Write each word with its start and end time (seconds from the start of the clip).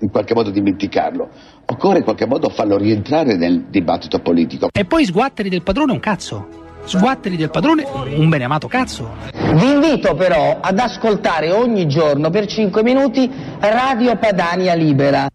in 0.00 0.10
qualche 0.10 0.34
modo 0.34 0.50
dimenticarlo. 0.50 1.28
Occorre 1.66 1.98
in 1.98 2.04
qualche 2.04 2.26
modo 2.26 2.48
farlo 2.48 2.76
rientrare 2.76 3.36
nel 3.36 3.66
dibattito 3.68 4.20
politico. 4.20 4.68
E 4.72 4.84
poi 4.84 5.04
sguatteri 5.04 5.48
del 5.48 5.62
padrone 5.62 5.92
un 5.92 6.00
cazzo. 6.00 6.64
Sguatteri 6.84 7.36
del 7.36 7.50
padrone 7.50 7.84
un 7.84 8.28
beneamato 8.28 8.68
cazzo. 8.68 9.14
Vi 9.32 9.70
invito 9.72 10.14
però 10.14 10.60
ad 10.60 10.78
ascoltare 10.78 11.50
ogni 11.50 11.88
giorno 11.88 12.30
per 12.30 12.46
5 12.46 12.82
minuti 12.84 13.28
Radio 13.58 14.16
Padania 14.16 14.74
Libera. 14.74 15.26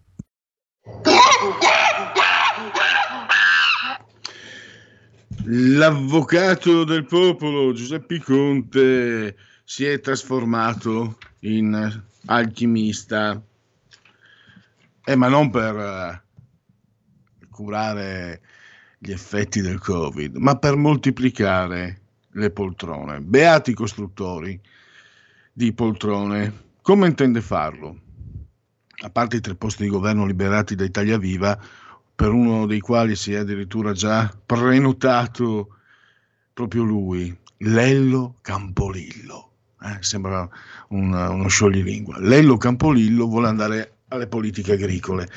L'avvocato 5.44 6.84
del 6.84 7.04
popolo 7.04 7.72
Giuseppe 7.72 8.20
Conte 8.20 9.34
si 9.64 9.84
è 9.84 10.00
trasformato 10.00 11.18
in 11.40 12.02
alchimista 12.26 13.42
eh, 15.04 15.16
ma 15.16 15.28
non 15.28 15.50
per 15.50 15.74
uh, 15.74 17.46
curare 17.50 18.40
gli 18.98 19.10
effetti 19.10 19.60
del 19.60 19.80
Covid, 19.80 20.36
ma 20.36 20.56
per 20.56 20.76
moltiplicare 20.76 22.00
le 22.30 22.50
poltrone. 22.50 23.20
Beati 23.20 23.74
costruttori 23.74 24.60
di 25.52 25.72
poltrone. 25.72 26.70
Come 26.82 27.06
intende 27.06 27.40
farlo? 27.40 28.00
A 29.04 29.10
parte 29.10 29.36
i 29.36 29.40
tre 29.40 29.54
posti 29.56 29.84
di 29.84 29.88
governo 29.88 30.24
liberati 30.24 30.74
da 30.74 30.84
Italia 30.84 31.18
Viva, 31.18 31.58
per 32.14 32.30
uno 32.30 32.66
dei 32.66 32.80
quali 32.80 33.16
si 33.16 33.32
è 33.32 33.38
addirittura 33.38 33.92
già 33.92 34.32
prenotato 34.46 35.76
proprio 36.52 36.84
lui, 36.84 37.36
Lello 37.58 38.36
Campolillo. 38.40 39.50
Eh, 39.82 39.96
sembra 40.00 40.48
un, 40.88 41.12
uno 41.12 41.48
scioglilingua. 41.48 42.20
Lello 42.20 42.56
Campolillo 42.56 43.26
vuole 43.26 43.48
andare 43.48 43.91
alle 44.12 44.26
politiche 44.26 44.72
agricole. 44.72 45.28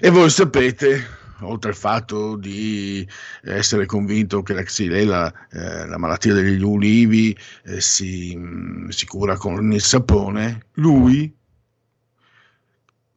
E 0.00 0.10
voi 0.10 0.28
sapete, 0.28 1.06
oltre 1.40 1.70
al 1.70 1.76
fatto 1.76 2.36
di 2.36 3.06
essere 3.42 3.86
convinto 3.86 4.42
che 4.42 4.54
la 4.54 4.62
xylella, 4.62 5.32
eh, 5.50 5.86
la 5.86 5.98
malattia 5.98 6.34
degli 6.34 6.62
ulivi, 6.62 7.36
eh, 7.64 7.80
si, 7.80 8.36
mh, 8.36 8.84
mm, 8.84 8.88
si 8.88 9.06
cura 9.06 9.36
con 9.36 9.72
il 9.72 9.82
sapone, 9.82 10.66
lui 10.74 11.32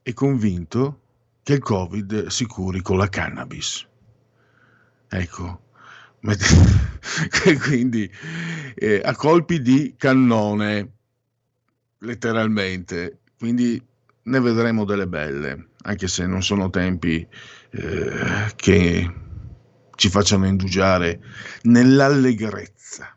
è 0.03 0.13
convinto 0.13 1.01
che 1.43 1.53
il 1.53 1.59
Covid 1.59 2.27
si 2.27 2.45
curi 2.45 2.81
con 2.81 2.97
la 2.97 3.09
cannabis. 3.09 3.85
Ecco, 5.09 5.61
quindi 7.63 8.11
eh, 8.75 9.01
a 9.03 9.15
colpi 9.15 9.61
di 9.61 9.95
cannone, 9.97 10.91
letteralmente. 11.99 13.19
Quindi 13.37 13.81
ne 14.27 14.39
vedremo 14.39 14.83
delle 14.83 15.07
belle, 15.07 15.69
anche 15.83 16.07
se 16.07 16.25
non 16.25 16.43
sono 16.43 16.69
tempi 16.69 17.25
eh, 17.71 18.51
che 18.55 19.13
ci 19.95 20.09
facciano 20.09 20.45
indugiare 20.45 21.21
nell'allegrezza. 21.63 23.15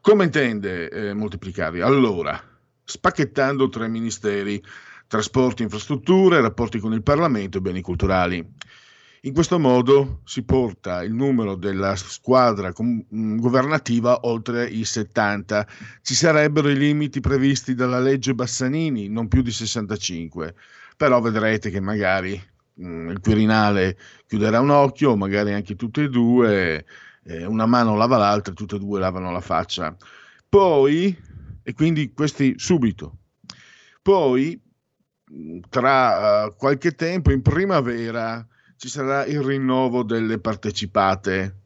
Come 0.00 0.24
intende 0.24 0.88
eh, 0.88 1.14
moltiplicarli? 1.14 1.80
Allora, 1.80 2.40
spacchettando 2.84 3.68
tre 3.68 3.88
ministeri, 3.88 4.62
trasporti, 5.06 5.62
infrastrutture, 5.62 6.40
rapporti 6.40 6.78
con 6.78 6.92
il 6.92 7.02
Parlamento 7.02 7.58
e 7.58 7.60
beni 7.60 7.80
culturali. 7.80 8.44
In 9.26 9.32
questo 9.34 9.58
modo 9.58 10.20
si 10.22 10.44
porta 10.44 11.02
il 11.02 11.12
numero 11.12 11.56
della 11.56 11.96
squadra 11.96 12.72
mm, 12.80 13.38
governativa 13.38 14.20
oltre 14.22 14.68
i 14.68 14.84
70. 14.84 15.66
Ci 16.00 16.14
sarebbero 16.14 16.68
i 16.68 16.76
limiti 16.76 17.18
previsti 17.18 17.74
dalla 17.74 17.98
legge 17.98 18.36
Bassanini, 18.36 19.08
non 19.08 19.26
più 19.26 19.42
di 19.42 19.50
65. 19.50 20.54
Però 20.96 21.20
vedrete 21.20 21.70
che 21.70 21.80
magari 21.80 22.40
mh, 22.74 22.86
mm, 22.86 23.10
il 23.10 23.20
Quirinale 23.20 23.98
chiuderà 24.28 24.60
un 24.60 24.70
occhio, 24.70 25.16
magari 25.16 25.52
anche 25.52 25.74
tutte 25.74 26.04
e 26.04 26.08
due, 26.08 26.86
eh, 27.24 27.44
una 27.44 27.66
mano 27.66 27.96
lava 27.96 28.18
l'altra, 28.18 28.54
tutte 28.54 28.76
e 28.76 28.78
due 28.78 29.00
lavano 29.00 29.32
la 29.32 29.40
faccia. 29.40 29.96
Poi, 30.48 31.18
e 31.64 31.74
quindi 31.74 32.12
questi 32.12 32.54
subito, 32.58 33.16
poi 34.02 34.56
mm, 35.32 35.58
tra 35.68 36.44
uh, 36.44 36.54
qualche 36.54 36.92
tempo, 36.92 37.32
in 37.32 37.42
primavera, 37.42 38.46
ci 38.76 38.88
sarà 38.88 39.24
il 39.24 39.40
rinnovo 39.40 40.02
delle 40.02 40.38
partecipate. 40.38 41.62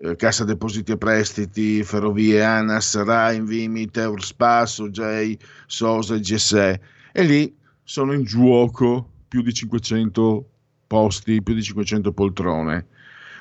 Eh, 0.00 0.16
Cassa 0.16 0.44
Depositi 0.44 0.92
e 0.92 0.96
Prestiti, 0.96 1.82
Ferrovie, 1.82 2.42
ANAS, 2.42 3.02
RAI, 3.02 3.36
Invimi, 3.36 3.90
Teurspass, 3.90 4.78
OJ, 4.78 5.36
SOSA 5.66 6.18
GSE. 6.18 6.80
E 7.12 7.22
lì 7.24 7.54
sono 7.82 8.12
in 8.12 8.22
gioco 8.22 9.08
più 9.26 9.42
di 9.42 9.52
500 9.52 10.48
posti, 10.86 11.42
più 11.42 11.54
di 11.54 11.62
500 11.62 12.12
poltrone. 12.12 12.86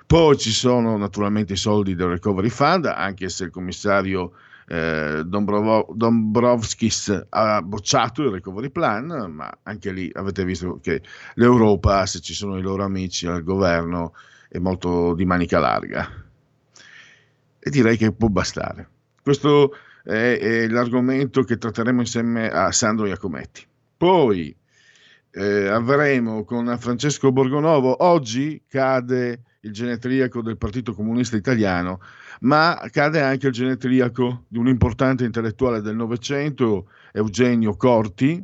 Poi 0.07 0.37
ci 0.37 0.51
sono 0.51 0.97
naturalmente 0.97 1.53
i 1.53 1.57
soldi 1.57 1.95
del 1.95 2.09
Recovery 2.09 2.49
Fund, 2.49 2.85
anche 2.85 3.29
se 3.29 3.45
il 3.45 3.51
commissario 3.51 4.33
eh, 4.71 5.23
Dombrovskis 5.25 7.25
ha 7.27 7.61
bocciato 7.61 8.23
il 8.23 8.31
recovery 8.31 8.69
plan, 8.69 9.29
ma 9.29 9.51
anche 9.63 9.91
lì 9.91 10.09
avete 10.13 10.45
visto 10.45 10.79
che 10.81 11.01
l'Europa, 11.33 12.05
se 12.05 12.21
ci 12.21 12.33
sono 12.33 12.57
i 12.57 12.61
loro 12.61 12.85
amici 12.85 13.27
al 13.27 13.43
governo, 13.43 14.13
è 14.47 14.59
molto 14.59 15.13
di 15.13 15.25
manica 15.25 15.59
larga. 15.59 16.07
E 17.59 17.69
direi 17.69 17.97
che 17.97 18.13
può 18.13 18.29
bastare. 18.29 18.87
Questo 19.21 19.75
è, 20.05 20.37
è 20.39 20.67
l'argomento 20.69 21.43
che 21.43 21.57
tratteremo 21.57 21.99
insieme 21.99 22.49
a 22.49 22.71
Sandro 22.71 23.07
Iacometti. 23.07 23.67
Poi 23.97 24.55
eh, 25.31 25.67
avremo 25.67 26.45
con 26.45 26.77
Francesco 26.79 27.33
Borgonovo, 27.33 28.05
oggi 28.05 28.63
cade 28.69 29.41
il 29.61 29.71
genetriaco 29.71 30.41
del 30.41 30.57
Partito 30.57 30.93
Comunista 30.93 31.35
Italiano, 31.35 31.99
ma 32.41 32.81
cade 32.91 33.21
anche 33.21 33.47
il 33.47 33.53
genetriaco 33.53 34.45
di 34.47 34.57
un 34.57 34.67
importante 34.67 35.23
intellettuale 35.23 35.81
del 35.81 35.95
Novecento, 35.95 36.89
Eugenio 37.11 37.75
Corti, 37.75 38.43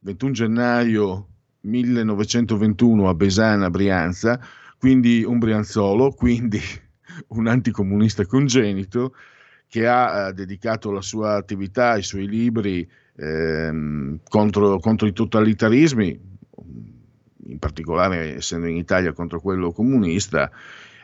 21 0.00 0.32
gennaio 0.32 1.28
1921 1.60 3.08
a 3.08 3.14
Besana, 3.14 3.70
Brianza, 3.70 4.40
quindi 4.78 5.24
un 5.24 5.38
brianzolo, 5.38 6.10
quindi 6.12 6.60
un 7.28 7.46
anticomunista 7.46 8.26
congenito, 8.26 9.14
che 9.68 9.86
ha 9.86 10.28
eh, 10.28 10.32
dedicato 10.32 10.90
la 10.90 11.02
sua 11.02 11.34
attività, 11.34 11.96
i 11.96 12.02
suoi 12.02 12.28
libri 12.28 12.88
ehm, 13.16 14.20
contro, 14.28 14.78
contro 14.78 15.06
i 15.06 15.12
totalitarismi, 15.12 16.35
in 17.48 17.58
particolare 17.58 18.36
essendo 18.36 18.66
in 18.66 18.76
Italia 18.76 19.12
contro 19.12 19.40
quello 19.40 19.72
comunista, 19.72 20.50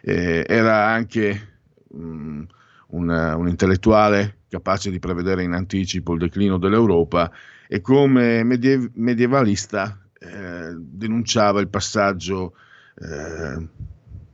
eh, 0.02 0.44
era 0.46 0.86
anche 0.86 1.60
um, 1.88 2.46
un, 2.88 3.08
un, 3.08 3.48
intellettuale 3.48 4.40
capace 4.48 4.90
di 4.90 4.98
prevedere 4.98 5.42
in 5.42 5.52
anticipo 5.52 6.12
il 6.12 6.18
declino 6.18 6.58
dell'Europa 6.58 7.30
e 7.68 7.80
come 7.80 8.42
medie- 8.44 8.90
medievalista 8.94 9.98
eh, 10.18 10.74
denunciava 10.76 11.60
il 11.60 11.68
passaggio 11.68 12.54
eh, 12.96 13.68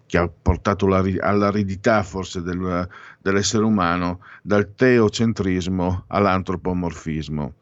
che 0.07 0.19
ha 0.19 0.29
portato 0.29 0.87
la, 0.87 1.05
all'aridità 1.21 2.03
forse 2.03 2.43
del, 2.43 2.89
dell'essere 3.21 3.65
umano 3.65 4.21
dal 4.43 4.75
teocentrismo 4.75 6.05
all'antropomorfismo. 6.09 7.55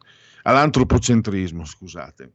all'antropocentrismo, 0.43 1.65
scusate. 1.65 2.31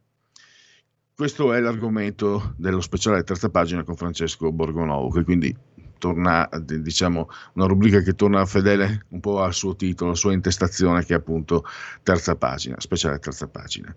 Questo 1.15 1.53
è 1.53 1.59
l'argomento 1.59 2.55
dello 2.57 2.81
speciale 2.81 3.23
terza 3.23 3.49
pagina 3.49 3.83
con 3.83 3.95
Francesco 3.95 4.51
Borgonovo, 4.51 5.09
che 5.09 5.23
quindi 5.23 5.55
torna, 5.99 6.49
diciamo, 6.59 7.29
una 7.53 7.67
rubrica 7.67 8.01
che 8.01 8.15
torna 8.15 8.43
fedele 8.47 9.05
un 9.09 9.19
po' 9.19 9.43
al 9.43 9.53
suo 9.53 9.75
titolo, 9.75 10.09
alla 10.09 10.19
sua 10.19 10.33
intestazione, 10.33 11.05
che 11.05 11.13
è 11.13 11.17
appunto 11.17 11.65
terza 12.01 12.35
pagina, 12.35 12.79
speciale 12.79 13.19
terza 13.19 13.47
pagina. 13.47 13.93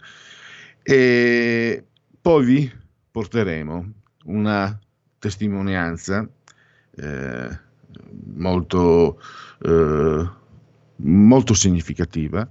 E 0.83 1.87
poi 2.21 2.45
vi 2.45 2.73
porteremo 3.11 3.93
una 4.27 4.79
testimonianza 5.19 6.29
eh, 6.97 7.59
molto, 8.35 9.19
eh, 9.63 10.31
molto 10.97 11.55
significativa. 11.55 12.47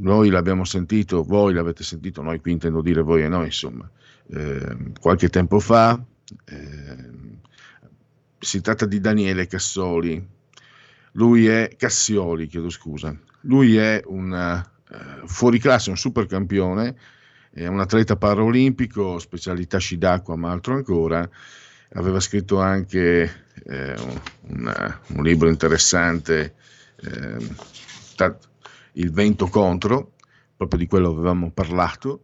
Noi 0.00 0.30
l'abbiamo 0.30 0.64
sentito, 0.64 1.22
voi 1.22 1.52
l'avete 1.52 1.84
sentito, 1.84 2.22
noi 2.22 2.40
qui 2.40 2.52
intendo 2.52 2.80
dire 2.80 3.02
voi 3.02 3.22
e 3.22 3.28
noi, 3.28 3.46
insomma, 3.46 3.88
eh, 4.32 4.92
qualche 4.98 5.28
tempo 5.28 5.60
fa. 5.60 6.02
Eh, 6.44 7.10
si 8.38 8.60
tratta 8.62 8.86
di 8.86 9.00
Daniele 9.00 9.46
Cassoli. 9.46 10.26
Lui 11.12 11.46
è 11.46 11.74
Cassioli, 11.76 12.46
chiedo 12.46 12.70
scusa. 12.70 13.14
Lui 13.42 13.76
è 13.76 14.02
un 14.06 14.32
uh, 14.32 15.26
fuoriclasse, 15.26 15.90
un 15.90 15.96
supercampione, 15.96 16.96
è 17.52 17.66
un 17.66 17.80
atleta 17.80 18.16
paraolimpico, 18.16 19.18
specialità 19.18 19.78
sci 19.78 19.98
d'acqua, 19.98 20.36
ma 20.36 20.50
altro 20.50 20.74
ancora. 20.74 21.28
Aveva 21.92 22.20
scritto 22.20 22.60
anche 22.60 23.44
eh, 23.64 23.94
un, 24.42 24.94
un, 25.08 25.22
libro 25.24 25.48
interessante, 25.48 26.54
eh, 27.02 27.36
Il 28.92 29.12
vento 29.12 29.46
contro, 29.48 30.12
proprio 30.56 30.78
di 30.78 30.86
quello 30.86 31.10
avevamo 31.10 31.50
parlato. 31.50 32.22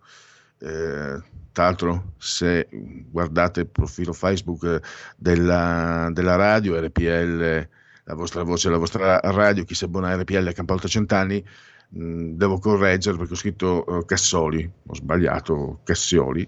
Eh, 0.59 1.23
tra 1.53 1.65
l'altro, 1.65 2.13
se 2.19 2.69
guardate 2.71 3.61
il 3.61 3.69
profilo 3.69 4.13
Facebook 4.13 4.81
della, 5.17 6.11
della 6.13 6.37
radio, 6.37 6.79
RPL, 6.79 7.69
la 8.05 8.15
vostra 8.15 8.43
voce, 8.43 8.69
la 8.69 8.77
vostra 8.77 9.19
radio, 9.21 9.65
chi 9.65 9.75
si 9.75 9.85
abbona 9.85 10.11
a 10.11 10.17
RPL 10.17 10.49
a 10.49 10.53
Campalto 10.53 10.87
Cent'anni, 10.87 11.43
devo 11.89 12.59
correggere 12.59 13.17
perché 13.17 13.33
ho 13.33 13.37
scritto 13.37 13.85
uh, 13.87 14.05
Cassoli, 14.05 14.71
ho 14.87 14.95
sbagliato 14.95 15.81
Cassioli, 15.85 16.47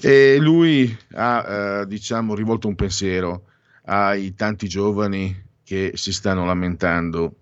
e 0.00 0.38
lui 0.38 0.96
ha 1.12 1.80
uh, 1.80 1.84
diciamo 1.86 2.34
rivolto 2.34 2.68
un 2.68 2.74
pensiero 2.74 3.46
ai 3.84 4.34
tanti 4.34 4.68
giovani 4.68 5.42
che 5.62 5.92
si 5.94 6.12
stanno 6.12 6.44
lamentando, 6.44 7.36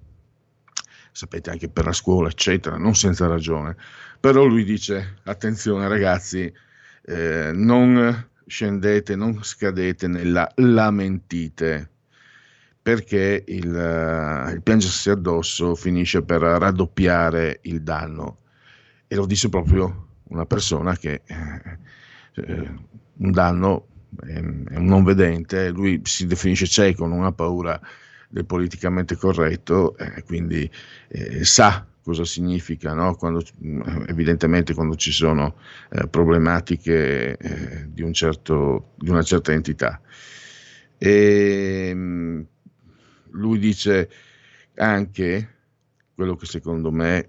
sapete 1.12 1.50
anche 1.50 1.68
per 1.68 1.84
la 1.84 1.92
scuola, 1.92 2.28
eccetera, 2.28 2.76
non 2.76 2.94
senza 2.94 3.26
ragione. 3.26 3.76
Però 4.18 4.44
lui 4.44 4.64
dice, 4.64 5.18
attenzione 5.24 5.86
ragazzi, 5.88 6.52
eh, 7.04 7.50
non 7.54 8.28
scendete, 8.46 9.14
non 9.14 9.42
scadete 9.42 10.08
nella 10.08 10.50
lamentite, 10.56 11.90
perché 12.82 13.44
il, 13.46 13.68
uh, 13.68 14.50
il 14.50 14.60
piangersi 14.62 15.10
addosso 15.10 15.74
finisce 15.76 16.22
per 16.22 16.40
raddoppiare 16.40 17.60
il 17.62 17.82
danno. 17.82 18.38
E 19.06 19.14
lo 19.14 19.26
dice 19.26 19.48
proprio 19.48 20.08
una 20.24 20.46
persona 20.46 20.96
che 20.96 21.22
eh, 21.24 21.78
eh 22.34 22.90
un 23.14 23.30
danno 23.30 23.86
è, 24.20 24.38
un 24.38 24.84
non 24.84 25.04
vedente, 25.04 25.70
lui 25.70 26.00
si 26.04 26.26
definisce 26.26 26.66
cieco, 26.66 27.06
non 27.06 27.24
ha 27.24 27.32
paura 27.32 27.80
del 28.32 28.46
politicamente 28.46 29.14
corretto, 29.14 29.94
eh, 29.98 30.22
quindi 30.22 30.68
eh, 31.08 31.44
sa 31.44 31.86
cosa 32.02 32.24
significa, 32.24 32.94
no? 32.94 33.14
quando, 33.14 33.44
evidentemente 34.06 34.72
quando 34.72 34.96
ci 34.96 35.12
sono 35.12 35.56
eh, 35.90 36.08
problematiche 36.08 37.36
eh, 37.36 37.88
di, 37.88 38.00
un 38.02 38.14
certo, 38.14 38.92
di, 38.96 39.10
una 39.10 39.22
certa 39.22 39.52
entità. 39.52 40.00
E, 40.96 41.88
ehm, 41.90 42.46
lui 43.32 43.58
dice 43.58 44.10
anche 44.76 45.56
quello 46.14 46.34
che 46.34 46.46
secondo 46.46 46.90
me 46.90 47.28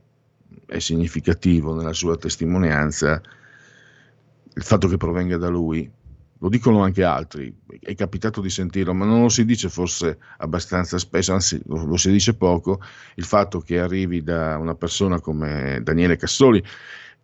è 0.65 0.79
significativo 0.79 1.75
nella 1.75 1.93
sua 1.93 2.15
testimonianza, 2.15 3.21
il 4.55 4.63
fatto 4.63 4.87
che 4.87 4.97
provenga 4.97 5.35
da 5.35 5.49
lui, 5.49 5.89
lo 6.43 6.49
dicono 6.49 6.83
anche 6.83 7.05
altri, 7.05 7.55
è 7.79 7.95
capitato 7.95 8.41
di 8.41 8.49
sentirlo, 8.49 8.93
ma 8.93 9.05
non 9.05 9.21
lo 9.21 9.29
si 9.29 9.45
dice 9.45 9.69
forse 9.69 10.17
abbastanza 10.39 10.97
spesso, 10.97 11.31
anzi 11.31 11.61
lo, 11.67 11.85
lo 11.85 11.95
si 11.95 12.11
dice 12.11 12.33
poco, 12.33 12.81
il 13.15 13.23
fatto 13.23 13.61
che 13.61 13.79
arrivi 13.79 14.23
da 14.23 14.57
una 14.57 14.75
persona 14.75 15.21
come 15.21 15.79
Daniele 15.81 16.17
Cassoli, 16.17 16.61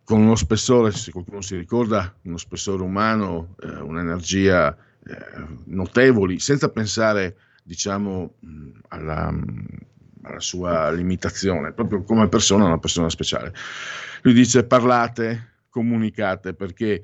con 0.06 0.21
uno 0.21 0.36
spessore, 0.36 0.92
se 0.92 1.12
qualcuno 1.12 1.42
si 1.42 1.57
ricorda, 1.57 2.16
uno 2.21 2.38
spessore 2.38 2.81
umano, 2.81 3.56
eh, 3.62 3.81
un'energia 3.81 4.74
eh, 4.74 5.18
notevoli, 5.66 6.39
senza 6.39 6.69
pensare, 6.69 7.36
diciamo, 7.62 8.36
alla, 8.88 9.38
alla 10.21 10.39
sua 10.39 10.92
limitazione, 10.92 11.74
proprio 11.74 12.04
come 12.04 12.30
persona, 12.30 12.63
una 12.63 12.80
persona 12.80 13.10
speciale. 13.10 13.54
Lui 14.21 14.33
dice 14.33 14.63
parlate, 14.63 15.56
comunicate, 15.69 16.54
perché 16.54 17.01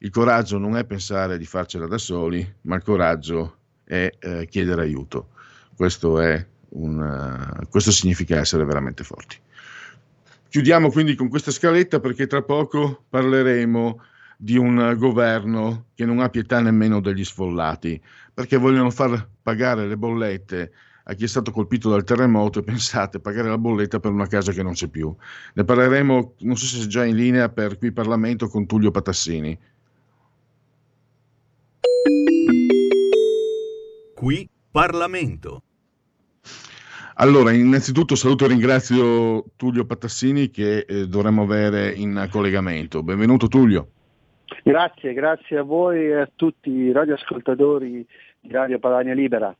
il 0.00 0.10
coraggio 0.10 0.58
non 0.58 0.76
è 0.76 0.84
pensare 0.84 1.38
di 1.38 1.46
farcela 1.46 1.86
da 1.86 1.98
soli, 1.98 2.54
ma 2.62 2.76
il 2.76 2.82
coraggio 2.82 3.56
è 3.84 4.10
eh, 4.18 4.46
chiedere 4.48 4.82
aiuto. 4.82 5.30
Questo, 5.74 6.18
una, 6.70 7.60
eh, 7.60 7.66
questo 7.68 7.90
significa 7.90 8.38
essere 8.38 8.64
veramente 8.64 9.04
forti. 9.04 9.36
Chiudiamo 10.48 10.90
quindi 10.90 11.14
con 11.14 11.28
questa 11.28 11.50
scaletta 11.50 12.00
perché 12.00 12.26
tra 12.26 12.42
poco 12.42 13.04
parleremo 13.08 14.00
di 14.38 14.56
un 14.56 14.94
governo 14.98 15.86
che 15.94 16.04
non 16.04 16.20
ha 16.20 16.28
pietà 16.28 16.60
nemmeno 16.60 17.00
degli 17.00 17.24
sfollati, 17.24 18.00
perché 18.32 18.56
vogliono 18.56 18.90
far 18.90 19.28
pagare 19.42 19.86
le 19.86 19.96
bollette 19.96 20.72
a 21.08 21.14
chi 21.14 21.24
è 21.24 21.28
stato 21.28 21.52
colpito 21.52 21.88
dal 21.88 22.04
terremoto 22.04 22.58
e 22.58 22.62
pensate 22.62 23.20
pagare 23.20 23.48
la 23.48 23.58
bolletta 23.58 24.00
per 24.00 24.10
una 24.10 24.26
casa 24.26 24.52
che 24.52 24.62
non 24.62 24.72
c'è 24.72 24.88
più. 24.88 25.14
Ne 25.54 25.64
parleremo, 25.64 26.34
non 26.40 26.56
so 26.56 26.66
se 26.66 26.84
è 26.84 26.86
già 26.86 27.04
in 27.04 27.16
linea 27.16 27.48
per 27.48 27.78
qui 27.78 27.92
Parlamento 27.92 28.48
con 28.48 28.66
Tullio 28.66 28.90
Patassini. 28.90 29.56
Qui 34.26 34.50
Parlamento. 34.72 35.62
Allora, 37.14 37.52
innanzitutto 37.52 38.16
saluto 38.16 38.44
e 38.44 38.48
ringrazio 38.48 39.52
Tullio 39.54 39.86
Patassini 39.86 40.50
che 40.50 40.78
eh, 40.78 41.06
dovremmo 41.06 41.42
avere 41.42 41.92
in 41.92 42.26
collegamento. 42.28 43.04
Benvenuto 43.04 43.46
Tullio. 43.46 43.88
Grazie, 44.64 45.12
grazie 45.12 45.58
a 45.58 45.62
voi 45.62 46.06
e 46.06 46.22
a 46.22 46.28
tutti 46.34 46.70
i 46.70 46.90
radioascoltatori 46.90 48.04
di 48.40 48.50
Radio 48.50 48.80
Padania 48.80 49.14
Libera. 49.14 49.56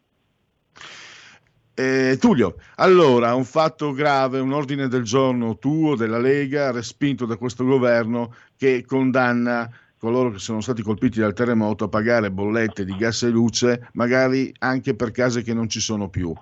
Eh, 1.72 2.16
Tullio, 2.18 2.56
allora, 2.74 3.36
un 3.36 3.44
fatto 3.44 3.92
grave, 3.92 4.40
un 4.40 4.52
ordine 4.52 4.88
del 4.88 5.04
giorno 5.04 5.58
tuo, 5.58 5.94
della 5.94 6.18
Lega, 6.18 6.72
respinto 6.72 7.24
da 7.24 7.36
questo 7.36 7.64
governo 7.64 8.34
che 8.56 8.84
condanna 8.84 9.70
coloro 9.98 10.30
che 10.30 10.38
sono 10.38 10.60
stati 10.60 10.82
colpiti 10.82 11.20
dal 11.20 11.32
terremoto 11.32 11.84
a 11.84 11.88
pagare 11.88 12.30
bollette 12.30 12.84
di 12.84 12.96
gas 12.96 13.22
e 13.22 13.28
luce, 13.28 13.88
magari 13.92 14.54
anche 14.58 14.94
per 14.94 15.10
case 15.10 15.42
che 15.42 15.54
non 15.54 15.68
ci 15.68 15.80
sono 15.80 16.08
più. 16.08 16.34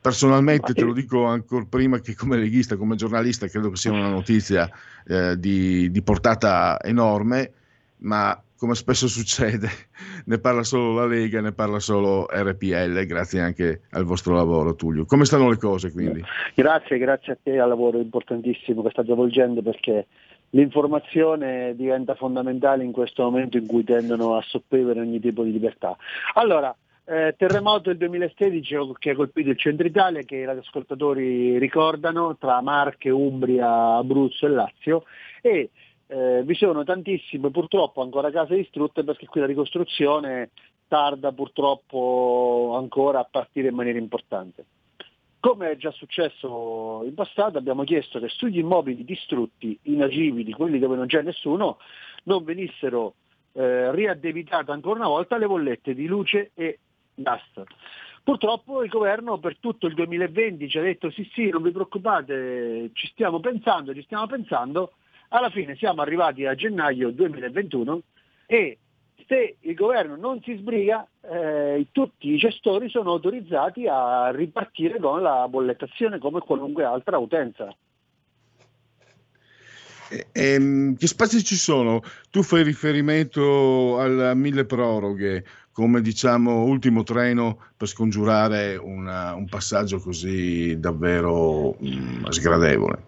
Personalmente 0.00 0.74
te 0.74 0.84
lo 0.84 0.92
dico 0.92 1.24
ancora 1.24 1.64
prima 1.66 1.98
che 2.00 2.14
come 2.14 2.36
leghista, 2.36 2.76
come 2.76 2.94
giornalista, 2.94 3.46
credo 3.46 3.70
che 3.70 3.76
sia 3.76 3.90
una 3.90 4.10
notizia 4.10 4.68
eh, 5.06 5.38
di, 5.38 5.90
di 5.90 6.02
portata 6.02 6.78
enorme, 6.82 7.52
ma 7.98 8.38
come 8.62 8.74
spesso 8.76 9.08
succede, 9.08 9.68
ne 10.26 10.38
parla 10.38 10.62
solo 10.62 10.94
la 10.94 11.06
Lega, 11.06 11.40
ne 11.40 11.50
parla 11.50 11.80
solo 11.80 12.28
RPL, 12.30 13.06
grazie 13.06 13.40
anche 13.40 13.80
al 13.90 14.04
vostro 14.04 14.34
lavoro 14.34 14.76
Tullio. 14.76 15.04
Come 15.04 15.24
stanno 15.24 15.48
le 15.48 15.56
cose 15.56 15.90
quindi? 15.90 16.22
Grazie, 16.54 16.98
grazie 16.98 17.32
a 17.32 17.38
te 17.42 17.58
al 17.58 17.68
lavoro 17.68 17.98
importantissimo 17.98 18.82
che 18.82 18.90
state 18.90 19.12
svolgendo 19.12 19.62
perché 19.62 20.06
l'informazione 20.54 21.74
diventa 21.76 22.14
fondamentale 22.14 22.84
in 22.84 22.92
questo 22.92 23.22
momento 23.22 23.56
in 23.56 23.66
cui 23.66 23.84
tendono 23.84 24.36
a 24.36 24.42
sopprimere 24.42 25.00
ogni 25.00 25.20
tipo 25.20 25.42
di 25.42 25.52
libertà. 25.52 25.96
Allora, 26.34 26.74
eh, 27.04 27.34
terremoto 27.36 27.88
del 27.88 27.96
2016 27.98 28.74
che 28.98 29.10
ha 29.10 29.14
colpito 29.14 29.50
il 29.50 29.58
centro 29.58 29.86
Italia, 29.86 30.22
che 30.22 30.42
gli 30.42 30.48
ascoltatori 30.48 31.58
ricordano, 31.58 32.36
tra 32.36 32.60
Marche, 32.60 33.10
Umbria, 33.10 33.96
Abruzzo 33.96 34.46
e 34.46 34.50
Lazio, 34.50 35.04
e 35.40 35.70
eh, 36.06 36.42
vi 36.44 36.54
sono 36.54 36.84
tantissime 36.84 37.50
purtroppo 37.50 38.02
ancora 38.02 38.30
case 38.30 38.54
distrutte 38.54 39.02
perché 39.02 39.26
qui 39.26 39.40
la 39.40 39.46
ricostruzione 39.46 40.50
tarda 40.86 41.32
purtroppo 41.32 42.74
ancora 42.76 43.20
a 43.20 43.28
partire 43.28 43.68
in 43.68 43.74
maniera 43.74 43.98
importante. 43.98 44.64
Come 45.42 45.72
è 45.72 45.76
già 45.76 45.90
successo 45.90 47.02
in 47.04 47.14
passato, 47.14 47.58
abbiamo 47.58 47.82
chiesto 47.82 48.20
che 48.20 48.28
sugli 48.28 48.58
immobili 48.58 49.04
distrutti, 49.04 49.76
inagibili, 49.82 50.52
quelli 50.52 50.78
dove 50.78 50.94
non 50.94 51.08
c'è 51.08 51.20
nessuno, 51.22 51.78
non 52.26 52.44
venissero 52.44 53.14
eh, 53.54 53.90
riaddebitate 53.90 54.70
ancora 54.70 55.00
una 55.00 55.08
volta 55.08 55.36
le 55.38 55.48
bollette 55.48 55.94
di 55.94 56.06
luce 56.06 56.52
e 56.54 56.78
gas. 57.12 57.42
Purtroppo 58.22 58.84
il 58.84 58.88
governo 58.88 59.38
per 59.38 59.56
tutto 59.58 59.88
il 59.88 59.94
2020 59.94 60.68
ci 60.68 60.78
ha 60.78 60.82
detto 60.82 61.10
sì 61.10 61.28
sì, 61.34 61.48
non 61.48 61.62
vi 61.62 61.72
preoccupate, 61.72 62.90
ci 62.92 63.08
stiamo 63.08 63.40
pensando, 63.40 63.92
ci 63.92 64.02
stiamo 64.04 64.28
pensando, 64.28 64.92
alla 65.30 65.50
fine 65.50 65.74
siamo 65.74 66.02
arrivati 66.02 66.46
a 66.46 66.54
gennaio 66.54 67.10
2021 67.10 68.00
e 68.46 68.78
se 69.26 69.56
il 69.60 69.74
governo 69.74 70.16
non 70.16 70.40
si 70.42 70.56
sbriga, 70.56 71.06
eh, 71.20 71.86
tutti 71.92 72.28
i 72.28 72.36
gestori 72.36 72.88
sono 72.88 73.12
autorizzati 73.12 73.86
a 73.86 74.30
ripartire 74.30 74.98
con 74.98 75.22
la 75.22 75.46
bollettazione 75.48 76.18
come 76.18 76.40
qualunque 76.40 76.84
altra 76.84 77.18
utenza. 77.18 77.74
E, 80.10 80.26
ehm, 80.32 80.96
che 80.96 81.06
spazi 81.06 81.42
ci 81.42 81.56
sono? 81.56 82.02
Tu 82.30 82.42
fai 82.42 82.62
riferimento 82.62 83.98
al 83.98 84.32
mille 84.36 84.66
proroghe 84.66 85.44
come 85.72 86.02
diciamo 86.02 86.64
ultimo 86.64 87.02
treno 87.02 87.58
per 87.76 87.88
scongiurare 87.88 88.76
una, 88.76 89.34
un 89.34 89.48
passaggio 89.48 89.98
così 89.98 90.78
davvero 90.78 91.74
mh, 91.78 91.88
mm, 91.88 92.24
sgradevole, 92.28 93.04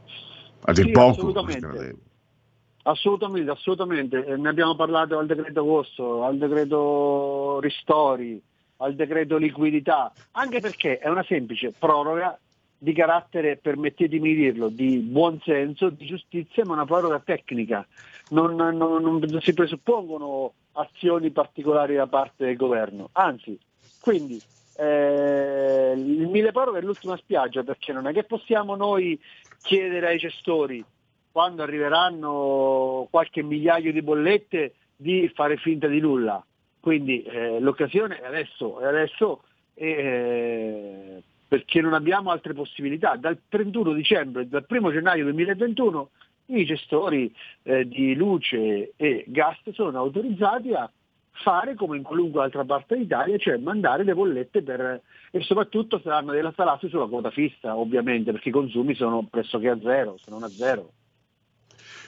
a 0.63 0.73
dir 0.73 0.87
sì, 0.87 0.91
poco 0.91 1.31
sgradevole. 1.51 2.13
Assolutamente, 2.87 3.51
assolutamente. 3.51 4.25
Eh, 4.25 4.37
ne 4.37 4.49
abbiamo 4.49 4.75
parlato 4.75 5.19
al 5.19 5.27
decreto 5.27 5.61
agosto, 5.61 6.23
al 6.23 6.37
decreto 6.37 7.59
ristori, 7.61 8.41
al 8.79 8.95
decreto 8.95 9.37
liquidità, 9.37 10.13
anche 10.33 10.61
perché 10.61 10.99
è 10.99 11.09
una 11.09 11.25
semplice 11.25 11.73
proroga 11.73 12.39
di 12.77 12.93
carattere, 12.93 13.57
permettetemi 13.57 14.35
di 14.35 14.43
dirlo, 14.43 14.69
di 14.69 14.99
buon 14.99 15.41
senso, 15.43 15.89
di 15.89 16.05
giustizia, 16.05 16.65
ma 16.67 16.75
una 16.75 16.85
proroga 16.85 17.21
tecnica. 17.21 17.87
Non, 18.31 18.55
non, 18.55 18.77
non 18.77 19.41
si 19.41 19.55
presuppongono 19.55 20.53
azioni 20.73 21.31
particolari 21.31 21.95
da 21.95 22.07
parte 22.07 22.45
del 22.45 22.57
governo, 22.57 23.09
anzi, 23.13 23.59
quindi 24.01 24.41
eh, 24.77 25.93
il 25.97 26.29
mille 26.29 26.53
proroghe 26.53 26.81
è 26.81 26.83
l'ultima 26.83 27.17
spiaggia 27.17 27.63
perché 27.63 27.93
non 27.93 28.09
è 28.09 28.13
che 28.13 28.25
possiamo 28.25 28.75
noi 28.75 29.19
chiedere 29.63 30.09
ai 30.09 30.19
gestori 30.19 30.85
quando 31.35 31.65
arriveranno 31.65 33.09
qualche 33.11 33.43
migliaio 33.43 33.91
di 33.91 34.03
bollette 34.03 34.75
di 34.95 35.29
fare 35.35 35.57
finta 35.57 35.89
di 35.89 35.99
nulla. 35.99 36.41
Quindi 36.79 37.25
eh, 37.25 37.59
l'occasione 37.59 38.21
è 38.21 38.25
adesso, 38.25 38.79
è 38.79 38.87
adesso 38.87 39.43
eh, 39.75 41.21
perché 41.49 41.81
non 41.81 41.93
abbiamo 41.93 42.31
altre 42.31 42.55
possibilità. 42.55 43.17
Dal 43.17 43.37
31 43.49 43.95
dicembre, 43.95 44.49
dal 44.49 44.65
1 44.69 44.93
gennaio 44.93 45.25
2021, 45.25 46.11
i 46.47 46.65
gestori 46.65 47.35
eh, 47.65 47.89
di 47.89 48.15
luce 48.15 48.93
e 48.95 49.25
gas 49.27 49.59
sono 49.73 49.99
autorizzati 49.99 50.73
a 50.73 50.89
fare 51.33 51.75
come 51.75 51.97
in 51.97 52.05
qualunque 52.05 52.45
altra 52.45 52.65
parte 52.65 52.97
d'Italia, 52.97 53.37
cioè 53.39 53.57
mandare 53.57 54.05
le 54.05 54.15
bollette 54.15 54.63
per, 54.63 55.03
e 55.33 55.41
soprattutto 55.41 55.99
saranno 55.99 56.31
della 56.31 56.53
salassi 56.55 56.89
sulla 56.89 57.09
quota 57.09 57.33
fissa, 57.33 57.77
ovviamente, 57.77 58.31
perché 58.31 58.51
i 58.51 58.53
consumi 58.53 58.95
sono 58.95 59.27
pressoché 59.29 59.71
a 59.71 59.81
zero, 59.81 60.17
se 60.17 60.31
non 60.31 60.45
a 60.45 60.49
zero. 60.49 60.93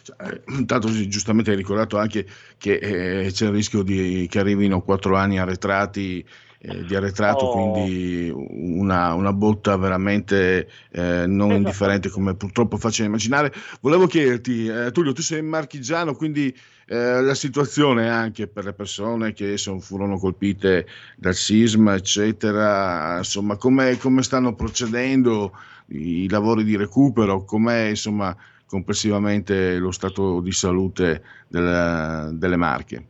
Cioè, 0.06 0.40
intanto 0.56 0.88
giustamente 1.08 1.50
hai 1.50 1.56
ricordato 1.56 1.98
anche 1.98 2.24
che 2.58 2.74
eh, 2.74 3.32
c'è 3.32 3.46
il 3.46 3.50
rischio 3.50 3.82
di, 3.82 4.28
che 4.30 4.38
arrivino 4.38 4.80
quattro 4.80 5.16
anni 5.16 5.40
arretrati 5.40 6.24
eh, 6.60 6.84
di 6.84 6.94
arretrato, 6.94 7.46
oh. 7.46 7.72
quindi 7.72 8.30
una, 8.32 9.14
una, 9.14 9.32
botta 9.32 9.76
veramente 9.76 10.68
eh, 10.92 11.26
non 11.26 11.48
esatto. 11.48 11.54
indifferente 11.54 12.08
come 12.08 12.36
purtroppo 12.36 12.76
facile 12.76 13.08
immaginare. 13.08 13.52
Volevo 13.80 14.06
chiederti, 14.06 14.68
eh, 14.68 14.92
Tullio, 14.92 15.12
tu 15.12 15.22
sei 15.22 15.42
marchigiano, 15.42 16.14
quindi 16.14 16.56
eh, 16.86 17.20
la 17.20 17.34
situazione 17.34 18.08
anche 18.08 18.46
per 18.46 18.64
le 18.64 18.74
persone 18.74 19.32
che 19.32 19.56
son, 19.56 19.80
furono 19.80 20.18
colpite 20.18 20.86
dal 21.16 21.34
sisma, 21.34 21.96
eccetera, 21.96 23.18
insomma, 23.18 23.56
come 23.56 23.98
stanno 24.20 24.54
procedendo 24.54 25.52
i 25.88 26.28
lavori 26.28 26.62
di 26.62 26.76
recupero, 26.76 27.44
com'è 27.44 27.88
insomma 27.88 28.36
complessivamente 28.66 29.76
lo 29.78 29.90
stato 29.90 30.40
di 30.40 30.52
salute 30.52 31.22
delle, 31.48 32.30
delle 32.32 32.56
Marche? 32.56 33.06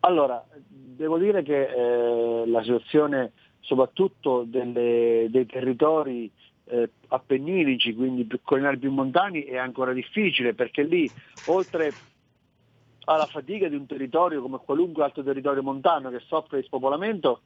Allora, 0.00 0.44
devo 0.62 1.18
dire 1.18 1.42
che 1.42 1.68
eh, 1.68 2.46
la 2.46 2.62
situazione 2.62 3.32
soprattutto 3.60 4.44
delle, 4.46 5.26
dei 5.30 5.46
territori 5.46 6.30
eh, 6.66 6.90
appenninici, 7.08 7.94
quindi 7.94 8.24
più 8.24 8.40
collinari 8.42 8.78
più 8.78 8.90
montani, 8.90 9.42
è 9.42 9.56
ancora 9.56 9.92
difficile 9.92 10.54
perché 10.54 10.82
lì 10.82 11.10
oltre 11.46 11.92
alla 13.04 13.26
fatica 13.26 13.68
di 13.68 13.76
un 13.76 13.86
territorio 13.86 14.40
come 14.40 14.60
qualunque 14.64 15.02
altro 15.02 15.22
territorio 15.22 15.62
montano 15.62 16.10
che 16.10 16.20
soffre 16.26 16.60
di 16.60 16.66
spopolamento, 16.66 17.40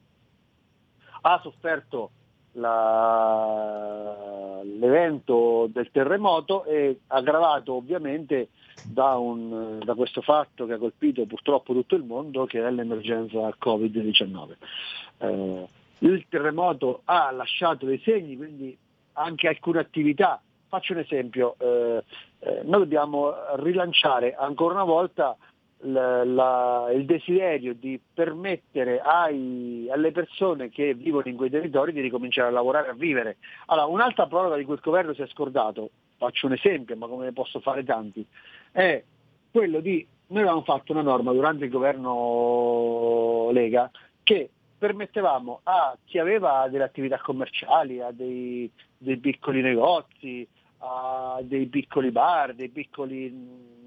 ha 1.21 1.39
sofferto 1.41 2.11
la, 2.53 4.15
l'evento 4.63 5.67
del 5.71 5.89
terremoto 5.91 6.65
e 6.65 7.01
aggravato 7.07 7.73
ovviamente 7.73 8.49
da, 8.83 9.17
un, 9.17 9.79
da, 9.83 9.93
questo 9.93 10.21
fatto 10.21 10.65
che 10.65 10.73
ha 10.73 10.77
colpito 10.77 11.25
purtroppo 11.25 11.73
tutto 11.73 11.95
il 11.95 12.03
mondo 12.03 12.45
che 12.45 12.65
è 12.65 12.71
l'emergenza 12.71 13.53
Covid-19. 13.59 14.55
Eh, 15.19 15.67
il 15.99 16.25
terremoto 16.29 17.01
ha 17.05 17.29
lasciato 17.31 17.85
dei 17.85 17.99
segni, 17.99 18.37
quindi 18.37 18.77
anche 19.13 19.47
alcune 19.47 19.79
attività. 19.79 20.41
Faccio 20.67 20.93
un 20.93 20.99
esempio, 20.99 21.55
eh, 21.57 22.03
eh, 22.39 22.61
noi 22.63 22.81
dobbiamo 22.81 23.33
rilanciare 23.55 24.35
ancora 24.35 24.75
una 24.75 24.83
volta 24.83 25.35
la, 25.83 26.23
la, 26.25 26.91
il 26.93 27.05
desiderio 27.05 27.73
di 27.73 27.99
permettere 28.13 28.99
ai, 28.99 29.87
alle 29.89 30.11
persone 30.11 30.69
che 30.69 30.93
vivono 30.93 31.27
in 31.27 31.37
quei 31.37 31.49
territori 31.49 31.93
di 31.93 32.01
ricominciare 32.01 32.49
a 32.49 32.51
lavorare, 32.51 32.89
a 32.89 32.93
vivere. 32.93 33.37
Allora, 33.67 33.87
un'altra 33.87 34.27
proroga 34.27 34.57
di 34.57 34.65
cui 34.65 34.73
il 34.73 34.81
governo 34.81 35.13
si 35.13 35.21
è 35.21 35.27
scordato, 35.27 35.91
faccio 36.17 36.47
un 36.47 36.53
esempio, 36.53 36.95
ma 36.97 37.07
come 37.07 37.25
ne 37.25 37.33
posso 37.33 37.59
fare 37.59 37.83
tanti, 37.83 38.25
è 38.71 39.03
quello 39.51 39.79
di, 39.79 40.05
noi 40.27 40.41
avevamo 40.41 40.63
fatto 40.63 40.91
una 40.91 41.01
norma 41.01 41.31
durante 41.31 41.65
il 41.65 41.71
governo 41.71 43.49
Lega 43.51 43.89
che 44.23 44.49
permettevamo 44.77 45.61
a 45.63 45.97
chi 46.05 46.19
aveva 46.19 46.67
delle 46.69 46.83
attività 46.83 47.19
commerciali, 47.19 48.01
a 48.01 48.11
dei, 48.11 48.69
dei 48.97 49.17
piccoli 49.17 49.61
negozi, 49.61 50.47
a 50.79 51.39
dei 51.41 51.67
piccoli 51.67 52.11
bar, 52.11 52.53
dei 52.53 52.69
piccoli, 52.69 53.33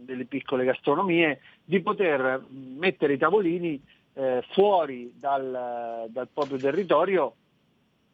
delle 0.04 0.24
piccole 0.24 0.64
gastronomie, 0.64 1.40
di 1.64 1.80
poter 1.80 2.44
mettere 2.50 3.14
i 3.14 3.18
tavolini 3.18 3.80
eh, 4.14 4.42
fuori 4.52 5.12
dal, 5.14 6.06
dal 6.08 6.28
proprio 6.32 6.58
territorio 6.58 7.34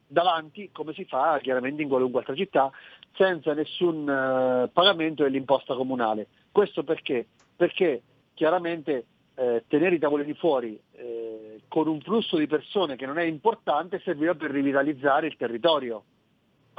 davanti, 0.07 0.69
come 0.71 0.93
si 0.93 1.05
fa 1.05 1.39
chiaramente 1.41 1.81
in 1.81 1.87
qualunque 1.87 2.19
altra 2.21 2.35
città, 2.35 2.71
senza 3.13 3.53
nessun 3.53 4.01
uh, 4.07 4.71
pagamento 4.71 5.23
dell'imposta 5.23 5.75
comunale. 5.75 6.27
Questo 6.51 6.83
perché? 6.83 7.27
Perché 7.55 8.01
chiaramente 8.33 9.05
eh, 9.35 9.63
tenere 9.67 9.95
i 9.95 9.99
tavolini 9.99 10.33
fuori 10.33 10.79
eh, 10.93 11.61
con 11.67 11.87
un 11.87 12.01
flusso 12.01 12.37
di 12.37 12.47
persone 12.47 12.95
che 12.95 13.05
non 13.05 13.17
è 13.17 13.23
importante 13.23 14.01
serviva 14.03 14.33
per 14.35 14.51
rivitalizzare 14.51 15.27
il 15.27 15.37
territorio. 15.37 16.03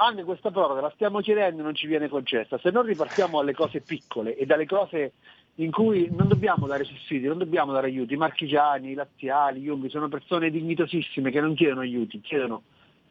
Anche 0.03 0.23
questa 0.23 0.49
proroga 0.49 0.81
la 0.81 0.91
stiamo 0.95 1.19
chiedendo 1.19 1.61
e 1.61 1.63
non 1.63 1.75
ci 1.75 1.85
viene 1.85 2.09
concessa. 2.09 2.57
Se 2.57 2.71
non 2.71 2.83
ripartiamo 2.85 3.37
alle 3.37 3.53
cose 3.53 3.81
piccole 3.81 4.35
e 4.35 4.47
dalle 4.47 4.65
cose 4.65 5.13
in 5.55 5.69
cui 5.69 6.09
non 6.09 6.27
dobbiamo 6.27 6.65
dare 6.65 6.85
sussidi, 6.85 7.27
non 7.27 7.37
dobbiamo 7.37 7.71
dare 7.71 7.85
aiuti, 7.85 8.15
i 8.15 8.17
marchigiani, 8.17 8.91
i 8.91 8.93
laziali, 8.95 9.61
gli 9.61 9.67
umbi 9.67 9.91
sono 9.91 10.09
persone 10.09 10.49
dignitosissime 10.49 11.29
che 11.29 11.39
non 11.39 11.53
chiedono 11.53 11.81
aiuti, 11.81 12.19
chiedono 12.19 12.63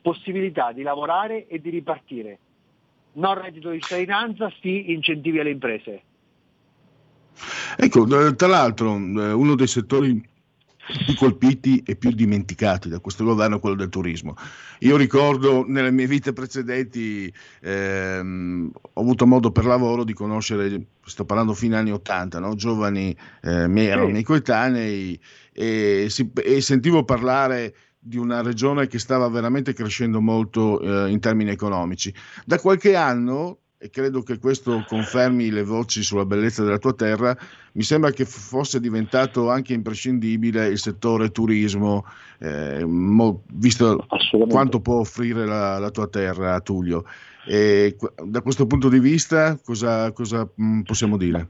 possibilità 0.03 0.73
di 0.73 0.83
lavorare 0.83 1.47
e 1.47 1.61
di 1.61 1.71
ripartire. 1.71 2.39
Non 3.13 3.41
reddito 3.41 3.71
di 3.71 3.81
cittadinanza, 3.81 4.53
sì 4.61 4.91
incentivi 4.91 5.39
alle 5.39 5.51
imprese. 5.51 6.03
Ecco, 7.77 8.27
eh, 8.27 8.35
tra 8.35 8.49
l'altro 8.49 8.97
eh, 8.97 9.33
uno 9.33 9.55
dei 9.55 9.69
settori 9.69 10.29
più 11.05 11.15
colpiti 11.15 11.83
e 11.85 11.97
più 11.97 12.11
dimenticati 12.11 12.89
da 12.89 12.99
questo 13.01 13.25
governo 13.25 13.57
è 13.57 13.61
quello 13.61 13.77
del 13.77 13.89
turismo. 13.89 14.37
Io 14.81 14.97
ricordo 14.97 15.65
nelle 15.67 15.91
mie 15.91 16.07
vite 16.07 16.33
precedenti 16.33 17.33
ehm, 17.61 18.71
ho 18.93 19.01
avuto 19.01 19.27
modo 19.27 19.51
per 19.51 19.65
lavoro 19.65 20.05
di 20.05 20.13
conoscere, 20.13 20.87
sto 21.05 21.25
parlando 21.25 21.55
fine 21.55 21.77
anni 21.77 21.93
80, 21.93 22.39
no? 22.39 22.55
giovani 22.55 23.17
eh, 23.43 23.69
miei, 23.69 23.87
erano 23.87 24.09
miei 24.09 24.23
coetanei 24.23 25.19
e, 25.53 26.07
si, 26.09 26.31
e 26.35 26.61
sentivo 26.61 27.05
parlare 27.05 27.75
di 28.03 28.17
una 28.17 28.41
regione 28.41 28.87
che 28.87 28.99
stava 28.99 29.29
veramente 29.29 29.75
crescendo 29.75 30.21
molto 30.21 30.81
eh, 30.81 31.11
in 31.11 31.21
termini 31.21 31.51
economici. 31.51 32.13
Da 32.45 32.59
qualche 32.59 32.97
anno, 32.97 33.60
e 33.83 33.89
credo 33.89 34.23
che 34.23 34.39
questo 34.39 34.85
confermi 34.87 35.51
le 35.51 35.63
voci 35.63 36.03
sulla 36.03 36.27
bellezza 36.27 36.63
della 36.63 36.77
tua 36.77 36.93
terra, 36.93 37.35
mi 37.73 37.83
sembra 37.83 38.11
che 38.11 38.27
fosse 38.27 38.79
diventato 38.79 39.49
anche 39.49 39.73
imprescindibile 39.73 40.67
il 40.67 40.79
settore 40.79 41.31
turismo, 41.31 42.05
eh, 42.41 42.85
mo, 42.85 43.41
visto 43.55 44.07
quanto 44.51 44.81
può 44.81 44.97
offrire 44.97 45.47
la, 45.47 45.79
la 45.79 45.91
tua 45.91 46.09
terra, 46.09 46.61
Tullio. 46.61 47.05
E, 47.47 47.97
da 48.23 48.43
questo 48.43 48.67
punto 48.67 48.91
di 48.91 48.99
vista, 48.99 49.59
cosa, 49.65 50.13
cosa 50.13 50.47
mh, 50.55 50.63
mm, 50.63 50.81
possiamo 50.83 51.17
dire? 51.17 51.49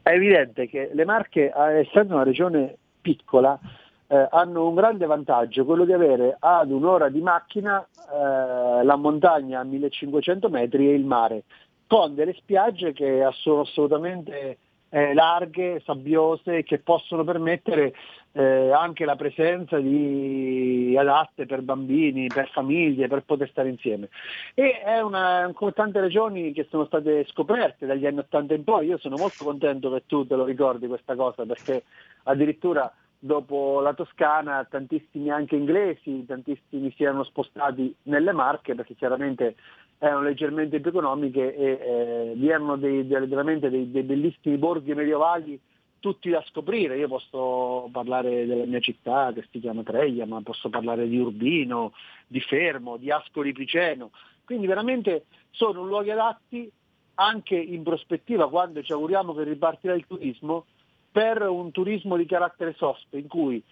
È 0.00 0.12
evidente 0.12 0.68
che 0.68 0.88
le 0.94 1.04
Marche, 1.04 1.52
essendo 1.54 2.14
una 2.14 2.24
regione 2.24 2.76
piccola, 3.02 3.60
eh, 4.08 4.26
hanno 4.30 4.66
un 4.66 4.74
grande 4.74 5.06
vantaggio, 5.06 5.64
quello 5.64 5.84
di 5.84 5.92
avere 5.92 6.36
ad 6.38 6.70
un'ora 6.70 7.08
di 7.08 7.20
macchina 7.20 7.80
eh, 7.82 8.84
la 8.84 8.96
montagna 8.96 9.60
a 9.60 9.64
1500 9.64 10.48
metri 10.48 10.88
e 10.88 10.94
il 10.94 11.04
mare, 11.04 11.44
con 11.86 12.14
delle 12.14 12.34
spiagge 12.34 12.92
che 12.92 13.26
sono 13.32 13.60
assolutamente 13.60 14.58
eh, 14.90 15.12
larghe, 15.12 15.82
sabbiose, 15.84 16.62
che 16.62 16.78
possono 16.78 17.22
permettere 17.22 17.92
eh, 18.32 18.70
anche 18.70 19.04
la 19.04 19.16
presenza 19.16 19.78
di 19.78 20.94
adatte 20.98 21.44
per 21.44 21.60
bambini, 21.60 22.28
per 22.28 22.48
famiglie, 22.50 23.08
per 23.08 23.24
poter 23.24 23.50
stare 23.50 23.68
insieme. 23.68 24.08
E 24.54 24.80
è 24.80 25.00
una, 25.00 25.50
come 25.54 25.72
tante 25.72 26.00
regioni 26.00 26.52
che 26.52 26.66
sono 26.70 26.86
state 26.86 27.26
scoperte 27.26 27.84
dagli 27.84 28.06
anni 28.06 28.20
80 28.20 28.54
in 28.54 28.64
poi, 28.64 28.86
io 28.86 28.98
sono 28.98 29.16
molto 29.16 29.44
contento 29.44 29.92
che 29.92 30.04
tu 30.06 30.26
te 30.26 30.34
lo 30.34 30.44
ricordi 30.44 30.86
questa 30.86 31.14
cosa, 31.14 31.44
perché 31.44 31.84
addirittura 32.24 32.90
dopo 33.18 33.80
la 33.80 33.94
Toscana 33.94 34.64
tantissimi 34.64 35.30
anche 35.30 35.56
inglesi, 35.56 36.24
tantissimi 36.24 36.92
si 36.96 37.02
erano 37.02 37.24
spostati 37.24 37.94
nelle 38.04 38.32
Marche 38.32 38.74
perché 38.74 38.94
chiaramente 38.94 39.56
erano 39.98 40.22
leggermente 40.22 40.80
più 40.80 40.90
economiche 40.90 41.54
e 41.54 41.66
eh, 41.70 42.32
vi 42.36 42.48
erano 42.48 42.76
dei, 42.76 43.06
dei, 43.06 43.26
veramente 43.26 43.68
dei, 43.68 43.90
dei, 43.90 44.04
bellissimi 44.04 44.56
borghi 44.56 44.94
medievali 44.94 45.60
tutti 45.98 46.30
da 46.30 46.42
scoprire. 46.46 46.96
Io 46.96 47.08
posso 47.08 47.88
parlare 47.90 48.46
della 48.46 48.64
mia 48.64 48.78
città 48.78 49.32
che 49.34 49.44
si 49.50 49.58
chiama 49.58 49.82
Treglia, 49.82 50.24
ma 50.24 50.40
posso 50.42 50.68
parlare 50.68 51.08
di 51.08 51.18
Urbino, 51.18 51.92
di 52.28 52.40
Fermo, 52.40 52.96
di 52.96 53.10
Ascoli 53.10 53.52
Piceno. 53.52 54.12
Quindi 54.44 54.68
veramente 54.68 55.24
sono 55.50 55.82
luoghi 55.82 56.10
adatti 56.10 56.70
anche 57.16 57.56
in 57.56 57.82
prospettiva 57.82 58.48
quando 58.48 58.80
ci 58.82 58.92
auguriamo 58.92 59.34
che 59.34 59.42
ripartirà 59.42 59.94
il 59.94 60.06
turismo 60.06 60.66
per 61.10 61.42
un 61.42 61.70
turismo 61.70 62.16
di 62.16 62.26
carattere 62.26 62.74
soft 62.74 63.06
in 63.14 63.28
cui 63.28 63.62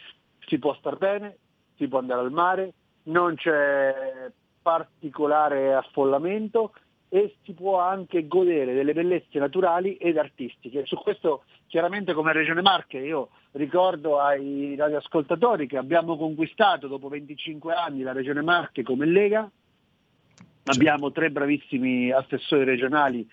si 0.46 0.58
può 0.58 0.74
star 0.74 0.96
bene, 0.96 1.36
si 1.76 1.88
può 1.88 1.98
andare 1.98 2.20
al 2.20 2.32
mare, 2.32 2.72
non 3.04 3.34
c'è 3.34 4.30
particolare 4.62 5.74
affollamento 5.74 6.72
e 7.08 7.36
si 7.44 7.52
può 7.52 7.78
anche 7.78 8.26
godere 8.26 8.74
delle 8.74 8.92
bellezze 8.92 9.38
naturali 9.38 9.96
ed 9.96 10.18
artistiche. 10.18 10.84
Su 10.86 10.96
questo 10.96 11.44
chiaramente 11.66 12.12
come 12.14 12.32
Regione 12.32 12.62
Marche 12.62 12.98
io 12.98 13.30
ricordo 13.52 14.18
ai 14.18 14.74
radioascoltatori 14.76 15.66
che 15.66 15.76
abbiamo 15.76 16.16
conquistato 16.16 16.88
dopo 16.88 17.08
25 17.08 17.72
anni 17.74 18.02
la 18.02 18.12
Regione 18.12 18.42
Marche 18.42 18.82
come 18.82 19.06
Lega, 19.06 19.48
abbiamo 20.64 21.12
tre 21.12 21.30
bravissimi 21.30 22.10
assessori 22.10 22.64
regionali 22.64 23.28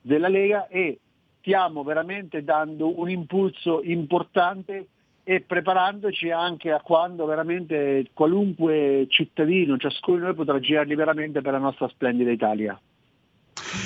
della 0.00 0.28
Lega 0.28 0.66
e 0.68 0.98
stiamo 1.40 1.82
veramente 1.82 2.44
dando 2.44 3.00
un 3.00 3.10
impulso 3.10 3.80
importante 3.82 4.86
e 5.24 5.40
preparandoci 5.40 6.30
anche 6.30 6.70
a 6.70 6.80
quando 6.80 7.24
veramente 7.26 8.06
qualunque 8.12 9.06
cittadino, 9.08 9.76
ciascuno 9.76 10.18
di 10.18 10.22
noi 10.24 10.34
potrà 10.34 10.58
girarli 10.60 10.94
veramente 10.94 11.40
per 11.40 11.52
la 11.52 11.58
nostra 11.58 11.88
splendida 11.88 12.30
Italia. 12.30 12.78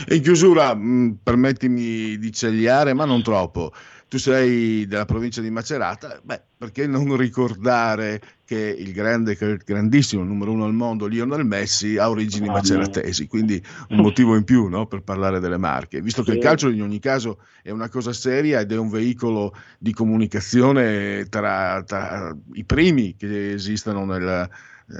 In 0.09 0.23
chiusura, 0.23 0.75
mh, 0.75 1.19
permettimi 1.23 2.17
di 2.19 2.33
cegliare, 2.33 2.93
ma 2.95 3.05
non 3.05 3.23
troppo 3.23 3.73
tu 4.15 4.21
sei 4.21 4.87
della 4.87 5.07
provincia 5.07 5.41
di 5.41 5.51
Macerata, 5.51 6.21
beh, 6.23 6.41
perché 6.57 6.87
non 6.87 7.17
ricordare 7.17 8.21
che 8.45 8.77
il 8.79 8.93
grande, 8.93 9.37
grandissimo 9.65 10.23
numero 10.23 10.53
uno 10.53 10.67
al 10.67 10.73
mondo, 10.73 11.07
Lionel 11.07 11.45
Messi, 11.45 11.97
ha 11.97 12.09
origini 12.09 12.47
maceratesi, 12.47 13.27
quindi 13.27 13.61
un 13.89 13.97
motivo 13.97 14.37
in 14.37 14.45
più 14.45 14.69
no, 14.69 14.87
per 14.87 15.03
parlare 15.03 15.41
delle 15.41 15.57
marche, 15.57 16.01
visto 16.01 16.23
che 16.23 16.31
il 16.31 16.39
calcio 16.39 16.69
in 16.69 16.83
ogni 16.83 17.01
caso 17.01 17.41
è 17.61 17.71
una 17.71 17.89
cosa 17.89 18.13
seria 18.13 18.61
ed 18.61 18.71
è 18.71 18.77
un 18.77 18.89
veicolo 18.89 19.53
di 19.79 19.93
comunicazione 19.93 21.27
tra, 21.29 21.83
tra 21.83 22.33
i 22.53 22.63
primi 22.63 23.17
che 23.17 23.55
esistono 23.55 24.05
nel, 24.05 24.49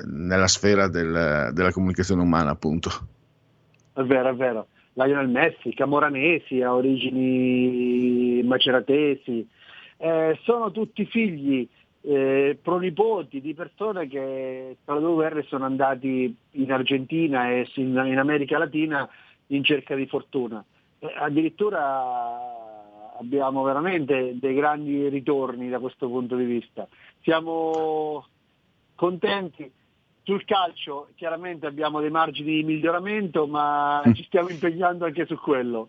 nella 0.07 0.49
sfera 0.49 0.89
del, 0.89 1.51
della 1.53 1.71
comunicazione 1.71 2.21
umana, 2.21 2.51
appunto. 2.51 2.91
È 3.93 4.03
vero, 4.03 4.31
è 4.31 4.35
vero. 4.35 4.67
Lionel 4.95 5.29
Messi, 5.29 5.75
Camoranesi, 5.75 6.63
ha 6.63 6.75
origini 6.75 8.43
maceratesi, 8.45 9.47
eh, 9.97 10.39
sono 10.43 10.71
tutti 10.71 11.05
figli 11.07 11.69
eh, 12.03 12.59
pronipoti 12.61 13.41
di 13.41 13.55
persone 13.55 14.07
che 14.07 14.77
tra 14.85 14.95
le 14.95 15.01
due 15.01 15.15
guerre 15.15 15.43
sono 15.45 15.65
andati 15.65 16.35
in 16.53 16.73
Argentina 16.73 17.51
e 17.51 17.69
in, 17.77 18.03
in 18.07 18.19
America 18.19 18.59
Latina 18.59 19.09
in 19.49 19.65
cerca 19.65 19.95
di 19.95 20.07
fortuna. 20.07 20.65
Eh, 20.99 21.13
addirittura 21.17 22.53
abbiamo 23.19 23.63
veramente 23.63 24.37
dei 24.39 24.55
grandi 24.55 25.09
ritorni 25.09 25.69
da 25.69 25.79
questo 25.79 26.09
punto 26.09 26.37
di 26.37 26.45
vista. 26.45 26.87
Siamo 27.23 28.27
contenti 28.95 29.71
sul 30.25 30.45
calcio 30.45 31.09
chiaramente 31.15 31.67
abbiamo 31.67 32.01
dei 32.01 32.11
margini 32.11 32.57
di 32.57 32.65
miglioramento, 32.65 33.47
ma 33.47 34.03
mm. 34.07 34.13
ci 34.15 34.25
stiamo 34.25 34.49
impegnando 34.49 35.05
anche 35.05 35.27
su 35.27 35.39
quello. 35.39 35.89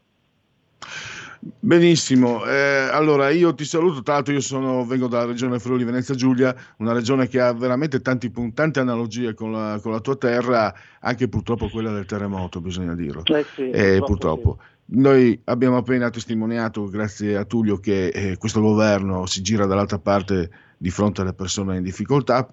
Benissimo, 1.60 2.44
eh, 2.46 2.90
allora 2.92 3.30
io 3.30 3.54
ti 3.54 3.66
saluto, 3.66 4.02
tra 4.02 4.16
l'altro 4.16 4.34
io 4.34 4.42
sono, 4.42 4.84
vengo 4.84 5.08
dalla 5.08 5.26
regione 5.26 5.60
Friuli 5.60 5.84
Venezia 5.84 6.16
Giulia, 6.16 6.56
una 6.78 6.92
regione 6.92 7.28
che 7.28 7.40
ha 7.40 7.54
veramente 7.54 8.02
tanti, 8.02 8.32
tante 8.54 8.80
analogie 8.80 9.36
con 9.36 9.52
la, 9.52 9.80
con 9.80 9.92
la, 9.92 10.00
tua 10.00 10.16
terra, 10.16 10.74
anche 11.02 11.28
purtroppo 11.28 11.70
quella 11.70 11.92
del 11.92 12.06
terremoto, 12.06 12.62
bisogna 12.62 12.96
dirlo. 12.96 13.24
Eh 13.26 13.46
sì, 13.54 13.70
eh, 13.70 14.02
purtroppo. 14.04 14.58
Sì. 14.60 14.74
Noi 14.98 15.40
abbiamo 15.46 15.78
appena 15.78 16.10
testimoniato, 16.10 16.90
grazie 16.90 17.38
a 17.38 17.46
Tullio, 17.46 17.78
che 17.78 18.08
eh, 18.08 18.38
questo 18.38 18.62
governo 18.62 19.28
si 19.28 19.42
gira 19.42 19.68
dall'altra 19.68 20.00
parte 20.00 20.50
di 20.78 20.90
fronte 20.90 21.22
alle 21.22 21.34
persone 21.34 21.78
in 21.78 21.84
difficoltà, 21.84 22.52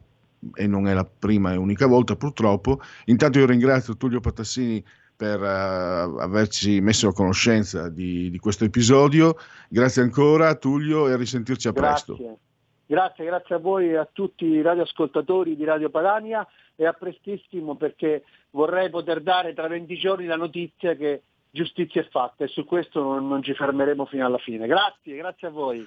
e 0.54 0.66
non 0.66 0.86
è 0.88 0.94
la 0.94 1.04
prima 1.04 1.52
e 1.52 1.56
unica 1.56 1.86
volta 1.86 2.16
purtroppo. 2.16 2.80
Intanto 3.06 3.38
io 3.38 3.46
ringrazio 3.46 3.96
Tullio 3.96 4.20
Patassini 4.20 4.84
per 5.14 5.40
uh, 5.40 6.18
averci 6.18 6.80
messo 6.80 7.08
a 7.08 7.12
conoscenza 7.12 7.88
di, 7.88 8.30
di, 8.30 8.38
questo 8.38 8.64
episodio. 8.64 9.36
Grazie 9.68 10.02
ancora 10.02 10.54
Tullio 10.56 11.08
e 11.08 11.12
a 11.12 11.16
risentirci 11.16 11.68
a 11.68 11.72
grazie. 11.72 12.14
presto. 12.16 12.38
Grazie, 12.86 13.24
grazie 13.24 13.54
a 13.54 13.58
voi 13.58 13.90
e 13.90 13.96
a 13.96 14.08
tutti 14.10 14.44
i 14.44 14.60
radioascoltatori 14.60 15.56
di 15.56 15.64
Radio 15.64 15.90
Padania 15.90 16.46
e 16.74 16.84
a 16.84 16.92
prestissimo 16.92 17.76
perché 17.76 18.24
vorrei 18.50 18.90
poter 18.90 19.22
dare 19.22 19.54
tra 19.54 19.68
20 19.68 19.94
giorni 19.96 20.26
la 20.26 20.36
notizia 20.36 20.94
che 20.94 21.22
giustizia 21.50 22.00
è 22.00 22.08
fatta 22.10 22.44
e 22.44 22.48
su 22.48 22.64
questo 22.64 23.00
non, 23.02 23.28
non 23.28 23.42
ci 23.42 23.54
fermeremo 23.54 24.04
fino 24.06 24.26
alla 24.26 24.38
fine. 24.38 24.66
Grazie, 24.66 25.16
grazie 25.16 25.46
a 25.46 25.50
voi. 25.50 25.86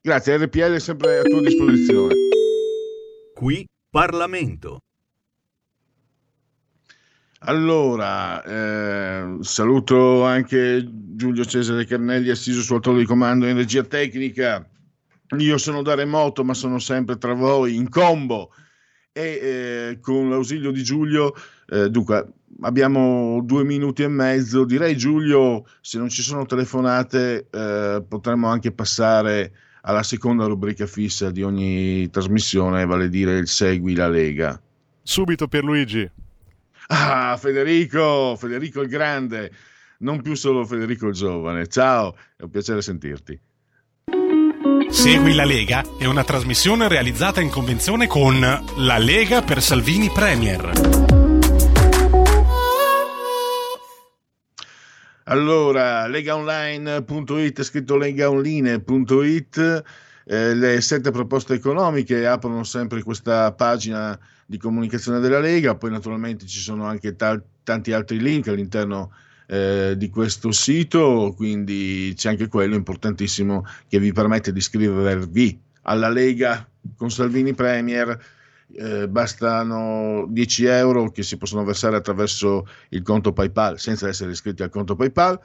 Grazie, 0.00 0.36
RPL 0.38 0.72
è 0.72 0.80
sempre 0.80 1.18
a 1.18 1.22
tua 1.22 1.40
disposizione. 1.40 2.14
Qui 3.34 3.66
Parlamento. 3.94 4.82
Allora, 7.42 8.42
eh, 8.42 9.36
saluto 9.42 10.24
anche 10.24 10.84
Giulio 10.90 11.44
Cesare 11.44 11.86
Carnelli 11.86 12.28
assiso 12.28 12.60
sul 12.60 12.80
trono 12.80 12.98
di 12.98 13.04
comando 13.04 13.46
in 13.46 13.54
regia 13.54 13.84
tecnica. 13.84 14.68
Io 15.38 15.58
sono 15.58 15.82
da 15.82 15.94
remoto, 15.94 16.42
ma 16.42 16.54
sono 16.54 16.80
sempre 16.80 17.18
tra 17.18 17.34
voi 17.34 17.76
in 17.76 17.88
combo 17.88 18.50
e 19.12 19.22
eh, 19.22 19.98
con 20.00 20.28
l'ausilio 20.28 20.72
di 20.72 20.82
Giulio, 20.82 21.32
eh, 21.68 21.88
dunque 21.88 22.32
abbiamo 22.62 23.42
due 23.44 23.62
minuti 23.62 24.02
e 24.02 24.08
mezzo. 24.08 24.64
Direi 24.64 24.96
Giulio, 24.96 25.66
se 25.80 25.98
non 25.98 26.08
ci 26.08 26.22
sono 26.22 26.46
telefonate, 26.46 27.46
eh, 27.48 28.04
potremmo 28.08 28.48
anche 28.48 28.72
passare 28.72 29.52
alla 29.86 30.02
seconda 30.02 30.46
rubrica 30.46 30.86
fissa 30.86 31.30
di 31.30 31.42
ogni 31.42 32.08
trasmissione, 32.10 32.86
vale 32.86 33.04
a 33.04 33.08
dire 33.08 33.38
il 33.38 33.48
Segui 33.48 33.94
la 33.94 34.08
Lega. 34.08 34.60
Subito 35.02 35.46
per 35.48 35.64
Luigi. 35.64 36.10
Ah, 36.88 37.36
Federico, 37.38 38.36
Federico 38.38 38.80
il 38.80 38.88
Grande, 38.88 39.50
non 39.98 40.22
più 40.22 40.34
solo 40.34 40.64
Federico 40.64 41.08
il 41.08 41.14
Giovane. 41.14 41.66
Ciao, 41.66 42.16
è 42.36 42.42
un 42.42 42.50
piacere 42.50 42.82
sentirti. 42.82 43.38
Segui 44.88 45.34
la 45.34 45.44
Lega 45.44 45.82
è 45.98 46.04
una 46.04 46.24
trasmissione 46.24 46.88
realizzata 46.88 47.40
in 47.40 47.50
convenzione 47.50 48.06
con 48.06 48.38
La 48.40 48.98
Lega 48.98 49.42
per 49.42 49.60
Salvini 49.60 50.08
Premier. 50.10 50.93
Allora, 55.26 56.06
legaonline.it, 56.06 57.62
scritto 57.62 57.96
legaonline.it, 57.96 59.82
eh, 60.26 60.54
le 60.54 60.80
sette 60.82 61.10
proposte 61.10 61.54
economiche 61.54 62.26
aprono 62.26 62.62
sempre 62.62 63.02
questa 63.02 63.50
pagina 63.52 64.18
di 64.44 64.58
comunicazione 64.58 65.20
della 65.20 65.40
Lega, 65.40 65.76
poi 65.76 65.90
naturalmente 65.90 66.46
ci 66.46 66.58
sono 66.58 66.84
anche 66.84 67.16
ta- 67.16 67.40
tanti 67.62 67.92
altri 67.92 68.20
link 68.20 68.48
all'interno 68.48 69.12
eh, 69.46 69.94
di 69.96 70.10
questo 70.10 70.52
sito, 70.52 71.32
quindi 71.34 72.12
c'è 72.14 72.28
anche 72.28 72.48
quello 72.48 72.74
importantissimo 72.74 73.64
che 73.88 73.98
vi 73.98 74.12
permette 74.12 74.52
di 74.52 74.58
iscrivervi 74.58 75.58
alla 75.82 76.10
Lega 76.10 76.68
con 76.96 77.10
Salvini 77.10 77.54
Premier 77.54 78.18
eh, 78.76 79.08
bastano 79.08 80.26
10 80.28 80.64
euro 80.66 81.10
che 81.10 81.22
si 81.22 81.36
possono 81.36 81.64
versare 81.64 81.96
attraverso 81.96 82.66
il 82.90 83.02
conto 83.02 83.32
PayPal 83.32 83.78
senza 83.78 84.08
essere 84.08 84.32
iscritti 84.32 84.62
al 84.62 84.70
conto 84.70 84.96
PayPal, 84.96 85.38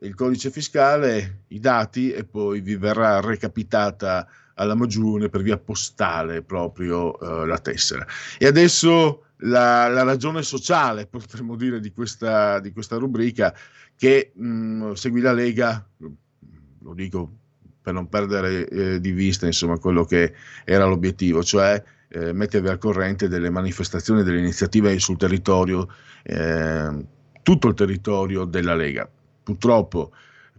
il 0.00 0.14
codice 0.14 0.50
fiscale, 0.50 1.44
i 1.48 1.60
dati 1.60 2.12
e 2.12 2.24
poi 2.24 2.60
vi 2.60 2.76
verrà 2.76 3.20
recapitata 3.20 4.26
alla 4.54 4.74
Magione 4.74 5.28
per 5.28 5.42
via 5.42 5.58
postale 5.58 6.42
proprio 6.42 7.18
eh, 7.18 7.46
la 7.46 7.58
tessera. 7.58 8.06
E 8.38 8.46
adesso 8.46 9.24
la, 9.38 9.88
la, 9.88 10.02
ragione 10.02 10.42
sociale, 10.42 11.06
potremmo 11.10 11.56
dire, 11.56 11.80
di 11.80 11.92
questa, 11.92 12.60
di 12.60 12.72
questa 12.72 12.96
rubrica 12.96 13.54
che 13.96 14.32
mh, 14.34 14.46
mm, 14.46 14.92
Segui 14.92 15.20
la 15.20 15.32
Lega, 15.32 15.86
lo 15.98 16.94
dico 16.94 17.38
per 17.84 17.92
non 17.92 18.08
perdere 18.08 18.66
eh, 18.66 19.00
di 19.00 19.12
vista 19.12 19.44
insomma, 19.44 19.78
quello 19.78 20.04
che 20.04 20.32
era 20.64 20.86
l'obiettivo, 20.86 21.42
cioè 21.42 21.82
eh, 22.14 22.32
mettervi 22.32 22.68
al 22.68 22.78
corrente 22.78 23.26
delle 23.26 23.50
manifestazioni, 23.50 24.22
delle 24.22 24.38
iniziative 24.38 24.96
sul 25.00 25.16
territorio, 25.16 25.88
eh, 26.22 27.04
tutto 27.42 27.68
il 27.68 27.74
territorio 27.74 28.44
della 28.44 28.74
Lega. 28.74 29.08
Purtroppo 29.42 30.12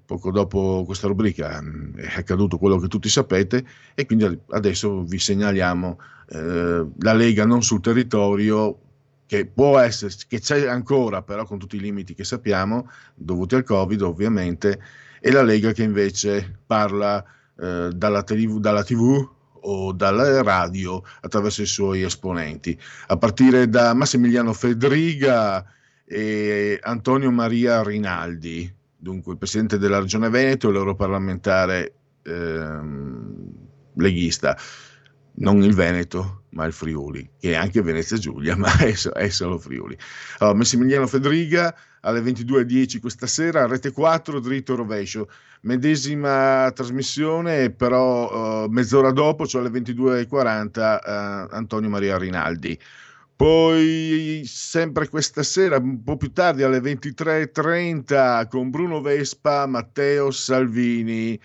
poco 0.05 0.31
dopo 0.31 0.83
questa 0.85 1.07
rubrica 1.07 1.59
mm, 1.61 1.95
è 1.95 2.17
accaduto 2.17 2.57
quello 2.57 2.77
che 2.77 2.87
tutti 2.87 3.09
sapete 3.09 3.65
e 3.95 4.05
quindi 4.05 4.39
adesso 4.49 5.03
vi 5.03 5.17
segnaliamo 5.17 5.99
eh, 6.29 6.85
la 6.99 7.13
Lega 7.13 7.45
non 7.45 7.63
sul 7.63 7.81
territorio 7.81 8.79
che 9.25 9.45
può 9.47 9.79
essere, 9.79 10.13
che 10.27 10.39
c'è 10.39 10.67
ancora 10.67 11.23
però 11.23 11.45
con 11.45 11.57
tutti 11.57 11.77
i 11.77 11.79
limiti 11.79 12.13
che 12.13 12.23
sappiamo 12.23 12.89
dovuti 13.15 13.55
al 13.55 13.63
Covid 13.63 14.01
ovviamente 14.01 14.79
e 15.19 15.31
la 15.31 15.41
Lega 15.41 15.71
che 15.71 15.83
invece 15.83 16.59
parla 16.67 17.23
eh, 17.57 17.89
dalla, 17.91 18.21
TV, 18.23 18.59
dalla 18.59 18.83
TV 18.83 19.34
o 19.65 19.91
dalla 19.91 20.41
radio 20.41 21.03
attraverso 21.21 21.61
i 21.61 21.65
suoi 21.65 22.03
esponenti, 22.03 22.77
a 23.07 23.17
partire 23.17 23.67
da 23.69 23.93
Massimiliano 23.93 24.53
Fedriga 24.53 25.65
e 26.05 26.79
Antonio 26.83 27.31
Maria 27.31 27.83
Rinaldi, 27.83 28.71
dunque 28.95 29.37
presidente 29.37 29.77
della 29.77 29.99
Regione 29.99 30.29
Veneto 30.29 30.69
e 30.69 30.71
l'europarlamentare 30.71 31.93
ehm, 32.23 33.53
leghista, 33.95 34.57
non 35.37 35.61
il 35.63 35.73
Veneto, 35.73 36.43
ma 36.51 36.65
il 36.65 36.73
Friuli, 36.73 37.29
che 37.39 37.51
è 37.51 37.55
anche 37.55 37.81
Venezia 37.81 38.17
Giulia, 38.17 38.55
ma 38.57 38.71
è, 38.77 38.93
è 38.93 39.29
solo 39.29 39.57
Friuli. 39.57 39.97
Allora, 40.39 40.57
Massimiliano 40.57 41.07
Fedriga 41.07 41.75
alle 42.01 42.21
22.10 42.21 42.99
questa 42.99 43.27
sera, 43.27 43.67
Rete 43.67 43.91
4, 43.91 44.39
dritto 44.39 44.75
rovescio. 44.75 45.29
Medesima 45.61 46.71
trasmissione, 46.73 47.71
però 47.71 48.65
uh, 48.65 48.69
mezz'ora 48.69 49.11
dopo, 49.11 49.47
cioè 49.47 49.61
alle 49.61 49.79
22.40, 49.79 51.47
uh, 51.49 51.55
Antonio 51.55 51.89
Maria 51.89 52.17
Rinaldi. 52.17 52.79
Poi 53.35 54.43
sempre 54.45 55.09
questa 55.09 55.43
sera, 55.43 55.77
un 55.77 56.03
po' 56.03 56.15
più 56.15 56.31
tardi 56.31 56.63
alle 56.63 56.79
23.30 56.79 58.47
con 58.47 58.69
Bruno 58.69 59.01
Vespa, 59.01 59.65
Matteo 59.65 60.31
Salvini 60.31 61.37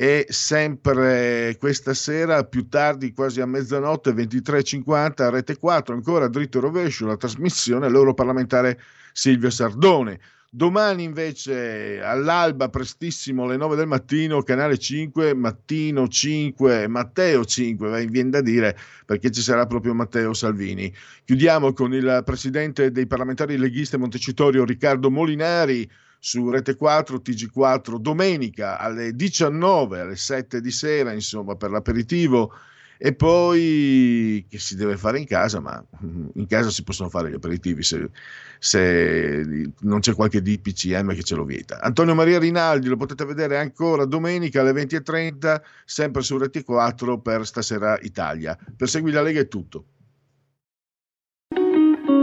e 0.00 0.26
sempre 0.28 1.56
questa 1.58 1.92
sera, 1.92 2.44
più 2.44 2.68
tardi, 2.68 3.12
quasi 3.12 3.40
a 3.40 3.46
mezzanotte, 3.46 4.12
23.50 4.12 5.22
a 5.22 5.30
Rete 5.30 5.58
4, 5.58 5.92
ancora 5.92 6.28
dritto 6.28 6.60
rovescio, 6.60 7.04
la 7.04 7.16
trasmissione 7.16 7.90
l'europarlamentare 7.90 8.80
Silvio 9.12 9.50
Sardone. 9.50 10.20
Domani 10.50 11.02
invece 11.02 12.00
all'alba, 12.00 12.68
prestissimo, 12.68 13.42
alle 13.42 13.56
9 13.56 13.74
del 13.74 13.88
mattino, 13.88 14.44
canale 14.44 14.78
5, 14.78 15.34
mattino 15.34 16.06
5, 16.06 16.86
Matteo 16.86 17.44
5, 17.44 18.06
viene 18.06 18.30
da 18.30 18.40
dire 18.40 18.78
perché 19.04 19.32
ci 19.32 19.42
sarà 19.42 19.66
proprio 19.66 19.94
Matteo 19.94 20.32
Salvini. 20.32 20.94
Chiudiamo 21.24 21.72
con 21.72 21.92
il 21.92 22.22
presidente 22.24 22.92
dei 22.92 23.08
parlamentari 23.08 23.58
leghisti 23.58 23.96
Montecitorio 23.96 24.64
Riccardo 24.64 25.10
Molinari 25.10 25.90
su 26.18 26.50
Rete 26.50 26.76
4, 26.76 27.16
TG4, 27.18 27.96
domenica 27.96 28.78
alle 28.78 29.14
19, 29.14 30.00
alle 30.00 30.16
7 30.16 30.60
di 30.60 30.70
sera, 30.70 31.12
insomma, 31.12 31.54
per 31.56 31.70
l'aperitivo 31.70 32.52
e 33.00 33.14
poi 33.14 34.44
che 34.50 34.58
si 34.58 34.74
deve 34.74 34.96
fare 34.96 35.20
in 35.20 35.24
casa, 35.24 35.60
ma 35.60 35.82
in 36.34 36.46
casa 36.48 36.68
si 36.68 36.82
possono 36.82 37.08
fare 37.08 37.30
gli 37.30 37.34
aperitivi 37.34 37.84
se, 37.84 38.10
se 38.58 39.70
non 39.80 40.00
c'è 40.00 40.14
qualche 40.14 40.42
DPCM 40.42 41.14
che 41.14 41.22
ce 41.22 41.36
lo 41.36 41.44
vieta. 41.44 41.80
Antonio 41.80 42.16
Maria 42.16 42.40
Rinaldi 42.40 42.88
lo 42.88 42.96
potete 42.96 43.24
vedere 43.24 43.56
ancora 43.56 44.04
domenica 44.04 44.60
alle 44.60 44.72
20.30, 44.72 45.60
sempre 45.84 46.22
su 46.22 46.36
Rete 46.38 46.64
4 46.64 47.20
per 47.20 47.46
Stasera 47.46 47.96
Italia. 48.02 48.58
Per 48.76 48.88
Segui 48.88 49.12
la 49.12 49.22
Lega 49.22 49.40
è 49.40 49.46
tutto. 49.46 49.84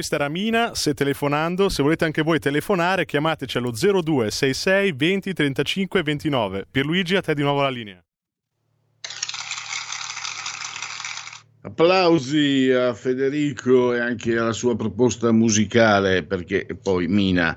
Questa 0.00 0.16
era 0.16 0.30
Mina, 0.30 0.74
se 0.74 0.94
telefonando, 0.94 1.68
se 1.68 1.82
volete 1.82 2.06
anche 2.06 2.22
voi 2.22 2.38
telefonare 2.38 3.04
chiamateci 3.04 3.58
allo 3.58 3.70
0266 3.70 4.92
20 4.92 5.32
35 5.34 6.02
29. 6.02 6.66
Pierluigi 6.70 7.16
a 7.16 7.20
te 7.20 7.34
di 7.34 7.42
nuovo 7.42 7.60
la 7.60 7.68
linea. 7.68 8.02
Applausi 11.60 12.70
a 12.70 12.94
Federico 12.94 13.92
e 13.92 14.00
anche 14.00 14.38
alla 14.38 14.54
sua 14.54 14.74
proposta 14.74 15.32
musicale 15.32 16.22
perché 16.22 16.66
poi 16.82 17.06
Mina 17.06 17.54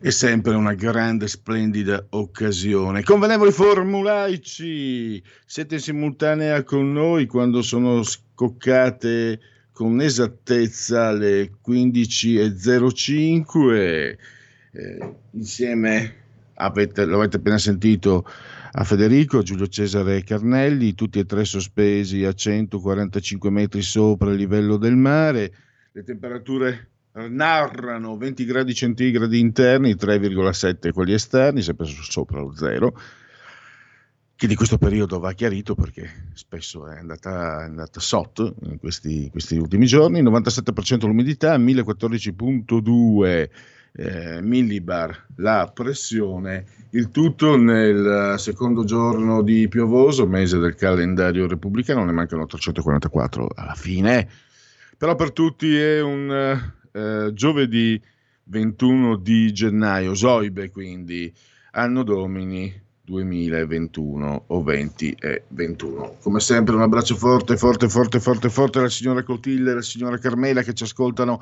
è 0.00 0.10
sempre 0.10 0.52
una 0.56 0.74
grande, 0.74 1.28
splendida 1.28 2.06
occasione. 2.10 3.04
Convenevoli 3.04 3.52
formulaici, 3.52 5.22
siete 5.46 5.76
in 5.76 5.80
simultanea 5.80 6.64
con 6.64 6.92
noi 6.92 7.26
quando 7.26 7.62
sono 7.62 8.02
scoccate 8.02 9.54
con 9.76 10.00
esattezza 10.00 11.12
le 11.12 11.52
15.05. 11.62 14.16
Eh, 14.72 15.14
insieme 15.32 16.14
avete, 16.54 17.04
lo 17.04 17.16
avete 17.16 17.36
appena 17.36 17.58
sentito 17.58 18.26
a 18.72 18.84
Federico, 18.84 19.42
Giulio 19.42 19.66
Cesare 19.66 20.24
Carnelli, 20.24 20.94
tutti 20.94 21.18
e 21.18 21.26
tre 21.26 21.44
sospesi 21.44 22.24
a 22.24 22.32
145 22.32 23.50
metri 23.50 23.82
sopra 23.82 24.30
il 24.30 24.38
livello 24.38 24.78
del 24.78 24.96
mare. 24.96 25.52
Le 25.92 26.02
temperature 26.02 26.88
narrano 27.28 28.16
20 28.16 28.46
gradi 28.46 28.72
centigradi 28.72 29.38
interni, 29.38 29.94
3,7 29.94 30.90
quelli 30.90 31.12
esterni, 31.12 31.60
sempre 31.60 31.84
sopra 31.84 32.40
lo 32.40 32.56
zero, 32.56 32.98
che 34.36 34.46
di 34.46 34.54
questo 34.54 34.76
periodo 34.76 35.18
va 35.18 35.32
chiarito 35.32 35.74
perché 35.74 36.28
spesso 36.34 36.86
è 36.86 36.98
andata, 36.98 37.62
è 37.62 37.64
andata 37.64 38.00
sotto 38.00 38.54
in 38.64 38.78
questi, 38.78 39.30
questi, 39.30 39.56
ultimi 39.56 39.86
giorni, 39.86 40.22
97% 40.22 41.06
l'umidità, 41.06 41.56
1014.2 41.56 43.48
eh, 43.98 44.42
millibar 44.42 45.28
la 45.36 45.70
pressione, 45.72 46.66
il 46.90 47.10
tutto 47.10 47.56
nel 47.56 48.34
secondo 48.36 48.84
giorno 48.84 49.40
di 49.40 49.68
piovoso, 49.68 50.26
mese 50.26 50.58
del 50.58 50.74
calendario 50.74 51.48
repubblicano, 51.48 52.04
ne 52.04 52.12
mancano 52.12 52.44
344 52.44 53.48
alla 53.54 53.74
fine, 53.74 54.28
però 54.98 55.14
per 55.14 55.32
tutti 55.32 55.74
è 55.74 56.02
un 56.02 56.74
eh, 56.92 57.30
giovedì 57.32 57.98
21 58.44 59.16
di 59.16 59.50
gennaio, 59.50 60.14
Zoibe 60.14 60.70
quindi, 60.70 61.32
anno 61.70 62.02
domini 62.02 62.84
2021 63.06 64.44
o 64.48 64.62
20 64.62 65.16
e 65.20 65.44
21. 65.48 66.16
Come 66.20 66.40
sempre 66.40 66.74
un 66.74 66.82
abbraccio 66.82 67.14
forte, 67.14 67.56
forte, 67.56 67.88
forte, 67.88 68.18
forte, 68.18 68.50
forte 68.50 68.78
alla 68.80 68.88
signora 68.88 69.22
Clotilde 69.22 69.70
e 69.70 69.72
alla 69.72 69.82
signora 69.82 70.18
Carmela 70.18 70.62
che 70.62 70.74
ci 70.74 70.82
ascoltano 70.82 71.40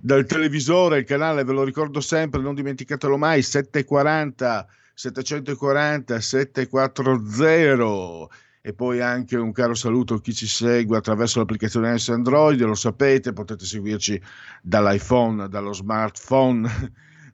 dal 0.00 0.24
televisore, 0.24 0.98
il 0.98 1.04
canale, 1.04 1.44
ve 1.44 1.52
lo 1.52 1.64
ricordo 1.64 2.00
sempre, 2.00 2.40
non 2.40 2.54
dimenticatelo 2.54 3.18
mai, 3.18 3.42
740 3.42 4.66
740 4.94 6.20
740 6.20 8.28
e 8.64 8.74
poi 8.74 9.00
anche 9.00 9.36
un 9.36 9.50
caro 9.50 9.74
saluto 9.74 10.14
a 10.14 10.20
chi 10.20 10.32
ci 10.32 10.46
segue 10.46 10.96
attraverso 10.96 11.40
l'applicazione 11.40 11.98
S 11.98 12.10
Android, 12.10 12.60
lo 12.60 12.74
sapete, 12.74 13.32
potete 13.32 13.64
seguirci 13.64 14.22
dall'iPhone, 14.62 15.48
dallo 15.48 15.72
smartphone, 15.72 16.70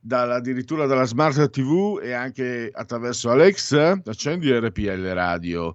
dalla, 0.01 0.37
addirittura 0.37 0.87
dalla 0.87 1.05
smart 1.05 1.51
TV 1.51 2.01
e 2.03 2.13
anche 2.13 2.71
attraverso 2.73 3.31
Alexa, 3.31 4.01
accendi 4.05 4.51
RPL 4.51 5.13
Radio. 5.13 5.75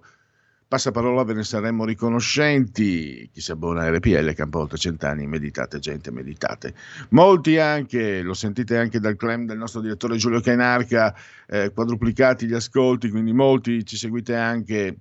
Passaparola 0.66 1.22
ve 1.22 1.34
ne 1.34 1.44
saremmo 1.44 1.84
riconoscenti. 1.84 3.28
Chi 3.32 3.40
si 3.40 3.52
abbona 3.52 3.82
a 3.82 3.90
RPL 3.90 4.32
campa 4.34 4.58
oltre 4.58 4.76
cent'anni, 4.76 5.26
meditate 5.26 5.78
gente, 5.78 6.10
meditate. 6.10 6.74
Molti 7.10 7.58
anche, 7.58 8.22
lo 8.22 8.34
sentite 8.34 8.76
anche 8.76 8.98
dal 8.98 9.14
claim 9.14 9.46
del 9.46 9.58
nostro 9.58 9.80
direttore 9.80 10.16
Giulio 10.16 10.40
Cainarca, 10.40 11.14
eh, 11.46 11.70
quadruplicati 11.72 12.46
gli 12.46 12.54
ascolti, 12.54 13.08
quindi 13.10 13.32
molti 13.32 13.84
ci 13.84 13.96
seguite 13.96 14.34
anche 14.34 14.96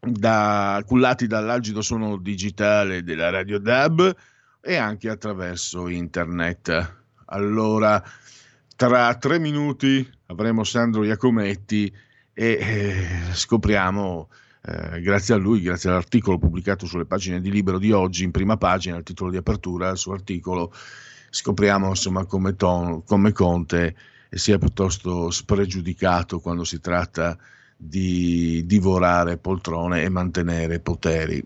da, 0.00 0.82
cullati 0.86 1.26
dall'algido 1.26 1.82
suono 1.82 2.16
digitale 2.16 3.02
della 3.02 3.30
Radio 3.30 3.58
DAB 3.58 4.14
e 4.60 4.76
anche 4.76 5.10
attraverso 5.10 5.88
internet. 5.88 7.02
Allora, 7.26 8.02
tra 8.76 9.14
tre 9.16 9.38
minuti 9.38 10.08
avremo 10.26 10.64
Sandro 10.64 11.04
Iacometti 11.04 11.92
e 12.32 12.58
eh, 12.60 13.32
scopriamo, 13.32 14.28
eh, 14.62 15.00
grazie 15.00 15.34
a 15.34 15.36
lui, 15.36 15.60
grazie 15.60 15.90
all'articolo 15.90 16.38
pubblicato 16.38 16.86
sulle 16.86 17.04
pagine 17.04 17.40
di 17.40 17.50
Libero 17.50 17.78
di 17.78 17.92
oggi, 17.92 18.24
in 18.24 18.32
prima 18.32 18.56
pagina, 18.56 18.96
il 18.96 19.04
titolo 19.04 19.30
di 19.30 19.36
apertura 19.36 19.88
del 19.88 19.96
suo 19.96 20.14
articolo, 20.14 20.72
scopriamo 21.30 21.88
insomma 21.88 22.24
come, 22.26 22.56
ton, 22.56 23.04
come 23.04 23.32
Conte 23.32 23.96
sia 24.30 24.58
piuttosto 24.58 25.30
spregiudicato 25.30 26.40
quando 26.40 26.64
si 26.64 26.80
tratta 26.80 27.38
di 27.76 28.64
divorare 28.66 29.38
poltrone 29.38 30.02
e 30.02 30.08
mantenere 30.08 30.80
poteri. 30.80 31.44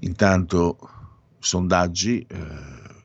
Intanto 0.00 0.78
sondaggi, 1.38 2.20
eh, 2.28 2.36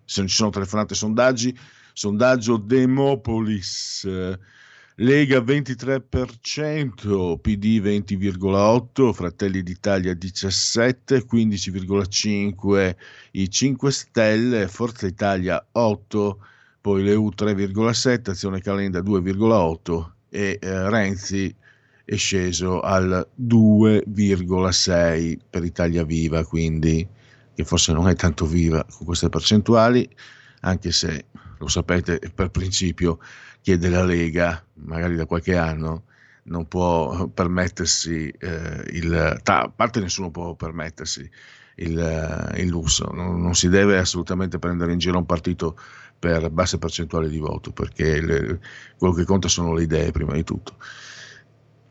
se 0.03 0.19
non 0.19 0.27
ci 0.27 0.35
sono 0.35 0.49
telefonate 0.49 0.93
sondaggi, 0.93 1.57
sondaggio 1.95 2.57
Demopolis, 2.57 4.05
Lega 4.95 5.39
23%, 5.39 7.37
PD 7.39 7.79
20,8%, 7.81 9.13
Fratelli 9.13 9.63
d'Italia 9.63 10.11
17%, 10.13 11.25
15,5% 11.25 12.95
i 13.31 13.49
5 13.49 13.91
Stelle, 13.91 14.67
Forza 14.67 15.07
Italia 15.07 15.65
8%, 15.73 16.35
poi 16.81 17.03
l'EU 17.03 17.29
3,7%, 17.35 18.29
Azione 18.29 18.59
Calenda 18.59 18.99
2,8% 18.99 20.11
e 20.29 20.59
eh, 20.61 20.89
Renzi 20.89 21.55
è 22.03 22.15
sceso 22.17 22.81
al 22.81 23.25
2,6 23.41 25.37
per 25.49 25.63
Italia 25.63 26.03
Viva, 26.03 26.43
quindi 26.45 27.07
che 27.53 27.63
forse 27.63 27.93
non 27.93 28.09
è 28.09 28.15
tanto 28.15 28.45
viva 28.45 28.85
con 28.89 29.05
queste 29.05 29.29
percentuali, 29.29 30.07
anche 30.61 30.91
se 30.91 31.27
lo 31.57 31.67
sapete 31.67 32.19
per 32.33 32.49
principio 32.49 33.19
chi 33.61 33.71
è 33.71 33.77
della 33.77 34.03
Lega, 34.03 34.63
magari 34.73 35.15
da 35.15 35.25
qualche 35.25 35.57
anno, 35.57 36.03
non 36.43 36.67
può 36.67 37.27
permettersi 37.27 38.29
eh, 38.29 38.83
il... 38.91 39.39
a 39.43 39.71
parte 39.75 39.99
nessuno 39.99 40.29
può 40.29 40.53
permettersi 40.53 41.29
il, 41.77 42.53
il 42.57 42.67
lusso, 42.67 43.09
non, 43.11 43.41
non, 43.41 43.55
si 43.55 43.67
deve 43.69 43.97
assolutamente 43.97 44.59
prendere 44.59 44.93
in 44.93 44.99
giro 44.99 45.17
un 45.17 45.25
partito 45.25 45.77
per 46.17 46.49
basse 46.49 46.77
percentuali 46.77 47.29
di 47.29 47.39
voto, 47.39 47.71
perché 47.71 48.21
le, 48.21 48.59
quello 48.97 49.13
che 49.13 49.25
conta 49.25 49.47
sono 49.47 49.73
le 49.73 49.83
idee 49.83 50.11
prima 50.11 50.33
di 50.33 50.43
tutto. 50.43 50.75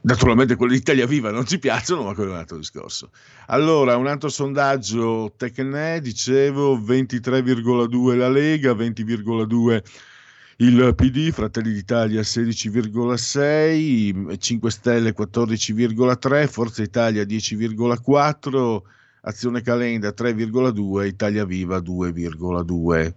Naturalmente 0.04 0.56
quelli 0.56 0.74
di 0.74 0.80
Italia 0.80 1.06
Viva 1.06 1.30
non 1.30 1.46
ci 1.46 1.58
piacciono, 1.58 2.02
ma 2.02 2.12
quello 2.12 2.28
è 2.30 2.34
un 2.34 2.40
altro 2.40 2.58
discorso. 2.58 3.08
Allora, 3.46 3.96
un 3.96 4.06
altro 4.06 4.28
sondaggio 4.28 5.32
Tecne, 5.34 6.02
dicevo, 6.02 6.78
23,2 6.78 8.14
la 8.14 8.28
Lega, 8.28 8.72
20,2 8.72 9.82
il 10.58 10.92
PD, 10.94 11.30
Fratelli 11.30 11.72
d'Italia 11.72 12.20
16,6, 12.20 14.38
5 14.38 14.70
Stelle 14.70 15.14
14,3, 15.16 16.48
Forza 16.48 16.82
Italia 16.82 17.24
10,4, 17.24 18.82
Azione 19.22 19.62
Calenda 19.62 20.10
3,2, 20.10 21.06
Italia 21.06 21.46
Viva 21.46 21.78
2,2. 21.78 23.14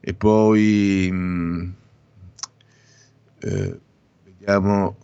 E 0.00 0.14
poi 0.14 1.08
mh, 1.12 1.16
mm, 1.16 1.70
eh, 3.38 3.80
vediamo 4.24 4.96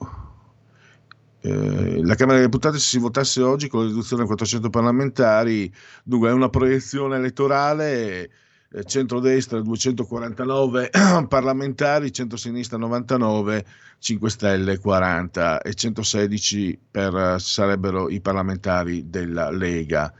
eh, 1.42 2.04
la 2.04 2.14
Camera 2.14 2.36
dei 2.38 2.46
Deputati 2.46 2.78
se 2.78 2.86
si 2.86 2.98
votasse 2.98 3.42
oggi 3.42 3.68
con 3.68 3.80
la 3.80 3.86
riduzione 3.86 4.24
a 4.24 4.26
400 4.26 4.68
parlamentari, 4.68 5.72
dunque 6.02 6.28
è 6.28 6.32
una 6.32 6.50
proiezione 6.50 7.16
elettorale, 7.16 8.30
eh, 8.70 8.84
centrodestra 8.84 9.60
249 9.60 10.90
parlamentari, 11.28 12.12
centrosinistra 12.12 12.76
99, 12.76 13.64
5 13.98 14.30
Stelle 14.30 14.78
40 14.78 15.62
e 15.62 15.74
116 15.74 16.78
per, 16.90 17.40
sarebbero 17.40 18.10
i 18.10 18.20
parlamentari 18.20 19.08
della 19.08 19.50
Lega. 19.50 20.12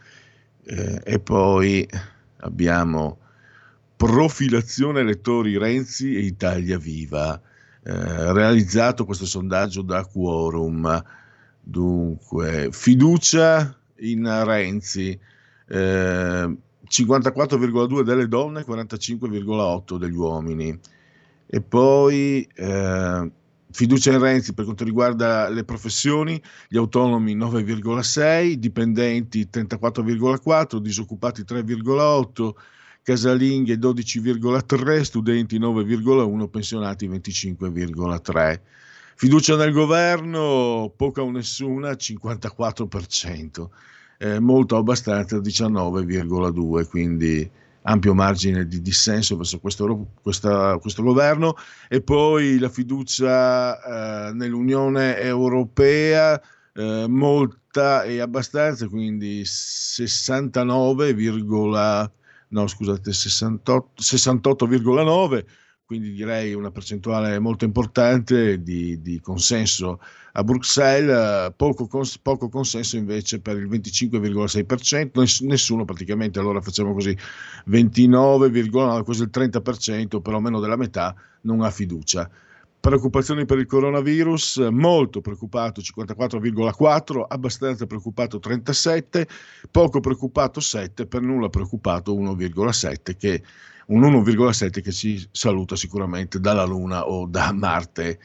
Eh, 0.64 1.00
e 1.04 1.18
poi 1.20 1.87
abbiamo 2.38 3.18
profilazione 3.96 5.00
elettori 5.00 5.59
Renzi 5.59 6.16
e 6.16 6.20
Italia 6.20 6.78
Viva 6.78 7.40
eh, 7.83 8.33
realizzato 8.33 9.05
questo 9.05 9.27
sondaggio 9.27 9.83
da 9.83 10.05
Quorum. 10.05 11.03
Dunque, 11.62 12.69
fiducia 12.73 13.77
in 14.01 14.45
Renzi, 14.45 15.19
eh, 15.69 16.57
54,2 16.88 18.03
delle 18.03 18.29
donne, 18.29 18.64
45,8 18.64 19.97
degli 19.97 20.16
uomini. 20.16 20.79
E 21.47 21.61
poi 21.61 22.49
eh, 22.55 23.31
fiducia 23.71 24.12
in 24.12 24.21
Renzi 24.21 24.53
per 24.55 24.64
quanto 24.64 24.85
riguarda 24.85 25.49
le 25.49 25.64
professioni, 25.64 26.40
gli 26.69 26.77
autonomi 26.77 27.37
9,6, 27.37 28.53
dipendenti 28.55 29.49
34,4, 29.51 30.77
disoccupati 30.79 31.43
3,8, 31.43 32.53
casalinghe 33.03 33.77
12,3, 33.77 35.01
studenti 35.03 35.59
9,1, 35.59 36.49
pensionati 36.49 37.09
25,3. 37.09 38.61
Fiducia 39.17 39.57
nel 39.57 39.73
governo, 39.73 40.93
poca 40.97 41.23
o 41.23 41.31
nessuna, 41.31 41.91
54%, 41.91 43.69
eh, 44.19 44.41
molto 44.41 44.77
abbastanza 44.77 45.39
19,2, 45.39 46.89
quindi 46.89 47.51
ampio 47.83 48.15
margine 48.15 48.67
di 48.67 48.81
dissenso 48.83 49.37
verso 49.37 49.59
questo, 49.59 50.09
questa, 50.23 50.77
questo 50.79 51.03
governo 51.03 51.55
e 51.89 52.03
poi 52.03 52.59
la 52.59 52.69
fiducia 52.69 54.29
eh, 54.29 54.33
nell'Unione 54.33 55.19
Europea 55.19 56.41
eh, 56.75 57.07
molta 57.09 58.03
e 58.05 58.21
abbastanza, 58.21 58.89
quindi 58.89 59.43
69, 59.45 61.15
no 62.51 62.67
scusate 62.67 63.13
68, 63.13 64.03
68,9 64.03 65.45
quindi 65.91 66.13
direi 66.13 66.55
una 66.55 66.71
percentuale 66.71 67.41
molto 67.41 67.65
importante 67.65 68.63
di, 68.63 69.01
di 69.03 69.19
consenso 69.19 69.99
a 70.35 70.45
Bruxelles, 70.45 71.53
poco, 71.57 71.89
cons- 71.89 72.17
poco, 72.19 72.49
consenso 72.49 72.97
invece 72.97 73.41
per 73.41 73.57
il 73.57 73.69
25,6%, 73.69 75.47
nessuno 75.47 75.85
praticamente, 75.85 76.39
allora 76.39 76.61
facciamo 76.61 76.93
così, 76.93 77.11
29,9, 77.69 79.03
quasi 79.03 79.23
il 79.23 79.31
30%, 79.33 80.21
però 80.21 80.39
meno 80.39 80.61
della 80.61 80.77
metà, 80.77 81.13
non 81.41 81.63
ha 81.63 81.71
fiducia. 81.73 82.31
Preoccupazioni 82.81 83.45
per 83.45 83.59
il 83.59 83.66
coronavirus, 83.66 84.69
molto 84.71 85.21
preoccupato 85.21 85.83
54,4, 85.83 87.27
abbastanza 87.29 87.87
preoccupato 87.87 88.38
37, 88.38 89.29
poco 89.71 90.01
preoccupato 90.01 90.61
7, 90.61 91.05
per 91.05 91.21
nulla 91.21 91.51
preoccupato 91.51 92.14
1,7 92.14 93.16
che 93.19 93.43
un 93.88 94.01
1,7 94.01 94.81
che 94.81 94.93
ci 94.93 95.29
saluta 95.31 95.77
sicuramente 95.77 96.40
dalla 96.40 96.64
Luna 96.64 97.07
o 97.07 97.27
da 97.27 97.53
Marte. 97.53 98.19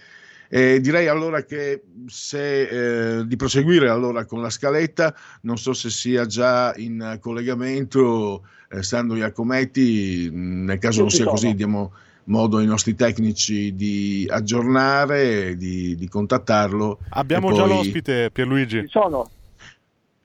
E 0.47 0.79
direi 0.79 1.07
allora 1.07 1.43
che 1.43 1.81
se, 2.05 3.17
eh, 3.17 3.27
di 3.27 3.35
proseguire 3.35 3.89
allora 3.89 4.23
con 4.23 4.41
la 4.41 4.49
scaletta, 4.49 5.13
non 5.41 5.57
so 5.57 5.73
se 5.73 5.89
sia 5.89 6.25
già 6.25 6.73
in 6.77 7.17
collegamento 7.19 8.47
eh, 8.69 8.83
Sandro 8.83 9.17
Iacometti, 9.17 10.29
nel 10.31 10.77
caso 10.77 11.01
non 11.01 11.09
sia 11.09 11.25
così 11.25 11.55
diamo 11.55 11.91
modo 12.25 12.57
ai 12.57 12.65
nostri 12.65 12.95
tecnici 12.95 13.75
di 13.75 14.27
aggiornare, 14.29 15.55
di, 15.55 15.95
di 15.95 16.07
contattarlo. 16.07 16.99
Abbiamo 17.09 17.47
poi... 17.47 17.55
già 17.57 17.65
l'ospite 17.65 18.29
Pierluigi. 18.31 18.81
Ci 18.81 18.87
sono. 18.87 19.29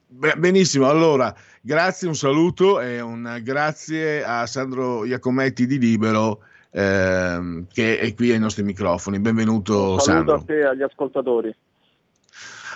Benissimo, 0.07 0.87
allora 0.87 1.33
grazie, 1.61 2.07
un 2.07 2.15
saluto 2.15 2.81
e 2.81 2.99
un 2.99 3.39
grazie 3.43 4.23
a 4.23 4.45
Sandro 4.45 5.05
Iacometti 5.05 5.65
di 5.65 5.79
Libero 5.79 6.41
ehm, 6.71 7.67
che 7.71 7.99
è 7.99 8.13
qui 8.13 8.31
ai 8.31 8.39
nostri 8.39 8.63
microfoni. 8.63 9.19
Benvenuto 9.19 9.93
un 9.93 9.99
Sandro. 9.99 10.35
a 10.35 10.43
te 10.43 10.59
e 10.59 10.65
agli 10.65 10.81
ascoltatori. 10.81 11.55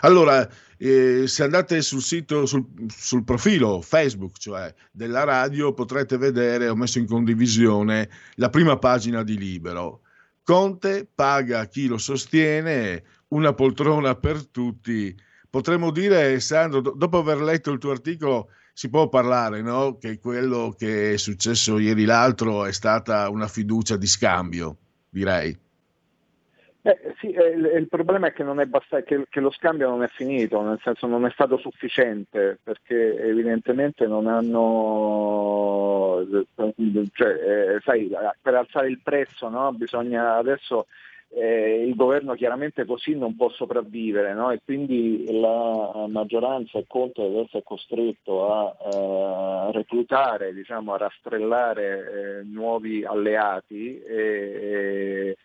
Allora, 0.05 0.47
eh, 0.77 1.23
se 1.27 1.43
andate 1.43 1.81
sul 1.81 2.01
sito, 2.01 2.45
sul, 2.45 2.63
sul, 2.87 3.23
profilo 3.23 3.81
Facebook, 3.81 4.37
cioè 4.37 4.73
della 4.91 5.23
radio, 5.23 5.73
potrete 5.73 6.17
vedere, 6.17 6.69
ho 6.69 6.75
messo 6.75 6.99
in 6.99 7.07
condivisione 7.07 8.09
la 8.35 8.49
prima 8.49 8.77
pagina 8.77 9.23
di 9.23 9.35
Libero. 9.37 10.01
Conte 10.43 11.07
paga 11.13 11.65
chi 11.65 11.87
lo 11.87 11.97
sostiene, 11.97 13.03
una 13.29 13.53
poltrona 13.53 14.15
per 14.15 14.45
tutti 14.45 15.15
potremmo 15.55 15.89
dire, 15.89 16.37
Sandro, 16.41 16.81
dopo 16.81 17.17
aver 17.17 17.41
letto 17.41 17.71
il 17.71 17.79
tuo 17.79 17.91
articolo, 17.91 18.49
si 18.73 18.89
può 18.89 19.07
parlare 19.07 19.61
no? 19.61 19.97
che 19.97 20.19
quello 20.19 20.75
che 20.77 21.13
è 21.13 21.17
successo 21.17 21.79
ieri 21.79 22.03
l'altro 22.03 22.65
è 22.65 22.73
stata 22.73 23.29
una 23.29 23.47
fiducia 23.47 23.95
di 23.95 24.05
scambio, 24.05 24.77
direi. 25.09 25.57
Eh, 26.87 27.15
sì, 27.17 27.31
eh, 27.31 27.47
il, 27.47 27.87
problema 27.89 28.27
è 28.27 28.31
che, 28.31 28.43
è 28.43 28.65
basta, 28.65 29.01
che, 29.01 29.25
che, 29.27 29.39
lo 29.39 29.49
scambio 29.49 29.89
non 29.89 30.03
è 30.03 30.07
finito, 30.07 30.61
nel 30.61 30.79
senso 30.83 31.07
non 31.07 31.25
è 31.25 31.31
stato 31.31 31.57
sufficiente, 31.57 32.59
perché 32.61 33.17
evidentemente 33.23 34.05
non 34.05 34.27
hanno, 34.27 36.23
cioè, 37.11 37.29
eh, 37.29 37.79
sai, 37.83 38.11
per 38.39 38.53
alzare 38.53 38.87
il 38.87 38.99
prezzo 39.01 39.49
no? 39.49 39.71
bisogna 39.71 40.35
adesso 40.35 40.85
eh, 41.29 41.83
il 41.87 41.95
governo 41.95 42.35
chiaramente 42.35 42.85
così 42.85 43.15
non 43.15 43.35
può 43.35 43.49
sopravvivere 43.49 44.35
no? 44.35 44.51
e 44.51 44.61
quindi 44.63 45.25
la 45.39 46.05
maggioranza 46.07 46.77
e 46.77 46.85
Conte 46.87 47.23
deve 47.23 47.45
essere 47.45 47.63
costretto 47.63 48.53
a 48.53 48.75
eh, 48.93 49.71
reclutare, 49.71 50.53
diciamo, 50.53 50.93
a 50.93 50.97
rastrellare 50.97 52.41
eh, 52.41 52.43
nuovi 52.43 53.03
alleati 53.03 53.99
e, 54.03 55.35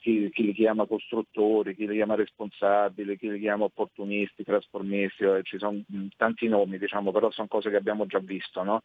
chi, 0.00 0.30
chi, 0.32 0.44
li 0.44 0.54
chiama 0.54 0.86
costruttori, 0.86 1.74
chi 1.74 1.86
li 1.86 1.94
chiama 1.94 2.14
responsabili, 2.14 3.18
chi 3.18 3.30
li 3.30 3.38
chiama 3.38 3.64
opportunisti, 3.64 4.42
trasformisti, 4.42 5.24
eh, 5.24 5.40
ci 5.42 5.58
sono 5.58 5.82
mm, 5.92 6.06
tanti 6.16 6.48
nomi, 6.48 6.78
diciamo, 6.78 7.12
però 7.12 7.30
sono 7.30 7.48
cose 7.48 7.68
che 7.68 7.76
abbiamo 7.76 8.06
già 8.06 8.18
visto. 8.18 8.62
No? 8.62 8.82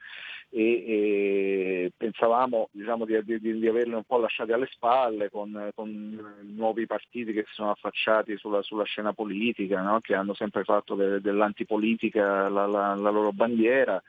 E, 0.50 0.64
e 0.64 1.92
pensavamo 1.96 2.70
diciamo, 2.72 3.06
di, 3.06 3.18
di, 3.24 3.40
di, 3.40 3.68
averle 3.68 3.96
un 3.96 4.04
po' 4.04 4.18
lasciate 4.18 4.52
alle 4.52 4.68
spalle 4.70 5.30
con, 5.30 5.70
con 5.74 6.42
nuovi 6.56 6.86
partiti 6.86 7.32
che 7.32 7.46
si 7.48 7.54
sono 7.54 7.72
affacciati 7.72 8.36
sulla, 8.38 8.62
sulla 8.62 8.84
scena 8.84 9.14
politica, 9.14 9.82
no? 9.82 10.00
che 10.02 10.14
hanno 10.14 10.34
sempre 10.34 10.64
fatto 10.64 10.96
de, 10.96 11.22
dell'antipolitica 11.22 12.50
la, 12.50 12.66
la, 12.66 12.96
la 12.96 13.10
loro 13.10 13.32
bandiera 13.32 14.02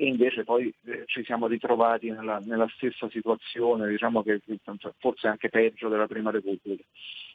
e 0.00 0.06
invece 0.06 0.44
poi 0.44 0.72
eh, 0.86 1.02
ci 1.04 1.22
siamo 1.24 1.46
ritrovati 1.46 2.10
nella, 2.10 2.38
nella 2.38 2.66
stessa 2.74 3.06
situazione, 3.10 3.86
diciamo 3.86 4.22
che 4.22 4.40
forse 4.96 5.28
anche 5.28 5.50
peggio 5.50 5.88
della 5.88 6.06
Prima 6.06 6.30
Repubblica. 6.30 6.82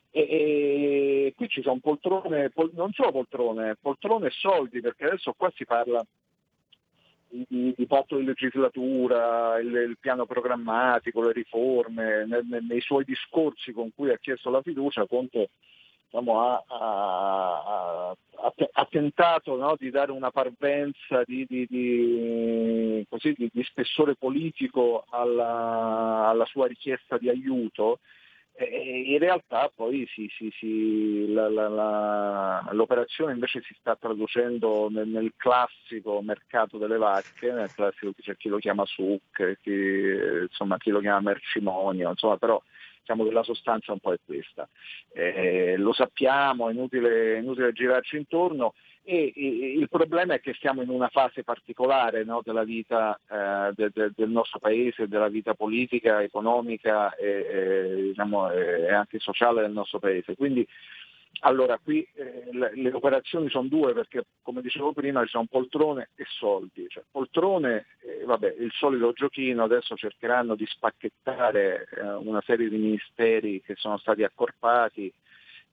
E, 0.09 0.21
e 0.21 1.33
qui 1.35 1.47
ci 1.47 1.61
sono 1.61 1.77
poltrone, 1.79 2.49
pol, 2.49 2.71
non 2.73 2.91
solo 2.91 3.11
poltrone, 3.11 3.77
poltrone 3.79 4.27
e 4.27 4.31
soldi, 4.31 4.81
perché 4.81 5.05
adesso 5.05 5.35
qua 5.37 5.51
si 5.53 5.63
parla 5.63 6.03
di, 7.29 7.71
di 7.77 7.85
patto 7.85 8.17
di 8.17 8.25
legislatura, 8.25 9.59
il, 9.59 9.67
il, 9.67 9.97
piano 9.99 10.25
programmatico, 10.25 11.21
le 11.21 11.33
riforme, 11.33 12.25
nei, 12.25 12.65
nei 12.67 12.81
suoi 12.81 13.03
discorsi 13.03 13.73
con 13.73 13.91
cui 13.93 14.09
ha 14.09 14.17
chiesto 14.17 14.49
la 14.49 14.63
fiducia, 14.63 15.05
Conte 15.05 15.49
diciamo, 16.15 16.41
ha, 16.41 16.63
ha, 16.67 18.04
ha, 18.73 18.87
tentato 18.89 19.55
no, 19.57 19.75
di 19.77 19.89
dare 19.89 20.11
una 20.11 20.31
parvenza 20.31 21.23
di, 21.25 21.45
di, 21.47 21.65
di, 21.67 23.05
così, 23.09 23.35
di 23.37 23.63
spessore 23.63 24.15
politico 24.15 25.05
alla, 25.09 26.27
alla, 26.27 26.45
sua 26.45 26.67
richiesta 26.67 27.17
di 27.17 27.29
aiuto. 27.29 27.99
In 28.57 29.17
realtà 29.19 29.69
poi 29.75 30.07
si, 30.13 30.31
si, 30.37 30.49
si, 30.57 31.33
la, 31.33 31.49
la, 31.49 31.67
la, 31.67 32.69
l'operazione 32.71 33.33
invece 33.33 33.61
si 33.61 33.75
sta 33.77 33.97
traducendo 33.97 34.87
nel, 34.89 35.09
nel, 35.09 35.33
classico 35.35 36.21
mercato 36.21 36.77
delle 36.77 36.95
vacche, 36.95 37.51
nel 37.51 37.73
classico 37.73 38.13
c'è 38.17 38.37
chi 38.37 38.47
lo 38.47 38.57
chiama 38.57 38.85
suc, 38.85 39.59
chi, 39.61 39.73
insomma, 40.43 40.77
chi 40.77 40.91
lo 40.91 41.01
chiama 41.01 41.19
mercimonio, 41.19 42.11
insomma, 42.11 42.37
però 42.37 42.61
diciamo 43.05 43.23
che 43.23 43.31
la 43.31 43.43
sostanza 43.43 43.91
un 43.91 43.99
po' 43.99 44.13
è 44.13 44.17
questa. 44.25 44.67
Eh, 45.13 45.75
lo 45.77 45.93
sappiamo, 45.93 46.67
è 46.67 46.73
inutile, 46.73 47.37
inutile 47.37 47.71
girarci 47.71 48.17
intorno 48.17 48.73
e, 49.07 49.31
e, 49.35 49.73
il 49.77 49.87
problema 49.87 50.33
è 50.33 50.41
che 50.41 50.55
siamo 50.59 50.81
in 50.81 50.89
una 50.89 51.09
fase 51.09 51.43
particolare 51.43 52.23
no, 52.23 52.41
della 52.43 52.63
vita 52.63 53.19
eh, 53.29 53.71
de, 53.75 53.91
de, 53.93 54.11
del 54.15 54.29
nostro 54.29 54.57
paese, 54.57 55.07
della 55.07 55.27
vita 55.27 55.53
politica, 55.53 56.23
economica 56.23 57.13
e, 57.13 57.27
e, 57.27 57.95
diciamo, 58.07 58.49
e 58.49 58.91
anche 58.91 59.19
sociale 59.19 59.61
del 59.61 59.71
nostro 59.71 59.99
paese. 59.99 60.35
Quindi 60.35 60.67
allora, 61.41 61.77
qui 61.77 62.07
eh, 62.15 62.49
le, 62.51 62.71
le, 62.75 62.91
operazioni 62.91 63.49
sono 63.49 63.67
due 63.67 63.93
perché, 63.93 64.25
come 64.41 64.61
dicevo 64.61 64.93
prima, 64.93 65.23
ci 65.23 65.29
sono 65.29 65.45
poltrone 65.49 66.09
e 66.15 66.25
soldi. 66.27 66.85
Cioè, 66.87 67.03
poltrone, 67.11 67.85
eh, 68.01 68.23
vabbè, 68.25 68.55
il 68.59 68.71
solito 68.71 69.11
giochino, 69.13 69.63
adesso 69.63 69.95
cercheranno 69.95 70.55
di 70.55 70.65
spacchettare 70.65 71.87
eh, 71.95 72.13
una 72.13 72.41
serie 72.45 72.69
di 72.69 72.77
ministeri 72.77 73.61
che 73.61 73.75
sono 73.75 73.97
stati 73.97 74.23
accorpati, 74.23 75.11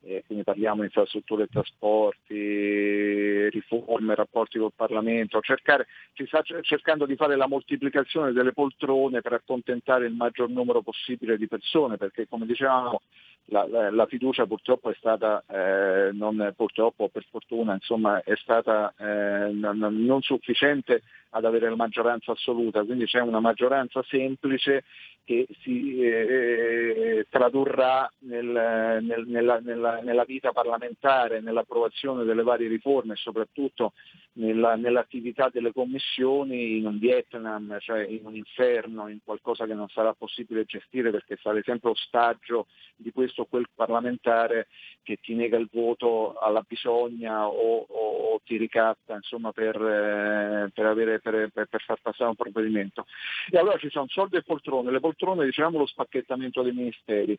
eh, 0.05 0.25
quindi 0.27 0.45
parliamo 0.45 0.81
di 0.81 0.87
infrastrutture 0.87 1.45
e 1.45 1.49
trasporti, 1.49 3.49
riforme, 3.51 4.15
rapporti 4.15 4.59
col 4.59 4.73
Parlamento, 4.75 5.41
cercare, 5.41 5.87
si 6.15 6.25
sta 6.27 6.43
cercando 6.63 7.07
di 7.07 7.15
fare 7.15 7.37
la 7.37 7.47
moltiplicazione 7.47 8.33
delle 8.33 8.53
poltrone 8.53 9.21
per 9.21 9.35
accontentare 9.35 10.07
il 10.07 10.15
maggior 10.15 10.49
numero 10.49 10.83
possibile 10.83 11.37
di 11.37 11.47
persone, 11.47 11.99
perché 11.99 12.27
come 12.27 12.47
dicevamo 12.47 13.03
la, 13.47 13.67
la, 13.69 13.91
la, 13.91 14.07
fiducia 14.07 14.47
purtroppo 14.47 14.91
è 14.91 14.95
stata, 14.95 15.45
eh, 15.49 16.11
non 16.13 16.53
purtroppo 16.57 17.09
per 17.09 17.25
fortuna, 17.31 17.75
insomma, 17.75 18.23
è 18.23 18.35
stata 18.37 18.95
eh, 18.97 19.51
non, 19.53 19.79
non, 19.79 20.23
sufficiente 20.23 21.03
ad 21.31 21.45
avere 21.45 21.69
la 21.69 21.77
maggioranza 21.77 22.33
assoluta, 22.33 22.85
quindi 22.85 23.07
c'è 23.07 23.21
una 23.21 23.41
maggioranza 23.41 24.03
semplice 24.09 24.85
che 25.25 25.47
si 25.61 26.01
eh, 26.01 27.27
tradurrà 27.31 28.11
nel, 28.21 28.99
nel, 29.03 29.25
nella, 29.27 29.61
nella, 29.61 30.01
nella, 30.01 30.25
vita 30.25 30.51
parlamentare, 30.51 31.41
nell'approvazione 31.41 32.25
delle 32.25 32.43
varie 32.43 32.69
riforme 32.69 33.13
e 33.13 33.17
soprattutto 33.17 33.93
nella, 34.35 34.75
nell'attività 34.75 35.49
delle 35.53 35.73
commissioni 35.73 36.79
in 36.79 36.87
un 36.87 36.99
Vietnam, 36.99 37.79
cioè 37.79 38.05
in 38.05 38.25
un 38.25 38.35
inferno, 38.35 39.09
in 39.09 39.21
qualcosa 39.25 39.65
che 39.65 39.75
non 39.75 39.89
sarà 39.89 40.13
possibile 40.13 40.65
gestire 40.65 41.11
perché 41.11 41.39
sarà 41.41 41.61
sempre 41.63 41.91
ostaggio 41.91 42.67
di 42.97 43.13
questo 43.13 43.43
o 43.43 43.47
quel 43.47 43.67
parlamentare 43.73 44.69
che 45.03 45.19
ti 45.21 45.35
nega 45.35 45.57
il 45.57 45.69
voto 45.71 46.35
alla 46.35 46.65
bisogna 46.67 47.47
o, 47.47 47.87
o, 47.89 48.35
o 48.35 48.41
ti 48.45 48.57
ricatta 48.57 49.15
insomma, 49.15 49.53
per, 49.53 49.77
eh, 49.77 50.71
per, 50.75 50.87
avere, 50.87 51.21
per, 51.21 51.51
per, 51.53 51.69
far 51.69 52.01
passare 52.01 52.31
un 52.31 52.37
provvedimento. 52.37 53.07
E 53.51 53.59
allora 53.59 53.79
ci 53.79 53.91
sono 53.91 54.07
soldi 54.09 54.37
e 54.37 54.43
poltrone, 54.43 54.91
le 54.91 54.99
poltrone 54.99 55.11
diciamo 55.45 55.79
lo 55.79 55.87
spacchettamento 55.87 56.63
dei 56.63 56.73
ministeri. 56.73 57.39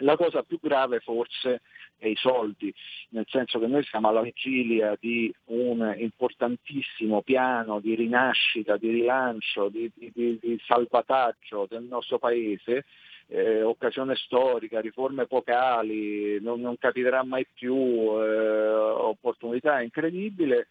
La 0.00 0.16
cosa 0.16 0.42
più 0.42 0.58
grave 0.60 1.00
forse 1.00 1.62
è 1.96 2.06
i 2.06 2.16
soldi, 2.16 2.72
nel 3.10 3.24
senso 3.28 3.58
che 3.58 3.66
noi 3.66 3.82
siamo 3.84 4.08
alla 4.08 4.20
vigilia 4.20 4.94
di 5.00 5.32
un 5.46 5.94
importantissimo 5.96 7.22
piano 7.22 7.80
di 7.80 7.94
rinascita, 7.94 8.76
di 8.76 8.90
rilancio, 8.90 9.70
di, 9.70 9.90
di, 9.94 10.12
di 10.12 10.60
salvataggio 10.66 11.66
del 11.70 11.84
nostro 11.84 12.18
Paese 12.18 12.84
eh, 13.28 13.62
occasione 13.62 14.14
storica, 14.16 14.80
riforme 14.80 15.22
epocali, 15.22 16.40
non, 16.40 16.60
non 16.60 16.76
capiterà 16.78 17.24
mai 17.24 17.46
più, 17.52 17.74
eh, 17.74 18.68
opportunità 18.68 19.80
incredibile. 19.80 20.68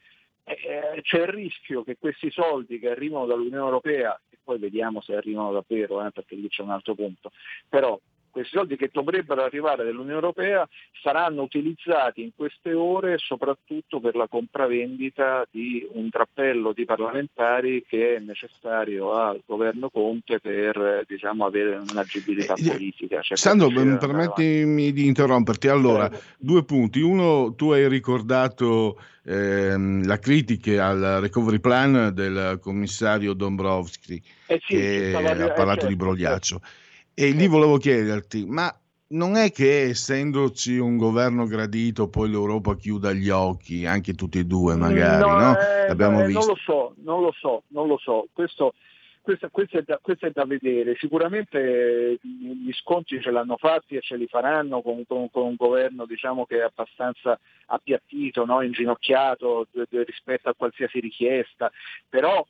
Eh, 0.47 1.01
c'è 1.01 1.21
il 1.21 1.27
rischio 1.27 1.83
che 1.83 1.97
questi 1.97 2.29
soldi 2.29 2.77
che 2.77 2.91
arrivano 2.91 3.25
dall'Unione 3.25 3.65
Europea, 3.65 4.19
e 4.29 4.37
poi 4.43 4.59
vediamo 4.59 5.01
se 5.01 5.15
arrivano 5.15 5.51
davvero, 5.51 6.05
eh, 6.05 6.11
perché 6.11 6.35
lì 6.35 6.47
c'è 6.47 6.61
un 6.61 6.69
altro 6.69 6.93
punto, 6.93 7.31
però 7.67 7.99
questi 8.35 8.57
soldi 8.57 8.75
che 8.75 8.89
dovrebbero 8.91 9.43
arrivare 9.43 9.85
dall'Unione 9.85 10.11
Europea 10.11 10.67
saranno 11.01 11.41
utilizzati 11.41 12.21
in 12.21 12.31
queste 12.35 12.73
ore 12.73 13.17
soprattutto 13.17 14.01
per 14.01 14.17
la 14.17 14.27
compravendita 14.27 15.47
di 15.49 15.87
un 15.93 16.09
trappello 16.09 16.73
di 16.73 16.83
parlamentari 16.83 17.85
che 17.87 18.17
è 18.17 18.19
necessario 18.19 19.13
al 19.13 19.41
governo 19.45 19.89
Conte 19.89 20.41
per 20.41 21.05
diciamo, 21.07 21.45
avere 21.45 21.77
un'agibilità 21.77 22.55
eh, 22.55 22.71
politica. 22.71 23.21
Cioè, 23.21 23.37
Sandro, 23.37 23.69
permettimi 23.69 24.91
di 24.91 25.05
interromperti. 25.05 25.69
Allora, 25.69 26.09
Prego. 26.09 26.23
due 26.37 26.65
punti. 26.65 26.99
Uno, 26.99 27.53
tu 27.55 27.71
hai 27.71 27.87
ricordato 27.87 28.99
ehm, 29.23 30.05
la 30.05 30.19
critica 30.19 30.87
al 30.87 31.19
recovery 31.21 31.59
plan 31.59 32.11
del 32.13 32.59
commissario 32.61 33.31
Dombrovski 33.31 34.21
eh 34.47 34.59
sì, 34.65 34.75
che 34.75 35.13
ha 35.15 35.21
parlato 35.21 35.55
certo, 35.55 35.87
di 35.87 35.95
brogliaccio. 35.95 36.59
Certo. 36.59 36.83
E 37.17 37.29
lì 37.29 37.47
volevo 37.47 37.77
chiederti, 37.77 38.45
ma 38.45 38.69
non 39.07 39.37
è 39.37 39.49
che 39.49 39.83
essendoci 39.83 40.77
un 40.77 40.97
governo 40.97 41.45
gradito 41.45 42.09
poi 42.09 42.29
l'Europa 42.29 42.75
chiuda 42.75 43.13
gli 43.13 43.29
occhi, 43.29 43.85
anche 43.85 44.13
tutti 44.13 44.39
e 44.39 44.43
due 44.43 44.75
magari, 44.75 45.21
no? 45.21 45.37
no? 45.37 45.57
Eh, 45.57 45.91
eh, 45.91 46.25
visto. 46.25 46.39
Non 46.39 46.47
lo 46.47 46.55
so, 46.55 46.93
non 46.97 47.21
lo 47.21 47.31
so, 47.31 47.63
non 47.67 47.87
lo 47.87 47.97
so. 47.97 48.27
Questo, 48.33 48.73
questo, 49.21 49.47
questo, 49.49 49.77
è 49.77 49.83
da, 49.83 49.97
questo, 50.01 50.25
è 50.25 50.31
da, 50.31 50.43
vedere. 50.43 50.97
Sicuramente 50.99 52.19
gli 52.21 52.71
sconti 52.73 53.21
ce 53.21 53.31
l'hanno 53.31 53.55
fatti 53.55 53.95
e 53.95 54.01
ce 54.01 54.17
li 54.17 54.27
faranno 54.27 54.81
con, 54.81 55.05
con, 55.07 55.29
con 55.31 55.45
un 55.45 55.55
governo 55.55 56.05
diciamo, 56.05 56.45
che 56.45 56.57
è 56.57 56.63
abbastanza 56.63 57.39
appiattito, 57.67 58.43
no? 58.43 58.61
inginocchiato 58.61 59.67
rispetto 59.89 60.49
a 60.49 60.55
qualsiasi 60.55 60.99
richiesta, 60.99 61.71
però 62.09 62.45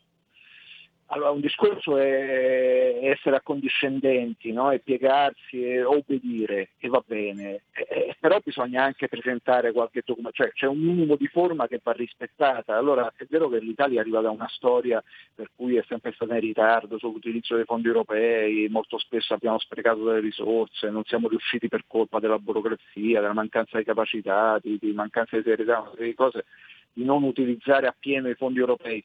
allora, 1.07 1.29
un 1.29 1.39
discorso 1.39 1.97
è 1.97 2.99
essere 3.03 3.35
accondiscendenti 3.35 4.51
no? 4.51 4.71
e 4.71 4.79
piegarsi 4.79 5.63
e 5.63 5.83
obbedire, 5.83 6.69
e 6.79 6.87
va 6.87 7.03
bene, 7.05 7.61
eh, 7.73 8.15
però 8.19 8.39
bisogna 8.43 8.83
anche 8.83 9.07
presentare 9.07 9.71
qualche 9.71 10.01
documento, 10.03 10.35
cioè 10.35 10.51
c'è 10.51 10.65
un 10.65 10.79
minimo 10.79 11.15
di 11.15 11.27
forma 11.27 11.67
che 11.67 11.79
va 11.83 11.91
rispettata. 11.91 12.75
Allora 12.75 13.13
è 13.15 13.25
vero 13.29 13.49
che 13.49 13.59
l'Italia 13.59 14.01
arriva 14.01 14.21
da 14.21 14.31
una 14.31 14.47
storia 14.49 15.01
per 15.33 15.51
cui 15.55 15.75
è 15.75 15.83
sempre 15.87 16.11
stata 16.13 16.33
in 16.33 16.39
ritardo 16.39 16.97
sull'utilizzo 16.97 17.55
dei 17.55 17.65
fondi 17.65 17.87
europei, 17.87 18.67
molto 18.69 18.97
spesso 18.97 19.35
abbiamo 19.35 19.59
sprecato 19.59 20.03
delle 20.03 20.21
risorse, 20.21 20.89
non 20.89 21.03
siamo 21.03 21.27
riusciti 21.27 21.67
per 21.67 21.83
colpa 21.85 22.19
della 22.19 22.39
burocrazia, 22.39 23.21
della 23.21 23.33
mancanza 23.33 23.77
di 23.77 23.83
capacità, 23.83 24.57
di, 24.59 24.79
di 24.81 24.91
mancanza 24.91 25.37
di 25.37 25.43
serietà, 25.43 25.91
di 25.97 26.15
cose, 26.15 26.45
di 26.91 27.03
non 27.03 27.21
utilizzare 27.21 27.85
appieno 27.85 28.27
i 28.27 28.33
fondi 28.33 28.57
europei 28.57 29.03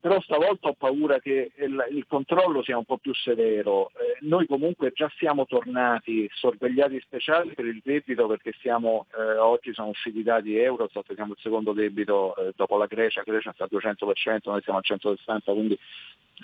però 0.00 0.20
stavolta 0.20 0.68
ho 0.68 0.74
paura 0.74 1.18
che 1.18 1.50
il, 1.56 1.86
il 1.90 2.06
controllo 2.06 2.62
sia 2.62 2.76
un 2.76 2.84
po' 2.84 2.98
più 2.98 3.14
severo. 3.14 3.90
Eh, 3.90 4.18
noi 4.20 4.46
comunque 4.46 4.92
già 4.94 5.10
siamo 5.16 5.46
tornati 5.46 6.28
sorvegliati 6.32 7.00
speciali 7.00 7.54
per 7.54 7.66
il 7.66 7.80
debito 7.84 8.26
perché 8.26 8.52
siamo, 8.60 9.06
eh, 9.16 9.38
oggi 9.38 9.72
sono 9.72 9.88
usciti 9.88 10.20
i 10.20 10.22
dati 10.22 10.56
Eurostat, 10.56 11.14
siamo 11.14 11.32
il 11.32 11.38
secondo 11.40 11.72
debito 11.72 12.36
eh, 12.36 12.52
dopo 12.54 12.76
la 12.76 12.86
Grecia, 12.86 13.22
Grecia 13.24 13.52
sta 13.52 13.64
al 13.64 13.70
200%, 13.72 14.38
noi 14.44 14.62
siamo 14.62 14.78
al 14.78 14.84
160%, 14.86 15.40
quindi 15.44 15.78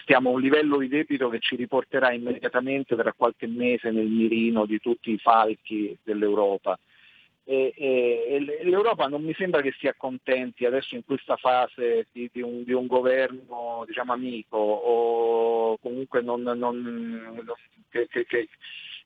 stiamo 0.00 0.30
a 0.30 0.32
un 0.32 0.40
livello 0.40 0.78
di 0.78 0.88
debito 0.88 1.28
che 1.28 1.38
ci 1.38 1.56
riporterà 1.56 2.12
immediatamente 2.12 2.96
tra 2.96 3.12
qualche 3.12 3.46
mese 3.46 3.90
nel 3.90 4.06
mirino 4.06 4.64
di 4.66 4.78
tutti 4.80 5.12
i 5.12 5.18
falchi 5.18 5.96
dell'Europa. 6.02 6.78
E, 7.44 7.74
e, 7.76 8.24
e, 8.28 8.64
l'Europa 8.64 9.08
non 9.08 9.22
mi 9.24 9.34
sembra 9.34 9.62
che 9.62 9.74
si 9.76 9.88
accontenti 9.88 10.64
adesso 10.64 10.94
in 10.94 11.04
questa 11.04 11.36
fase 11.36 12.06
di, 12.12 12.30
di, 12.32 12.40
un, 12.40 12.62
di 12.62 12.72
un, 12.72 12.86
governo 12.86 13.82
diciamo, 13.84 14.12
amico 14.12 14.56
o 14.56 15.76
comunque 15.78 16.22
non, 16.22 16.42
non, 16.42 17.44
che, 17.90 18.06
che, 18.08 18.24
che, 18.26 18.48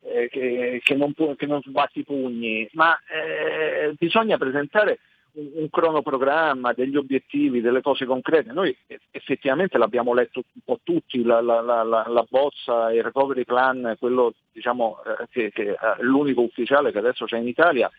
eh, 0.03 0.28
che, 0.28 0.95
non, 0.95 1.14
che 1.14 1.47
non 1.47 1.62
sbatti 1.62 2.01
i 2.01 2.05
pugni, 2.05 2.68
ma 2.72 2.99
eh, 3.09 3.95
bisogna 3.99 4.37
presentare 4.37 4.99
un, 5.32 5.51
un, 5.55 5.70
cronoprogramma, 5.70 6.72
degli 6.72 6.97
obiettivi, 6.97 7.61
delle 7.61 7.80
cose 7.80 8.05
concrete. 8.05 8.53
Noi 8.53 8.76
effettivamente 9.11 9.78
l'abbiamo 9.78 10.14
letto 10.14 10.43
un 10.53 10.61
po' 10.64 10.80
tutti, 10.82 11.22
la, 11.22 11.41
la, 11.41 11.61
la, 11.61 11.82
la 11.82 12.26
bozza, 12.28 12.93
il 12.93 13.03
recovery 13.03 13.45
plan, 13.45 13.97
quello 13.99 14.34
diciamo, 14.53 14.99
eh, 15.05 15.26
che, 15.30 15.51
che 15.53 15.72
è 15.74 15.97
l'unico 16.01 16.43
ufficiale 16.43 16.93
che 16.93 16.99
adesso 16.99 17.24
c'è 17.24 17.39
in 17.39 17.49
Italia, 17.49 17.91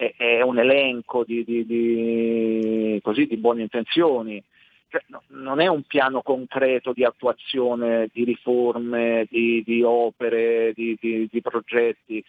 è, 0.00 0.14
è 0.16 0.40
un 0.40 0.58
elenco 0.58 1.24
di, 1.24 1.44
di, 1.44 1.66
di, 1.66 3.00
così, 3.02 3.26
di 3.26 3.36
buone 3.36 3.62
intenzioni. 3.62 4.42
Cioè, 4.88 5.02
no, 5.08 5.22
non 5.28 5.60
è 5.60 5.66
un 5.66 5.82
piano 5.82 6.22
concreto 6.22 6.92
di 6.92 7.04
attuazione 7.04 8.08
di 8.10 8.24
riforme, 8.24 9.26
di, 9.28 9.62
di 9.64 9.82
opere, 9.82 10.72
di, 10.74 11.28
progetti. 11.42 12.24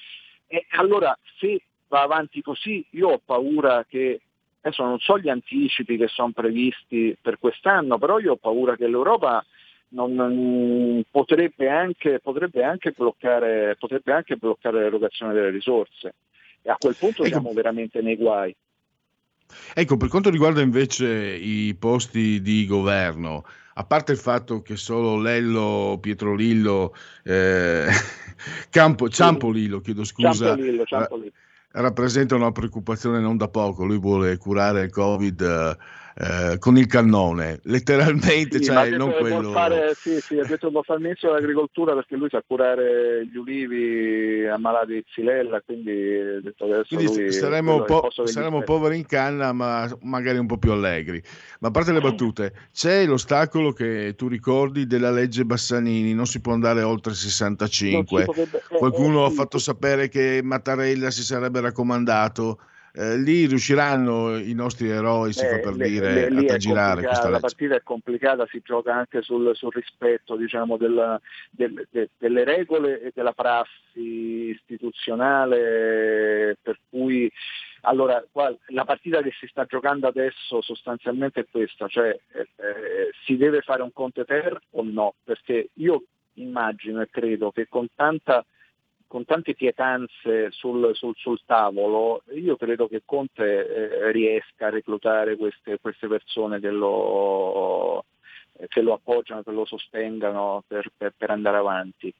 E 0.47 0.65
allora 0.71 1.17
se 1.39 1.61
va 1.87 2.01
avanti 2.01 2.41
così 2.41 2.85
io 2.91 3.09
ho 3.09 3.21
paura 3.23 3.85
che, 3.87 4.19
adesso 4.61 4.83
non 4.83 4.99
so 4.99 5.17
gli 5.17 5.29
anticipi 5.29 5.95
che 5.97 6.07
sono 6.07 6.31
previsti 6.31 7.15
per 7.19 7.39
quest'anno, 7.39 7.97
però 7.97 8.19
io 8.19 8.33
ho 8.33 8.37
paura 8.37 8.75
che 8.75 8.87
l'Europa 8.87 9.43
non, 9.89 11.03
potrebbe, 11.09 11.69
anche, 11.69 12.19
potrebbe, 12.19 12.63
anche 12.63 12.91
bloccare, 12.91 13.75
potrebbe 13.79 14.11
anche 14.11 14.35
bloccare 14.35 14.79
l'erogazione 14.79 15.33
delle 15.33 15.49
risorse 15.49 16.13
e 16.61 16.69
a 16.69 16.77
quel 16.77 16.95
punto 16.95 17.23
ecco. 17.23 17.31
siamo 17.31 17.53
veramente 17.53 18.01
nei 18.01 18.15
guai. 18.15 18.55
Ecco, 19.73 19.97
per 19.97 20.07
quanto 20.07 20.29
riguarda 20.29 20.61
invece 20.61 21.07
i 21.07 21.75
posti 21.75 22.41
di 22.41 22.65
governo, 22.65 23.43
a 23.73 23.83
parte 23.83 24.13
il 24.13 24.17
fatto 24.17 24.61
che 24.61 24.75
solo 24.75 25.19
Lello, 25.19 25.97
Pietrolillo, 25.99 26.93
eh, 27.23 27.87
Campo, 28.69 29.09
Ciampolillo, 29.09 29.81
chiedo 29.81 30.03
scusa, 30.03 30.47
Ciampolillo, 30.47 30.83
Ciampolillo. 30.85 31.31
rappresenta 31.71 32.35
una 32.35 32.51
preoccupazione 32.51 33.19
non 33.19 33.37
da 33.37 33.49
poco, 33.49 33.85
lui 33.85 33.99
vuole 33.99 34.37
curare 34.37 34.83
il 34.83 34.91
Covid 34.91 35.41
eh, 35.41 35.77
con 36.59 36.77
il 36.77 36.87
cannone, 36.87 37.59
letteralmente, 37.63 38.57
sì, 38.57 38.65
cioè, 38.65 38.89
non 38.89 39.13
quello... 39.17 39.51
Fare, 39.51 39.93
sì, 39.95 40.19
sì, 40.19 40.39
ha 40.39 40.45
detto 40.45 40.69
può 40.71 40.81
fare 40.81 40.99
il 40.99 41.05
ministro 41.05 41.29
dell'agricoltura 41.29 41.93
perché 41.93 42.15
lui 42.15 42.29
sa 42.29 42.43
curare 42.45 43.25
gli 43.25 43.37
ulivi 43.37 44.45
ammalati 44.47 44.93
di 44.93 45.03
xylella, 45.03 45.61
quindi, 45.61 45.93
detto 46.41 46.65
quindi 46.87 47.31
saremo, 47.31 47.83
po- 47.83 48.09
saremo 48.25 48.61
poveri 48.63 48.97
in 48.97 49.05
canna, 49.05 49.53
ma 49.53 49.89
magari 50.01 50.37
un 50.37 50.47
po' 50.47 50.57
più 50.57 50.71
allegri. 50.71 51.21
Ma 51.59 51.69
a 51.69 51.71
parte 51.71 51.91
le 51.91 52.01
battute, 52.01 52.53
c'è 52.73 53.05
l'ostacolo 53.05 53.71
che 53.71 54.13
tu 54.17 54.27
ricordi 54.27 54.87
della 54.87 55.11
legge 55.11 55.45
Bassanini, 55.45 56.13
non 56.13 56.25
si 56.25 56.41
può 56.41 56.53
andare 56.53 56.81
oltre 56.81 57.13
65. 57.13 58.25
Potrebbe... 58.25 58.57
Eh, 58.69 58.77
Qualcuno 58.77 59.23
eh, 59.23 59.27
ha 59.27 59.29
fatto 59.29 59.57
sapere 59.57 60.09
che 60.09 60.41
Mattarella 60.43 61.11
si 61.11 61.23
sarebbe 61.23 61.61
raccomandato 61.61 62.59
eh, 62.93 63.17
lì 63.17 63.45
riusciranno 63.45 64.37
i 64.37 64.53
nostri 64.53 64.89
eroi, 64.89 65.33
si 65.33 65.45
eh, 65.45 65.49
fa 65.49 65.59
per 65.59 65.75
le, 65.75 65.87
dire, 65.87 66.29
le, 66.29 66.45
a 66.47 66.57
girare 66.57 67.01
questa 67.01 67.23
legge. 67.23 67.31
La 67.31 67.39
partita 67.39 67.75
è 67.75 67.83
complicata, 67.83 68.47
si 68.47 68.61
gioca 68.63 68.93
anche 68.93 69.21
sul, 69.21 69.55
sul 69.55 69.71
rispetto 69.71 70.35
diciamo, 70.35 70.77
della, 70.77 71.19
del, 71.49 71.87
de, 71.89 72.09
delle 72.17 72.43
regole 72.43 73.01
e 73.01 73.11
della 73.13 73.33
prassi 73.33 74.49
istituzionale, 74.49 76.57
per 76.61 76.79
cui 76.89 77.31
allora, 77.81 78.23
la 78.67 78.85
partita 78.85 79.21
che 79.21 79.31
si 79.39 79.47
sta 79.47 79.65
giocando 79.65 80.07
adesso 80.07 80.61
sostanzialmente 80.61 81.41
è 81.41 81.45
questa, 81.49 81.87
cioè 81.87 82.09
eh, 82.09 82.41
eh, 82.41 83.09
si 83.25 83.37
deve 83.37 83.61
fare 83.61 83.81
un 83.81 83.91
Conte 83.91 84.23
Ter 84.23 84.59
o 84.71 84.83
no? 84.83 85.15
Perché 85.23 85.69
io 85.75 86.03
immagino 86.33 87.01
e 87.01 87.09
credo 87.09 87.51
che 87.51 87.67
con 87.67 87.87
tanta 87.95 88.45
con 89.11 89.25
tante 89.25 89.55
pietanze 89.55 90.51
sul, 90.51 90.95
sul, 90.95 91.13
sul, 91.17 91.41
tavolo, 91.45 92.23
io 92.33 92.55
credo 92.55 92.87
che 92.87 93.01
Conte 93.03 93.43
eh, 93.43 94.11
riesca 94.13 94.67
a 94.67 94.69
reclutare 94.69 95.35
queste, 95.35 95.79
queste 95.81 96.07
persone 96.07 96.61
che 96.61 96.69
lo, 96.69 98.05
che 98.69 98.81
lo, 98.81 98.93
appoggiano, 98.93 99.43
che 99.43 99.51
lo 99.51 99.65
sostengano 99.65 100.63
per, 100.65 100.89
per, 100.95 101.13
per 101.17 101.29
andare 101.29 101.57
avanti. 101.57 102.13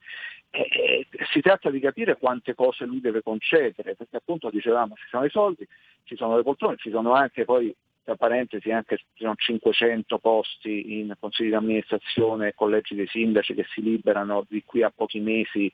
E, 0.50 1.08
si 1.32 1.40
tratta 1.40 1.70
di 1.70 1.80
capire 1.80 2.18
quante 2.18 2.56
cose 2.56 2.84
lui 2.84 3.00
deve 3.00 3.22
concedere, 3.22 3.96
perché 3.96 4.18
appunto 4.18 4.50
dicevamo 4.50 4.96
ci 4.98 5.08
sono 5.08 5.24
i 5.24 5.30
soldi, 5.30 5.66
ci 6.04 6.18
sono 6.18 6.36
le 6.36 6.44
poltrone, 6.44 6.76
ci 6.76 6.90
sono 6.90 7.14
anche 7.14 7.46
poi 7.46 7.74
tra 8.04 8.16
parentesi 8.16 8.72
anche 8.72 8.98
ci 8.98 9.06
sono 9.16 9.36
500 9.36 10.18
posti 10.18 11.00
in 11.00 11.14
consigli 11.20 11.50
di 11.50 11.56
amministrazione 11.56 12.50
e 12.50 12.54
collegi 12.56 12.96
dei 12.96 13.08
sindaci 13.08 13.54
che 13.54 13.66
si 13.74 13.82
liberano 13.82 14.46
di 14.50 14.64
qui 14.66 14.84
a 14.84 14.92
pochi 14.94 15.20
mesi 15.20 15.72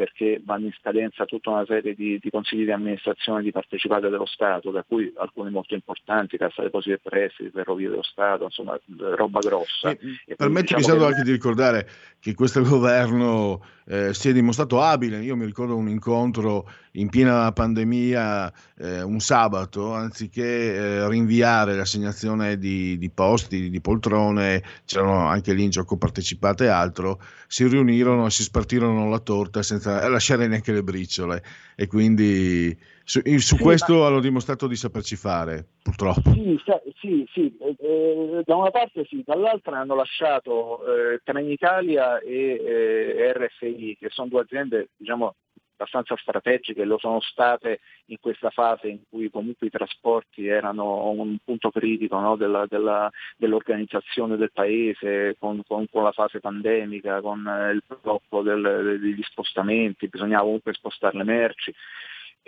perché 0.00 0.40
vanno 0.42 0.64
in 0.64 0.72
scadenza 0.72 1.26
tutta 1.26 1.50
una 1.50 1.66
serie 1.66 1.94
di, 1.94 2.18
di 2.18 2.30
consigli 2.30 2.64
di 2.64 2.70
amministrazione 2.70 3.42
di 3.42 3.50
partecipate 3.50 4.08
dello 4.08 4.24
Stato, 4.24 4.70
da 4.70 4.82
cui 4.82 5.12
alcuni 5.18 5.50
molto 5.50 5.74
importanti, 5.74 6.38
Cassa 6.38 6.62
Depositi 6.62 6.92
e 6.92 7.00
Prestiti, 7.02 7.50
Ferrovie 7.50 7.90
dello 7.90 8.02
Stato, 8.02 8.44
insomma 8.44 8.80
roba 9.14 9.40
grossa. 9.40 9.90
E, 9.90 10.36
permettimi 10.36 10.80
diciamo 10.80 11.00
che... 11.00 11.04
anche 11.04 11.22
di 11.22 11.32
ricordare 11.32 11.86
che 12.18 12.32
questo 12.32 12.62
governo 12.64 13.62
eh, 13.86 14.14
si 14.14 14.30
è 14.30 14.32
dimostrato 14.32 14.80
abile, 14.80 15.18
io 15.18 15.36
mi 15.36 15.44
ricordo 15.44 15.76
un 15.76 15.88
incontro 15.88 16.70
in 16.92 17.10
piena 17.10 17.52
pandemia 17.52 18.52
eh, 18.78 19.02
un 19.02 19.20
sabato, 19.20 19.92
anziché 19.92 20.74
eh, 20.74 21.08
rinviare 21.08 21.69
l'assegnazione 21.76 22.58
di, 22.58 22.98
di, 22.98 23.10
posti, 23.10 23.70
di 23.70 23.80
poltrone, 23.80 24.62
c'erano 24.84 25.26
anche 25.26 25.52
lì 25.52 25.64
in 25.64 25.70
gioco 25.70 25.96
partecipate 25.96 26.64
e 26.64 26.68
altro, 26.68 27.20
si 27.46 27.66
riunirono 27.66 28.26
e 28.26 28.30
si 28.30 28.42
spartirono 28.42 29.08
la 29.08 29.18
torta 29.18 29.62
senza 29.62 30.08
lasciare 30.08 30.46
neanche 30.46 30.72
le 30.72 30.82
briciole 30.82 31.42
e 31.76 31.86
quindi 31.86 32.76
su, 33.04 33.20
su 33.38 33.56
sì, 33.56 33.62
questo 33.62 33.98
ma... 33.98 34.06
hanno 34.06 34.20
dimostrato 34.20 34.66
di 34.66 34.76
saperci 34.76 35.16
fare, 35.16 35.66
purtroppo. 35.82 36.32
Sì, 36.32 36.60
sì, 37.00 37.26
sì. 37.32 37.56
Eh, 37.58 38.42
da 38.44 38.54
una 38.54 38.70
parte 38.70 39.04
sì, 39.08 39.22
dall'altra 39.26 39.80
hanno 39.80 39.94
lasciato 39.94 40.80
eh, 40.84 41.20
Trenitalia 41.24 42.18
e 42.20 42.62
eh, 42.62 43.32
RFI, 43.32 43.96
che 43.98 44.08
sono 44.10 44.28
due 44.28 44.42
aziende 44.42 44.90
diciamo, 44.96 45.34
abbastanza 45.80 46.14
strategiche, 46.16 46.84
lo 46.84 46.98
sono 46.98 47.20
state 47.20 47.80
in 48.06 48.18
questa 48.20 48.50
fase 48.50 48.88
in 48.88 49.00
cui 49.08 49.30
comunque 49.30 49.68
i 49.68 49.70
trasporti 49.70 50.46
erano 50.46 51.08
un 51.10 51.38
punto 51.42 51.70
critico 51.70 52.20
no, 52.20 52.36
della, 52.36 52.66
della, 52.68 53.10
dell'organizzazione 53.36 54.36
del 54.36 54.52
paese, 54.52 55.36
con, 55.38 55.62
con, 55.66 55.86
con, 55.90 56.02
la 56.02 56.12
fase 56.12 56.40
pandemica, 56.40 57.20
con 57.22 57.40
il 57.72 57.82
blocco 58.02 58.42
del, 58.42 58.98
degli 59.00 59.22
spostamenti, 59.22 60.08
bisognava 60.08 60.44
comunque 60.44 60.74
spostare 60.74 61.16
le 61.16 61.24
merci 61.24 61.74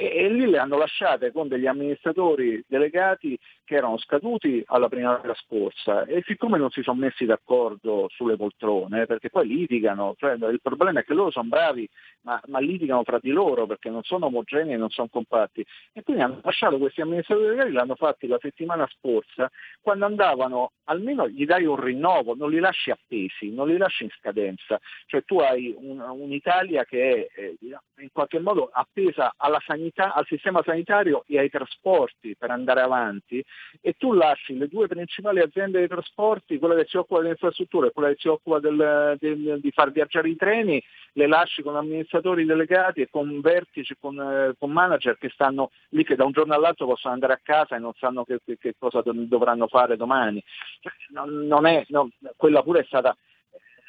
e, 0.03 0.25
e, 0.25 0.29
lì 0.29 0.51
le 0.51 0.59
hanno 0.59 0.77
lasciate 0.77 1.31
con 1.31 1.47
degli 1.47 1.67
amministratori 1.67 2.63
delegati 2.67 3.39
che 3.65 3.77
erano 3.77 3.99
scaduti 3.99 4.63
alla 4.67 4.89
primavera 4.89 5.35
scorsa. 5.35 6.05
E 6.05 6.23
siccome 6.27 6.59
non 6.59 6.71
si 6.71 6.83
sono 6.83 6.99
messi 6.99 7.25
d'accordo 7.25 8.09
sulle 8.09 8.37
poltrone, 8.37 9.07
perché 9.07 9.31
poi 9.31 9.47
litigano, 9.47 10.15
cioè 10.19 10.33
il 10.33 10.61
problema 10.61 11.01
è 11.01 11.05
che 11.05 11.15
loro 11.15 11.31
sono 11.31 11.49
bravi 11.49 11.89
ma, 12.23 12.41
ma 12.47 12.59
litigano 12.59 13.05
fra 13.05 13.19
di 13.21 13.31
loro 13.31 13.67
perché 13.67 13.91
non 13.91 14.03
sono 14.03 14.27
omogenei 14.27 14.75
e 14.75 14.77
non 14.77 14.91
sono 14.91 15.09
compatti. 15.09 15.65
E 15.93 16.03
quindi 16.03 16.23
hanno 16.23 16.41
lasciato 16.43 16.79
questi 16.79 17.01
amministratori 17.01 17.49
delegati, 17.49 17.73
l'hanno 17.73 17.95
fatti 17.95 18.27
la 18.27 18.39
settimana 18.41 18.89
scorsa 18.99 19.51
quando 19.81 20.05
andavano, 20.07 20.73
almeno 20.85 21.29
gli 21.29 21.45
dai 21.45 21.65
un 21.65 21.81
rinnovo, 21.81 22.35
non 22.35 22.51
li 22.51 22.59
lasci 22.59 22.91
appesi, 22.91 23.53
non 23.53 23.69
li 23.69 23.77
lasci 23.77 24.05
in 24.05 24.11
scadenza, 24.11 24.81
cioè 25.07 25.25
tu 25.25 25.39
hai 25.39 25.75
un, 25.79 26.01
un'Italia 26.01 26.85
che 26.85 27.29
è 27.35 27.41
eh, 27.41 27.57
in 27.99 28.09
qualche 28.13 28.41
modo 28.41 28.69
appesa 28.73 29.35
alla 29.37 29.61
sanità, 29.65 29.92
al 29.95 30.25
sistema 30.27 30.63
sanitario 30.65 31.25
e 31.27 31.39
ai 31.39 31.51
trasporti 31.51 32.35
per 32.37 32.51
andare 32.51 32.81
avanti 32.81 33.45
e 33.81 33.95
tu 33.99 34.13
lasci 34.13 34.57
le 34.57 34.69
due 34.69 34.87
principali 34.87 35.41
aziende 35.41 35.79
dei 35.79 35.89
trasporti, 35.89 36.59
quella 36.59 36.75
che 36.75 36.87
si 36.89 36.97
occupa 36.97 37.21
delle 37.21 37.33
infrastrutture 37.33 37.89
e 37.89 37.93
quella 37.93 38.09
che 38.09 38.17
si 38.19 38.29
occupa 38.29 38.59
del, 38.59 39.17
del, 39.19 39.61
di 39.61 39.71
far 39.71 39.91
viaggiare 39.91 40.29
i 40.29 40.37
treni, 40.37 40.83
le 41.13 41.27
lasci 41.27 41.63
con 41.63 41.77
amministratori 41.77 42.45
delegati 42.45 43.03
e 43.03 43.09
con 43.11 43.41
vertici, 43.41 43.97
con, 43.99 44.19
eh, 44.19 44.55
con, 44.59 44.71
manager 44.71 45.19
che 45.19 45.29
stanno 45.29 45.71
lì 45.91 46.05
che 46.05 46.17
da 46.17 46.25
un 46.25 46.33
giorno 46.33 46.55
all'altro 46.55 46.87
possono 46.87 47.15
andare 47.15 47.35
a 47.35 47.41
casa 47.43 47.77
e 47.77 47.79
non 47.79 47.93
sanno 47.99 48.25
che, 48.25 48.41
che, 48.45 48.57
che 48.59 48.75
cosa 48.79 49.03
dovranno 49.05 49.67
fare 49.67 49.97
domani. 49.97 50.43
Cioè, 50.81 50.93
non, 51.11 51.47
non 51.47 51.67
è, 51.67 51.85
no, 51.89 52.09
quella 52.37 52.63
pure 52.63 52.81
è 52.81 52.85
stata 52.85 53.17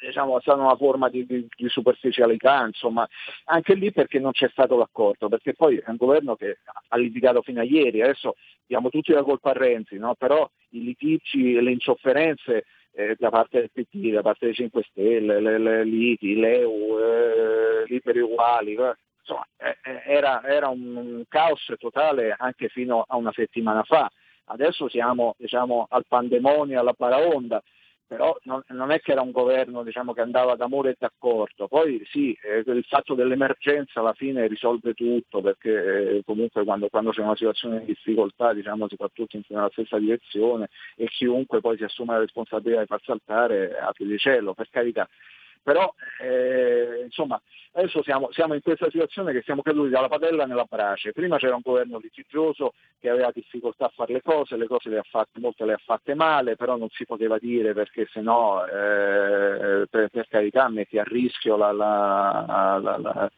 diciamo, 0.06 0.40
stata 0.40 0.60
una 0.60 0.76
forma 0.76 1.08
di, 1.08 1.24
di, 1.26 1.46
di, 1.54 1.68
superficialità, 1.68 2.64
insomma, 2.64 3.06
anche 3.44 3.74
lì 3.74 3.92
perché 3.92 4.18
non 4.18 4.32
c'è 4.32 4.48
stato 4.50 4.76
l'accordo, 4.76 5.28
perché 5.28 5.54
poi 5.54 5.76
è 5.76 5.88
un 5.90 5.96
governo 5.96 6.36
che 6.36 6.58
ha 6.88 6.96
litigato 6.96 7.42
fino 7.42 7.60
a 7.60 7.64
ieri, 7.64 8.02
adesso 8.02 8.34
diamo 8.66 8.88
tutti 8.90 9.12
la 9.12 9.22
colpa 9.22 9.50
a 9.50 9.54
Renzi, 9.54 9.96
no? 9.96 10.14
però 10.14 10.48
i 10.70 10.82
litigi 10.82 11.56
e 11.56 11.60
le 11.60 11.72
insofferenze 11.72 12.64
eh, 12.92 13.16
da 13.18 13.30
parte 13.30 13.58
del 13.60 13.70
PT, 13.72 14.12
da 14.12 14.22
parte 14.22 14.46
dei 14.46 14.54
5 14.54 14.82
Stelle, 14.90 15.40
le, 15.40 15.58
le 15.58 15.84
liti, 15.84 16.36
l'EU, 16.36 16.98
eh, 16.98 17.84
liberi 17.86 18.20
uguali, 18.20 18.74
eh, 18.74 18.96
insomma, 19.18 19.46
eh, 19.56 19.76
era, 20.06 20.42
era 20.44 20.68
un 20.68 21.24
caos 21.28 21.72
totale 21.78 22.34
anche 22.36 22.68
fino 22.68 23.04
a 23.06 23.16
una 23.16 23.32
settimana 23.32 23.82
fa. 23.82 24.10
Adesso 24.46 24.88
siamo 24.88 25.34
diciamo, 25.38 25.86
al 25.88 26.04
pandemonio, 26.06 26.78
alla 26.78 26.92
paraonda 26.92 27.62
però 28.06 28.36
non, 28.42 28.62
non, 28.68 28.90
è 28.90 29.00
che 29.00 29.12
era 29.12 29.22
un 29.22 29.30
governo 29.30 29.82
diciamo, 29.82 30.12
che 30.12 30.20
andava 30.20 30.56
d'amore 30.56 30.90
e 30.90 30.96
d'accordo. 30.98 31.68
Poi 31.68 32.02
sì, 32.10 32.36
eh, 32.42 32.62
il 32.66 32.84
fatto 32.84 33.14
dell'emergenza 33.14 34.00
alla 34.00 34.12
fine 34.12 34.46
risolve 34.46 34.94
tutto, 34.94 35.40
perché 35.40 36.16
eh, 36.16 36.22
comunque 36.24 36.64
quando, 36.64 36.88
quando, 36.88 37.10
c'è 37.10 37.22
una 37.22 37.36
situazione 37.36 37.80
di 37.80 37.86
difficoltà 37.86 38.52
diciamo, 38.52 38.88
si 38.88 38.96
va 38.96 39.08
tutti 39.12 39.42
nella 39.48 39.70
stessa 39.72 39.98
direzione 39.98 40.68
e 40.96 41.06
chiunque 41.08 41.60
poi 41.60 41.76
si 41.76 41.84
assume 41.84 42.14
la 42.14 42.20
responsabilità 42.20 42.80
di 42.80 42.86
far 42.86 43.00
saltare 43.02 43.78
apre 43.78 44.06
di 44.06 44.18
cielo, 44.18 44.54
per 44.54 44.68
carità 44.70 45.08
però 45.64 45.92
eh, 46.20 47.00
insomma 47.04 47.40
adesso 47.72 48.02
siamo, 48.02 48.28
siamo, 48.30 48.54
in 48.54 48.60
questa 48.60 48.88
situazione 48.90 49.32
che 49.32 49.42
siamo 49.42 49.62
caduti 49.62 49.88
dalla 49.88 50.08
padella 50.08 50.44
nella 50.44 50.66
brace, 50.68 51.12
prima 51.12 51.38
c'era 51.38 51.56
un 51.56 51.62
governo 51.64 51.98
litigioso 51.98 52.74
che 53.00 53.08
aveva 53.08 53.30
difficoltà 53.32 53.86
a 53.86 53.92
fare 53.92 54.12
le 54.12 54.22
cose, 54.22 54.56
le 54.56 54.66
cose 54.66 54.90
le 54.90 54.98
ha 54.98 55.04
fatte, 55.08 55.40
molte 55.40 55.64
le 55.64 55.72
ha 55.72 55.80
fatte 55.82 56.14
male, 56.14 56.54
però 56.54 56.76
non 56.76 56.88
si 56.90 57.04
poteva 57.04 57.38
dire 57.38 57.72
perché 57.72 58.06
se 58.12 58.20
no 58.20 58.64
eh, 58.66 59.86
per, 59.90 60.08
per, 60.08 60.28
carità 60.28 60.68
metti 60.68 60.98
a 60.98 61.04
rischio 61.04 61.56
la, 61.56 61.72
la, 61.72 62.78
la, 62.80 63.30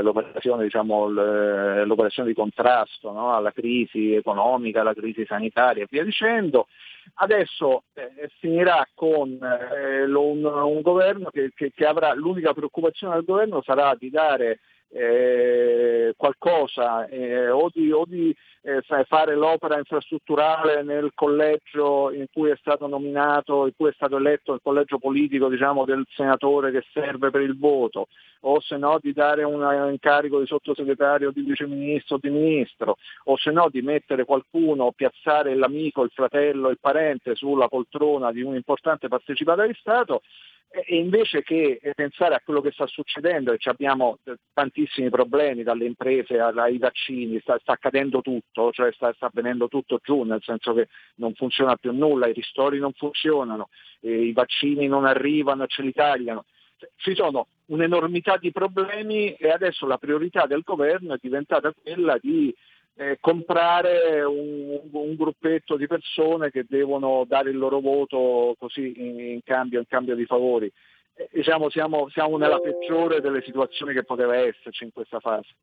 l'operazione, 0.00 0.64
diciamo, 0.64 1.08
l'operazione, 1.08 2.28
di 2.28 2.34
contrasto 2.34 3.12
no? 3.12 3.34
alla 3.34 3.52
crisi 3.52 4.14
economica, 4.14 4.80
alla 4.80 4.94
crisi 4.94 5.26
sanitaria 5.26 5.82
e 5.82 5.88
via 5.90 6.04
dicendo. 6.04 6.68
Adesso 7.14 7.84
eh, 7.94 8.30
finirà 8.38 8.86
con 8.94 9.38
eh, 9.42 10.06
lo, 10.06 10.26
un, 10.26 10.44
un, 10.44 10.80
governo 10.80 11.30
che, 11.30 11.52
che, 11.54 11.72
che, 11.74 11.86
avrà 11.86 12.14
l'unica 12.14 12.52
preoccupazione 12.52 13.14
del 13.14 13.24
governo 13.24 13.62
sarà 13.62 13.94
di 13.98 14.10
dare 14.10 14.60
eh, 14.92 16.14
qualcosa 16.16 17.06
eh, 17.06 17.48
o 17.48 17.70
di, 17.72 17.90
o 17.90 18.04
di 18.06 18.34
eh, 18.62 18.82
fare 19.06 19.34
l'opera 19.34 19.78
infrastrutturale 19.78 20.82
nel 20.82 21.12
collegio 21.14 22.12
in 22.12 22.26
cui 22.32 22.50
è 22.50 22.56
stato 22.60 22.86
nominato, 22.86 23.66
in 23.66 23.72
cui 23.76 23.88
è 23.88 23.92
stato 23.94 24.18
eletto 24.18 24.52
il 24.52 24.60
collegio 24.62 24.98
politico 24.98 25.48
diciamo, 25.48 25.84
del 25.84 26.06
senatore 26.14 26.70
che 26.70 26.84
serve 26.92 27.30
per 27.30 27.40
il 27.40 27.58
voto, 27.58 28.08
o 28.40 28.60
se 28.60 28.76
no 28.76 28.98
di 29.00 29.12
dare 29.12 29.44
un 29.44 29.62
incarico 29.90 30.38
di 30.38 30.46
sottosegretario, 30.46 31.30
di 31.30 31.42
viceministro, 31.42 32.18
di 32.18 32.30
ministro, 32.30 32.98
o 33.24 33.36
se 33.36 33.50
no 33.50 33.68
di 33.70 33.82
mettere 33.82 34.24
qualcuno, 34.24 34.92
piazzare 34.92 35.54
l'amico, 35.54 36.02
il 36.02 36.10
fratello, 36.12 36.68
il 36.68 36.78
parente 36.80 37.34
sulla 37.34 37.68
poltrona 37.68 38.30
di 38.30 38.42
un 38.42 38.54
importante 38.54 39.08
partecipante 39.08 39.66
di 39.66 39.74
Stato 39.80 40.22
e 40.72 40.96
invece 40.96 41.42
che 41.42 41.80
pensare 41.94 42.34
a 42.34 42.40
quello 42.42 42.60
che 42.60 42.70
sta 42.70 42.86
succedendo, 42.86 43.52
e 43.52 43.58
abbiamo 43.64 44.18
tantissimi 44.54 45.10
problemi 45.10 45.62
dalle 45.62 45.84
imprese 45.84 46.38
ai 46.38 46.78
vaccini, 46.78 47.38
sta, 47.40 47.58
sta 47.60 47.72
accadendo 47.72 48.22
tutto, 48.22 48.72
cioè 48.72 48.90
sta, 48.92 49.12
sta, 49.12 49.26
avvenendo 49.26 49.68
tutto 49.68 50.00
giù, 50.02 50.22
nel 50.22 50.42
senso 50.42 50.72
che 50.72 50.88
non 51.16 51.34
funziona 51.34 51.76
più 51.76 51.92
nulla, 51.92 52.26
i 52.26 52.32
ristori 52.32 52.78
non 52.78 52.92
funzionano, 52.92 53.68
i 54.00 54.32
vaccini 54.32 54.86
non 54.86 55.04
arrivano 55.04 55.64
e 55.64 55.68
ce 55.68 55.82
li 55.82 55.92
tagliano. 55.92 56.44
Ci 56.96 57.14
sono 57.14 57.46
un'enormità 57.66 58.38
di 58.38 58.50
problemi 58.50 59.34
e 59.34 59.50
adesso 59.50 59.86
la 59.86 59.98
priorità 59.98 60.46
del 60.46 60.62
governo 60.64 61.14
è 61.14 61.18
diventata 61.20 61.72
quella 61.72 62.18
di 62.20 62.52
eh, 62.96 63.18
comprare 63.20 64.22
un, 64.22 64.80
un, 64.90 65.14
gruppetto 65.14 65.76
di 65.76 65.86
persone 65.86 66.50
che 66.50 66.66
devono 66.68 67.24
dare 67.26 67.50
il 67.50 67.56
loro 67.56 67.80
voto 67.80 68.54
così 68.58 68.92
in, 68.96 69.18
in, 69.18 69.40
cambio, 69.42 69.78
in 69.78 69.86
cambio, 69.86 70.14
di 70.14 70.26
favori. 70.26 70.70
Eh, 71.14 71.28
diciamo, 71.32 71.70
siamo, 71.70 72.08
siamo 72.10 72.36
nella 72.36 72.58
peggiore 72.58 73.20
delle 73.20 73.42
situazioni 73.42 73.94
che 73.94 74.04
poteva 74.04 74.36
esserci 74.36 74.84
in 74.84 74.92
questa 74.92 75.20
fase. 75.20 75.54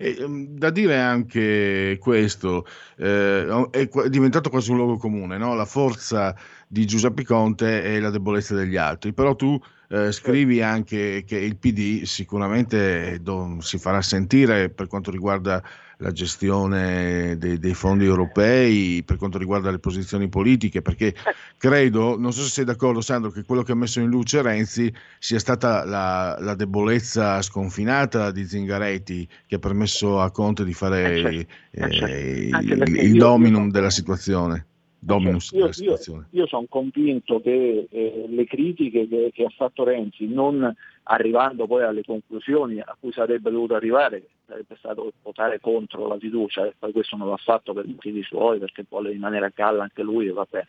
E, 0.00 0.16
um, 0.22 0.46
da 0.56 0.70
dire 0.70 0.96
anche 0.96 1.98
questo, 2.00 2.64
eh, 2.96 3.68
è 3.70 3.88
diventato 4.08 4.48
quasi 4.48 4.70
un 4.70 4.76
luogo 4.76 4.96
comune, 4.96 5.38
no? 5.38 5.54
la 5.54 5.64
forza 5.64 6.36
di 6.68 6.86
Giuseppe 6.86 7.24
Conte 7.24 7.82
è 7.82 7.98
la 7.98 8.10
debolezza 8.10 8.54
degli 8.54 8.76
altri, 8.76 9.12
però 9.12 9.34
tu 9.34 9.58
eh, 9.88 10.12
scrivi 10.12 10.60
anche 10.60 11.24
che 11.26 11.38
il 11.38 11.56
PD 11.56 12.02
sicuramente 12.04 13.20
do, 13.22 13.56
si 13.60 13.78
farà 13.78 14.02
sentire 14.02 14.68
per 14.68 14.86
quanto 14.86 15.10
riguarda 15.10 15.62
la 16.00 16.12
gestione 16.12 17.36
dei, 17.38 17.58
dei, 17.58 17.74
fondi 17.74 18.04
europei, 18.04 19.02
per 19.02 19.16
quanto 19.16 19.38
riguarda 19.38 19.70
le 19.70 19.78
posizioni 19.78 20.28
politiche, 20.28 20.82
perché 20.82 21.14
credo, 21.58 22.16
non 22.18 22.32
so 22.32 22.42
se 22.42 22.50
sei 22.50 22.64
d'accordo 22.64 23.00
Sandro, 23.00 23.30
che 23.30 23.44
quello 23.44 23.62
che 23.62 23.72
ha 23.72 23.76
messo 23.76 23.98
in 23.98 24.08
luce 24.08 24.42
Renzi 24.42 24.92
sia 25.18 25.38
stata 25.38 25.84
la, 25.84 26.36
la 26.38 26.54
debolezza 26.54 27.42
sconfinata 27.42 28.30
di 28.30 28.46
Zingaretti 28.46 29.28
che 29.46 29.56
ha 29.56 29.58
permesso 29.58 30.20
a 30.20 30.30
Conte 30.30 30.64
di 30.64 30.74
fare 30.74 31.46
eh, 31.70 32.48
il, 32.50 32.94
il 32.94 33.18
dominum 33.18 33.70
della 33.70 33.90
situazione. 33.90 34.67
Dominus 35.00 35.52
io, 35.52 35.70
io, 35.76 36.26
io 36.30 36.46
sono 36.46 36.66
convinto 36.68 37.40
che 37.40 37.86
eh, 37.88 38.24
le 38.28 38.44
critiche 38.46 39.06
che, 39.06 39.30
che, 39.32 39.44
ha 39.44 39.52
fatto 39.56 39.84
Renzi, 39.84 40.26
non 40.26 40.74
arrivando 41.04 41.66
poi 41.66 41.84
alle 41.84 42.02
conclusioni 42.02 42.80
a 42.80 42.96
cui 42.98 43.12
sarebbe 43.12 43.50
dovuto 43.50 43.74
arrivare, 43.74 44.26
sarebbe 44.44 44.74
stato 44.76 45.12
votare 45.22 45.60
contro 45.60 46.08
la 46.08 46.18
fiducia, 46.18 46.66
e 46.66 46.74
poi 46.76 46.92
questo 46.92 47.16
non 47.16 47.28
l'ha 47.28 47.36
fatto 47.36 47.72
per 47.72 47.86
motivi 47.86 48.22
suoi, 48.24 48.58
perché 48.58 48.84
vuole 48.88 49.10
rimanere 49.10 49.46
a 49.46 49.52
galla 49.54 49.84
anche 49.84 50.02
lui 50.02 50.26
e 50.26 50.32
va 50.32 50.46
bene. 50.50 50.68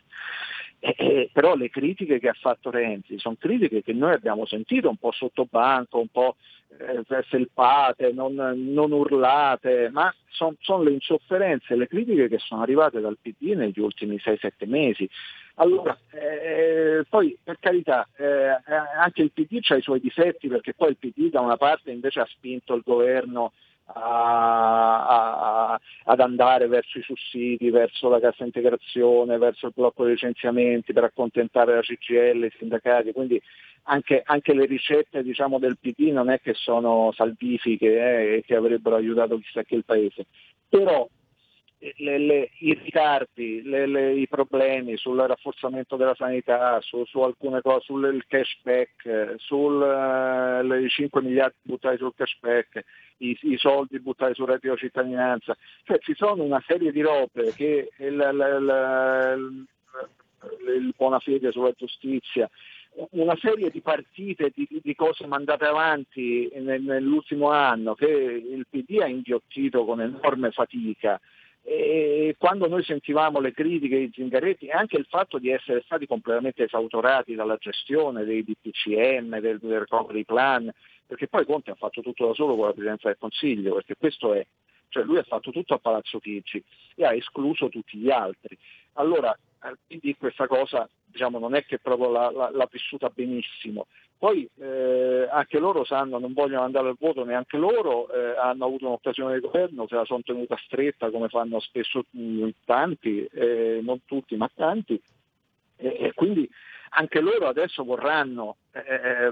Eh, 0.81 0.95
eh, 0.97 1.29
però 1.33 1.55
le 1.55 1.69
critiche 1.69 2.19
che 2.19 2.29
ha 2.29 2.35
fatto 2.39 2.69
Renzi 2.69 3.19
sono 3.19 3.35
critiche 3.37 3.83
che 3.83 3.91
noi 3.91 4.13
abbiamo 4.13 4.45
sentito 4.45 4.87
un 4.87 4.95
po' 4.95 5.11
sotto 5.11 5.45
banco, 5.49 5.99
un 5.99 6.07
po' 6.07 6.37
eh, 6.77 7.23
felpate, 7.23 8.13
non, 8.13 8.35
non, 8.35 8.91
urlate, 8.91 9.89
ma 9.91 10.13
sono 10.29 10.55
son 10.61 10.85
le 10.85 10.91
insofferenze, 10.91 11.75
le 11.75 11.87
critiche 11.87 12.29
che 12.29 12.37
sono 12.37 12.61
arrivate 12.61 13.01
dal 13.01 13.17
PD 13.21 13.55
negli 13.55 13.79
ultimi 13.79 14.15
6-7 14.15 14.67
mesi. 14.67 15.09
Allora, 15.55 15.97
eh, 16.11 17.03
poi 17.09 17.37
per 17.43 17.57
carità, 17.59 18.07
eh, 18.15 18.55
anche 18.97 19.21
il 19.21 19.31
PD 19.31 19.59
ha 19.67 19.75
i 19.75 19.81
suoi 19.81 19.99
difetti 19.99 20.47
perché 20.47 20.73
poi 20.73 20.91
il 20.91 20.97
PD 20.97 21.29
da 21.29 21.41
una 21.41 21.57
parte 21.57 21.91
invece 21.91 22.21
ha 22.21 22.27
spinto 22.29 22.73
il 22.73 22.83
governo 22.85 23.51
a, 23.93 25.71
a, 25.73 25.79
ad 26.05 26.19
andare 26.19 26.67
verso 26.67 26.99
i 26.99 27.03
sussidi, 27.03 27.69
verso 27.69 28.09
la 28.09 28.19
cassa 28.19 28.43
integrazione, 28.43 29.37
verso 29.37 29.67
il 29.67 29.73
blocco 29.75 30.03
dei 30.03 30.13
licenziamenti 30.13 30.93
per 30.93 31.03
accontentare 31.03 31.75
la 31.75 31.81
CGL, 31.81 32.45
i 32.45 32.53
sindacati, 32.57 33.11
quindi 33.11 33.41
anche, 33.83 34.21
anche 34.23 34.53
le 34.53 34.65
ricette 34.65 35.23
diciamo, 35.23 35.59
del 35.59 35.77
PD 35.79 36.11
non 36.11 36.29
è 36.29 36.39
che 36.39 36.53
sono 36.53 37.11
salvifiche 37.13 37.87
eh, 37.87 38.35
e 38.35 38.43
che 38.45 38.55
avrebbero 38.55 38.95
aiutato 38.95 39.37
chissà 39.39 39.63
che 39.63 39.75
il 39.75 39.85
Paese. 39.85 40.25
Però 40.67 41.07
le, 41.79 42.17
le, 42.17 42.49
i 42.59 42.73
ritardi, 42.73 43.61
le, 43.63 44.13
i 44.13 44.27
problemi 44.27 44.97
sul 44.97 45.17
rafforzamento 45.17 45.95
della 45.95 46.15
sanità, 46.15 46.79
su, 46.81 47.05
su 47.05 47.19
alcune 47.21 47.61
cose, 47.61 47.85
sul 47.85 48.23
cashback, 48.27 49.35
sui 49.37 50.83
uh, 50.83 50.87
5 50.87 51.21
miliardi 51.21 51.57
buttati 51.61 51.97
sul 51.97 52.13
cashback, 52.15 52.83
i, 53.17 53.37
i, 53.41 53.57
soldi 53.57 53.99
buttati 53.99 54.33
sul 54.33 54.47
reddito 54.47 54.75
cittadinanza, 54.75 55.55
cioè 55.83 55.99
ci 55.99 56.13
sono 56.15 56.43
una 56.43 56.61
serie 56.67 56.91
di 56.91 57.01
robe 57.01 57.53
che 57.53 57.91
il, 57.97 58.05
il, 58.05 59.65
il, 60.67 60.75
il 60.83 60.93
buona 60.97 61.19
fede 61.19 61.51
sulla 61.51 61.71
giustizia, 61.71 62.49
una 63.11 63.37
serie 63.39 63.69
di 63.69 63.79
partite, 63.81 64.51
di, 64.53 64.67
di 64.81 64.95
cose 64.95 65.25
mandate 65.27 65.65
avanti 65.65 66.51
nel, 66.55 66.81
nell'ultimo 66.81 67.51
anno 67.51 67.93
che 67.93 68.07
il 68.07 68.65
PD 68.69 68.99
ha 69.01 69.07
inghiottito 69.07 69.85
con 69.85 70.01
enorme 70.01 70.51
fatica 70.51 71.19
e 71.61 72.35
quando 72.37 72.67
noi 72.67 72.83
sentivamo 72.83 73.39
le 73.39 73.51
critiche 73.51 73.99
di 73.99 74.11
Zingaretti 74.13 74.67
e 74.67 74.71
anche 74.71 74.97
il 74.97 75.05
fatto 75.09 75.37
di 75.37 75.49
essere 75.49 75.81
stati 75.85 76.07
completamente 76.07 76.63
esautorati 76.63 77.35
dalla 77.35 77.57
gestione 77.57 78.23
dei 78.23 78.43
DPCM, 78.43 79.39
del, 79.39 79.59
del 79.59 79.79
recovery 79.79 80.23
plan, 80.23 80.71
perché 81.05 81.27
poi 81.27 81.45
Conte 81.45 81.71
ha 81.71 81.75
fatto 81.75 82.01
tutto 82.01 82.27
da 82.27 82.33
solo 82.33 82.55
con 82.55 82.65
la 82.65 82.73
Presidenza 82.73 83.07
del 83.07 83.17
Consiglio, 83.17 83.75
perché 83.75 83.95
questo 83.97 84.33
è, 84.33 84.45
cioè 84.89 85.03
lui 85.03 85.17
ha 85.17 85.23
fatto 85.23 85.51
tutto 85.51 85.73
a 85.73 85.79
Palazzo 85.79 86.19
Chigi 86.19 86.63
e 86.95 87.05
ha 87.05 87.13
escluso 87.13 87.69
tutti 87.69 87.97
gli 87.97 88.09
altri. 88.09 88.57
Allora, 88.93 89.35
quindi 89.85 90.15
questa 90.17 90.47
cosa 90.47 90.87
diciamo, 91.05 91.39
non 91.39 91.55
è 91.55 91.65
che 91.65 91.79
proprio 91.79 92.09
l'ha, 92.09 92.31
l'ha, 92.31 92.69
vissuta 92.71 93.09
benissimo. 93.09 93.87
Poi 94.17 94.47
eh, 94.59 95.27
anche 95.31 95.59
loro 95.59 95.85
sanno, 95.85 96.19
non 96.19 96.33
vogliono 96.33 96.63
andare 96.63 96.89
al 96.89 96.97
voto 96.99 97.23
neanche 97.23 97.57
loro, 97.57 98.11
eh, 98.11 98.37
hanno 98.37 98.65
avuto 98.65 98.85
un'occasione 98.87 99.35
di 99.35 99.39
governo, 99.39 99.87
se 99.87 99.95
la 99.95 100.05
sono 100.05 100.21
tenuta 100.23 100.57
stretta 100.65 101.09
come 101.09 101.29
fanno 101.29 101.59
spesso 101.59 102.03
mh, 102.09 102.49
tanti, 102.65 103.25
eh, 103.25 103.79
non 103.81 104.03
tutti 104.05 104.35
ma 104.35 104.49
tanti, 104.53 105.01
e 105.77 106.11
quindi 106.13 106.49
anche 106.89 107.21
loro 107.21 107.47
adesso 107.47 107.83
vorranno, 107.83 108.57
eh, 108.71 109.31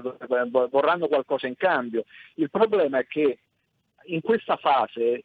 vorranno 0.70 1.06
qualcosa 1.08 1.46
in 1.46 1.56
cambio. 1.56 2.04
Il 2.34 2.50
problema 2.50 2.98
è 2.98 3.06
che 3.06 3.38
in 4.04 4.20
questa 4.20 4.56
fase 4.56 5.24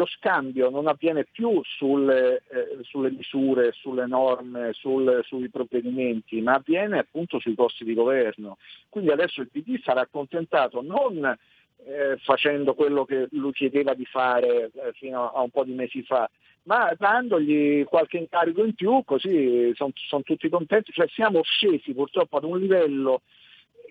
lo 0.00 0.06
scambio 0.06 0.70
non 0.70 0.86
avviene 0.86 1.26
più 1.30 1.60
sulle, 1.62 2.42
eh, 2.48 2.78
sulle 2.82 3.10
misure, 3.10 3.72
sulle 3.72 4.06
norme, 4.06 4.72
sul, 4.72 5.20
sui 5.24 5.50
provvedimenti, 5.50 6.40
ma 6.40 6.54
avviene 6.54 7.00
appunto 7.00 7.38
sui 7.38 7.54
costi 7.54 7.84
di 7.84 7.92
governo. 7.92 8.56
Quindi 8.88 9.10
adesso 9.10 9.42
il 9.42 9.50
PD 9.50 9.78
sarà 9.82 10.00
accontentato 10.00 10.80
non 10.80 11.22
eh, 11.22 12.16
facendo 12.22 12.72
quello 12.72 13.04
che 13.04 13.28
lui 13.32 13.52
chiedeva 13.52 13.92
di 13.92 14.06
fare 14.06 14.70
eh, 14.72 14.92
fino 14.94 15.30
a 15.30 15.42
un 15.42 15.50
po' 15.50 15.64
di 15.64 15.72
mesi 15.72 16.02
fa, 16.02 16.30
ma 16.62 16.94
dandogli 16.96 17.84
qualche 17.84 18.16
incarico 18.16 18.64
in 18.64 18.74
più, 18.74 19.02
così 19.04 19.70
sono 19.74 19.92
son 19.94 20.22
tutti 20.22 20.48
contenti. 20.48 20.92
Cioè 20.92 21.08
siamo 21.08 21.42
scesi 21.42 21.92
purtroppo 21.92 22.38
ad 22.38 22.44
un 22.44 22.58
livello 22.58 23.20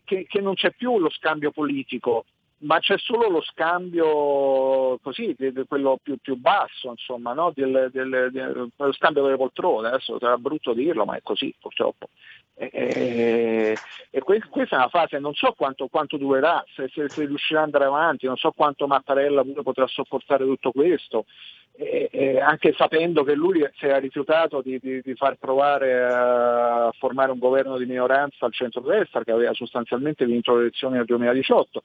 che, 0.05 0.25
che 0.27 0.41
non 0.41 0.55
c'è 0.55 0.71
più 0.71 0.97
lo 0.97 1.11
scambio 1.11 1.51
politico, 1.51 2.25
ma 2.61 2.79
c'è 2.79 2.97
solo 2.97 3.29
lo 3.29 3.41
scambio 3.41 4.99
così, 5.01 5.35
quello 5.67 5.99
più, 6.01 6.17
più 6.17 6.35
basso, 6.35 6.89
insomma, 6.89 7.33
no? 7.33 7.51
del, 7.55 7.89
del, 7.91 8.29
del, 8.31 8.69
lo 8.75 8.93
scambio 8.93 9.23
delle 9.23 9.37
poltrone, 9.37 9.87
adesso 9.87 10.17
sarà 10.19 10.37
brutto 10.37 10.73
dirlo, 10.73 11.05
ma 11.05 11.15
è 11.15 11.21
così 11.21 11.53
purtroppo. 11.59 12.09
E, 12.55 12.69
e, 12.73 13.77
e 14.09 14.19
questa 14.19 14.75
è 14.75 14.79
una 14.79 14.89
fase, 14.89 15.19
non 15.19 15.33
so 15.33 15.53
quanto, 15.53 15.87
quanto 15.87 16.17
durerà, 16.17 16.61
se, 16.75 16.89
se, 16.93 17.07
se, 17.07 17.25
riuscirà 17.25 17.59
ad 17.59 17.65
andare 17.67 17.85
avanti, 17.85 18.25
non 18.25 18.35
so 18.35 18.51
quanto 18.51 18.87
Mattarella 18.87 19.43
potrà 19.63 19.87
sopportare 19.87 20.43
tutto 20.43 20.71
questo, 20.71 21.25
e, 21.71 22.41
anche 22.41 22.73
sapendo 22.73 23.23
che 23.23 23.35
lui 23.35 23.65
si 23.77 23.85
era 23.85 23.99
rifiutato 23.99 24.61
di, 24.61 24.77
di, 24.79 24.99
di, 25.01 25.15
far 25.15 25.37
provare 25.37 26.03
a 26.03 26.91
formare 26.97 27.31
un 27.31 27.39
governo 27.39 27.77
di 27.77 27.85
minoranza 27.85 28.45
al 28.45 28.53
centro-destra 28.53 29.23
che 29.23 29.31
aveva 29.31 29.53
sostanzialmente 29.53 30.25
vinto 30.25 30.55
le 30.55 30.63
elezioni 30.63 30.97
nel 30.97 31.05
2018 31.05 31.83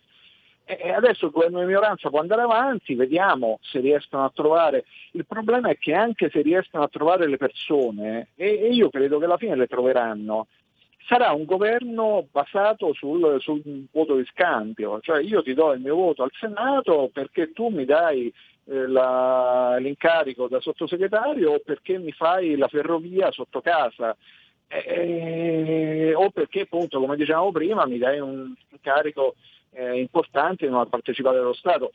e 0.66 0.92
adesso 0.92 1.26
il 1.26 1.32
governo 1.32 1.60
di 1.60 1.66
minoranza 1.66 2.08
può 2.08 2.20
andare 2.20 2.42
avanti, 2.42 2.94
vediamo 2.94 3.58
se 3.60 3.80
riescono 3.80 4.24
a 4.24 4.32
trovare. 4.34 4.84
Il 5.12 5.26
problema 5.26 5.68
è 5.68 5.76
che 5.76 5.92
anche 5.92 6.30
se 6.30 6.40
riescono 6.40 6.82
a 6.82 6.88
trovare 6.88 7.28
le 7.28 7.36
persone, 7.36 8.28
e, 8.34 8.48
io 8.72 8.88
credo 8.88 9.18
che 9.18 9.26
alla 9.26 9.36
fine 9.36 9.56
le 9.56 9.66
troveranno, 9.66 10.46
sarà 11.06 11.32
un 11.32 11.44
governo 11.44 12.26
basato 12.30 12.94
sul, 12.94 13.36
sul, 13.40 13.86
voto 13.92 14.16
di 14.16 14.24
scambio, 14.24 15.00
cioè 15.00 15.20
io 15.20 15.42
ti 15.42 15.52
do 15.52 15.72
il 15.72 15.80
mio 15.80 15.96
voto 15.96 16.22
al 16.22 16.32
Senato 16.32 17.10
perché 17.12 17.52
tu 17.52 17.68
mi 17.68 17.84
dai 17.84 18.32
eh, 18.66 18.86
la, 18.86 19.76
l'incarico 19.78 20.48
da 20.48 20.60
sottosegretario 20.60 21.52
o 21.52 21.60
perché 21.62 21.98
mi 21.98 22.12
fai 22.12 22.56
la 22.56 22.68
ferrovia 22.68 23.30
sotto 23.32 23.60
casa. 23.60 24.16
Eh, 24.66 26.14
o 26.16 26.30
perché 26.30 26.62
appunto, 26.62 26.98
come 26.98 27.16
dicevamo 27.16 27.52
prima, 27.52 27.86
mi 27.86 27.98
dai 27.98 28.18
un 28.18 28.52
incarico 28.70 29.34
eh, 29.74 29.98
importanti 29.98 30.66
non 30.68 30.80
ha 30.80 30.86
partecipato 30.86 31.38
allo 31.38 31.52
Stato. 31.52 31.92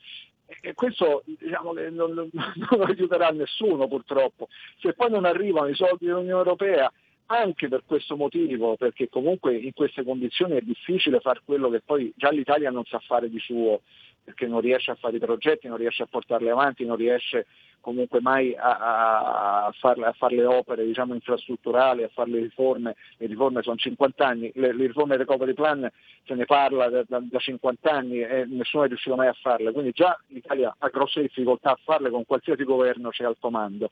E 0.61 0.73
questo 0.73 1.23
diciamo, 1.25 1.73
non, 1.73 2.11
non, 2.13 2.29
aiuterà 2.87 3.29
nessuno 3.29 3.87
purtroppo. 3.87 4.47
Se 4.79 4.93
poi 4.93 5.09
non 5.11 5.25
arrivano 5.25 5.67
i 5.67 5.75
soldi 5.75 6.05
dell'Unione 6.05 6.39
Europea, 6.39 6.91
anche 7.31 7.67
per 7.67 7.83
questo 7.85 8.15
motivo, 8.15 8.75
perché 8.75 9.07
comunque 9.07 9.55
in 9.55 9.73
queste 9.73 10.03
condizioni 10.03 10.55
è 10.55 10.61
difficile 10.61 11.19
fare 11.19 11.41
quello 11.45 11.69
che 11.69 11.81
poi 11.81 12.11
già 12.15 12.31
l'Italia 12.31 12.71
non 12.71 12.85
sa 12.85 12.99
fare 12.99 13.29
di 13.29 13.39
suo, 13.39 13.81
perché 14.23 14.47
non 14.47 14.61
riesce 14.61 14.91
a 14.91 14.95
fare 14.95 15.17
i 15.17 15.19
progetti, 15.19 15.67
non 15.67 15.77
riesce 15.77 16.03
a 16.03 16.07
portarli 16.07 16.49
avanti, 16.49 16.85
non 16.85 16.95
riesce 16.95 17.45
comunque 17.81 18.19
mai 18.19 18.55
a, 18.55 19.65
a, 19.65 19.71
farle, 19.77 20.07
a 20.07 20.11
fare 20.11 20.35
le 20.35 20.45
opere 20.45 20.85
diciamo, 20.85 21.13
infrastrutturali, 21.13 22.03
a 22.03 22.09
fare 22.09 22.31
le 22.31 22.39
riforme, 22.41 22.95
le 23.17 23.27
riforme 23.27 23.61
sono 23.61 23.75
50 23.75 24.25
anni, 24.25 24.51
le, 24.55 24.73
le 24.73 24.87
riforme 24.87 25.15
del 25.15 25.25
recovery 25.25 25.53
plan 25.53 25.89
se 26.25 26.33
ne 26.33 26.45
parla 26.45 26.89
da, 26.89 27.03
da, 27.07 27.19
da 27.21 27.39
50 27.39 27.91
anni 27.91 28.21
e 28.21 28.45
nessuno 28.47 28.83
è 28.83 28.87
riuscito 28.87 29.15
mai 29.15 29.27
a 29.27 29.37
farle, 29.39 29.71
quindi 29.71 29.91
già 29.91 30.19
l'Italia 30.27 30.75
ha 30.77 30.87
grosse 30.89 31.21
difficoltà 31.21 31.71
a 31.71 31.79
farle 31.81 32.09
con 32.09 32.25
qualsiasi 32.25 32.63
governo 32.63 33.09
c'è 33.09 33.23
al 33.23 33.37
comando. 33.39 33.91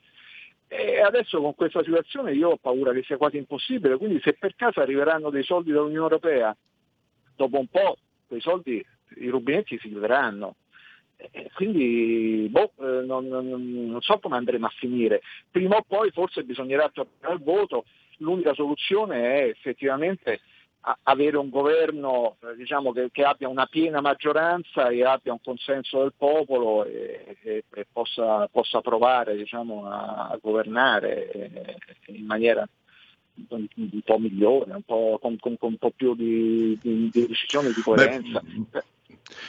E 0.68 1.00
adesso 1.00 1.40
con 1.40 1.54
questa 1.54 1.82
situazione 1.82 2.32
io 2.32 2.50
ho 2.50 2.56
paura 2.58 2.92
che 2.92 3.02
sia 3.02 3.16
quasi 3.16 3.38
impossibile, 3.38 3.96
quindi 3.96 4.20
se 4.20 4.34
per 4.34 4.54
caso 4.54 4.80
arriveranno 4.80 5.30
dei 5.30 5.42
soldi 5.42 5.72
dall'Unione 5.72 6.02
Europea, 6.02 6.54
dopo 7.34 7.58
un 7.58 7.68
po' 7.68 7.96
quei 8.26 8.40
soldi 8.40 8.84
i 9.16 9.28
rubinetti 9.28 9.78
si 9.78 9.88
chiuderanno. 9.88 10.56
Quindi 11.54 12.46
boh, 12.48 12.72
eh, 12.78 13.04
non, 13.04 13.26
non, 13.26 13.96
so 14.00 14.18
come 14.18 14.36
andremo 14.36 14.66
a 14.66 14.72
finire. 14.76 15.22
Prima 15.50 15.76
o 15.76 15.84
poi 15.86 16.10
forse 16.10 16.44
bisognerà 16.44 16.88
tornare 16.90 17.32
al 17.32 17.42
voto. 17.42 17.84
l'unica 18.18 18.52
soluzione 18.54 19.22
è 19.22 19.48
effettivamente 19.48 20.40
avere 21.02 21.36
un 21.36 21.48
governo 21.48 22.36
eh, 22.40 22.56
diciamo, 22.56 22.92
che, 22.92 23.08
che, 23.10 23.24
abbia 23.24 23.48
una 23.48 23.66
piena 23.66 24.00
maggioranza 24.00 24.88
e 24.88 25.04
abbia 25.04 25.32
un 25.32 25.40
consenso 25.42 26.00
del 26.00 26.12
popolo 26.16 26.84
e, 26.84 27.36
e, 27.42 27.64
e 27.72 27.86
possa, 27.92 28.46
possa, 28.50 28.80
provare 28.80 29.36
diciamo, 29.36 29.86
a, 29.86 30.28
a, 30.28 30.38
governare 30.40 31.30
eh, 31.30 31.76
in 32.06 32.24
maniera 32.24 32.66
un, 33.48 33.66
un 33.74 34.00
po' 34.04 34.18
migliore, 34.18 34.72
un 34.72 34.82
po', 34.82 35.18
con, 35.20 35.36
con, 35.38 35.56
con, 35.58 35.70
un 35.70 35.78
po' 35.78 35.90
più 35.90 36.14
di, 36.14 36.78
di, 36.80 37.08
di 37.10 37.26
decisione, 37.26 37.72
di 37.72 37.80
coerenza. 37.82 38.40
Beh, 38.42 38.84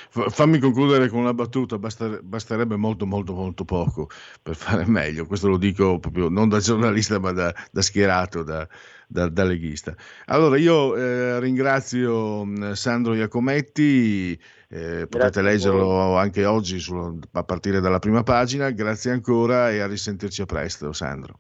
Fammi 0.10 0.60
concludere 0.60 1.08
con 1.08 1.20
una 1.20 1.34
battuta, 1.34 1.78
basterebbe 1.78 2.76
molto 2.76 3.06
molto 3.06 3.34
molto 3.34 3.64
poco 3.64 4.10
per 4.42 4.56
fare 4.56 4.86
meglio, 4.86 5.26
questo 5.26 5.48
lo 5.48 5.58
dico 5.58 6.00
proprio 6.00 6.30
non 6.30 6.50
da 6.50 6.60
giornalista 6.60 7.20
ma 7.20 7.32
da, 7.32 7.54
da 7.72 7.82
schierato, 7.82 8.44
da, 8.44 8.68
da, 9.08 9.30
da, 9.30 9.44
leghista. 9.44 9.96
Allora 10.26 10.58
io 10.58 10.96
eh, 10.96 11.40
ringrazio 11.40 12.46
mm, 12.46 12.72
Sandro 12.72 13.14
Iacometti, 13.14 14.40
eh, 14.70 15.08
potete 15.08 15.42
leggerlo 15.42 16.18
anche 16.18 16.46
oggi 16.46 16.80
sul, 16.80 17.20
a 17.32 17.44
partire 17.44 17.80
dalla 17.80 18.00
prima 18.00 18.24
pagina, 18.24 18.70
grazie 18.72 19.12
ancora 19.12 19.72
e 19.72 19.80
a 19.80 19.88
risentirci 19.88 20.42
a 20.42 20.46
presto 20.46 20.92
Sandro. 20.94 21.40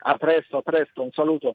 A 0.00 0.16
presto, 0.16 0.58
a 0.58 0.62
presto, 0.62 1.02
un 1.02 1.10
saluto. 1.12 1.54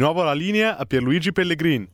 Nuovo 0.00 0.22
la 0.22 0.32
linea 0.32 0.76
a 0.76 0.84
Pierluigi 0.84 1.30
Pellegrin. 1.30 1.86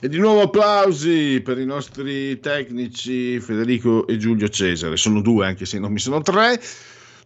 E 0.00 0.08
di 0.08 0.18
nuovo 0.18 0.42
applausi 0.42 1.40
per 1.42 1.58
i 1.58 1.64
nostri 1.64 2.38
tecnici 2.40 3.40
Federico 3.40 4.06
e 4.06 4.18
Giulio 4.18 4.48
Cesare. 4.48 4.98
Sono 4.98 5.22
due, 5.22 5.46
anche 5.46 5.64
se 5.64 5.78
non 5.78 5.92
mi 5.92 5.98
sono 5.98 6.20
tre. 6.20 6.60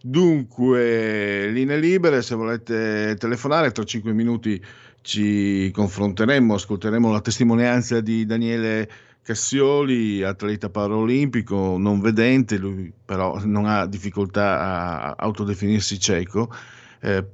Dunque, 0.00 1.48
linee 1.48 1.80
libere, 1.80 2.22
se 2.22 2.36
volete 2.36 3.16
telefonare, 3.18 3.72
tra 3.72 3.82
cinque 3.82 4.12
minuti 4.12 4.64
ci 5.02 5.70
confronteremo, 5.72 6.54
ascolteremo 6.54 7.10
la 7.10 7.20
testimonianza 7.20 8.00
di 8.00 8.24
Daniele 8.26 8.88
Cassioli, 9.28 10.22
atleta 10.22 10.70
paraolimpico, 10.70 11.76
non 11.76 12.00
vedente, 12.00 12.56
lui 12.56 12.90
però 13.04 13.38
non 13.44 13.66
ha 13.66 13.84
difficoltà 13.84 14.58
a 14.58 15.14
autodefinirsi 15.18 16.00
cieco. 16.00 16.50
Eh, 16.98 17.26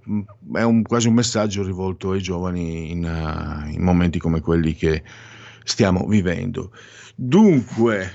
è 0.55 0.63
un, 0.63 0.83
quasi 0.83 1.07
un 1.07 1.15
messaggio 1.15 1.63
rivolto 1.63 2.11
ai 2.11 2.21
giovani 2.21 2.91
in, 2.91 3.05
uh, 3.05 3.71
in 3.71 3.81
momenti 3.81 4.19
come 4.19 4.41
quelli 4.41 4.75
che 4.75 5.05
stiamo 5.63 6.05
vivendo. 6.09 6.73
Dunque, 7.15 8.11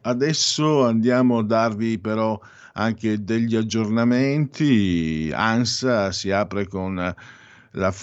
adesso 0.00 0.86
andiamo 0.86 1.36
a 1.36 1.44
darvi 1.44 1.98
però 1.98 2.40
anche 2.72 3.22
degli 3.22 3.56
aggiornamenti. 3.56 5.30
ANSA 5.34 6.12
si 6.12 6.30
apre 6.30 6.66
con 6.66 7.14
la 7.72 7.94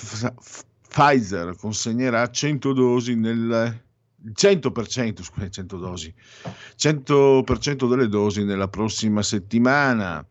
Pfizer 0.88 1.56
consegnerà 1.58 2.30
100 2.30 2.74
dosi 2.74 3.16
nel 3.16 3.85
100%, 4.34 5.22
scusa, 5.22 5.50
100 5.50 5.78
dosi, 5.78 6.14
100% 6.78 7.90
delle 7.90 8.08
dosi 8.08 8.44
nella 8.44 8.68
prossima 8.68 9.22
settimana. 9.22 10.26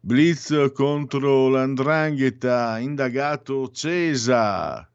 Blitz 0.00 0.70
contro 0.72 1.48
l'andrangheta, 1.48 2.78
indagato 2.78 3.70
Cesa, 3.72 4.88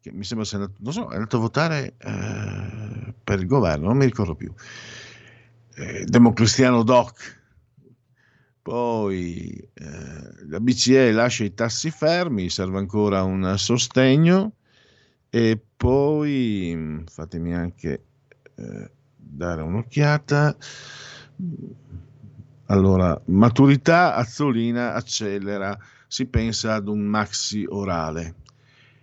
che 0.00 0.12
mi 0.12 0.24
sembra 0.24 0.44
sia 0.44 0.58
andato, 0.58 0.90
so, 0.90 1.08
è 1.10 1.14
andato 1.14 1.36
a 1.36 1.40
votare 1.40 1.94
eh, 1.96 3.14
per 3.22 3.38
il 3.38 3.46
governo, 3.46 3.86
non 3.86 3.96
mi 3.96 4.04
ricordo 4.04 4.34
più. 4.34 4.52
Eh, 5.76 6.04
Democristiano 6.04 6.82
Doc. 6.82 7.36
Poi 8.60 9.70
eh, 9.72 10.46
la 10.48 10.60
BCE 10.60 11.12
lascia 11.12 11.44
i 11.44 11.54
tassi 11.54 11.90
fermi, 11.90 12.50
serve 12.50 12.78
ancora 12.78 13.22
un 13.22 13.54
sostegno. 13.56 14.54
E 15.30 15.60
poi 15.76 17.04
fatemi 17.06 17.54
anche 17.54 18.04
eh, 18.54 18.90
dare 19.14 19.62
un'occhiata. 19.62 20.56
Allora, 22.66 23.20
maturità, 23.26 24.14
Azzolina 24.14 24.94
accelera, 24.94 25.78
si 26.06 26.26
pensa 26.26 26.74
ad 26.74 26.88
un 26.88 27.00
maxi 27.00 27.64
orale. 27.68 28.34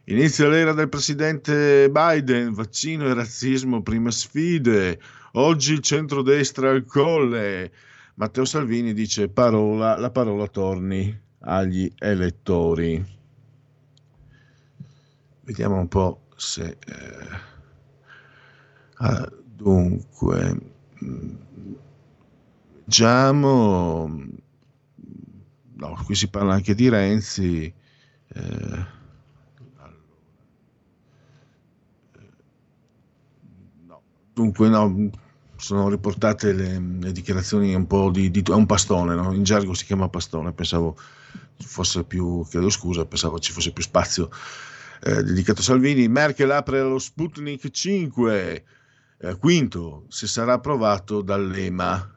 Inizia 0.05 0.47
l'era 0.47 0.73
del 0.73 0.89
presidente 0.89 1.89
Biden, 1.89 2.53
vaccino 2.53 3.07
e 3.07 3.13
razzismo, 3.13 3.81
prime 3.81 4.11
sfide. 4.11 4.99
Oggi 5.33 5.73
il 5.73 5.79
centrodestra 5.79 6.69
al 6.69 6.85
colle. 6.85 7.71
Matteo 8.15 8.45
Salvini 8.45 8.93
dice 8.93 9.29
parola, 9.29 9.97
la 9.97 10.11
parola 10.11 10.47
torni 10.47 11.21
agli 11.39 11.91
elettori. 11.97 13.03
Vediamo 15.45 15.77
un 15.77 15.87
po' 15.87 16.21
se... 16.35 16.77
Eh, 16.87 17.39
ah, 18.97 19.31
dunque, 19.45 20.59
leggiamo... 22.73 24.07
No, 25.77 26.01
qui 26.03 26.15
si 26.15 26.29
parla 26.29 26.53
anche 26.53 26.73
di 26.73 26.89
Renzi. 26.89 27.71
Eh, 28.27 28.85
no, 33.85 34.01
dunque, 34.33 34.69
no, 34.69 35.09
sono 35.57 35.89
riportate 35.89 36.53
le, 36.53 36.79
le, 36.79 37.11
dichiarazioni 37.11 37.75
un 37.75 37.85
po' 37.85 38.09
di, 38.09 38.31
di 38.31 38.43
un 38.47 38.65
pastone, 38.65 39.13
no? 39.13 39.31
in 39.31 39.43
gergo 39.43 39.75
si 39.75 39.85
chiama 39.85 40.09
pastone, 40.09 40.53
pensavo 40.53 40.97
fosse 41.57 42.03
più, 42.03 42.43
chiedo 42.49 42.69
scusa, 42.69 43.05
pensavo 43.05 43.37
ci 43.39 43.51
fosse 43.51 43.71
più 43.71 43.83
spazio 43.83 44.29
eh, 45.01 45.23
dedicato 45.23 45.61
a 45.61 45.63
Salvini. 45.63 46.07
Merkel 46.07 46.51
apre 46.51 46.81
lo 46.81 46.99
Sputnik 46.99 47.69
5, 47.69 48.65
eh, 49.17 49.37
quinto, 49.37 50.05
se 50.09 50.27
sarà 50.27 50.53
approvato 50.53 51.21
dall'EMA. 51.21 52.13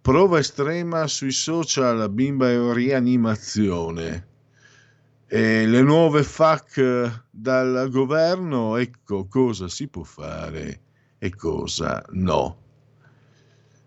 Prova 0.00 0.38
estrema 0.38 1.06
sui 1.06 1.32
social, 1.32 2.10
bimba 2.10 2.50
in 2.50 2.72
rianimazione. 2.72 4.28
E 5.26 5.66
le 5.66 5.82
nuove 5.82 6.22
FAC 6.22 7.22
dal 7.30 7.88
governo, 7.90 8.76
ecco 8.76 9.26
cosa 9.26 9.68
si 9.68 9.88
può 9.88 10.02
fare 10.02 10.80
e 11.18 11.34
cosa 11.34 12.04
no. 12.10 12.58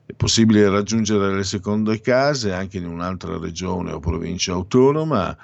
È 0.07 0.13
possibile 0.13 0.69
raggiungere 0.69 1.35
le 1.35 1.43
seconde 1.43 2.01
case 2.01 2.51
anche 2.51 2.77
in 2.77 2.87
un'altra 2.87 3.37
regione 3.37 3.91
o 3.91 3.99
provincia 3.99 4.53
autonoma 4.53 5.37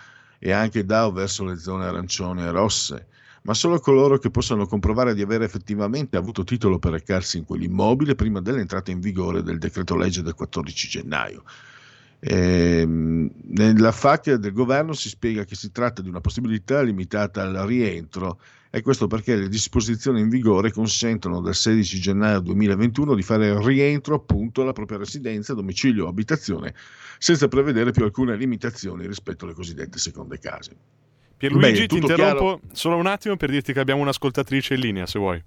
e 0.46 0.52
anche 0.52 0.84
da 0.84 1.08
o 1.08 1.14
verso 1.14 1.46
le 1.46 1.58
zone 1.58 1.86
arancioni 1.86 2.42
e 2.42 2.52
rosse, 2.52 3.08
ma 3.44 3.54
solo 3.54 3.80
coloro 3.80 4.18
che 4.18 4.30
possano 4.30 4.68
comprovare 4.68 5.14
di 5.14 5.22
aver 5.22 5.42
effettivamente 5.42 6.18
avuto 6.18 6.44
titolo 6.44 6.80
per 6.80 6.92
recarsi 6.92 7.38
in 7.38 7.46
quell'immobile 7.46 8.14
prima 8.14 8.42
dell'entrata 8.42 8.92
in 8.92 9.00
vigore 9.00 9.42
del 9.42 9.58
decreto 9.58 9.96
legge 9.96 10.22
del 10.22 10.34
14 10.34 10.88
gennaio. 10.90 11.44
Eh, 12.20 12.86
nella 12.86 13.92
FAC 13.94 14.34
del 14.34 14.52
governo 14.52 14.92
si 14.92 15.08
spiega 15.08 15.46
che 15.46 15.56
si 15.56 15.72
tratta 15.72 16.02
di 16.02 16.10
una 16.10 16.20
possibilità 16.20 16.82
limitata 16.82 17.44
al 17.44 17.66
rientro 17.66 18.40
e 18.76 18.82
questo 18.82 19.06
perché 19.06 19.36
le 19.36 19.50
disposizioni 19.50 20.20
in 20.20 20.30
vigore 20.30 20.72
consentono 20.72 21.42
dal 21.42 21.54
16 21.54 22.00
gennaio 22.00 22.40
2021 22.40 23.14
di 23.14 23.22
fare 23.22 23.64
rientro 23.64 24.16
appunto 24.16 24.64
alla 24.64 24.74
propria 24.74 24.98
residenza, 24.98 25.54
domicilio 25.54 26.06
o 26.06 26.08
abitazione 26.08 26.74
senza 27.20 27.48
prevedere 27.48 27.92
più 27.92 28.04
alcune 28.04 28.36
limitazioni 28.36 29.06
rispetto 29.06 29.46
alle 29.46 29.54
cosiddette 29.54 30.00
seconde 30.00 30.40
case. 30.40 30.76
Pierluigi, 31.38 31.82
Beh, 31.82 31.86
ti 31.86 31.98
interrompo 31.98 32.58
chiaro? 32.58 32.62
solo 32.72 32.96
un 32.96 33.06
attimo 33.06 33.38
per 33.38 33.52
dirti 33.52 33.74
che 33.74 33.80
abbiamo 33.80 34.02
un'ascoltatrice 34.02 34.74
in 34.74 34.80
linea, 34.80 35.06
se 35.06 35.20
vuoi. 35.20 35.44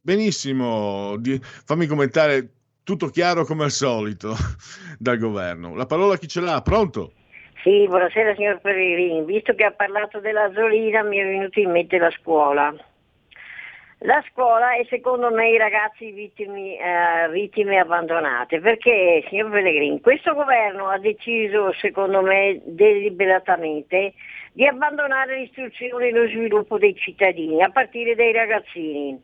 Benissimo, 0.00 1.16
di, 1.18 1.38
fammi 1.42 1.86
commentare 1.86 2.52
tutto 2.82 3.08
chiaro 3.08 3.44
come 3.44 3.64
al 3.64 3.72
solito 3.72 4.34
dal 4.98 5.18
governo. 5.18 5.74
La 5.74 5.84
parola 5.84 6.14
a 6.14 6.16
chi 6.16 6.26
ce 6.26 6.40
l'ha? 6.40 6.62
Pronto? 6.62 7.12
Sì, 7.62 7.86
buonasera 7.88 8.36
signor 8.36 8.60
Peregrini. 8.60 9.24
Visto 9.24 9.52
che 9.54 9.64
ha 9.64 9.72
parlato 9.72 10.20
della 10.20 10.48
Zolina 10.52 11.02
mi 11.02 11.18
è 11.18 11.24
venuto 11.24 11.58
in 11.58 11.72
mente 11.72 11.98
la 11.98 12.10
scuola. 12.10 12.72
La 14.02 14.22
scuola 14.30 14.76
e 14.76 14.86
secondo 14.88 15.32
me 15.32 15.50
i 15.50 15.58
ragazzi 15.58 16.12
vittime, 16.12 16.76
eh, 16.78 17.28
vittime 17.30 17.80
abbandonate, 17.80 18.60
perché 18.60 19.24
signor 19.28 19.50
Pellegrini, 19.50 20.00
questo 20.00 20.34
governo 20.34 20.88
ha 20.88 20.98
deciso 20.98 21.72
secondo 21.72 22.22
me 22.22 22.60
deliberatamente 22.64 24.14
di 24.52 24.64
abbandonare 24.64 25.38
l'istruzione 25.38 26.08
e 26.08 26.12
lo 26.12 26.28
sviluppo 26.28 26.78
dei 26.78 26.94
cittadini, 26.94 27.60
a 27.60 27.70
partire 27.70 28.14
dai 28.14 28.32
ragazzini 28.32 29.20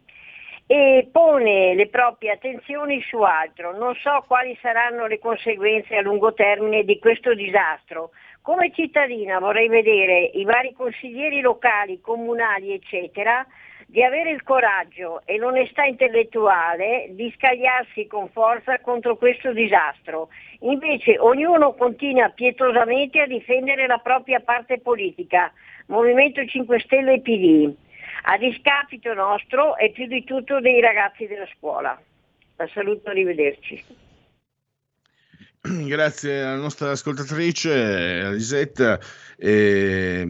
e 0.67 1.09
pone 1.13 1.75
le 1.75 1.89
proprie 1.89 2.33
attenzioni 2.33 3.03
su 3.03 3.19
altro. 3.19 3.77
Non 3.77 3.95
so 3.97 4.25
quali 4.27 4.57
saranno 4.61 5.07
le 5.07 5.19
conseguenze 5.19 5.97
a 5.97 6.01
lungo 6.01 6.33
termine 6.33 6.85
di 6.85 6.99
questo 6.99 7.35
disastro. 7.35 8.11
Come 8.45 8.73
cittadina 8.73 9.39
vorrei 9.39 9.69
vedere 9.69 10.31
i 10.35 10.45
vari 10.45 10.75
consiglieri 10.75 11.41
locali, 11.41 12.03
comunali, 12.03 12.75
eccetera, 12.75 13.43
di 13.87 14.03
avere 14.03 14.33
il 14.33 14.43
coraggio 14.43 15.23
e 15.25 15.39
l'onestà 15.39 15.85
intellettuale 15.85 17.07
di 17.13 17.33
scagliarsi 17.39 18.07
con 18.07 18.29
forza 18.29 18.79
contro 18.81 19.17
questo 19.17 19.55
disastro. 19.55 20.29
Invece 20.61 21.19
ognuno 21.19 21.73
continua 21.73 22.29
pietosamente 22.29 23.23
a 23.23 23.27
difendere 23.27 23.87
la 23.87 23.97
propria 23.97 24.41
parte 24.41 24.79
politica, 24.79 25.51
Movimento 25.87 26.45
5 26.45 26.81
Stelle 26.81 27.15
e 27.15 27.21
PD, 27.23 27.75
a 28.25 28.37
discapito 28.37 29.15
nostro 29.15 29.75
e 29.79 29.89
più 29.89 30.05
di 30.05 30.23
tutto 30.23 30.61
dei 30.61 30.83
ragazzi 30.83 31.27
della 31.27 31.49
scuola. 31.57 31.99
La 32.57 32.67
saluto, 32.67 33.09
arrivederci. 33.09 34.04
Grazie 35.87 36.43
alla 36.43 36.61
nostra 36.61 36.91
ascoltatrice 36.91 38.31
Lisetta. 38.33 39.01
E, 39.37 40.23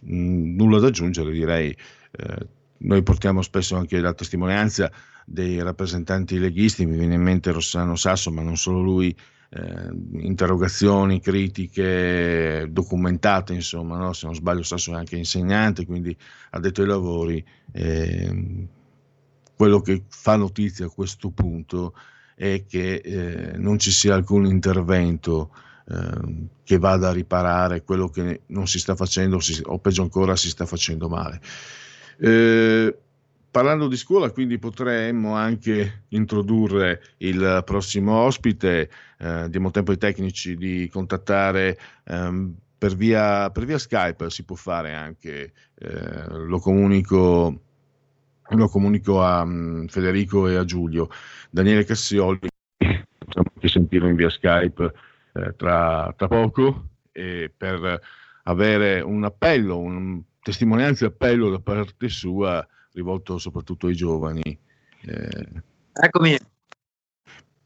nulla 0.00 0.78
da 0.78 0.86
aggiungere, 0.86 1.30
direi 1.32 1.76
eh, 2.12 2.48
noi 2.78 3.02
portiamo 3.02 3.42
spesso 3.42 3.76
anche 3.76 4.00
la 4.00 4.14
testimonianza 4.14 4.90
dei 5.26 5.60
rappresentanti 5.62 6.38
leghisti, 6.38 6.86
mi 6.86 6.96
viene 6.96 7.16
in 7.16 7.20
mente 7.20 7.52
Rossano 7.52 7.94
Sasso, 7.94 8.30
ma 8.30 8.40
non 8.40 8.56
solo 8.56 8.80
lui, 8.80 9.14
eh, 9.50 9.90
interrogazioni, 10.20 11.20
critiche 11.20 12.68
documentate, 12.70 13.52
insomma, 13.52 13.98
no? 13.98 14.14
se 14.14 14.24
non 14.24 14.34
sbaglio 14.34 14.62
Sasso 14.62 14.92
è 14.92 14.96
anche 14.96 15.16
insegnante, 15.16 15.84
quindi 15.84 16.16
ha 16.50 16.58
detto 16.58 16.80
ai 16.80 16.88
lavori. 16.88 17.44
Eh, 17.72 18.66
quello 19.54 19.80
che 19.80 20.04
fa 20.08 20.36
notizia 20.36 20.86
a 20.86 20.90
questo 20.90 21.30
punto 21.30 21.94
è 22.36 22.64
che 22.66 22.96
eh, 22.96 23.56
non 23.56 23.78
ci 23.78 23.90
sia 23.90 24.14
alcun 24.14 24.44
intervento 24.44 25.50
eh, 25.88 26.46
che 26.62 26.78
vada 26.78 27.08
a 27.08 27.12
riparare 27.12 27.82
quello 27.82 28.08
che 28.08 28.42
non 28.48 28.68
si 28.68 28.78
sta 28.78 28.94
facendo 28.94 29.40
si, 29.40 29.58
o 29.64 29.78
peggio 29.78 30.02
ancora 30.02 30.36
si 30.36 30.50
sta 30.50 30.66
facendo 30.66 31.08
male. 31.08 31.40
Eh, 32.18 32.94
parlando 33.50 33.88
di 33.88 33.96
scuola, 33.96 34.30
quindi 34.30 34.58
potremmo 34.58 35.34
anche 35.34 36.02
introdurre 36.08 37.00
il 37.18 37.62
prossimo 37.64 38.12
ospite, 38.16 38.90
eh, 39.18 39.48
diamo 39.48 39.70
tempo 39.70 39.92
ai 39.92 39.96
tecnici 39.96 40.56
di 40.56 40.90
contattare 40.92 41.78
ehm, 42.04 42.54
per, 42.76 42.94
via, 42.94 43.50
per, 43.50 43.64
via, 43.64 43.78
Skype, 43.78 44.28
si 44.28 44.44
può 44.44 44.56
fare 44.56 44.92
anche, 44.92 45.52
eh, 45.74 46.28
lo 46.28 46.58
comunico, 46.58 47.62
lo 48.50 48.68
comunico 48.68 49.22
a 49.22 49.42
um, 49.42 49.86
Federico 49.88 50.48
e 50.48 50.56
a 50.56 50.64
Giulio. 50.64 51.08
Daniele 51.50 51.84
Cassioli, 51.84 52.38
possiamo 52.76 53.50
anche 53.54 53.68
sentirlo 53.68 54.08
in 54.08 54.16
via 54.16 54.30
Skype 54.30 54.92
eh, 55.34 55.54
tra, 55.56 56.12
tra, 56.16 56.28
poco, 56.28 56.88
per 57.12 58.00
avere 58.44 59.00
un 59.00 59.24
appello, 59.24 59.78
un 59.78 60.22
testimonianza 60.42 61.04
e 61.04 61.08
appello 61.08 61.50
da 61.50 61.60
parte 61.60 62.08
sua 62.08 62.66
rivolto 62.92 63.38
soprattutto 63.38 63.86
ai 63.86 63.94
giovani. 63.94 64.58
Eh... 65.02 65.62
Eccomi. 65.92 66.36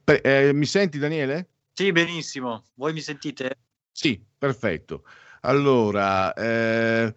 Beh, 0.05 0.21
eh, 0.25 0.53
mi 0.53 0.67
senti 0.67 0.99
Daniele? 0.99 1.49
Sì, 1.73 1.93
benissimo. 1.93 2.65
Voi 2.75 2.93
mi 2.93 3.01
sentite? 3.01 3.59
Sì, 3.91 4.23
perfetto. 4.37 5.05
Allora, 5.43 6.33
eh, 6.35 7.15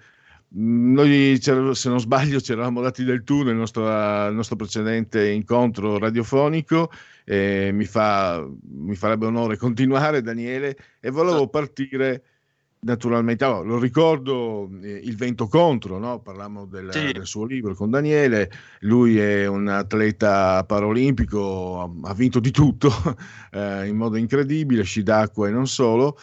noi 0.55 1.39
se 1.41 1.89
non 1.89 1.99
sbaglio 1.99 2.39
ci 2.39 2.51
eravamo 2.51 2.81
dati 2.81 3.03
del 3.03 3.23
tu 3.23 3.43
nel 3.43 3.55
nostro, 3.55 3.87
nel 3.87 4.33
nostro 4.33 4.55
precedente 4.55 5.29
incontro 5.29 5.97
radiofonico. 5.97 6.91
Eh, 7.25 7.71
mi, 7.73 7.85
fa, 7.85 8.45
mi 8.69 8.95
farebbe 8.95 9.25
onore 9.25 9.57
continuare, 9.57 10.21
Daniele, 10.21 10.75
e 10.99 11.09
volevo 11.09 11.47
partire 11.47 12.23
naturalmente, 12.83 13.43
allora, 13.43 13.63
lo 13.63 13.79
ricordo 13.79 14.69
eh, 14.81 15.01
Il 15.03 15.15
vento 15.15 15.47
contro, 15.47 15.97
no? 15.97 16.19
parlammo 16.19 16.65
del, 16.65 16.89
sì. 16.91 17.11
del, 17.11 17.25
suo 17.25 17.45
libro 17.45 17.73
con 17.75 17.89
Daniele, 17.89 18.51
lui 18.81 19.17
è 19.17 19.47
un 19.47 19.67
atleta 19.67 20.63
paralimpico, 20.65 21.99
ha 22.03 22.13
vinto 22.13 22.39
di 22.39 22.51
tutto 22.51 22.91
eh, 23.51 23.87
in 23.87 23.95
modo 23.95 24.17
incredibile, 24.17 24.83
sci 24.83 25.03
d'acqua 25.03 25.47
e 25.47 25.51
non 25.51 25.67
solo, 25.67 26.17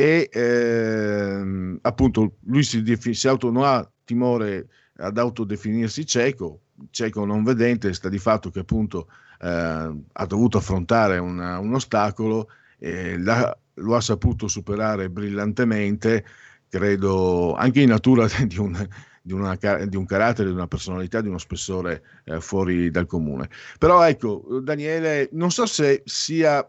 e 0.00 0.30
eh, 0.32 1.78
appunto 1.82 2.36
lui 2.44 2.62
si, 2.62 2.82
si 3.12 3.28
auto, 3.28 3.50
non 3.50 3.64
ha 3.64 3.86
timore 4.02 4.68
ad 4.96 5.18
autodefinirsi 5.18 6.06
cieco, 6.06 6.60
cieco 6.88 7.26
non 7.26 7.44
vedente, 7.44 7.92
sta 7.92 8.08
di 8.08 8.18
fatto 8.18 8.48
che 8.48 8.60
appunto 8.60 9.08
eh, 9.42 9.46
ha 10.12 10.26
dovuto 10.26 10.56
affrontare 10.56 11.18
una, 11.18 11.58
un 11.58 11.74
ostacolo, 11.74 12.48
e 12.78 13.18
la, 13.18 13.54
lo 13.74 13.94
ha 13.94 14.00
saputo 14.00 14.48
superare 14.48 15.10
brillantemente, 15.10 16.24
credo 16.70 17.54
anche 17.54 17.82
in 17.82 17.90
natura 17.90 18.26
di 18.48 18.56
un, 18.56 18.88
di, 19.20 19.34
una, 19.34 19.54
di 19.54 19.96
un 19.96 20.06
carattere, 20.06 20.48
di 20.48 20.54
una 20.54 20.66
personalità, 20.66 21.20
di 21.20 21.28
uno 21.28 21.36
spessore 21.36 22.02
eh, 22.24 22.40
fuori 22.40 22.90
dal 22.90 23.04
comune. 23.04 23.50
Però 23.78 24.02
ecco, 24.08 24.60
Daniele, 24.62 25.28
non 25.32 25.50
so 25.50 25.66
se 25.66 26.00
sia 26.06 26.66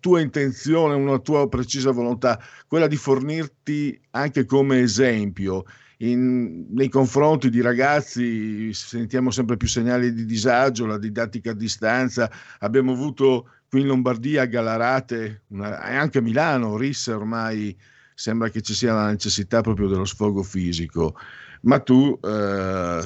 tua 0.00 0.20
intenzione, 0.20 0.94
una 0.94 1.18
tua 1.18 1.48
precisa 1.48 1.90
volontà, 1.90 2.38
quella 2.66 2.86
di 2.86 2.96
fornirti 2.96 3.98
anche 4.10 4.44
come 4.44 4.80
esempio 4.80 5.64
in, 5.98 6.66
nei 6.70 6.88
confronti 6.88 7.50
di 7.50 7.60
ragazzi, 7.60 8.72
sentiamo 8.72 9.30
sempre 9.30 9.56
più 9.56 9.68
segnali 9.68 10.12
di 10.12 10.24
disagio, 10.24 10.86
la 10.86 10.98
didattica 10.98 11.50
a 11.50 11.54
distanza, 11.54 12.30
abbiamo 12.60 12.92
avuto 12.92 13.48
qui 13.68 13.80
in 13.80 13.86
Lombardia, 13.86 14.46
Galarate 14.46 15.42
e 15.48 15.96
anche 15.96 16.18
a 16.18 16.22
Milano, 16.22 16.76
Risse 16.76 17.12
ormai 17.12 17.76
sembra 18.14 18.48
che 18.48 18.60
ci 18.60 18.74
sia 18.74 18.94
la 18.94 19.10
necessità 19.10 19.60
proprio 19.60 19.88
dello 19.88 20.04
sfogo 20.04 20.42
fisico, 20.42 21.16
ma 21.62 21.78
tu 21.80 22.18
eh, 22.22 23.00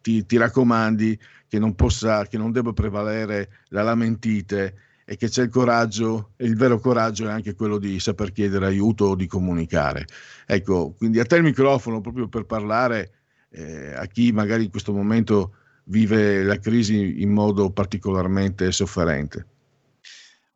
ti, 0.00 0.24
ti, 0.24 0.36
raccomandi 0.36 1.18
che 1.48 1.58
non, 1.58 1.74
possa, 1.74 2.26
che 2.26 2.38
non 2.38 2.52
debba 2.52 2.72
prevalere 2.72 3.62
la 3.68 3.82
lamentite 3.82 4.74
e 5.04 5.16
che 5.16 5.28
c'è 5.28 5.42
il 5.42 5.50
coraggio, 5.50 6.30
e 6.36 6.46
il 6.46 6.56
vero 6.56 6.78
coraggio 6.78 7.28
è 7.28 7.30
anche 7.30 7.54
quello 7.54 7.78
di 7.78 8.00
saper 8.00 8.32
chiedere 8.32 8.66
aiuto 8.66 9.06
o 9.06 9.14
di 9.14 9.26
comunicare. 9.26 10.06
Ecco, 10.46 10.94
quindi 10.96 11.20
a 11.20 11.24
te 11.24 11.36
il 11.36 11.42
microfono 11.42 12.00
proprio 12.00 12.28
per 12.28 12.44
parlare 12.44 13.12
eh, 13.50 13.94
a 13.94 14.06
chi 14.06 14.32
magari 14.32 14.64
in 14.64 14.70
questo 14.70 14.92
momento 14.92 15.56
vive 15.84 16.42
la 16.42 16.58
crisi 16.58 17.22
in 17.22 17.30
modo 17.30 17.70
particolarmente 17.70 18.72
sofferente. 18.72 19.46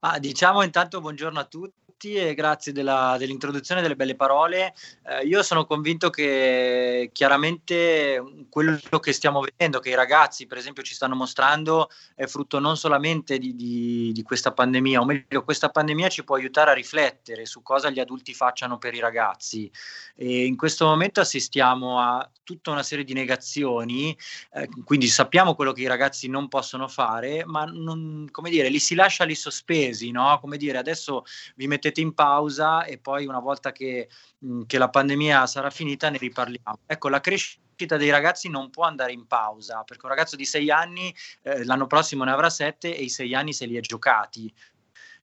Ah, 0.01 0.19
diciamo 0.19 0.63
intanto 0.63 1.01
buongiorno 1.01 1.39
a 1.39 1.45
tutti 1.45 1.88
e 2.01 2.35
grazie 2.35 2.71
della, 2.71 3.17
dell'introduzione 3.19 3.83
delle 3.83 3.97
belle 3.97 4.15
parole. 4.15 4.73
Eh, 5.05 5.27
io 5.27 5.43
sono 5.43 5.67
convinto 5.67 6.11
che 6.11 7.11
chiaramente 7.13 8.23
quello 8.49 8.79
che 9.01 9.13
stiamo 9.13 9.41
vedendo, 9.41 9.81
che 9.81 9.91
i 9.91 9.95
ragazzi 9.95 10.47
per 10.47 10.59
esempio 10.59 10.85
ci 10.85 10.95
stanno 10.95 11.17
mostrando, 11.17 11.91
è 12.15 12.27
frutto 12.27 12.61
non 12.61 12.77
solamente 12.77 13.39
di, 13.39 13.57
di, 13.57 14.13
di 14.13 14.23
questa 14.23 14.53
pandemia, 14.53 15.01
o 15.01 15.05
meglio 15.05 15.43
questa 15.43 15.71
pandemia 15.71 16.09
ci 16.09 16.23
può 16.23 16.37
aiutare 16.37 16.71
a 16.71 16.75
riflettere 16.75 17.47
su 17.47 17.63
cosa 17.63 17.91
gli 17.91 17.99
adulti 17.99 18.33
facciano 18.33 18.79
per 18.79 18.95
i 18.95 19.01
ragazzi. 19.01 19.71
E 20.15 20.45
in 20.45 20.57
questo 20.57 20.87
momento 20.87 21.21
assistiamo 21.21 21.99
a 21.99 22.31
tutta 22.45 22.71
una 22.71 22.83
serie 22.83 23.05
di 23.05 23.13
negazioni, 23.13 24.17
eh, 24.55 24.69
quindi 24.85 25.09
sappiamo 25.09 25.55
quello 25.55 25.73
che 25.73 25.83
i 25.83 25.87
ragazzi 25.87 26.29
non 26.29 26.49
possono 26.49 26.87
fare, 26.87 27.45
ma 27.45 27.65
non, 27.65 28.29
come 28.31 28.51
dire, 28.51 28.69
li 28.69 28.79
si 28.79 28.95
lascia 28.95 29.25
lì 29.25 29.35
sospesi, 29.35 30.11
no? 30.13 30.39
Come 30.41 30.57
dire, 30.57 30.79
adesso 30.79 31.25
vi 31.57 31.67
mettete 31.67 31.88
in 31.97 32.13
pausa 32.13 32.85
e 32.85 32.99
poi 32.99 33.27
una 33.27 33.41
volta 33.41 33.73
che, 33.73 34.09
mh, 34.39 34.63
che 34.67 34.79
la 34.79 34.91
pandemia 34.91 35.47
sarà 35.47 35.71
finita 35.71 36.11
ne 36.11 36.19
riparliamo. 36.19 36.81
Ecco, 36.87 37.09
la 37.09 37.21
crescita 37.21 37.97
dei 37.97 38.11
ragazzi 38.11 38.49
non 38.49 38.71
può 38.71 38.85
andare 38.85 39.13
in 39.13 39.27
pausa 39.27 39.83
perché 39.85 40.05
un 40.05 40.11
ragazzo 40.11 40.37
di 40.37 40.45
sei 40.45 40.71
anni 40.71 41.15
eh, 41.43 41.65
l'anno 41.65 41.87
prossimo 41.87 42.25
ne 42.25 42.33
avrà 42.33 42.51
sette 42.51 42.97
e 42.97 43.03
i 43.03 43.09
sei 43.09 43.35
anni 43.35 43.53
se 43.53 43.67
li 43.67 43.77
è 43.77 43.81
giocati 43.81 44.53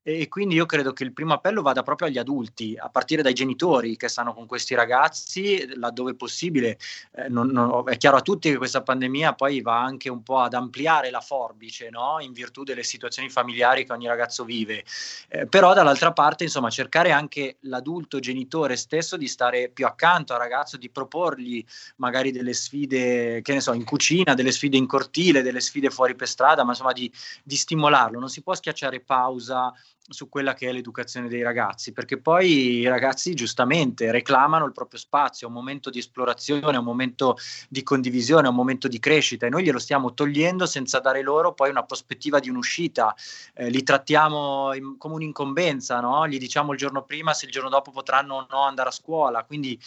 e 0.07 0.27
quindi 0.27 0.53
io 0.53 0.67
credo 0.67 0.93
che 0.93 1.03
il 1.03 1.13
primo 1.13 1.33
appello 1.33 1.63
vada 1.63 1.81
proprio 1.81 2.07
agli 2.07 2.19
adulti, 2.19 2.77
a 2.79 2.89
partire 2.89 3.23
dai 3.23 3.33
genitori 3.33 3.97
che 3.97 4.07
stanno 4.07 4.35
con 4.35 4.45
questi 4.45 4.75
ragazzi, 4.75 5.67
laddove 5.77 6.13
possibile. 6.13 6.77
Eh, 7.15 7.27
non, 7.27 7.47
non, 7.47 7.89
è 7.89 7.97
chiaro 7.97 8.17
a 8.17 8.21
tutti 8.21 8.51
che 8.51 8.57
questa 8.57 8.83
pandemia 8.83 9.33
poi 9.33 9.61
va 9.61 9.81
anche 9.81 10.07
un 10.09 10.21
po' 10.21 10.41
ad 10.41 10.53
ampliare 10.53 11.09
la 11.09 11.21
forbice, 11.21 11.89
no? 11.89 12.17
in 12.19 12.33
virtù 12.33 12.61
delle 12.61 12.83
situazioni 12.83 13.31
familiari 13.31 13.83
che 13.83 13.93
ogni 13.93 14.05
ragazzo 14.05 14.43
vive. 14.43 14.83
Eh, 15.27 15.47
però 15.47 15.73
dall'altra 15.73 16.13
parte, 16.13 16.43
insomma, 16.43 16.69
cercare 16.69 17.09
anche 17.09 17.57
l'adulto 17.61 18.19
genitore 18.19 18.75
stesso 18.75 19.17
di 19.17 19.27
stare 19.27 19.69
più 19.69 19.87
accanto 19.87 20.33
al 20.33 20.39
ragazzo, 20.39 20.77
di 20.77 20.91
proporgli 20.91 21.65
magari 21.95 22.31
delle 22.31 22.53
sfide, 22.53 23.41
che 23.41 23.53
ne 23.53 23.59
so, 23.59 23.73
in 23.73 23.83
cucina, 23.83 24.35
delle 24.35 24.51
sfide 24.51 24.77
in 24.77 24.85
cortile, 24.85 25.41
delle 25.41 25.61
sfide 25.61 25.89
fuori 25.89 26.13
per 26.13 26.27
strada, 26.27 26.63
ma 26.63 26.73
insomma 26.73 26.93
di, 26.93 27.11
di 27.43 27.55
stimolarlo. 27.55 28.19
Non 28.19 28.29
si 28.29 28.43
può 28.43 28.53
schiacciare 28.53 28.99
pausa 28.99 29.73
su 30.07 30.29
quella 30.29 30.53
che 30.53 30.69
è 30.69 30.71
l'educazione 30.71 31.27
dei 31.27 31.41
ragazzi, 31.41 31.91
perché 31.91 32.19
poi 32.19 32.79
i 32.79 32.87
ragazzi 32.87 33.33
giustamente 33.33 34.11
reclamano 34.11 34.65
il 34.65 34.71
proprio 34.71 34.99
spazio, 34.99 35.47
un 35.47 35.53
momento 35.53 35.89
di 35.89 35.99
esplorazione, 35.99 36.77
un 36.77 36.83
momento 36.83 37.37
di 37.69 37.81
condivisione, 37.81 38.47
un 38.47 38.55
momento 38.55 38.87
di 38.87 38.99
crescita 38.99 39.47
e 39.47 39.49
noi 39.49 39.63
glielo 39.63 39.79
stiamo 39.79 40.13
togliendo 40.13 40.65
senza 40.65 40.99
dare 40.99 41.21
loro 41.21 41.53
poi 41.53 41.69
una 41.69 41.83
prospettiva 41.83 42.39
di 42.39 42.49
un'uscita, 42.49 43.15
eh, 43.53 43.69
li 43.69 43.81
trattiamo 43.81 44.73
in, 44.73 44.97
come 44.97 45.15
un'incombenza, 45.15 45.99
no? 45.99 46.27
gli 46.27 46.37
diciamo 46.37 46.73
il 46.73 46.77
giorno 46.77 47.03
prima 47.03 47.33
se 47.33 47.45
il 47.45 47.51
giorno 47.51 47.69
dopo 47.69 47.91
potranno 47.91 48.35
o 48.35 48.47
no 48.49 48.63
andare 48.63 48.89
a 48.89 48.93
scuola, 48.93 49.43
quindi 49.43 49.79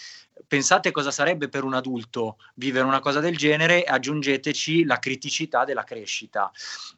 pensate 0.47 0.91
cosa 0.91 1.11
sarebbe 1.11 1.49
per 1.49 1.64
un 1.64 1.74
adulto 1.74 2.36
vivere 2.55 2.84
una 2.84 3.01
cosa 3.01 3.20
del 3.20 3.36
genere 3.36 3.84
aggiungeteci 3.84 4.84
la 4.84 4.99
criticità 4.99 5.64
della 5.64 5.84
crescita. 5.84 6.51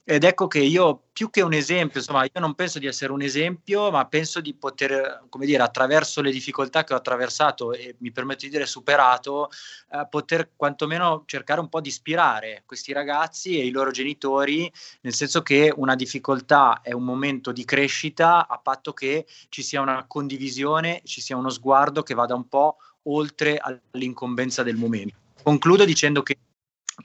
Ed 0.04 0.24
ecco 0.24 0.46
che 0.46 0.60
io 0.60 1.04
più 1.12 1.30
che 1.30 1.42
un 1.42 1.52
esempio, 1.52 2.00
insomma, 2.00 2.24
io 2.24 2.40
non 2.40 2.54
penso 2.54 2.78
di 2.78 2.86
essere 2.86 3.12
un 3.12 3.20
esempio, 3.20 3.90
ma 3.90 4.06
penso 4.06 4.40
di 4.40 4.54
poter, 4.54 5.24
come 5.28 5.44
dire, 5.44 5.62
attraverso 5.62 6.22
le 6.22 6.30
difficoltà 6.30 6.82
che 6.82 6.94
ho 6.94 6.96
attraversato 6.96 7.72
e 7.72 7.94
mi 7.98 8.10
permetto 8.10 8.46
di 8.46 8.50
dire 8.50 8.64
superato, 8.64 9.50
eh, 9.92 10.06
poter 10.08 10.52
quantomeno 10.56 11.24
cercare 11.26 11.60
un 11.60 11.68
po' 11.68 11.82
di 11.82 11.88
ispirare 11.88 12.62
questi 12.64 12.92
ragazzi 12.92 13.60
e 13.60 13.66
i 13.66 13.70
loro 13.70 13.90
genitori, 13.90 14.72
nel 15.02 15.12
senso 15.12 15.42
che 15.42 15.70
una 15.76 15.94
difficoltà 15.94 16.80
è 16.82 16.92
un 16.92 17.04
momento 17.04 17.52
di 17.52 17.64
crescita 17.64 18.48
a 18.48 18.58
patto 18.58 18.94
che 18.94 19.26
ci 19.50 19.62
sia 19.62 19.82
una 19.82 20.06
condivisione, 20.06 21.02
ci 21.04 21.20
sia 21.20 21.36
uno 21.36 21.50
sguardo 21.50 22.02
che 22.02 22.14
vada 22.14 22.34
un 22.34 22.48
po' 22.48 22.76
oltre 23.04 23.58
all'incombenza 23.58 24.62
del 24.62 24.76
momento. 24.76 25.16
Concludo 25.42 25.84
dicendo 25.84 26.22
che 26.22 26.36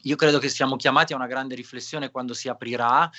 io 0.02 0.16
credo 0.16 0.40
che 0.40 0.50
siamo 0.50 0.76
chiamati 0.76 1.14
a 1.14 1.16
una 1.16 1.28
grande 1.28 1.56
riflessione 1.56 2.12
quando 2.12 2.34
si 2.34 2.50
aprirà, 2.50 3.10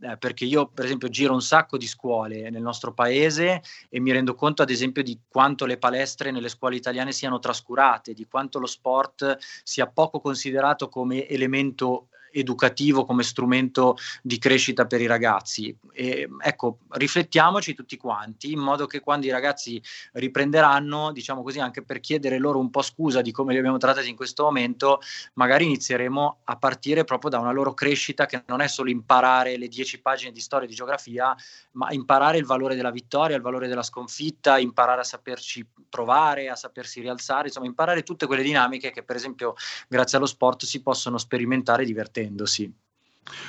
eh, 0.00 0.16
perché 0.16 0.44
io 0.44 0.66
per 0.66 0.84
esempio 0.84 1.08
giro 1.08 1.32
un 1.32 1.42
sacco 1.42 1.78
di 1.78 1.86
scuole 1.86 2.50
nel 2.50 2.62
nostro 2.62 2.92
paese 2.92 3.62
e 3.88 4.00
mi 4.00 4.10
rendo 4.10 4.34
conto 4.34 4.62
ad 4.62 4.70
esempio 4.70 5.02
di 5.02 5.18
quanto 5.28 5.66
le 5.66 5.78
palestre 5.78 6.30
nelle 6.30 6.48
scuole 6.48 6.76
italiane 6.76 7.12
siano 7.12 7.38
trascurate, 7.38 8.12
di 8.12 8.26
quanto 8.26 8.58
lo 8.58 8.66
sport 8.66 9.36
sia 9.62 9.86
poco 9.86 10.20
considerato 10.20 10.88
come 10.88 11.28
elemento 11.28 12.08
educativo, 12.34 13.04
come 13.04 13.22
strumento 13.22 13.96
di 14.22 14.38
crescita 14.38 14.86
per 14.86 15.00
i 15.00 15.06
ragazzi. 15.06 15.76
E, 15.92 16.28
ecco, 16.40 16.78
riflettiamoci 16.90 17.74
tutti 17.74 17.96
quanti 17.96 18.52
in 18.52 18.58
modo 18.58 18.86
che 18.86 19.00
quando 19.00 19.26
i 19.26 19.30
ragazzi 19.30 19.80
riprenderanno, 20.12 21.12
diciamo 21.12 21.42
così, 21.42 21.60
anche 21.60 21.82
per 21.82 22.00
chiedere 22.00 22.38
loro 22.38 22.58
un 22.58 22.70
po' 22.70 22.82
scusa 22.82 23.22
di 23.22 23.32
come 23.32 23.52
li 23.52 23.58
abbiamo 23.58 23.78
trattati 23.78 24.08
in 24.08 24.16
questo 24.16 24.44
momento, 24.44 25.00
magari 25.34 25.64
inizieremo 25.64 26.38
a 26.44 26.56
partire 26.56 27.04
proprio 27.04 27.30
da 27.30 27.38
una 27.38 27.52
loro 27.52 27.74
crescita 27.74 28.26
che 28.26 28.42
non 28.46 28.60
è 28.60 28.68
solo 28.68 28.90
imparare 28.90 29.56
le 29.56 29.68
dieci 29.68 30.00
pagine 30.00 30.32
di 30.32 30.40
storia 30.40 30.66
e 30.66 30.68
di 30.68 30.74
geografia, 30.74 31.34
ma 31.72 31.90
imparare 31.92 32.38
il 32.38 32.44
valore 32.44 32.74
della 32.74 32.90
vittoria, 32.90 33.36
il 33.36 33.42
valore 33.42 33.68
della 33.68 33.82
sconfitta, 33.82 34.58
imparare 34.58 35.00
a 35.00 35.04
saperci 35.04 35.66
provare, 35.88 36.48
a 36.48 36.56
sapersi 36.56 37.00
rialzare, 37.00 37.46
insomma 37.46 37.66
imparare 37.66 38.02
tutte 38.02 38.26
quelle 38.26 38.42
dinamiche 38.42 38.90
che 38.90 39.02
per 39.04 39.16
esempio 39.16 39.54
grazie 39.88 40.18
allo 40.18 40.26
sport 40.26 40.64
si 40.64 40.82
possono 40.82 41.18
sperimentare 41.18 41.84
divertendosi. 42.24 42.72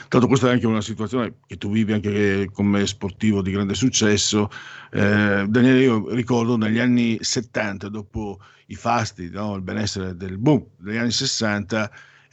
Tanto 0.08 0.28
questa 0.28 0.48
è 0.48 0.52
anche 0.52 0.68
una 0.68 0.82
situazione 0.82 1.40
che 1.46 1.58
tu 1.58 1.70
vivi 1.70 1.92
anche 1.92 2.50
come 2.54 2.86
sportivo 2.88 3.42
di 3.42 3.52
grande 3.52 3.74
successo. 3.74 4.50
Eh, 4.90 5.46
Daniele, 5.48 5.82
io 5.82 6.14
ricordo 6.14 6.56
negli 6.56 6.80
anni 6.80 7.18
70, 7.20 7.90
dopo 7.90 8.40
i 8.68 8.76
fasti, 8.76 9.30
no, 9.30 9.56
il 9.56 9.62
benessere 9.62 10.16
del 10.16 10.38
boom 10.38 10.66
degli 10.78 10.96
anni 10.96 11.12
60, 11.12 11.92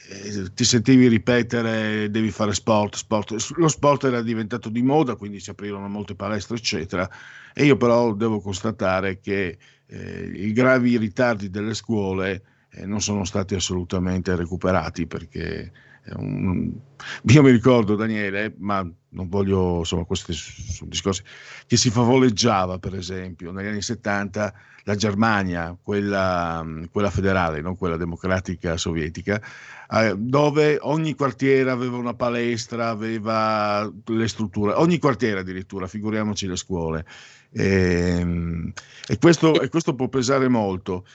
eh, 0.09 0.53
ti 0.53 0.63
sentivi 0.63 1.09
ripetere 1.09 2.09
devi 2.09 2.31
fare 2.31 2.53
sport, 2.53 2.95
sport. 2.95 3.35
Lo 3.57 3.67
sport 3.67 4.05
era 4.05 4.21
diventato 4.21 4.69
di 4.69 4.81
moda, 4.81 5.15
quindi 5.15 5.41
si 5.41 5.49
aprirono 5.49 5.89
molte 5.89 6.15
palestre, 6.15 6.55
eccetera. 6.55 7.09
E 7.53 7.65
io 7.65 7.75
però 7.75 8.13
devo 8.13 8.39
constatare 8.39 9.19
che 9.19 9.57
eh, 9.85 10.31
i 10.33 10.53
gravi 10.53 10.97
ritardi 10.97 11.49
delle 11.49 11.73
scuole 11.73 12.41
eh, 12.75 12.85
non 12.85 13.01
sono 13.01 13.25
stati 13.25 13.53
assolutamente 13.53 14.35
recuperati 14.35 15.05
perché 15.07 15.71
un... 16.15 16.71
io 17.27 17.41
mi 17.41 17.51
ricordo 17.51 17.95
Daniele, 17.95 18.53
ma 18.57 18.87
non 19.09 19.29
voglio, 19.29 19.79
insomma, 19.79 20.03
questi 20.05 20.33
sono 20.33 20.89
discorsi, 20.89 21.23
che 21.65 21.77
si 21.77 21.89
favoleggiava 21.89 22.79
per 22.79 22.95
esempio 22.95 23.51
negli 23.51 23.67
anni 23.67 23.81
70 23.81 24.53
la 24.85 24.95
Germania, 24.95 25.77
quella, 25.81 26.65
quella 26.91 27.09
federale, 27.09 27.61
non 27.61 27.77
quella 27.77 27.95
democratica 27.95 28.75
sovietica, 28.75 29.41
eh, 29.89 30.15
dove 30.17 30.77
ogni 30.81 31.15
quartiere 31.15 31.69
aveva 31.69 31.97
una 31.97 32.15
palestra, 32.15 32.89
aveva 32.89 33.89
le 34.05 34.27
strutture, 34.27 34.73
ogni 34.73 34.99
quartiere 34.99 35.39
addirittura, 35.39 35.87
figuriamoci 35.87 36.47
le 36.47 36.57
scuole. 36.57 37.05
E, 37.51 38.17
ehm, 38.19 38.73
e, 39.07 39.17
questo, 39.19 39.61
e 39.61 39.69
questo, 39.69 39.95
può 39.95 40.09
pesare 40.09 40.47
molto. 40.47 41.05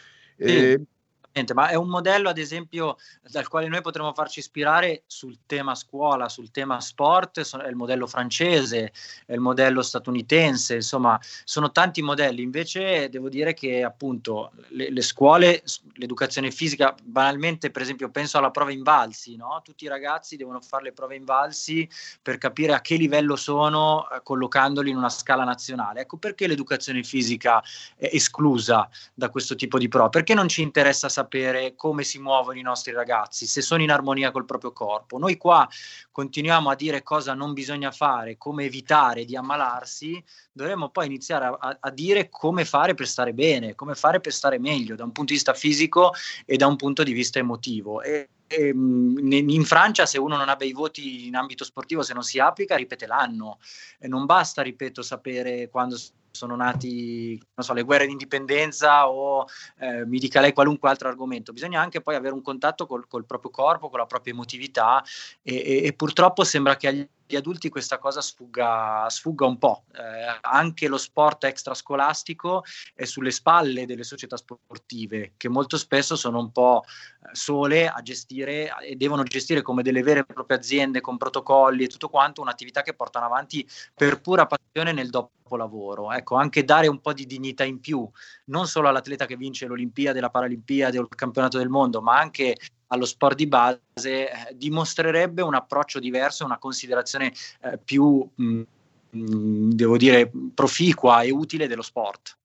E, 1.30 1.44
ma 1.54 1.68
è 1.68 1.74
un 1.74 1.88
modello, 1.88 2.28
ad 2.28 2.38
esempio, 2.38 2.96
dal 3.30 3.46
quale 3.46 3.68
noi 3.68 3.80
potremmo 3.80 4.12
farci 4.12 4.40
ispirare 4.40 5.02
sul 5.06 5.38
tema 5.46 5.74
scuola, 5.74 6.28
sul 6.28 6.50
tema 6.50 6.80
sport, 6.80 7.40
è 7.40 7.68
il 7.68 7.76
modello 7.76 8.06
francese, 8.06 8.92
è 9.24 9.34
il 9.34 9.40
modello 9.40 9.82
statunitense, 9.82 10.76
insomma, 10.76 11.20
sono 11.44 11.70
tanti 11.70 12.02
modelli. 12.02 12.42
Invece 12.42 13.08
devo 13.08 13.28
dire 13.28 13.54
che 13.54 13.84
appunto 13.84 14.50
le, 14.70 14.90
le 14.90 15.02
scuole, 15.02 15.62
l'educazione 15.94 16.50
fisica, 16.50 16.94
banalmente, 17.02 17.70
per 17.70 17.82
esempio, 17.82 18.10
penso 18.10 18.38
alla 18.38 18.50
prova 18.50 18.72
invalsi, 18.72 19.36
no? 19.36 19.60
Tutti 19.62 19.84
i 19.84 19.88
ragazzi 19.88 20.36
devono 20.36 20.60
fare 20.60 20.84
le 20.84 20.92
prove 20.92 21.14
invalsi 21.14 21.88
per 22.20 22.38
capire 22.38 22.72
a 22.72 22.80
che 22.80 22.96
livello 22.96 23.36
sono 23.36 24.08
eh, 24.10 24.20
collocandoli 24.24 24.90
in 24.90 24.96
una 24.96 25.10
scala 25.10 25.44
nazionale. 25.44 26.00
Ecco 26.00 26.16
perché 26.16 26.48
l'educazione 26.48 27.04
fisica 27.04 27.62
è 27.96 28.08
esclusa 28.12 28.88
da 29.14 29.28
questo 29.28 29.54
tipo 29.54 29.78
di 29.78 29.86
prova, 29.86 30.08
perché 30.08 30.34
non 30.34 30.48
ci 30.48 30.62
interessa 30.62 31.08
sapere 31.08 31.17
sapere 31.18 31.74
come 31.74 32.04
si 32.04 32.20
muovono 32.20 32.58
i 32.58 32.62
nostri 32.62 32.92
ragazzi, 32.92 33.46
se 33.46 33.60
sono 33.60 33.82
in 33.82 33.90
armonia 33.90 34.30
col 34.30 34.44
proprio 34.44 34.72
corpo. 34.72 35.18
Noi 35.18 35.36
qua 35.36 35.68
continuiamo 36.12 36.70
a 36.70 36.76
dire 36.76 37.02
cosa 37.02 37.34
non 37.34 37.52
bisogna 37.52 37.90
fare, 37.90 38.36
come 38.36 38.64
evitare 38.64 39.24
di 39.24 39.36
ammalarsi, 39.36 40.22
dovremmo 40.52 40.90
poi 40.90 41.06
iniziare 41.06 41.46
a, 41.46 41.76
a, 41.80 41.90
dire 41.90 42.28
come 42.28 42.64
fare 42.64 42.94
per 42.94 43.08
stare 43.08 43.32
bene, 43.32 43.74
come 43.74 43.94
fare 43.94 44.20
per 44.20 44.32
stare 44.32 44.60
meglio 44.60 44.94
da 44.94 45.04
un 45.04 45.12
punto 45.12 45.32
di 45.32 45.38
vista 45.38 45.54
fisico 45.54 46.12
e 46.44 46.56
da 46.56 46.66
un 46.68 46.76
punto 46.76 47.02
di 47.02 47.12
vista 47.12 47.40
emotivo. 47.40 48.02
E, 48.02 48.28
in 48.50 49.64
Francia 49.66 50.06
se 50.06 50.18
uno 50.18 50.34
non 50.36 50.48
ha 50.48 50.56
bei 50.56 50.72
voti 50.72 51.26
in 51.26 51.36
ambito 51.36 51.64
sportivo, 51.64 52.02
se 52.02 52.14
non 52.14 52.22
si 52.22 52.38
applica, 52.38 52.76
ripete 52.76 53.06
l'anno. 53.06 53.58
E 53.98 54.08
non 54.08 54.24
basta, 54.24 54.62
ripeto, 54.62 55.02
sapere 55.02 55.68
quando 55.68 55.98
sono 56.38 56.54
nati 56.54 57.40
so, 57.56 57.72
le 57.72 57.82
guerre 57.82 58.06
d'indipendenza 58.06 59.08
o 59.10 59.46
eh, 59.78 60.06
mi 60.06 60.18
dica 60.18 60.40
lei 60.40 60.52
qualunque 60.52 60.88
altro 60.88 61.08
argomento, 61.08 61.52
bisogna 61.52 61.80
anche 61.80 62.00
poi 62.00 62.14
avere 62.14 62.34
un 62.34 62.42
contatto 62.42 62.86
col, 62.86 63.08
col 63.08 63.26
proprio 63.26 63.50
corpo, 63.50 63.88
con 63.88 63.98
la 63.98 64.06
propria 64.06 64.32
emotività 64.32 65.02
e, 65.42 65.54
e, 65.54 65.86
e 65.86 65.92
purtroppo 65.94 66.44
sembra 66.44 66.76
che 66.76 66.86
agli 66.86 67.08
agli 67.28 67.36
adulti 67.36 67.68
questa 67.68 67.98
cosa 67.98 68.22
sfugga, 68.22 69.06
sfugga 69.08 69.44
un 69.44 69.58
po'. 69.58 69.84
Eh, 69.92 70.38
anche 70.40 70.88
lo 70.88 70.96
sport 70.96 71.44
extrascolastico 71.44 72.64
è 72.94 73.04
sulle 73.04 73.30
spalle 73.30 73.84
delle 73.84 74.02
società 74.02 74.36
sportive, 74.36 75.34
che 75.36 75.48
molto 75.48 75.76
spesso 75.76 76.16
sono 76.16 76.38
un 76.38 76.50
po' 76.50 76.82
eh, 76.84 77.28
sole 77.32 77.88
a 77.88 78.00
gestire 78.00 78.74
e 78.82 78.96
devono 78.96 79.22
gestire 79.24 79.60
come 79.60 79.82
delle 79.82 80.02
vere 80.02 80.20
e 80.20 80.24
proprie 80.24 80.56
aziende 80.56 81.02
con 81.02 81.18
protocolli 81.18 81.84
e 81.84 81.88
tutto 81.88 82.08
quanto 82.08 82.40
un'attività 82.40 82.80
che 82.82 82.94
portano 82.94 83.26
avanti 83.26 83.68
per 83.94 84.20
pura 84.20 84.46
passione 84.46 84.92
nel 84.92 85.10
dopolavoro. 85.10 86.12
Ecco, 86.12 86.36
anche 86.36 86.64
dare 86.64 86.88
un 86.88 87.00
po' 87.00 87.12
di 87.12 87.26
dignità 87.26 87.64
in 87.64 87.80
più, 87.80 88.08
non 88.46 88.66
solo 88.66 88.88
all'atleta 88.88 89.26
che 89.26 89.36
vince 89.36 89.66
l'Olimpiade, 89.66 90.20
la 90.20 90.30
Paralimpiade 90.30 90.98
o 90.98 91.02
il 91.02 91.08
campionato 91.08 91.58
del 91.58 91.68
mondo, 91.68 92.00
ma 92.00 92.18
anche 92.18 92.56
allo 92.88 93.04
sport 93.06 93.36
di 93.36 93.46
base 93.46 93.80
eh, 94.04 94.30
dimostrerebbe 94.54 95.42
un 95.42 95.54
approccio 95.54 95.98
diverso, 95.98 96.44
una 96.44 96.58
considerazione 96.58 97.32
eh, 97.62 97.78
più, 97.78 98.28
mh, 98.34 98.62
mh, 99.10 99.70
devo 99.72 99.96
dire, 99.96 100.30
proficua 100.54 101.22
e 101.22 101.30
utile 101.30 101.66
dello 101.66 101.82
sport. 101.82 102.36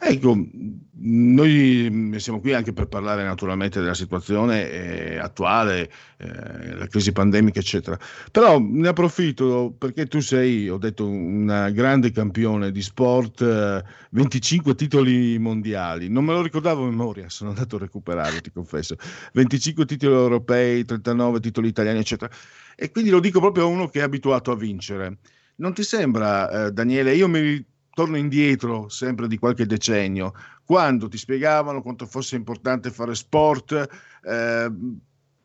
Ecco, 0.00 0.36
noi 1.00 2.14
siamo 2.18 2.40
qui 2.40 2.52
anche 2.52 2.72
per 2.72 2.86
parlare 2.86 3.24
naturalmente 3.24 3.80
della 3.80 3.94
situazione 3.94 4.70
eh, 4.70 5.18
attuale, 5.18 5.90
eh, 6.18 6.74
la 6.76 6.86
crisi 6.86 7.10
pandemica, 7.12 7.58
eccetera. 7.58 7.98
Però 8.30 8.58
ne 8.60 8.88
approfitto 8.88 9.74
perché 9.76 10.06
tu 10.06 10.20
sei, 10.20 10.68
ho 10.68 10.78
detto, 10.78 11.08
una 11.08 11.70
grande 11.70 12.12
campione 12.12 12.70
di 12.70 12.82
sport, 12.82 13.40
eh, 13.42 13.82
25 14.10 14.74
titoli 14.74 15.38
mondiali. 15.38 16.08
Non 16.08 16.24
me 16.24 16.32
lo 16.32 16.42
ricordavo 16.42 16.84
a 16.84 16.88
memoria, 16.88 17.28
sono 17.28 17.50
andato 17.50 17.76
a 17.76 17.80
recuperare, 17.80 18.40
ti 18.40 18.52
confesso. 18.52 18.96
25 19.32 19.84
titoli 19.84 20.14
europei, 20.14 20.84
39 20.84 21.40
titoli 21.40 21.68
italiani, 21.68 21.98
eccetera. 21.98 22.32
E 22.76 22.90
quindi 22.90 23.10
lo 23.10 23.20
dico 23.20 23.40
proprio 23.40 23.64
a 23.64 23.66
uno 23.66 23.88
che 23.88 24.00
è 24.00 24.02
abituato 24.02 24.52
a 24.52 24.56
vincere. 24.56 25.18
Non 25.56 25.74
ti 25.74 25.82
sembra, 25.82 26.66
eh, 26.66 26.72
Daniele? 26.72 27.14
Io 27.14 27.28
mi 27.28 27.64
torno 27.98 28.16
indietro 28.16 28.88
sempre 28.88 29.26
di 29.26 29.38
qualche 29.38 29.66
decennio, 29.66 30.32
quando 30.64 31.08
ti 31.08 31.18
spiegavano 31.18 31.82
quanto 31.82 32.06
fosse 32.06 32.36
importante 32.36 32.92
fare 32.92 33.12
sport 33.16 33.88
eh, 34.22 34.72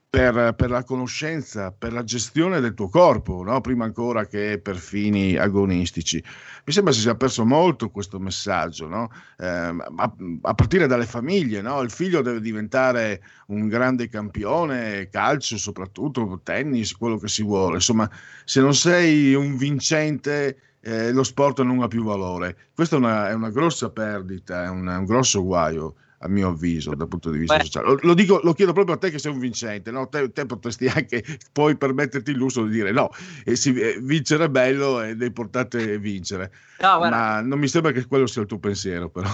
per, 0.07 0.53
per, 0.53 0.69
la 0.69 0.83
conoscenza, 0.83 1.71
per 1.71 1.93
la 1.93 2.03
gestione 2.03 2.59
del 2.59 2.75
tuo 2.75 2.89
corpo, 2.89 3.41
no? 3.41 3.59
prima 3.59 3.85
ancora 3.85 4.27
che 4.27 4.59
per 4.61 4.75
fini 4.75 5.35
agonistici. 5.35 6.23
Mi 6.63 6.71
sembra 6.71 6.93
si 6.93 6.99
sia 6.99 7.15
perso 7.15 7.43
molto 7.43 7.89
questo 7.89 8.19
messaggio, 8.19 8.85
no? 8.85 9.09
eh, 9.39 9.47
a, 9.47 10.15
a, 10.41 10.53
partire 10.53 10.85
dalle 10.85 11.07
famiglie. 11.07 11.59
No? 11.63 11.81
Il 11.81 11.89
figlio 11.89 12.21
deve 12.21 12.39
diventare 12.39 13.23
un 13.47 13.67
grande 13.67 14.07
campione, 14.09 15.09
calcio 15.09 15.57
soprattutto, 15.57 16.39
tennis, 16.43 16.95
quello 16.95 17.17
che 17.17 17.29
si 17.29 17.41
vuole. 17.41 17.77
Insomma, 17.77 18.07
se 18.45 18.61
non 18.61 18.75
sei 18.75 19.33
un 19.33 19.57
vincente 19.57 20.72
eh, 20.83 21.11
lo 21.11 21.23
sport 21.23 21.61
non 21.61 21.81
ha 21.81 21.87
più 21.87 22.03
valore. 22.03 22.57
Questa 22.75 22.95
è 22.97 22.99
una, 22.99 23.29
è 23.29 23.33
una 23.33 23.49
grossa 23.49 23.89
perdita, 23.89 24.65
è 24.65 24.69
un, 24.69 24.85
un, 24.85 25.05
grosso 25.05 25.43
guaio 25.43 25.95
a 26.19 26.27
mio 26.27 26.49
avviso 26.49 26.93
dal 26.93 27.07
punto 27.07 27.31
di 27.31 27.37
vista 27.37 27.57
Beh. 27.57 27.63
sociale. 27.63 27.87
Lo, 27.87 27.99
lo, 28.01 28.13
dico, 28.13 28.39
lo, 28.43 28.53
chiedo 28.53 28.73
proprio 28.73 28.95
a 28.95 28.97
te 28.97 29.09
che 29.09 29.17
sei 29.17 29.31
un 29.31 29.39
vincente, 29.39 29.91
no? 29.91 30.09
te, 30.09 30.31
te, 30.31 30.45
potresti 30.45 30.87
anche 30.87 31.23
poi 31.53 31.77
permetterti 31.77 32.31
il 32.31 32.37
lusso 32.37 32.65
di 32.65 32.71
dire 32.71 32.91
no, 32.91 33.09
e 33.45 33.55
si, 33.55 33.73
eh, 33.73 33.97
vincere 34.01 34.45
è 34.45 34.49
bello 34.49 35.01
ed 35.01 35.21
è 35.21 35.25
importante 35.25 35.97
vincere, 35.99 36.51
no, 36.79 36.99
ma 36.99 37.41
non 37.41 37.59
mi 37.59 37.67
sembra 37.67 37.91
che 37.91 38.05
quello 38.05 38.27
sia 38.27 38.41
il 38.41 38.47
tuo 38.47 38.59
pensiero 38.59 39.09
però 39.09 39.29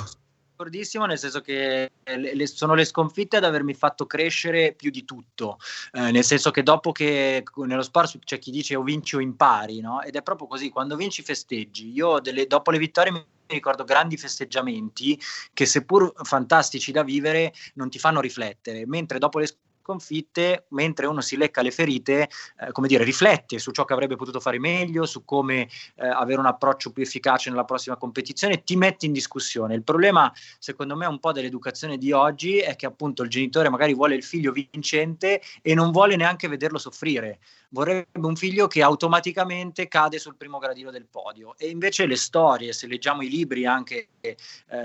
d'accordissimo, 0.59 1.05
nel 1.05 1.17
senso 1.17 1.39
che 1.39 1.91
le, 2.03 2.35
le, 2.35 2.47
sono 2.47 2.73
le 2.73 2.83
sconfitte 2.83 3.37
ad 3.37 3.45
avermi 3.45 3.73
fatto 3.73 4.05
crescere 4.05 4.73
più 4.73 4.91
di 4.91 5.05
tutto, 5.05 5.57
eh, 5.93 6.11
nel 6.11 6.25
senso 6.25 6.51
che 6.51 6.63
dopo 6.63 6.91
che 6.91 7.43
nello 7.55 7.81
sport 7.81 8.19
c'è 8.19 8.39
chi 8.39 8.51
dice 8.51 8.75
o 8.75 8.83
vinci 8.83 9.15
o 9.15 9.21
impari, 9.21 9.79
no? 9.79 10.01
ed 10.01 10.15
è 10.15 10.21
proprio 10.21 10.47
così, 10.47 10.69
quando 10.69 10.97
vinci 10.97 11.23
festeggi, 11.23 11.91
io 11.91 12.19
delle, 12.19 12.45
dopo 12.45 12.71
le 12.71 12.77
vittorie 12.77 13.11
mi 13.11 13.25
ricordo 13.47 13.85
grandi 13.85 14.17
festeggiamenti 14.17 15.19
che 15.53 15.65
seppur 15.65 16.11
fantastici 16.23 16.91
da 16.91 17.03
vivere 17.03 17.53
non 17.75 17.89
ti 17.89 17.97
fanno 17.97 18.19
riflettere, 18.19 18.85
mentre 18.85 19.17
dopo 19.17 19.39
le 19.39 19.45
sconfitte, 19.45 19.68
mentre 20.69 21.07
uno 21.07 21.21
si 21.21 21.37
lecca 21.37 21.61
le 21.61 21.71
ferite, 21.71 22.29
eh, 22.59 22.71
come 22.71 22.87
dire, 22.87 23.03
riflette 23.03 23.59
su 23.59 23.71
ciò 23.71 23.85
che 23.85 23.93
avrebbe 23.93 24.15
potuto 24.15 24.39
fare 24.39 24.59
meglio, 24.59 25.05
su 25.05 25.25
come 25.25 25.61
eh, 25.95 26.07
avere 26.07 26.39
un 26.39 26.45
approccio 26.45 26.91
più 26.91 27.03
efficace 27.03 27.49
nella 27.49 27.65
prossima 27.65 27.97
competizione, 27.97 28.63
ti 28.63 28.75
metti 28.75 29.05
in 29.05 29.13
discussione. 29.13 29.75
Il 29.75 29.83
problema, 29.83 30.31
secondo 30.59 30.95
me, 30.95 31.05
un 31.05 31.19
po' 31.19 31.31
dell'educazione 31.31 31.97
di 31.97 32.11
oggi 32.11 32.57
è 32.59 32.75
che 32.75 32.85
appunto 32.85 33.23
il 33.23 33.29
genitore 33.29 33.69
magari 33.69 33.93
vuole 33.93 34.15
il 34.15 34.23
figlio 34.23 34.51
vincente 34.51 35.41
e 35.61 35.73
non 35.73 35.91
vuole 35.91 36.15
neanche 36.15 36.47
vederlo 36.47 36.77
soffrire 36.77 37.39
vorrebbe 37.69 38.07
un 38.25 38.35
figlio 38.35 38.67
che 38.67 38.81
automaticamente 38.81 39.87
cade 39.87 40.19
sul 40.19 40.35
primo 40.35 40.57
gradino 40.57 40.91
del 40.91 41.07
podio. 41.09 41.55
E 41.57 41.69
invece 41.69 42.05
le 42.05 42.15
storie, 42.15 42.73
se 42.73 42.87
leggiamo 42.87 43.21
i 43.21 43.29
libri 43.29 43.65
anche 43.65 44.09
eh, 44.21 44.35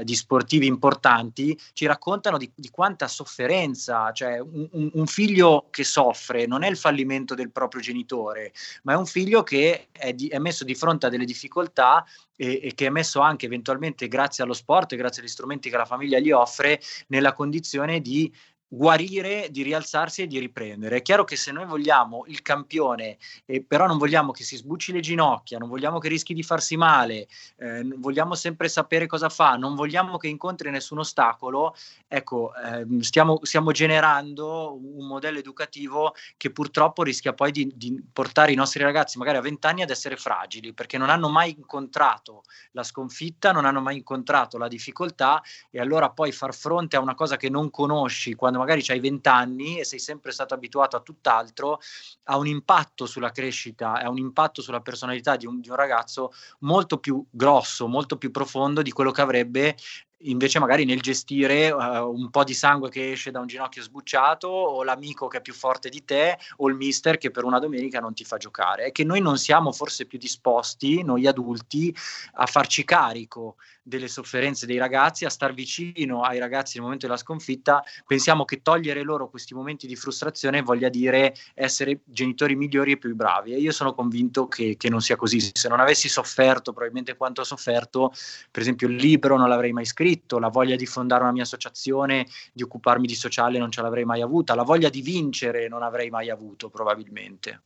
di 0.02 0.14
sportivi 0.14 0.66
importanti, 0.66 1.58
ci 1.72 1.86
raccontano 1.86 2.36
di, 2.36 2.50
di 2.54 2.70
quanta 2.70 3.08
sofferenza, 3.08 4.12
cioè 4.12 4.38
un, 4.38 4.68
un, 4.72 4.90
figlio 5.06 5.66
che 5.70 5.84
soffre 5.84 6.46
non 6.46 6.62
è 6.62 6.68
il 6.68 6.76
fallimento 6.76 7.34
del 7.34 7.50
proprio 7.50 7.80
genitore, 7.80 8.52
ma 8.82 8.92
è 8.92 8.96
un 8.96 9.06
figlio 9.06 9.42
che 9.42 9.88
è, 9.90 10.12
di, 10.12 10.28
è 10.28 10.38
messo 10.38 10.64
di 10.64 10.74
fronte 10.74 11.06
a 11.06 11.08
delle 11.08 11.24
difficoltà 11.24 12.04
e, 12.36 12.60
e, 12.62 12.74
che 12.74 12.86
è 12.86 12.90
messo 12.90 13.20
anche 13.20 13.46
eventualmente 13.46 14.08
grazie 14.08 14.44
allo 14.44 14.52
sport 14.52 14.92
e 14.92 14.96
grazie 14.96 15.22
agli 15.22 15.28
strumenti 15.28 15.70
che 15.70 15.76
la 15.76 15.84
famiglia 15.84 16.18
gli 16.18 16.30
offre 16.30 16.80
nella 17.08 17.32
condizione 17.32 18.00
di 18.00 18.32
guarire, 18.74 19.48
di 19.50 19.62
rialzarsi 19.62 20.22
e 20.22 20.26
di 20.26 20.38
riprendere. 20.38 20.96
È 20.96 21.02
chiaro 21.02 21.24
che 21.24 21.36
se 21.36 21.52
noi 21.52 21.64
vogliamo 21.64 22.24
il 22.26 22.42
campione, 22.42 23.18
eh, 23.46 23.62
però 23.62 23.86
non 23.86 23.98
vogliamo 23.98 24.32
che 24.32 24.42
si 24.42 24.56
sbucci 24.56 24.92
le 24.92 25.00
ginocchia, 25.00 25.58
non 25.58 25.68
vogliamo 25.68 25.98
che 25.98 26.08
rischi 26.08 26.34
di 26.34 26.42
farsi 26.42 26.76
male, 26.76 27.28
eh, 27.56 27.82
vogliamo 27.96 28.34
sempre 28.34 28.68
sapere 28.68 29.06
cosa 29.06 29.28
fa, 29.28 29.56
non 29.56 29.74
vogliamo 29.74 30.16
che 30.16 30.28
incontri 30.28 30.70
nessun 30.70 30.98
ostacolo, 30.98 31.74
ecco, 32.08 32.52
eh, 32.54 33.02
stiamo, 33.02 33.38
stiamo 33.42 33.70
generando 33.70 34.74
un 34.74 35.06
modello 35.06 35.38
educativo 35.38 36.14
che 36.36 36.50
purtroppo 36.50 37.02
rischia 37.02 37.32
poi 37.32 37.52
di, 37.52 37.70
di 37.74 38.02
portare 38.12 38.52
i 38.52 38.56
nostri 38.56 38.82
ragazzi, 38.82 39.18
magari 39.18 39.38
a 39.38 39.42
20 39.42 39.66
anni, 39.66 39.82
ad 39.82 39.90
essere 39.90 40.16
fragili, 40.16 40.72
perché 40.72 40.98
non 40.98 41.10
hanno 41.10 41.28
mai 41.28 41.54
incontrato 41.56 42.42
la 42.72 42.82
sconfitta, 42.82 43.52
non 43.52 43.64
hanno 43.64 43.80
mai 43.80 43.96
incontrato 43.96 44.58
la 44.58 44.68
difficoltà 44.68 45.42
e 45.70 45.80
allora 45.80 46.10
poi 46.10 46.32
far 46.32 46.54
fronte 46.54 46.96
a 46.96 47.00
una 47.00 47.14
cosa 47.14 47.36
che 47.36 47.48
non 47.48 47.70
conosci 47.70 48.34
quando 48.34 48.58
magari 48.64 48.82
hai 48.88 49.00
20 49.00 49.28
anni 49.28 49.78
e 49.78 49.84
sei 49.84 49.98
sempre 49.98 50.32
stato 50.32 50.54
abituato 50.54 50.96
a 50.96 51.00
tutt'altro, 51.00 51.80
ha 52.24 52.38
un 52.38 52.46
impatto 52.46 53.06
sulla 53.06 53.30
crescita, 53.30 54.00
ha 54.00 54.08
un 54.08 54.18
impatto 54.18 54.62
sulla 54.62 54.80
personalità 54.80 55.36
di 55.36 55.46
un, 55.46 55.60
di 55.60 55.68
un 55.68 55.76
ragazzo 55.76 56.32
molto 56.60 56.98
più 56.98 57.24
grosso, 57.30 57.86
molto 57.86 58.16
più 58.16 58.30
profondo 58.30 58.82
di 58.82 58.90
quello 58.90 59.10
che 59.10 59.20
avrebbe 59.20 59.76
invece 60.24 60.58
magari 60.58 60.84
nel 60.84 61.00
gestire 61.00 61.70
uh, 61.70 62.08
un 62.08 62.30
po' 62.30 62.44
di 62.44 62.54
sangue 62.54 62.90
che 62.90 63.12
esce 63.12 63.30
da 63.30 63.40
un 63.40 63.46
ginocchio 63.46 63.82
sbucciato 63.82 64.48
o 64.48 64.82
l'amico 64.82 65.26
che 65.28 65.38
è 65.38 65.40
più 65.40 65.54
forte 65.54 65.88
di 65.88 66.04
te 66.04 66.38
o 66.56 66.68
il 66.68 66.74
mister 66.74 67.18
che 67.18 67.30
per 67.30 67.44
una 67.44 67.58
domenica 67.58 68.00
non 68.00 68.14
ti 68.14 68.24
fa 68.24 68.36
giocare. 68.36 68.86
È 68.86 68.92
che 68.92 69.04
noi 69.04 69.20
non 69.20 69.38
siamo 69.38 69.72
forse 69.72 70.06
più 70.06 70.18
disposti, 70.18 71.02
noi 71.02 71.26
adulti, 71.26 71.94
a 72.34 72.46
farci 72.46 72.84
carico 72.84 73.56
delle 73.86 74.08
sofferenze 74.08 74.64
dei 74.64 74.78
ragazzi, 74.78 75.26
a 75.26 75.30
star 75.30 75.52
vicino 75.52 76.22
ai 76.22 76.38
ragazzi 76.38 76.76
nel 76.76 76.84
momento 76.84 77.06
della 77.06 77.18
sconfitta, 77.18 77.84
pensiamo 78.06 78.46
che 78.46 78.62
togliere 78.62 79.02
loro 79.02 79.28
questi 79.28 79.52
momenti 79.54 79.86
di 79.86 79.94
frustrazione 79.94 80.62
voglia 80.62 80.88
dire 80.88 81.34
essere 81.52 82.00
genitori 82.04 82.56
migliori 82.56 82.92
e 82.92 82.96
più 82.96 83.14
bravi. 83.14 83.52
E 83.52 83.58
io 83.58 83.72
sono 83.72 83.94
convinto 83.94 84.48
che, 84.48 84.76
che 84.78 84.88
non 84.88 85.02
sia 85.02 85.16
così. 85.16 85.50
Se 85.52 85.68
non 85.68 85.80
avessi 85.80 86.08
sofferto 86.08 86.72
probabilmente 86.72 87.14
quanto 87.16 87.42
ho 87.42 87.44
sofferto, 87.44 88.12
per 88.50 88.62
esempio 88.62 88.88
il 88.88 88.96
libro 88.96 89.36
non 89.36 89.50
l'avrei 89.50 89.72
mai 89.72 89.84
scritto, 89.84 90.12
la 90.38 90.48
voglia 90.48 90.76
di 90.76 90.86
fondare 90.86 91.22
una 91.22 91.32
mia 91.32 91.42
associazione, 91.42 92.26
di 92.52 92.62
occuparmi 92.62 93.06
di 93.06 93.14
sociale 93.14 93.58
non 93.58 93.70
ce 93.70 93.82
l'avrei 93.82 94.04
mai 94.04 94.22
avuta, 94.22 94.54
la 94.54 94.62
voglia 94.62 94.88
di 94.88 95.02
vincere 95.02 95.68
non 95.68 95.82
avrei 95.82 96.10
mai 96.10 96.30
avuto 96.30 96.68
probabilmente. 96.68 97.62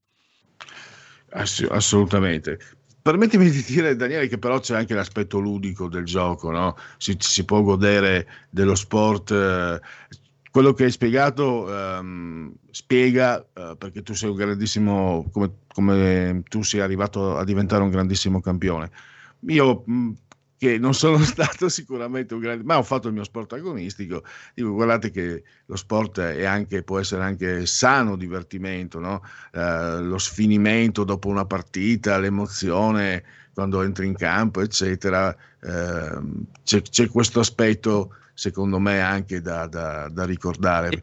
Ass- 1.31 1.67
assolutamente. 1.71 2.59
Permettimi 3.01 3.49
di 3.51 3.63
dire, 3.63 3.97
Daniele, 3.97 4.29
che 4.29 4.39
però 4.39 4.59
c'è 4.61 4.77
anche 4.77 4.95
l'aspetto 4.95 5.39
ludico 5.39 5.89
del 5.89 6.05
gioco, 6.05 6.51
no? 6.51 6.77
si, 6.99 7.17
si, 7.19 7.45
può 7.45 7.63
godere 7.63 8.27
dello 8.51 8.75
sport. 8.75 9.31
Eh, 9.31 9.81
quello 10.51 10.73
che 10.73 10.85
hai 10.85 10.91
spiegato 10.91 11.73
ehm, 11.73 12.53
spiega 12.71 13.47
eh, 13.55 13.77
perché 13.79 14.03
tu 14.03 14.15
sei 14.15 14.31
un 14.31 14.37
grandissimo, 14.37 15.29
come, 15.33 15.53
come, 15.73 16.43
tu 16.49 16.63
sei 16.63 16.81
arrivato 16.81 17.37
a 17.37 17.45
diventare 17.45 17.83
un 17.83 17.91
grandissimo 17.91 18.41
campione. 18.41 18.91
Io 19.47 19.85
mh, 19.87 20.11
che 20.59 20.77
non 20.77 20.93
sono 20.93 21.19
stato 21.25 21.69
sicuramente 21.69 22.35
un 22.35 22.41
grande, 22.41 22.65
ma 22.65 22.77
ho 22.77 22.83
fatto 22.83 23.09
il 23.09 23.15
mio 23.15 23.25
sport 23.25 23.53
agonistico. 23.55 24.25
Dico, 24.55 24.73
guardate 24.73 25.11
che 25.11 25.43
lo 25.65 25.77
sport 25.77 26.19
anche, 26.19 26.83
può 26.83 26.99
essere 26.99 27.23
anche 27.23 27.65
sano 27.65 28.17
divertimento, 28.17 28.99
no? 28.99 29.23
eh, 29.53 30.01
lo 30.01 30.19
sfinimento 30.19 31.05
dopo 31.05 31.29
una 31.29 31.47
partita, 31.47 32.19
l'emozione 32.19 33.25
quando 33.55 33.83
entri 33.83 34.07
in 34.07 34.15
campo, 34.15 34.61
eccetera. 34.61 35.35
Eh, 35.61 36.21
c'è, 36.65 36.83
c'è, 36.83 37.09
questo 37.09 37.41
aspetto, 37.41 38.15
secondo 38.35 38.79
me, 38.79 39.01
anche 39.01 39.41
da, 39.41 39.67
da, 39.67 40.09
da 40.09 40.25
ricordare. 40.25 41.03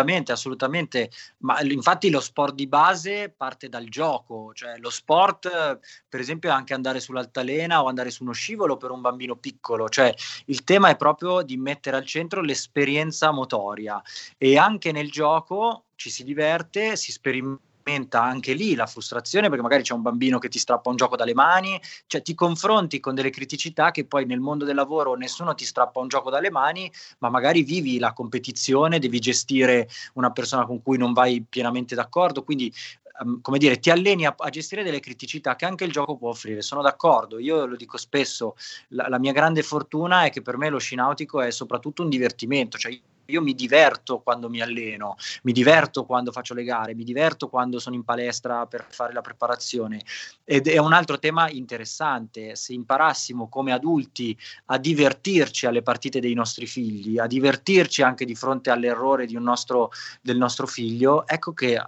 Assolutamente, 0.00 0.32
assolutamente, 0.32 1.10
ma 1.38 1.60
infatti 1.60 2.08
lo 2.08 2.20
sport 2.20 2.54
di 2.54 2.66
base 2.66 3.32
parte 3.36 3.68
dal 3.68 3.84
gioco, 3.88 4.52
cioè 4.54 4.78
lo 4.78 4.88
sport 4.88 5.78
per 6.08 6.20
esempio 6.20 6.48
è 6.48 6.52
anche 6.52 6.72
andare 6.72 7.00
sull'altalena 7.00 7.82
o 7.82 7.86
andare 7.86 8.10
su 8.10 8.22
uno 8.22 8.32
scivolo 8.32 8.78
per 8.78 8.90
un 8.90 9.02
bambino 9.02 9.36
piccolo, 9.36 9.90
cioè 9.90 10.14
il 10.46 10.64
tema 10.64 10.88
è 10.88 10.96
proprio 10.96 11.42
di 11.42 11.58
mettere 11.58 11.96
al 11.98 12.06
centro 12.06 12.40
l'esperienza 12.40 13.30
motoria. 13.30 14.00
E 14.38 14.56
anche 14.56 14.90
nel 14.90 15.10
gioco 15.10 15.84
ci 15.96 16.08
si 16.08 16.24
diverte, 16.24 16.96
si 16.96 17.12
sperimenta 17.12 17.68
aumenta 17.84 18.22
anche 18.22 18.52
lì 18.52 18.74
la 18.74 18.86
frustrazione 18.86 19.48
perché 19.48 19.62
magari 19.62 19.82
c'è 19.82 19.94
un 19.94 20.02
bambino 20.02 20.38
che 20.38 20.48
ti 20.48 20.58
strappa 20.58 20.90
un 20.90 20.96
gioco 20.96 21.16
dalle 21.16 21.34
mani, 21.34 21.80
cioè 22.06 22.22
ti 22.22 22.34
confronti 22.34 23.00
con 23.00 23.14
delle 23.14 23.30
criticità 23.30 23.90
che 23.90 24.04
poi 24.04 24.26
nel 24.26 24.40
mondo 24.40 24.64
del 24.64 24.76
lavoro 24.76 25.14
nessuno 25.14 25.54
ti 25.54 25.64
strappa 25.64 26.00
un 26.00 26.08
gioco 26.08 26.30
dalle 26.30 26.50
mani, 26.50 26.90
ma 27.18 27.30
magari 27.30 27.62
vivi 27.62 27.98
la 27.98 28.12
competizione, 28.12 28.98
devi 28.98 29.18
gestire 29.18 29.88
una 30.14 30.30
persona 30.30 30.66
con 30.66 30.82
cui 30.82 30.98
non 30.98 31.12
vai 31.12 31.44
pienamente 31.46 31.94
d'accordo, 31.94 32.42
quindi 32.42 32.72
ehm, 33.20 33.40
come 33.40 33.58
dire, 33.58 33.78
ti 33.78 33.90
alleni 33.90 34.26
a, 34.26 34.34
a, 34.36 34.48
gestire 34.50 34.82
delle 34.82 35.00
criticità 35.00 35.56
che 35.56 35.64
anche 35.64 35.84
il 35.84 35.92
gioco 35.92 36.16
può 36.16 36.30
offrire. 36.30 36.62
Sono 36.62 36.82
d'accordo, 36.82 37.38
io 37.38 37.66
lo 37.66 37.76
dico 37.76 37.96
spesso, 37.96 38.56
la, 38.88 39.08
la 39.08 39.18
mia 39.18 39.32
grande 39.32 39.62
fortuna 39.62 40.24
è 40.24 40.30
che 40.30 40.42
per 40.42 40.56
me 40.56 40.68
lo 40.68 40.78
sci 40.78 40.94
nautico 40.94 41.40
è 41.40 41.50
soprattutto 41.50 42.02
un 42.02 42.08
divertimento, 42.08 42.78
cioè 42.78 42.98
io 43.30 43.40
mi 43.40 43.54
diverto 43.54 44.20
quando 44.20 44.48
mi 44.48 44.60
alleno, 44.60 45.16
mi 45.42 45.52
diverto 45.52 46.04
quando 46.04 46.32
faccio 46.32 46.54
le 46.54 46.64
gare, 46.64 46.94
mi 46.94 47.04
diverto 47.04 47.48
quando 47.48 47.78
sono 47.78 47.94
in 47.94 48.04
palestra 48.04 48.66
per 48.66 48.86
fare 48.90 49.12
la 49.12 49.20
preparazione. 49.20 50.02
Ed 50.44 50.68
è 50.68 50.78
un 50.78 50.92
altro 50.92 51.18
tema 51.18 51.48
interessante, 51.50 52.56
se 52.56 52.72
imparassimo 52.72 53.48
come 53.48 53.72
adulti 53.72 54.36
a 54.66 54.78
divertirci 54.78 55.66
alle 55.66 55.82
partite 55.82 56.20
dei 56.20 56.34
nostri 56.34 56.66
figli, 56.66 57.18
a 57.18 57.26
divertirci 57.26 58.02
anche 58.02 58.24
di 58.24 58.34
fronte 58.34 58.70
all'errore 58.70 59.26
nostro, 59.30 59.90
del 60.20 60.36
nostro 60.36 60.66
figlio, 60.66 61.26
ecco 61.26 61.52
che 61.52 61.80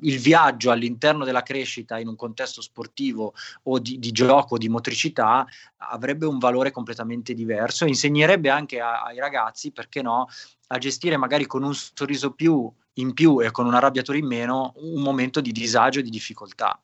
il 0.00 0.18
viaggio 0.18 0.70
all'interno 0.70 1.24
della 1.24 1.42
crescita 1.42 1.98
in 1.98 2.08
un 2.08 2.16
contesto 2.16 2.60
sportivo 2.60 3.34
o 3.64 3.78
di, 3.78 3.98
di 3.98 4.12
gioco, 4.12 4.58
di 4.58 4.68
motricità, 4.68 5.46
avrebbe 5.76 6.26
un 6.26 6.38
valore 6.38 6.70
completamente 6.70 7.34
diverso. 7.34 7.86
Insegnerebbe 7.86 8.50
anche 8.50 8.80
a, 8.80 9.02
ai 9.02 9.18
ragazzi, 9.18 9.72
perché 9.72 10.02
no, 10.02 10.26
a 10.68 10.78
gestire 10.78 11.16
magari 11.16 11.46
con 11.46 11.62
un 11.62 11.74
sorriso 11.74 12.32
più 12.32 12.70
in 12.96 13.14
più 13.14 13.40
e 13.40 13.50
con 13.50 13.66
un 13.66 13.74
arrabbiatore 13.74 14.18
in 14.18 14.26
meno 14.26 14.74
un 14.76 15.02
momento 15.02 15.40
di 15.40 15.52
disagio 15.52 16.00
e 16.00 16.02
di 16.02 16.10
difficoltà. 16.10 16.78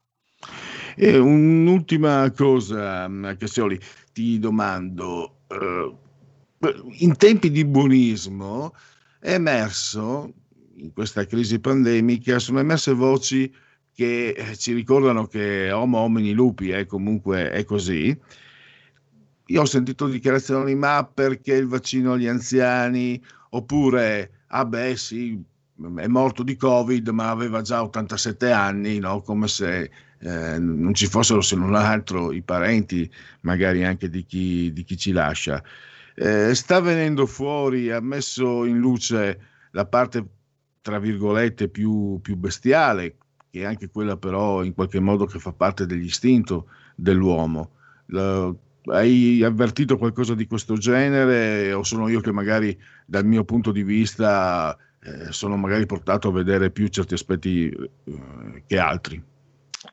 E 0.94 1.18
un'ultima 1.18 2.30
cosa, 2.32 3.08
Cassioli, 3.36 3.78
ti 4.12 4.38
domando, 4.38 5.40
eh, 5.48 5.94
in 6.98 7.16
tempi 7.16 7.50
di 7.50 7.64
buonismo 7.64 8.74
è 9.20 9.34
emerso 9.34 10.32
in 10.78 10.92
questa 10.92 11.26
crisi 11.26 11.58
pandemica 11.58 12.38
sono 12.38 12.60
emerse 12.60 12.92
voci 12.92 13.52
che 13.94 14.28
eh, 14.28 14.56
ci 14.56 14.72
ricordano 14.72 15.26
che 15.26 15.72
homo 15.72 15.98
homini 15.98 16.32
lupi 16.32 16.70
è 16.70 16.86
comunque 16.86 17.50
è 17.50 17.64
così. 17.64 18.16
Io 19.46 19.60
ho 19.60 19.64
sentito 19.64 20.06
dichiarazioni, 20.06 20.74
ma 20.74 21.04
perché 21.04 21.54
il 21.54 21.66
vaccino 21.66 22.12
agli 22.12 22.28
anziani? 22.28 23.20
Oppure, 23.50 24.42
ah 24.48 24.64
beh 24.64 24.96
sì, 24.96 25.42
è 25.96 26.06
morto 26.06 26.42
di 26.42 26.54
Covid, 26.54 27.08
ma 27.08 27.30
aveva 27.30 27.62
già 27.62 27.82
87 27.82 28.52
anni, 28.52 28.98
no? 28.98 29.22
come 29.22 29.48
se 29.48 29.90
eh, 30.18 30.58
non 30.58 30.92
ci 30.94 31.06
fossero 31.06 31.40
se 31.40 31.56
non 31.56 31.74
altro 31.74 32.32
i 32.32 32.42
parenti, 32.42 33.10
magari 33.40 33.84
anche 33.84 34.10
di 34.10 34.24
chi, 34.24 34.70
di 34.72 34.84
chi 34.84 34.96
ci 34.98 35.12
lascia. 35.12 35.62
Eh, 36.14 36.54
sta 36.54 36.80
venendo 36.80 37.26
fuori, 37.26 37.90
ha 37.90 38.00
messo 38.00 38.64
in 38.64 38.78
luce 38.78 39.40
la 39.72 39.86
parte 39.86 40.24
tra 40.88 40.98
virgolette, 40.98 41.68
più, 41.68 42.18
più 42.22 42.34
bestiale, 42.36 43.18
che 43.50 43.60
è 43.60 43.64
anche 43.66 43.90
quella 43.90 44.16
però 44.16 44.62
in 44.62 44.72
qualche 44.72 45.00
modo 45.00 45.26
che 45.26 45.38
fa 45.38 45.52
parte 45.52 45.84
dell'istinto 45.84 46.68
dell'uomo. 46.94 47.72
La, 48.06 48.50
hai 48.86 49.42
avvertito 49.42 49.98
qualcosa 49.98 50.34
di 50.34 50.46
questo 50.46 50.78
genere 50.78 51.74
o 51.74 51.82
sono 51.82 52.08
io 52.08 52.20
che 52.20 52.32
magari 52.32 52.74
dal 53.04 53.26
mio 53.26 53.44
punto 53.44 53.70
di 53.70 53.82
vista 53.82 54.74
eh, 55.02 55.30
sono 55.30 55.58
magari 55.58 55.84
portato 55.84 56.28
a 56.28 56.32
vedere 56.32 56.70
più 56.70 56.88
certi 56.88 57.12
aspetti 57.12 57.68
eh, 57.68 58.62
che 58.66 58.78
altri. 58.78 59.22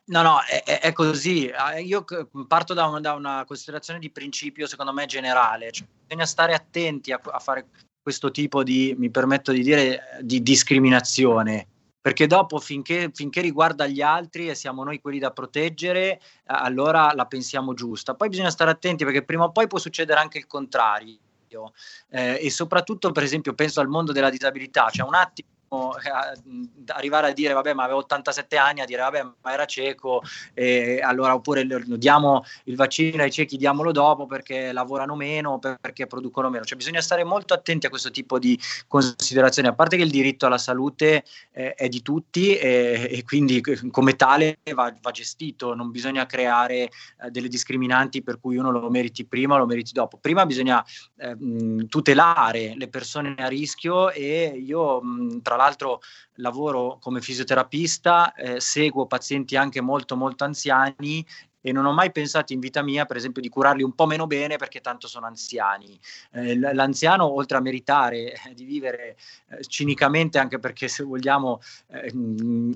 No, 0.05 0.21
no, 0.21 0.37
è, 0.47 0.79
è, 0.79 0.93
così. 0.93 1.51
Ah, 1.53 1.77
io 1.77 2.05
parto 2.47 2.73
da, 2.73 2.85
un, 2.85 3.01
da, 3.01 3.15
una 3.15 3.43
considerazione 3.45 3.99
di 3.99 4.11
principio, 4.11 4.65
secondo 4.65 4.93
me, 4.93 5.07
generale. 5.07 5.73
Cioè, 5.73 5.85
bisogna 6.07 6.25
stare 6.25 6.53
attenti 6.53 7.11
a, 7.11 7.19
a, 7.21 7.39
fare 7.39 7.65
questo 8.05 8.29
tipo 8.29 8.61
di, 8.61 8.93
mi 8.99 9.09
permetto 9.09 9.51
di 9.51 9.63
dire, 9.63 10.19
di 10.21 10.43
discriminazione. 10.43 11.65
Perché 11.99 12.27
dopo, 12.27 12.59
finché, 12.59 13.09
finché 13.11 13.41
riguarda 13.41 13.87
gli 13.87 13.99
altri 13.99 14.47
e 14.47 14.53
siamo 14.53 14.83
noi 14.83 15.01
quelli 15.01 15.17
da 15.17 15.31
proteggere, 15.31 16.21
allora 16.45 17.11
la 17.15 17.25
pensiamo 17.25 17.73
giusta. 17.73 18.13
Poi 18.13 18.29
bisogna 18.29 18.51
stare 18.51 18.69
attenti 18.69 19.03
perché 19.05 19.23
prima 19.23 19.45
o 19.45 19.51
poi 19.51 19.65
può 19.65 19.79
succedere 19.79 20.19
anche 20.19 20.37
il 20.37 20.45
contrario. 20.45 21.17
Eh, 22.11 22.37
e 22.43 22.51
soprattutto, 22.51 23.11
per 23.11 23.23
esempio, 23.23 23.55
penso 23.55 23.79
al 23.79 23.87
mondo 23.87 24.11
della 24.11 24.29
disabilità. 24.29 24.89
C'è 24.91 25.01
un 25.01 25.15
attimo 25.15 25.49
eh, 25.49 25.54
arrivare 26.87 27.29
a 27.29 27.33
dire 27.33 27.53
vabbè 27.53 27.73
ma 27.73 27.83
avevo 27.83 27.99
87 27.99 28.57
anni 28.57 28.81
a 28.81 28.85
dire 28.85 29.01
vabbè 29.01 29.23
ma 29.41 29.53
era 29.53 29.65
cieco 29.65 30.21
e 30.53 30.99
allora 31.01 31.33
oppure 31.33 31.65
diamo 31.97 32.43
il 32.65 32.75
vaccino 32.75 33.23
ai 33.23 33.31
ciechi 33.31 33.57
diamolo 33.57 33.91
dopo 33.91 34.25
perché 34.25 34.71
lavorano 34.71 35.15
meno 35.15 35.59
perché 35.59 36.07
producono 36.07 36.49
meno 36.49 36.63
cioè 36.63 36.77
bisogna 36.77 37.01
stare 37.01 37.23
molto 37.23 37.53
attenti 37.53 37.85
a 37.85 37.89
questo 37.89 38.11
tipo 38.11 38.39
di 38.39 38.59
considerazioni. 38.87 39.67
A 39.67 39.73
parte 39.73 39.97
che 39.97 40.03
il 40.03 40.09
diritto 40.09 40.45
alla 40.45 40.57
salute 40.57 41.23
eh, 41.51 41.73
è 41.73 41.87
di 41.87 42.01
tutti 42.01 42.55
e, 42.55 43.07
e, 43.11 43.23
quindi 43.23 43.61
come 43.91 44.15
tale 44.15 44.59
va, 44.73 44.93
va 45.01 45.11
gestito. 45.11 45.73
Non 45.73 45.91
bisogna 45.91 46.25
creare 46.25 46.75
eh, 46.83 46.89
delle 47.29 47.47
discriminanti 47.47 48.23
per 48.23 48.39
cui 48.39 48.57
uno 48.57 48.71
lo 48.71 48.89
meriti 48.89 49.25
prima 49.25 49.55
o 49.55 49.57
lo 49.57 49.65
meriti 49.65 49.93
dopo. 49.93 50.17
Prima 50.17 50.45
bisogna 50.45 50.83
eh, 51.17 51.35
tutelare 51.87 52.73
le 52.75 52.87
persone 52.87 53.35
a 53.37 53.47
rischio 53.47 54.11
e 54.11 54.55
io 54.57 55.01
mh, 55.01 55.41
tra 55.41 55.55
l'altro 55.55 55.64
l'altro 55.65 56.01
lavoro 56.35 56.97
come 57.01 57.21
fisioterapista, 57.21 58.33
eh, 58.33 58.59
seguo 58.59 59.07
pazienti 59.07 59.55
anche 59.55 59.81
molto 59.81 60.15
molto 60.15 60.43
anziani 60.43 61.25
e 61.65 61.71
non 61.71 61.85
ho 61.85 61.93
mai 61.93 62.11
pensato 62.11 62.53
in 62.53 62.59
vita 62.59 62.83
mia, 62.83 63.05
per 63.05 63.17
esempio, 63.17 63.41
di 63.41 63.49
curarli 63.49 63.81
un 63.81 63.95
po' 63.95 64.05
meno 64.05 64.27
bene 64.27 64.57
perché 64.57 64.81
tanto 64.81 65.07
sono 65.07 65.25
anziani. 65.25 65.99
Eh, 66.31 66.59
l'anziano, 66.59 67.25
oltre 67.33 67.57
a 67.57 67.59
meritare 67.59 68.33
eh, 68.33 68.53
di 68.53 68.65
vivere 68.65 69.17
eh, 69.49 69.63
cinicamente, 69.63 70.37
anche 70.37 70.59
perché 70.59 70.87
se 70.87 71.03
vogliamo 71.03 71.59
eh, 71.87 72.13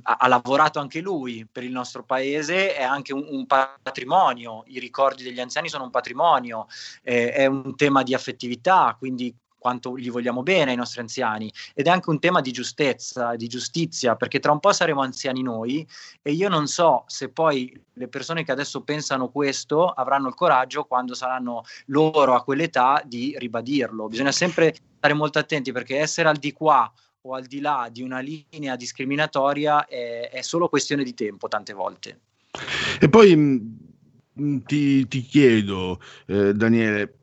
ha, 0.02 0.18
ha, 0.20 0.28
lavorato 0.28 0.80
anche 0.80 1.02
lui 1.02 1.48
per 1.50 1.64
il 1.64 1.72
nostro 1.72 2.04
paese, 2.04 2.74
è 2.74 2.82
anche 2.82 3.14
un, 3.14 3.28
un 3.30 3.46
patrimonio. 3.46 4.64
I 4.66 4.80
ricordi 4.80 5.22
degli 5.22 5.40
anziani 5.40 5.70
sono 5.70 5.84
un 5.84 5.92
patrimonio, 5.92 6.66
eh, 7.04 7.32
è 7.32 7.46
un 7.46 7.76
tema 7.76 8.02
di 8.02 8.16
affettività, 8.16 8.96
quindi 8.98 9.32
quanto 9.60 9.98
gli 9.98 10.10
vogliamo 10.10 10.42
bene 10.42 10.72
ai 10.72 10.78
nostri 10.78 11.02
anziani 11.02 11.52
ed 11.76 11.86
è 11.86 11.90
anche 11.90 12.10
un 12.10 12.20
tema 12.20 12.42
di 12.42 12.52
giustezza, 12.52 13.36
di 13.36 13.48
giustizia, 13.48 14.16
perché 14.16 14.40
tra 14.40 14.52
un 14.52 14.60
po' 14.60 14.74
saremo 14.74 15.02
anziani 15.02 15.44
noi 15.44 15.88
e 16.22 16.32
io 16.32 16.50
non 16.50 16.68
so 16.68 17.04
se 17.06 17.30
poi 17.30 17.80
le 17.94 18.08
persone 18.08 18.44
che 18.44 18.52
adesso 18.52 18.82
pensano 18.82 19.30
questo 19.30 19.88
avranno 19.88 20.30
il 20.30 20.34
coraggio 20.34 20.86
quando 20.86 21.14
saranno 21.14 21.64
loro 21.88 22.34
a 22.34 22.44
quell'età 22.44 23.04
di 23.06 23.36
ribadirlo. 23.38 24.08
Bisogna 24.08 24.32
sempre 24.32 24.74
stare 24.98 25.14
molto 25.14 25.38
attenti 25.38 25.72
perché 25.72 25.98
essere 25.98 26.30
al 26.30 26.38
di 26.38 26.54
qua 26.54 26.92
o 27.22 27.34
al 27.34 27.46
di 27.46 27.60
là 27.60 27.90
di 27.92 28.02
una 28.02 28.20
linea 28.20 28.76
discriminatoria 28.76 29.86
è, 29.86 30.30
è 30.32 30.42
solo 30.42 30.70
questione 30.70 31.04
di 31.04 31.14
tempo 31.14 31.48
tante 31.48 31.74
volte. 31.74 32.20
E 33.00 33.10
poi 33.10 33.36
mm, 33.36 34.58
ti, 34.66 35.08
ti, 35.08 35.22
chiedo, 35.22 36.00
eh, 36.28 36.54
Daniele, 36.54 37.19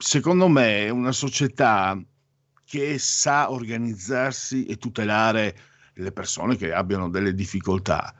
secondo 0.00 0.48
me, 0.48 0.88
una 0.88 1.12
società 1.12 2.00
che 2.64 2.98
sa 2.98 3.50
organizzarsi 3.50 4.64
e 4.64 4.76
tutelare 4.76 5.56
le 5.94 6.12
persone 6.12 6.56
che 6.56 6.72
abbiano 6.72 7.10
delle 7.10 7.34
difficoltà, 7.34 8.14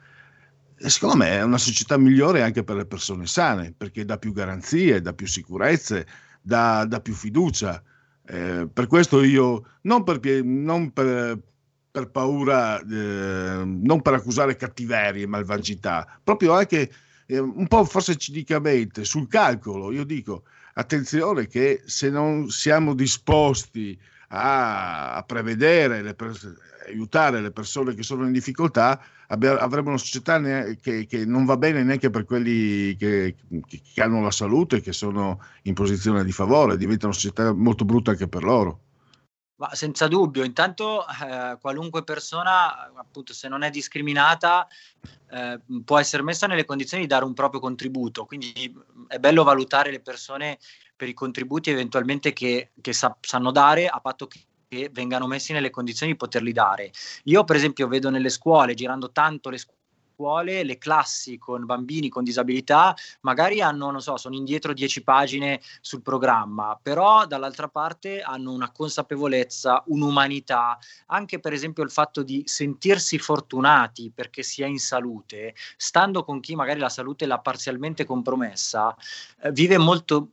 secondo 0.75 1.17
me 1.17 1.31
è 1.31 1.41
una 1.41 1.57
società 1.57 1.97
migliore 1.97 2.43
anche 2.43 2.63
per 2.63 2.75
le 2.75 2.85
persone 2.85 3.25
sane, 3.25 3.73
perché 3.75 4.05
dà 4.05 4.17
più 4.17 4.31
garanzie, 4.31 5.01
dà 5.01 5.13
più 5.13 5.25
sicurezze, 5.25 6.05
dà, 6.41 6.85
dà 6.85 7.01
più 7.01 7.13
fiducia. 7.13 7.81
Eh, 8.27 8.69
per 8.71 8.85
questo 8.85 9.23
io, 9.23 9.65
non 9.81 10.03
per, 10.03 10.19
non 10.43 10.91
per, 10.91 11.39
per 11.89 12.11
paura, 12.11 12.79
eh, 12.79 13.63
non 13.65 14.01
per 14.03 14.13
accusare 14.13 14.55
cattiveria 14.55 15.23
e 15.23 15.27
malvagità, 15.27 16.19
proprio 16.23 16.53
anche 16.53 16.91
eh, 17.25 17.39
un 17.39 17.67
po' 17.67 17.83
forse 17.85 18.17
cinicamente 18.17 19.03
sul 19.03 19.27
calcolo, 19.27 19.91
io 19.91 20.03
dico, 20.03 20.43
attenzione 20.73 21.47
che 21.47 21.81
se 21.85 22.09
non 22.09 22.49
siamo 22.49 22.93
disposti 22.93 23.97
a, 24.29 25.15
a 25.15 25.23
prevedere, 25.23 26.01
le 26.01 26.13
pers- 26.13 26.53
aiutare 26.87 27.41
le 27.41 27.51
persone 27.51 27.93
che 27.93 28.03
sono 28.03 28.25
in 28.25 28.31
difficoltà, 28.31 29.01
abbia, 29.27 29.59
avremo 29.59 29.89
una 29.89 29.97
società 29.97 30.37
ne- 30.37 30.77
che, 30.81 31.05
che, 31.05 31.25
non 31.25 31.45
va 31.45 31.57
bene 31.57 31.83
neanche 31.83 32.09
per 32.09 32.25
quelli 32.25 32.95
che, 32.95 33.35
che, 33.67 34.01
hanno 34.01 34.21
la 34.21 34.31
salute, 34.31 34.81
che 34.81 34.93
sono 34.93 35.41
in 35.63 35.73
posizione 35.73 36.23
di 36.23 36.31
favore, 36.31 36.77
diventa 36.77 37.05
una 37.05 37.15
società 37.15 37.53
molto 37.53 37.85
brutta 37.85 38.11
anche 38.11 38.27
per 38.27 38.43
loro. 38.43 38.79
Ma 39.61 39.75
senza 39.75 40.07
dubbio, 40.07 40.43
intanto 40.43 41.05
eh, 41.07 41.55
qualunque 41.61 42.03
persona, 42.03 42.91
appunto, 42.95 43.31
se 43.31 43.47
non 43.47 43.61
è 43.61 43.69
discriminata, 43.69 44.67
eh, 45.29 45.59
può 45.85 45.99
essere 45.99 46.23
messa 46.23 46.47
nelle 46.47 46.65
condizioni 46.65 47.03
di 47.03 47.09
dare 47.09 47.25
un 47.25 47.35
proprio 47.35 47.59
contributo. 47.59 48.25
Quindi 48.25 48.75
è 49.07 49.19
bello 49.19 49.43
valutare 49.43 49.91
le 49.91 49.99
persone 49.99 50.57
per 50.95 51.09
i 51.09 51.13
contributi 51.13 51.69
eventualmente 51.69 52.33
che, 52.33 52.71
che 52.81 52.91
sa- 52.91 53.15
sanno 53.19 53.51
dare, 53.51 53.85
a 53.87 53.99
patto 53.99 54.25
che 54.25 54.39
che 54.71 54.89
vengano 54.89 55.27
messi 55.27 55.51
nelle 55.51 55.69
condizioni 55.69 56.13
di 56.13 56.17
poterli 56.17 56.53
dare. 56.53 56.91
Io, 57.25 57.43
per 57.43 57.57
esempio, 57.57 57.89
vedo 57.89 58.09
nelle 58.09 58.29
scuole, 58.29 58.73
girando 58.73 59.11
tanto 59.11 59.49
le 59.49 59.57
scuole, 59.57 59.80
scuole, 60.21 60.63
le 60.63 60.77
classi 60.77 61.39
con 61.39 61.65
bambini 61.65 62.09
con 62.09 62.23
disabilità 62.23 62.95
magari 63.21 63.59
hanno, 63.61 63.89
non 63.89 64.01
so, 64.01 64.17
sono 64.17 64.35
indietro 64.35 64.73
dieci 64.73 65.03
pagine 65.03 65.59
sul 65.81 66.03
programma, 66.03 66.79
però 66.81 67.25
dall'altra 67.25 67.67
parte 67.67 68.21
hanno 68.21 68.51
una 68.51 68.71
consapevolezza, 68.71 69.83
un'umanità, 69.87 70.77
anche 71.07 71.39
per 71.39 71.53
esempio 71.53 71.83
il 71.83 71.91
fatto 71.91 72.21
di 72.21 72.43
sentirsi 72.45 73.17
fortunati 73.17 74.11
perché 74.13 74.43
si 74.43 74.61
è 74.61 74.67
in 74.67 74.79
salute, 74.79 75.55
stando 75.75 76.23
con 76.23 76.39
chi 76.39 76.55
magari 76.55 76.79
la 76.79 76.89
salute 76.89 77.25
l'ha 77.25 77.39
parzialmente 77.39 78.05
compromessa, 78.05 78.95
eh, 79.41 79.51
vive 79.51 79.79
molto 79.79 80.29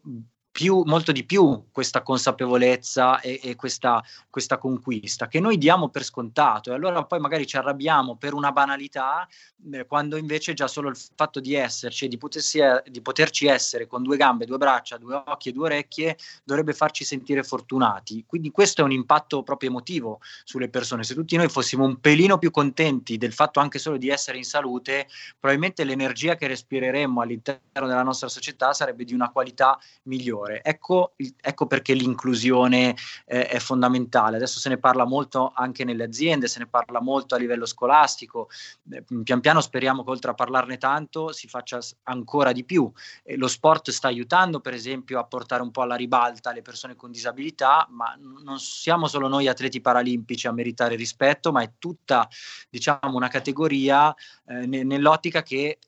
più, 0.58 0.82
molto 0.86 1.12
di 1.12 1.22
più 1.22 1.66
questa 1.70 2.02
consapevolezza 2.02 3.20
e, 3.20 3.38
e 3.40 3.54
questa, 3.54 4.02
questa, 4.28 4.58
conquista 4.58 5.28
che 5.28 5.38
noi 5.38 5.56
diamo 5.56 5.88
per 5.88 6.02
scontato 6.02 6.72
e 6.72 6.74
allora 6.74 7.04
poi 7.04 7.20
magari 7.20 7.46
ci 7.46 7.56
arrabbiamo 7.56 8.16
per 8.16 8.34
una 8.34 8.50
banalità 8.50 9.28
eh, 9.70 9.86
quando 9.86 10.16
invece 10.16 10.54
già 10.54 10.66
solo 10.66 10.88
il 10.88 10.98
fatto 11.14 11.38
di 11.38 11.54
esserci 11.54 12.06
e 12.06 12.08
di, 12.08 12.18
potersi, 12.18 12.60
di 12.86 13.00
poterci 13.00 13.46
essere 13.46 13.86
con 13.86 14.02
due 14.02 14.16
gambe, 14.16 14.46
due 14.46 14.58
braccia, 14.58 14.96
due 14.96 15.22
occhi 15.26 15.50
e 15.50 15.52
due 15.52 15.66
orecchie 15.66 16.16
dovrebbe 16.42 16.72
farci 16.72 17.04
sentire 17.04 17.44
fortunati. 17.44 18.24
Quindi 18.26 18.50
questo 18.50 18.80
è 18.80 18.84
un 18.84 18.90
impatto 18.90 19.44
proprio 19.44 19.70
emotivo 19.70 20.18
sulle 20.42 20.68
persone. 20.68 21.04
Se 21.04 21.14
tutti 21.14 21.36
noi 21.36 21.48
fossimo 21.48 21.84
un 21.84 22.00
pelino 22.00 22.36
più 22.36 22.50
contenti 22.50 23.16
del 23.16 23.32
fatto 23.32 23.60
anche 23.60 23.78
solo 23.78 23.96
di 23.96 24.08
essere 24.08 24.38
in 24.38 24.44
salute, 24.44 25.06
probabilmente 25.38 25.84
l'energia 25.84 26.34
che 26.34 26.48
respireremmo 26.48 27.20
all'interno 27.20 27.86
della 27.86 28.02
nostra 28.02 28.26
società 28.26 28.72
sarebbe 28.72 29.04
di 29.04 29.14
una 29.14 29.30
qualità 29.30 29.78
migliore 30.02 30.47
migliore. 30.48 30.62
Ecco, 30.62 31.12
ecco 31.40 31.66
perché 31.66 31.92
l'inclusione 31.92 32.96
eh, 33.26 33.46
è 33.46 33.58
fondamentale. 33.58 34.36
Adesso 34.36 34.58
se 34.58 34.68
ne 34.68 34.78
parla 34.78 35.04
molto 35.04 35.52
anche 35.54 35.84
nelle 35.84 36.04
aziende, 36.04 36.48
se 36.48 36.58
ne 36.58 36.66
parla 36.66 37.00
molto 37.00 37.34
a 37.34 37.38
livello 37.38 37.66
scolastico. 37.66 38.48
Eh, 38.90 39.04
pian 39.22 39.40
piano 39.40 39.60
speriamo 39.60 40.02
che 40.02 40.10
oltre 40.10 40.30
a 40.30 40.34
parlarne 40.34 40.78
tanto 40.78 41.32
si 41.32 41.46
faccia 41.46 41.78
ancora 42.04 42.52
di 42.52 42.64
più. 42.64 42.90
Eh, 43.22 43.36
lo 43.36 43.48
sport 43.48 43.90
sta 43.90 44.08
aiutando, 44.08 44.60
per 44.60 44.74
esempio, 44.74 45.18
a 45.18 45.24
portare 45.24 45.62
un 45.62 45.70
po' 45.70 45.82
alla 45.82 45.96
ribalta 45.96 46.52
le 46.52 46.62
persone 46.62 46.96
con 46.96 47.10
disabilità, 47.10 47.86
ma 47.90 48.16
non 48.18 48.58
siamo 48.58 49.06
solo 49.06 49.28
noi 49.28 49.48
atleti 49.48 49.80
paralimpici 49.80 50.46
a 50.46 50.52
meritare 50.52 50.96
rispetto, 50.96 51.52
ma 51.52 51.62
è 51.62 51.72
tutta, 51.78 52.28
diciamo, 52.70 53.14
una 53.14 53.28
categoria 53.28 54.14
eh, 54.46 54.66
nell'ottica 54.66 55.42
che 55.42 55.78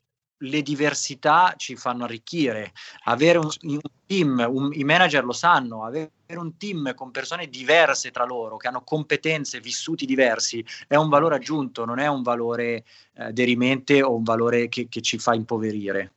le 0.43 0.63
diversità 0.63 1.55
ci 1.57 1.77
fanno 1.77 2.05
arricchire. 2.05 2.73
Avere 3.05 3.39
un, 3.39 3.49
un 3.63 3.81
team, 4.07 4.47
un, 4.49 4.71
i 4.73 4.85
manager 4.85 5.25
lo 5.25 5.33
sanno, 5.33 5.85
avere 5.85 6.11
un 6.29 6.57
team 6.57 6.95
con 6.95 7.11
persone 7.11 7.49
diverse 7.49 8.11
tra 8.11 8.25
loro, 8.25 8.57
che 8.57 8.69
hanno 8.69 8.83
competenze, 8.83 9.61
vissuti 9.61 10.07
diversi, 10.07 10.65
è 10.87 10.97
un 10.97 11.09
valore 11.09 11.37
aggiunto, 11.37 11.85
non 11.85 11.99
è 11.99 12.07
un 12.07 12.23
valore 12.23 12.85
eh, 13.15 13.33
derimente 13.33 14.03
o 14.03 14.15
un 14.15 14.23
valore 14.23 14.69
che, 14.69 14.89
che 14.89 15.01
ci 15.01 15.19
fa 15.19 15.35
impoverire. 15.35 16.13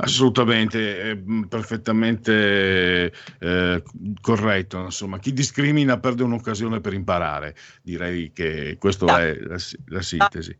Assolutamente, 0.00 1.10
è 1.10 1.18
perfettamente 1.48 3.12
eh, 3.40 3.82
corretto. 4.20 4.78
Insomma, 4.78 5.18
chi 5.18 5.32
discrimina 5.32 5.98
perde 5.98 6.22
un'occasione 6.22 6.80
per 6.80 6.92
imparare. 6.92 7.56
Direi 7.82 8.30
che 8.32 8.76
questa 8.78 9.22
è 9.22 9.34
la, 9.40 9.56
la 9.86 10.02
sintesi. 10.02 10.56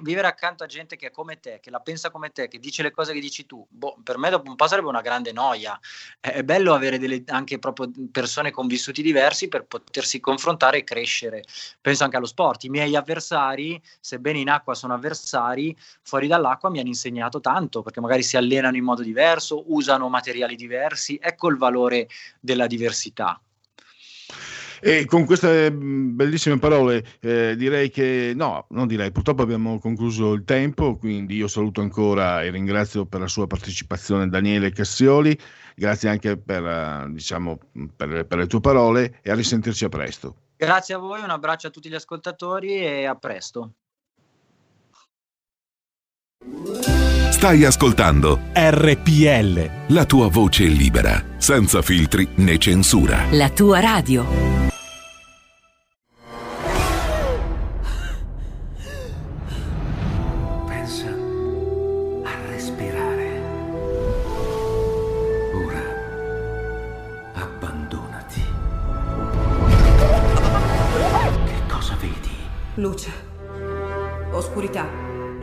Vivere 0.00 0.28
accanto 0.28 0.62
a 0.62 0.66
gente 0.66 0.96
che 0.96 1.08
è 1.08 1.10
come 1.10 1.40
te, 1.40 1.58
che 1.60 1.70
la 1.70 1.80
pensa 1.80 2.10
come 2.10 2.30
te, 2.30 2.48
che 2.48 2.58
dice 2.58 2.82
le 2.82 2.92
cose 2.92 3.12
che 3.12 3.20
dici 3.20 3.46
tu, 3.46 3.66
boh, 3.68 3.98
per 4.02 4.16
me 4.16 4.30
dopo 4.30 4.48
un 4.48 4.56
po' 4.56 4.66
sarebbe 4.68 4.88
una 4.88 5.00
grande 5.00 5.32
noia. 5.32 5.78
È, 6.20 6.42
bello 6.42 6.72
avere 6.72 6.98
delle, 6.98 7.22
anche 7.26 7.58
proprio 7.58 7.90
persone 8.10 8.50
con 8.50 8.66
vissuti 8.66 9.02
diversi 9.02 9.48
per 9.48 9.64
potersi 9.64 10.20
confrontare 10.20 10.78
e 10.78 10.84
crescere. 10.84 11.44
Penso 11.80 12.04
anche 12.04 12.16
allo 12.16 12.26
sport. 12.26 12.64
I 12.64 12.68
miei 12.68 12.94
avversari, 12.94 13.80
sebbene 14.00 14.38
in 14.38 14.50
acqua 14.50 14.74
sono 14.74 14.94
avversari, 14.94 15.76
fuori 16.02 16.28
dall'acqua 16.28 16.70
mi 16.70 16.78
hanno 16.78 16.88
insegnato 16.88 17.40
tanto, 17.40 17.82
perché 17.82 18.00
magari 18.00 18.22
si 18.22 18.36
allenano 18.36 18.76
in 18.76 18.84
modo 18.84 19.02
diverso, 19.02 19.64
usano 19.72 20.08
materiali 20.08 20.54
diversi. 20.54 21.18
Ecco 21.20 21.48
il 21.48 21.56
valore 21.56 22.08
della 22.40 22.66
diversità. 22.66 23.40
E 24.84 25.04
con 25.04 25.24
queste 25.24 25.70
mm, 25.70 26.16
bellissime 26.16 26.58
parole 26.58 27.04
eh, 27.20 27.54
direi 27.56 27.88
che 27.88 28.32
no, 28.34 28.66
non 28.70 28.88
direi, 28.88 29.12
purtroppo 29.12 29.42
abbiamo 29.42 29.78
concluso 29.78 30.32
il 30.32 30.42
tempo, 30.44 30.96
quindi 30.96 31.36
io 31.36 31.46
saluto 31.46 31.80
ancora 31.80 32.42
e 32.42 32.50
ringrazio 32.50 33.06
per 33.06 33.20
la 33.20 33.28
sua 33.28 33.46
partecipazione 33.46 34.28
Daniele 34.28 34.72
Cassioli, 34.72 35.38
grazie 35.76 36.08
anche 36.08 36.36
per, 36.36 36.64
uh, 36.64 37.12
diciamo, 37.12 37.60
per, 37.94 38.26
per 38.26 38.38
le 38.38 38.46
tue 38.48 38.58
parole 38.58 39.20
e 39.22 39.30
a 39.30 39.36
risentirci 39.36 39.84
a 39.84 39.88
presto. 39.88 40.34
Grazie 40.56 40.96
a 40.96 40.98
voi, 40.98 41.22
un 41.22 41.30
abbraccio 41.30 41.68
a 41.68 41.70
tutti 41.70 41.88
gli 41.88 41.94
ascoltatori 41.94 42.74
e 42.80 43.04
a 43.04 43.14
presto. 43.14 43.74
Stai 47.30 47.64
ascoltando 47.64 48.40
RPL. 48.52 49.94
la 49.94 50.04
tua 50.06 50.28
voce 50.28 50.64
libera, 50.64 51.24
senza 51.36 51.82
filtri 51.82 52.28
né 52.36 52.58
censura. 52.58 53.26
La 53.30 53.48
tua 53.50 53.78
radio. 53.78 54.71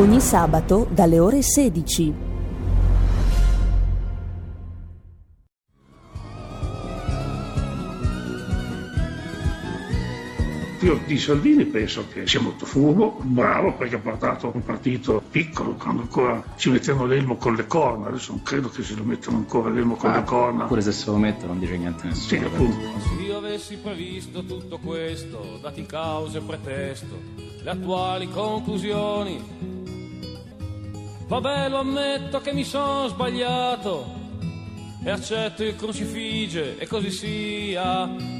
Ogni 0.00 0.18
sabato 0.18 0.86
dalle 0.90 1.18
ore 1.18 1.42
16. 1.42 2.14
Io 10.80 11.00
di 11.04 11.18
Salvini 11.18 11.66
penso 11.66 12.06
che 12.10 12.26
sia 12.26 12.40
molto 12.40 12.64
furbo, 12.64 13.18
bravo 13.20 13.74
perché 13.74 13.96
ha 13.96 13.98
portato 13.98 14.50
un 14.54 14.64
partito 14.64 15.22
piccolo 15.30 15.74
quando 15.74 16.00
ancora 16.00 16.42
ci 16.56 16.70
mettevano 16.70 17.04
l'elmo 17.04 17.36
con 17.36 17.54
le 17.54 17.66
corna, 17.66 18.08
adesso 18.08 18.32
non 18.32 18.42
credo 18.42 18.70
che 18.70 18.82
se 18.82 18.94
lo 18.94 19.04
mettano 19.04 19.36
ancora 19.36 19.68
l'elmo 19.68 19.96
con 19.96 20.12
le 20.12 20.24
corna. 20.24 20.64
Pure 20.64 20.80
se 20.80 20.92
se 20.92 21.10
lo 21.10 21.18
metto 21.18 21.44
non 21.44 21.58
dice 21.58 21.76
niente 21.76 22.06
a 22.06 22.08
nessuno. 22.08 22.40
Sì, 22.40 22.46
appunto. 22.46 22.98
Se 23.00 23.22
io 23.22 23.36
avessi 23.36 23.76
previsto 23.76 24.46
tutto 24.46 24.78
questo, 24.78 25.58
dati 25.60 25.84
cause 25.84 26.38
e 26.38 26.40
pretesto, 26.40 27.18
le 27.62 27.70
attuali 27.70 28.30
conclusioni, 28.30 29.79
vabbè 31.30 31.68
lo 31.68 31.78
ammetto 31.78 32.40
che 32.40 32.52
mi 32.52 32.64
sono 32.64 33.06
sbagliato 33.06 34.04
e 35.04 35.10
accetto 35.10 35.62
il 35.62 35.76
crucifige 35.76 36.76
e 36.76 36.88
così 36.88 37.10
sia. 37.12 38.39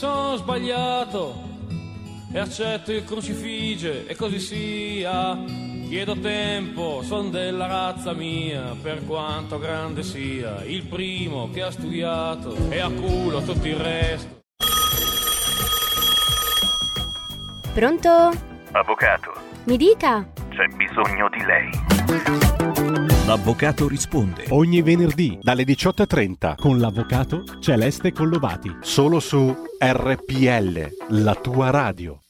sono 0.01 0.35
sbagliato 0.35 1.35
e 2.33 2.39
accetto 2.39 2.91
il 2.91 3.05
crucifige 3.05 4.07
e 4.07 4.15
così 4.15 4.39
sia. 4.39 5.37
Chiedo 5.87 6.17
tempo, 6.19 7.03
son 7.03 7.29
della 7.29 7.67
razza 7.67 8.11
mia, 8.13 8.75
per 8.81 9.05
quanto 9.05 9.59
grande 9.59 10.01
sia, 10.01 10.63
il 10.63 10.87
primo 10.87 11.51
che 11.51 11.61
ha 11.61 11.69
studiato 11.69 12.55
e 12.71 12.79
a 12.79 12.89
culo 12.89 13.43
tutto 13.43 13.67
il 13.67 13.75
resto. 13.75 14.39
Pronto? 17.71 18.31
Avvocato, 18.71 19.33
Mi 19.65 19.77
dica. 19.77 20.27
c'è 20.49 20.65
bisogno 20.77 21.29
di 21.29 21.43
lei. 21.43 22.70
L'avvocato 23.31 23.87
risponde 23.87 24.47
ogni 24.49 24.81
venerdì 24.81 25.39
dalle 25.41 25.63
18.30 25.63 26.55
con 26.57 26.79
l'avvocato 26.79 27.45
Celeste 27.61 28.11
Collovati. 28.11 28.75
Solo 28.81 29.21
su 29.21 29.55
RPL, 29.79 30.89
la 31.11 31.35
tua 31.35 31.69
radio. 31.69 32.20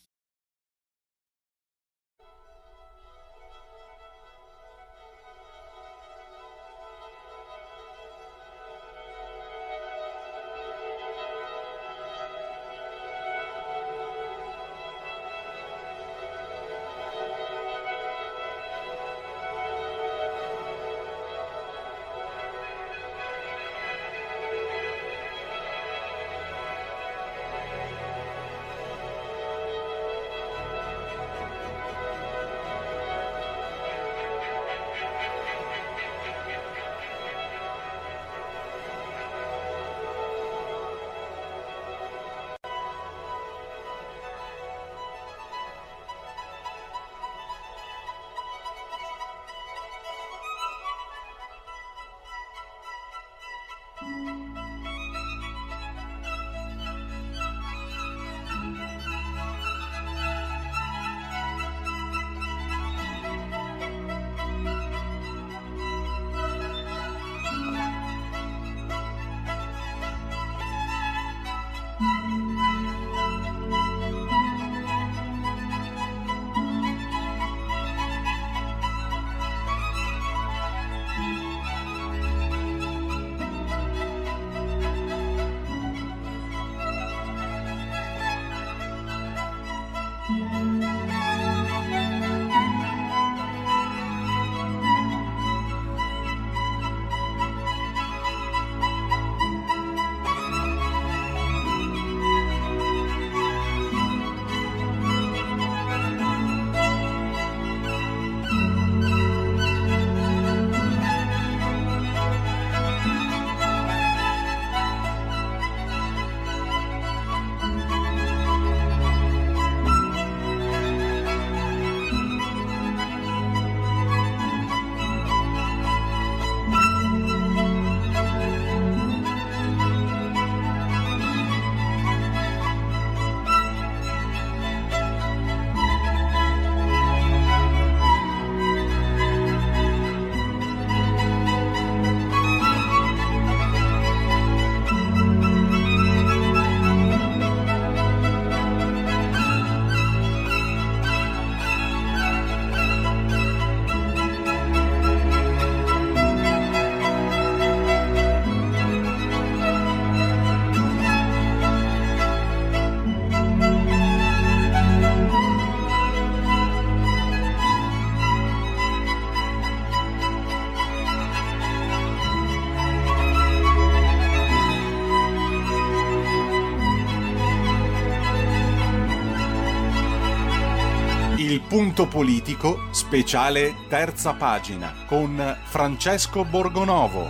Punto 182.02 182.18
politico, 182.18 182.80
speciale 182.90 183.76
terza 183.88 184.34
pagina, 184.34 184.92
con 185.06 185.38
Francesco 185.66 186.44
Borgonovo. 186.44 187.28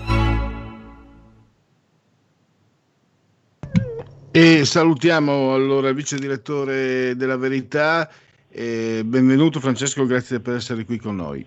E 4.31 4.63
salutiamo 4.63 5.53
allora 5.53 5.89
il 5.89 5.95
vice 5.95 6.17
direttore 6.17 7.17
della 7.17 7.35
Verità. 7.35 8.09
Eh, 8.49 9.01
benvenuto 9.03 9.59
Francesco, 9.59 10.05
grazie 10.05 10.39
per 10.39 10.55
essere 10.55 10.85
qui 10.85 10.97
con 10.97 11.17
noi. 11.17 11.45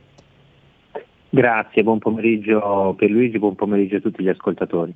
Grazie, 1.31 1.83
buon 1.83 2.01
pomeriggio 2.01 2.95
per 2.99 3.09
Luigi, 3.09 3.39
buon 3.39 3.55
pomeriggio 3.55 3.97
a 3.97 4.01
tutti 4.01 4.23
gli 4.23 4.29
ascoltatori. 4.29 4.95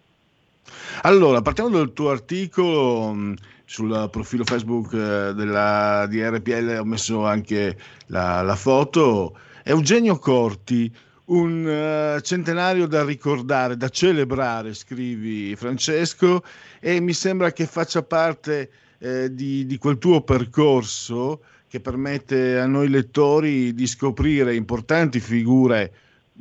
Allora, 1.03 1.41
partiamo 1.41 1.71
dal 1.71 1.95
tuo 1.95 2.11
articolo 2.11 3.11
mh, 3.11 3.35
sul 3.69 4.09
profilo 4.11 4.45
Facebook 4.45 4.95
eh, 4.95 5.35
della, 5.35 6.07
di 6.09 6.27
RPL, 6.27 6.79
ho 6.81 6.85
messo 6.85 7.27
anche 7.27 7.77
la, 8.07 8.41
la 8.41 8.57
foto. 8.57 9.39
Eugenio 9.63 10.17
Corti, 10.17 10.91
un 11.27 11.67
uh, 11.67 12.21
centenario 12.21 12.87
da 12.87 13.05
ricordare, 13.05 13.77
da 13.77 13.91
celebrare, 13.91 14.73
scrivi 14.73 15.55
Francesco, 15.55 16.43
e 16.81 16.99
mi 17.01 17.13
sembra 17.13 17.53
che 17.53 17.67
faccia 17.67 18.03
parte 18.03 18.71
eh, 19.01 19.35
di, 19.35 19.67
di, 19.67 19.77
quel 19.77 19.99
tuo 19.99 20.23
percorso 20.23 21.43
che 21.69 21.81
permette 21.81 22.59
a 22.59 22.67
noi 22.67 22.89
lettori 22.89 23.75
di 23.75 23.87
scoprire 23.87 24.55
importanti 24.55 25.21
figure, 25.21 25.93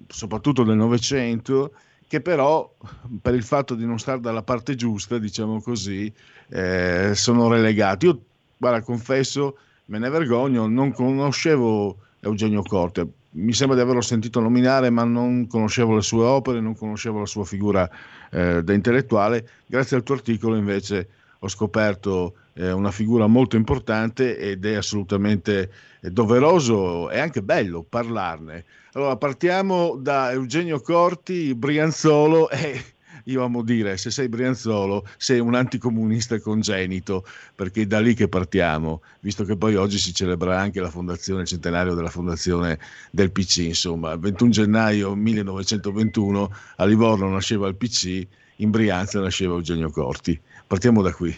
soprattutto 0.07 0.63
del 0.63 0.77
Novecento, 0.77 1.73
che 2.07 2.21
però 2.21 2.73
per 3.21 3.33
il 3.33 3.43
fatto 3.43 3.75
di 3.75 3.85
non 3.85 3.99
stare 3.99 4.21
dalla 4.21 4.43
parte 4.43 4.75
giusta, 4.75 5.17
diciamo 5.17 5.61
così, 5.61 6.09
eh, 6.49 7.11
sono 7.13 7.49
relegati. 7.49 8.05
Io, 8.05 8.19
guarda, 8.57 8.81
confesso, 8.81 9.57
me 9.85 9.99
ne 9.99 10.09
vergogno, 10.09 10.67
non 10.67 10.91
conoscevo 10.93 11.97
Eugenio 12.19 12.63
Corte, 12.63 13.07
mi 13.31 13.53
sembra 13.53 13.75
di 13.75 13.83
averlo 13.83 14.01
sentito 14.01 14.39
nominare, 14.39 14.89
ma 14.89 15.03
non 15.03 15.47
conoscevo 15.47 15.95
le 15.95 16.01
sue 16.01 16.23
opere, 16.23 16.59
non 16.59 16.75
conoscevo 16.75 17.19
la 17.19 17.25
sua 17.25 17.45
figura 17.45 17.89
eh, 18.31 18.63
da 18.63 18.73
intellettuale. 18.73 19.47
Grazie 19.65 19.97
al 19.97 20.03
tuo 20.03 20.15
articolo 20.15 20.55
invece 20.55 21.09
ho 21.39 21.47
scoperto 21.47 22.33
eh, 22.53 22.71
una 22.71 22.91
figura 22.91 23.27
molto 23.27 23.55
importante 23.55 24.37
ed 24.37 24.65
è 24.65 24.73
assolutamente 24.73 25.69
doveroso 26.01 27.09
e 27.09 27.19
anche 27.19 27.43
bello 27.43 27.85
parlarne. 27.87 28.65
Allora 28.93 29.15
partiamo 29.17 29.95
da 29.99 30.31
Eugenio 30.31 30.79
Corti, 30.81 31.53
Brianzolo 31.53 32.49
e 32.49 32.83
io 33.27 33.43
amo 33.43 33.61
dire, 33.61 33.97
se 33.97 34.09
sei 34.09 34.29
Brianzolo, 34.29 35.05
sei 35.17 35.39
un 35.39 35.55
anticomunista 35.55 36.39
congenito, 36.39 37.25
perché 37.55 37.81
è 37.81 37.85
da 37.85 37.99
lì 37.99 38.13
che 38.13 38.27
partiamo, 38.27 39.01
visto 39.19 39.43
che 39.43 39.57
poi 39.57 39.75
oggi 39.75 39.97
si 39.97 40.13
celebra 40.13 40.59
anche 40.59 40.79
la 40.79 40.89
fondazione, 40.89 41.41
il 41.41 41.47
centenario 41.47 41.93
della 41.93 42.09
fondazione 42.09 42.79
del 43.11 43.31
PC, 43.31 43.57
insomma, 43.57 44.13
il 44.13 44.19
21 44.19 44.51
gennaio 44.51 45.15
1921 45.15 46.51
a 46.77 46.85
Livorno 46.85 47.29
nasceva 47.29 47.67
il 47.67 47.75
PC, 47.75 48.25
in 48.57 48.69
Brianza 48.71 49.19
nasceva 49.19 49.55
Eugenio 49.55 49.89
Corti. 49.89 50.39
Partiamo 50.65 51.01
da 51.01 51.11
qui. 51.11 51.35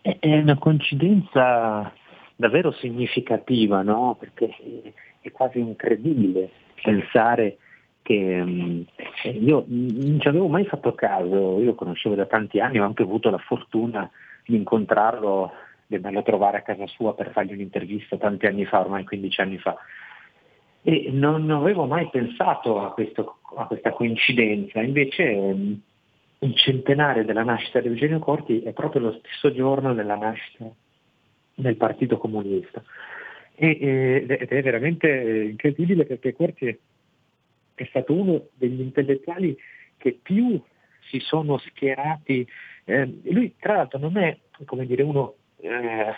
È 0.00 0.36
una 0.38 0.58
coincidenza 0.58 1.92
davvero 2.36 2.72
significativa, 2.72 3.82
no? 3.82 4.16
Perché 4.18 4.54
è 5.20 5.30
quasi 5.32 5.58
incredibile 5.58 6.50
pensare 6.82 7.58
che 8.04 8.40
um, 8.40 8.84
io 9.22 9.64
non 9.66 10.20
ci 10.20 10.28
avevo 10.28 10.46
mai 10.46 10.66
fatto 10.66 10.92
caso, 10.92 11.58
io 11.58 11.64
lo 11.64 11.74
conoscevo 11.74 12.14
da 12.14 12.26
tanti 12.26 12.60
anni, 12.60 12.78
ho 12.78 12.84
anche 12.84 13.02
avuto 13.02 13.30
la 13.30 13.38
fortuna 13.38 14.08
di 14.44 14.56
incontrarlo, 14.56 15.50
di 15.86 15.94
andarlo 15.96 16.18
a 16.18 16.22
trovare 16.22 16.58
a 16.58 16.62
casa 16.62 16.86
sua 16.86 17.14
per 17.14 17.32
fargli 17.32 17.54
un'intervista 17.54 18.18
tanti 18.18 18.44
anni 18.44 18.66
fa, 18.66 18.80
ormai 18.80 19.04
15 19.04 19.40
anni 19.40 19.56
fa. 19.56 19.74
E 20.82 21.08
non 21.12 21.50
avevo 21.50 21.86
mai 21.86 22.10
pensato 22.10 22.82
a, 22.84 22.92
questo, 22.92 23.38
a 23.56 23.64
questa 23.64 23.92
coincidenza, 23.92 24.82
invece 24.82 25.22
um, 25.22 25.80
il 26.40 26.54
centenario 26.56 27.24
della 27.24 27.42
nascita 27.42 27.80
di 27.80 27.88
Eugenio 27.88 28.18
Corti 28.18 28.60
è 28.60 28.74
proprio 28.74 29.00
lo 29.00 29.18
stesso 29.18 29.50
giorno 29.50 29.94
della 29.94 30.16
nascita 30.16 30.70
del 31.54 31.76
Partito 31.76 32.18
Comunista. 32.18 32.82
E, 33.54 34.26
ed 34.28 34.30
è 34.30 34.62
veramente 34.62 35.46
incredibile 35.48 36.04
perché 36.04 36.34
Corti 36.34 36.78
è 37.74 37.84
stato 37.86 38.12
uno 38.12 38.48
degli 38.54 38.80
intellettuali 38.80 39.56
che 39.96 40.18
più 40.20 40.60
si 41.08 41.18
sono 41.20 41.58
schierati. 41.58 42.46
Eh, 42.84 43.20
lui 43.24 43.54
tra 43.58 43.76
l'altro 43.76 43.98
non 43.98 44.16
è 44.16 44.36
come 44.64 44.86
dire, 44.86 45.02
uno 45.02 45.34
eh, 45.60 46.14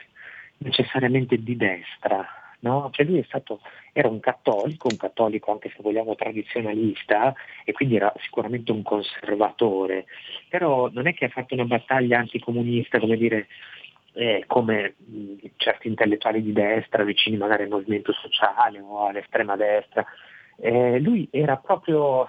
necessariamente 0.59 1.37
di 1.39 1.57
destra, 1.57 2.27
no? 2.61 2.91
Cioè 2.93 3.07
lui 3.07 3.23
stato, 3.25 3.61
era 3.93 4.09
un 4.09 4.21
cattolico, 4.21 4.89
un 4.91 4.97
cattolico 4.97 5.53
anche 5.53 5.71
se 5.71 5.79
vogliamo 5.81 6.15
tradizionalista 6.15 7.35
e 7.65 7.73
quindi 7.73 7.97
era 7.97 8.13
sicuramente 8.21 8.73
un 8.73 8.83
conservatore, 8.83 10.07
però 10.49 10.91
non 10.93 11.07
è 11.07 11.15
che 11.15 11.27
ha 11.27 11.31
fatto 11.31 11.55
una 11.55 11.65
battaglia 11.65 12.19
anticomunista, 12.19 12.99
come 12.99 13.17
dire, 13.17 13.47
eh, 14.13 14.45
come 14.47 14.95
mh, 14.99 15.35
certi 15.57 15.89
intellettuali 15.89 16.43
di 16.43 16.53
destra, 16.53 17.05
vicini 17.05 17.37
magari 17.37 17.65
al 17.65 17.69
movimento 17.69 18.13
sociale 18.13 18.81
o 18.81 19.07
all'estrema 19.07 19.57
destra. 19.57 20.05
Eh, 20.57 20.99
lui 21.01 21.29
era 21.31 21.57
proprio, 21.57 22.29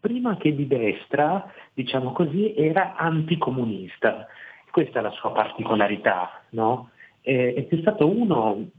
prima 0.00 0.36
che 0.36 0.54
di 0.54 0.66
destra, 0.66 1.52
diciamo 1.72 2.12
così, 2.12 2.54
era 2.54 2.96
anticomunista. 2.96 4.26
Questa 4.70 4.98
è 4.98 5.02
la 5.02 5.10
sua 5.10 5.32
particolarità, 5.32 6.42
no? 6.50 6.90
eh, 7.28 7.66
è 7.68 7.76
stato 7.80 8.08
uno 8.08 8.70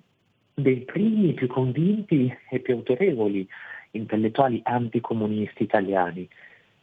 dei 0.55 0.80
primi 0.80 1.34
più 1.34 1.47
convinti 1.47 2.35
e 2.49 2.59
più 2.59 2.73
autorevoli 2.73 3.47
intellettuali 3.91 4.59
anticomunisti 4.63 5.63
italiani. 5.63 6.27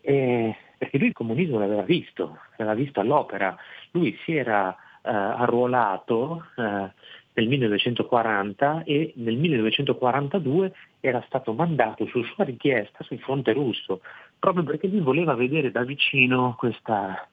Eh, 0.01 0.55
perché 0.79 0.99
lui 0.99 1.09
il 1.09 1.13
comunismo 1.13 1.59
l'aveva 1.59 1.83
visto, 1.83 2.39
l'aveva 2.57 2.77
visto 2.77 3.01
all'opera. 3.01 3.57
Lui 3.91 4.17
si 4.25 4.37
era 4.37 4.73
eh, 4.73 5.11
arruolato 5.11 6.47
eh, 6.57 6.91
nel 7.35 7.49
1940 7.49 8.85
e 8.85 9.13
nel 9.17 9.37
1942 9.37 10.73
era 11.09 11.23
stato 11.27 11.53
mandato 11.53 12.07
su 12.07 12.23
sua 12.23 12.45
richiesta 12.45 13.05
sul 13.05 13.19
fronte 13.21 13.53
russo, 13.53 14.01
proprio 14.39 14.65
perché 14.65 14.89
lui 14.89 15.01
voleva 15.01 15.35
vedere 15.35 15.71
da 15.71 15.83
vicino 15.83 16.55
questa, 16.59 17.29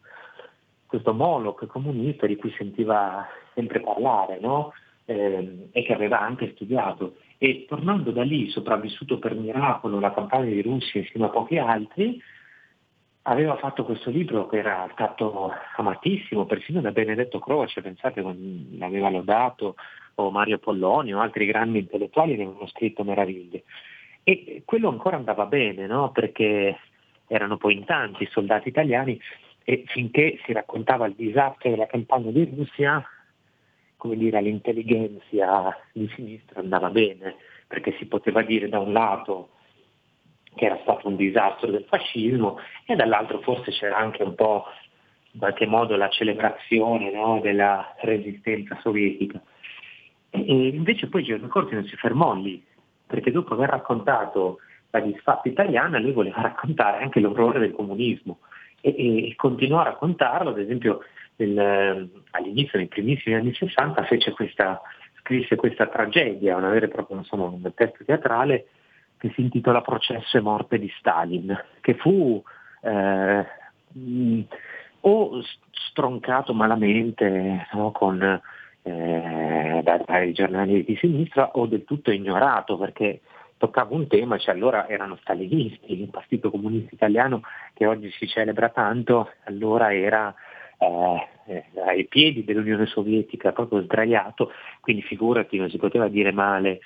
questo 0.85 1.13
Moloch 1.13 1.65
comunista 1.67 2.27
di 2.27 2.35
cui 2.35 2.51
sentiva 2.57 3.27
sempre 3.53 3.81
parlare 3.81 4.39
no? 4.39 4.73
eh, 5.05 5.69
e 5.71 5.83
che 5.83 5.93
aveva 5.93 6.19
anche 6.19 6.51
studiato. 6.53 7.17
E 7.37 7.65
tornando 7.67 8.11
da 8.11 8.23
lì, 8.23 8.49
sopravvissuto 8.49 9.19
per 9.19 9.35
miracolo 9.35 9.99
la 9.99 10.13
campagna 10.13 10.49
di 10.49 10.61
Russia 10.61 11.01
insieme 11.01 11.25
a 11.25 11.29
pochi 11.29 11.57
altri, 11.57 12.21
aveva 13.23 13.55
fatto 13.57 13.85
questo 13.85 14.09
libro 14.09 14.47
che 14.47 14.57
era 14.57 14.87
stato 14.93 15.51
amatissimo 15.77 16.45
persino 16.45 16.81
da 16.81 16.91
Benedetto 16.91 17.39
Croce, 17.39 17.81
pensate 17.81 18.21
l'aveva 18.21 19.09
lodato, 19.09 19.75
o 20.15 20.31
Mario 20.31 20.59
Polloni 20.59 21.13
o 21.13 21.19
altri 21.19 21.45
grandi 21.45 21.79
intellettuali 21.79 22.35
ne 22.35 22.43
avevano 22.43 22.67
scritto 22.67 23.03
meraviglie. 23.03 23.63
E 24.23 24.61
quello 24.65 24.89
ancora 24.89 25.17
andava 25.17 25.45
bene, 25.45 25.85
no? 25.85 26.11
perché 26.11 26.77
erano 27.27 27.57
poi 27.57 27.73
in 27.73 27.85
tanti 27.85 28.23
i 28.23 28.29
soldati 28.31 28.69
italiani 28.69 29.19
e 29.63 29.83
finché 29.87 30.39
si 30.45 30.53
raccontava 30.53 31.07
il 31.07 31.13
disastro 31.15 31.69
della 31.69 31.87
campagna 31.87 32.31
di 32.31 32.51
Russia, 32.55 33.03
come 33.97 34.17
dire, 34.17 34.37
all'intelligenza 34.37 35.77
di 35.91 36.09
sinistra 36.15 36.59
andava 36.59 36.89
bene, 36.89 37.35
perché 37.67 37.95
si 37.97 38.05
poteva 38.05 38.41
dire 38.41 38.67
da 38.69 38.79
un 38.79 38.91
lato 38.91 39.49
che 40.55 40.65
era 40.65 40.77
stato 40.81 41.07
un 41.07 41.15
disastro 41.15 41.71
del 41.71 41.85
fascismo 41.85 42.59
e 42.85 42.95
dall'altro 42.95 43.39
forse 43.39 43.71
c'era 43.71 43.97
anche 43.97 44.21
un 44.23 44.35
po' 44.35 44.65
in 45.31 45.39
qualche 45.39 45.65
modo 45.65 45.95
la 45.95 46.09
celebrazione 46.09 47.11
no, 47.11 47.39
della 47.41 47.95
resistenza 48.01 48.77
sovietica. 48.81 49.41
E 50.35 50.67
invece 50.67 51.07
poi 51.07 51.23
Giorgio 51.23 51.47
Corti 51.47 51.75
non 51.75 51.85
si 51.85 51.95
fermò 51.95 52.33
lì, 52.33 52.63
perché 53.05 53.31
dopo 53.31 53.53
aver 53.53 53.69
raccontato 53.69 54.59
la 54.89 54.99
disfatta 54.99 55.47
italiana 55.47 55.99
lui 55.99 56.11
voleva 56.11 56.41
raccontare 56.43 57.03
anche 57.03 57.19
l'orrore 57.19 57.59
del 57.59 57.71
comunismo 57.71 58.39
e, 58.81 59.29
e 59.29 59.35
continuò 59.35 59.79
a 59.79 59.83
raccontarlo, 59.83 60.49
ad 60.49 60.59
esempio 60.59 61.01
nel, 61.35 62.09
all'inizio, 62.31 62.79
nei 62.79 62.87
primissimi 62.87 63.35
anni 63.35 63.53
60, 63.53 64.07
questa, 64.33 64.81
scrisse 65.19 65.55
questa 65.55 65.87
tragedia, 65.87 66.57
una 66.57 66.69
vera 66.69 66.87
e 66.87 66.89
propria 66.89 67.17
insomma, 67.17 67.45
un 67.45 67.71
testo 67.75 68.03
teatrale 68.03 68.67
che 69.17 69.31
si 69.35 69.41
intitola 69.41 69.81
Processo 69.81 70.37
e 70.37 70.41
morte 70.41 70.79
di 70.79 70.91
Stalin, 70.97 71.55
che 71.79 71.93
fu 71.93 72.43
eh, 72.81 73.45
mh, 73.91 74.41
o 75.01 75.41
stroncato 75.71 76.53
malamente 76.53 77.67
no, 77.73 77.91
con, 77.91 78.41
eh, 78.83 79.81
dai, 79.83 80.31
giornali 80.33 80.83
di 80.83 80.95
sinistra 80.97 81.51
o 81.53 81.65
del 81.65 81.85
tutto 81.85 82.11
ignorato 82.11 82.77
perché 82.77 83.21
toccava 83.57 83.95
un 83.95 84.07
tema, 84.07 84.37
cioè 84.37 84.53
allora 84.53 84.87
erano 84.89 85.17
stalinisti, 85.21 86.01
il 86.01 86.09
Partito 86.09 86.51
Comunista 86.51 86.93
Italiano 86.93 87.41
che 87.73 87.85
oggi 87.85 88.11
si 88.11 88.27
celebra 88.27 88.69
tanto, 88.69 89.31
allora 89.45 89.93
era 89.93 90.33
eh, 90.77 91.27
eh, 91.45 91.63
ai 91.85 92.05
piedi 92.05 92.43
dell'Unione 92.43 92.85
Sovietica, 92.85 93.53
proprio 93.53 93.81
sdraiato, 93.83 94.51
quindi 94.81 95.01
figurati, 95.01 95.57
non 95.57 95.69
si 95.69 95.77
poteva 95.77 96.07
dire 96.07 96.31
male, 96.31 96.79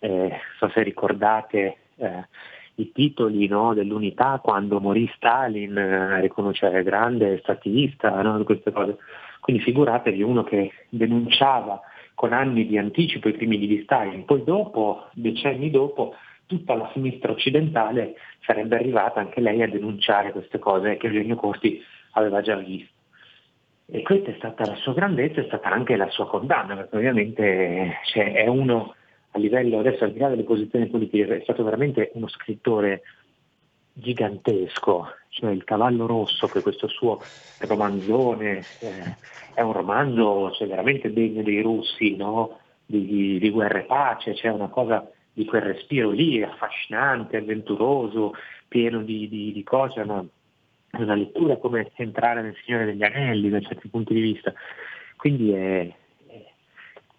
eh, 0.00 0.40
so 0.58 0.68
se 0.70 0.82
ricordate 0.82 1.76
eh, 1.96 2.26
i 2.76 2.92
titoli 2.92 3.46
no, 3.46 3.74
dell'unità 3.74 4.40
quando 4.42 4.80
morì 4.80 5.10
Stalin, 5.14 5.76
eh, 5.76 6.20
riconoscere 6.20 6.82
grande 6.82 7.38
statista, 7.38 8.10
no, 8.22 8.42
queste 8.44 8.72
cose. 8.72 8.98
Quindi 9.46 9.62
figuratevi 9.62 10.22
uno 10.22 10.42
che 10.42 10.72
denunciava 10.88 11.80
con 12.16 12.32
anni 12.32 12.66
di 12.66 12.78
anticipo 12.78 13.28
i 13.28 13.32
crimini 13.36 13.68
di 13.68 13.82
Stalin, 13.84 14.24
poi 14.24 14.42
dopo, 14.42 15.06
decenni 15.12 15.70
dopo, 15.70 16.16
tutta 16.46 16.74
la 16.74 16.90
sinistra 16.92 17.30
occidentale 17.30 18.16
sarebbe 18.40 18.74
arrivata 18.74 19.20
anche 19.20 19.40
lei 19.40 19.62
a 19.62 19.68
denunciare 19.68 20.32
queste 20.32 20.58
cose 20.58 20.96
che 20.96 21.06
Eugenio 21.06 21.36
Corti 21.36 21.80
aveva 22.14 22.40
già 22.40 22.56
visto. 22.56 22.92
E 23.86 24.02
questa 24.02 24.32
è 24.32 24.34
stata 24.36 24.66
la 24.66 24.74
sua 24.74 24.94
grandezza, 24.94 25.40
è 25.40 25.44
stata 25.44 25.70
anche 25.70 25.94
la 25.94 26.10
sua 26.10 26.26
condanna, 26.26 26.74
perché 26.74 26.96
ovviamente 26.96 27.98
cioè, 28.06 28.32
è 28.32 28.48
uno 28.48 28.96
a 29.30 29.38
livello, 29.38 29.78
adesso 29.78 30.02
al 30.02 30.12
di 30.12 30.18
là 30.18 30.28
delle 30.28 30.42
posizioni 30.42 30.88
politiche, 30.88 31.36
è 31.36 31.42
stato 31.42 31.62
veramente 31.62 32.10
uno 32.14 32.26
scrittore 32.26 33.02
gigantesco, 33.98 35.08
cioè 35.30 35.50
il 35.50 35.64
cavallo 35.64 36.06
rosso, 36.06 36.46
che 36.48 36.58
è 36.58 36.62
questo 36.62 36.86
suo 36.86 37.20
romanzone, 37.60 38.62
eh, 38.80 39.16
è 39.54 39.62
un 39.62 39.72
romanzo 39.72 40.52
cioè, 40.52 40.68
veramente 40.68 41.12
degno 41.12 41.42
dei 41.42 41.62
russi, 41.62 42.14
no? 42.14 42.58
di, 42.84 43.38
di 43.38 43.50
guerra 43.50 43.78
e 43.78 43.84
pace, 43.84 44.34
c'è 44.34 44.48
una 44.48 44.68
cosa 44.68 45.10
di 45.32 45.44
quel 45.46 45.62
respiro 45.62 46.10
lì, 46.10 46.42
affascinante, 46.42 47.38
avventuroso, 47.38 48.34
pieno 48.68 49.02
di, 49.02 49.28
di, 49.28 49.52
di 49.52 49.62
cose, 49.62 50.00
una, 50.00 50.24
una, 50.92 51.14
lettura 51.14 51.56
come 51.56 51.90
entrare 51.96 52.42
nel 52.42 52.56
Signore 52.64 52.84
degli 52.84 53.02
Anelli 53.02 53.48
da 53.48 53.60
certi 53.60 53.88
punti 53.88 54.12
di 54.12 54.20
vista. 54.20 54.52
Quindi 55.16 55.52
è, 55.52 55.92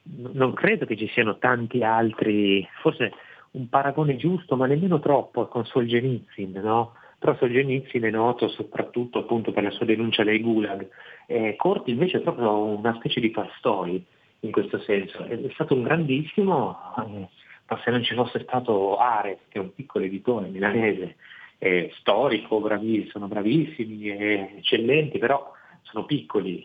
non 0.03 0.53
credo 0.53 0.85
che 0.85 0.95
ci 0.95 1.07
siano 1.09 1.37
tanti 1.37 1.83
altri, 1.83 2.67
forse 2.81 3.11
un 3.51 3.69
paragone 3.69 4.15
giusto, 4.15 4.55
ma 4.55 4.65
nemmeno 4.65 4.99
troppo 4.99 5.47
con 5.47 5.65
Solzhenitsyn, 5.65 6.59
no? 6.63 6.93
Però 7.19 7.35
Solzhenitsyn 7.35 8.03
è 8.03 8.09
noto 8.09 8.47
soprattutto 8.47 9.19
appunto 9.19 9.51
per 9.51 9.63
la 9.63 9.71
sua 9.71 9.85
denuncia 9.85 10.23
dei 10.23 10.41
gulag. 10.41 10.87
Eh, 11.25 11.55
Corti 11.55 11.91
invece 11.91 12.17
è 12.17 12.21
proprio 12.21 12.63
una 12.63 12.93
specie 12.95 13.19
di 13.19 13.31
Tolstoi 13.31 14.05
in 14.41 14.51
questo 14.51 14.79
senso. 14.79 15.23
È, 15.23 15.39
è 15.39 15.49
stato 15.53 15.73
un 15.73 15.83
grandissimo, 15.83 16.77
ma 16.95 17.81
se 17.83 17.91
non 17.91 18.03
ci 18.03 18.13
fosse 18.13 18.41
stato 18.43 18.97
Ares, 18.97 19.39
che 19.49 19.57
è 19.57 19.61
un 19.61 19.73
piccolo 19.73 20.05
editore 20.05 20.47
milanese, 20.47 21.15
eh, 21.57 21.91
storico, 21.99 22.59
bravi, 22.59 23.07
sono 23.11 23.27
bravissimi, 23.27 24.09
eccellenti, 24.57 25.17
però 25.17 25.51
sono 25.81 26.05
piccoli, 26.05 26.63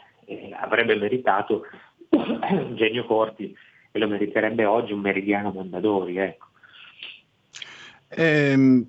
avrebbe 0.61 0.95
meritato 0.97 1.65
Genio 2.75 3.05
Corti 3.05 3.57
e 3.91 3.99
lo 3.99 4.09
meriterebbe 4.09 4.65
oggi 4.65 4.93
un 4.93 5.01
meridiano 5.01 5.51
Mondadori. 5.51 6.17
Ecco. 6.19 6.47
Eh, 8.14 8.84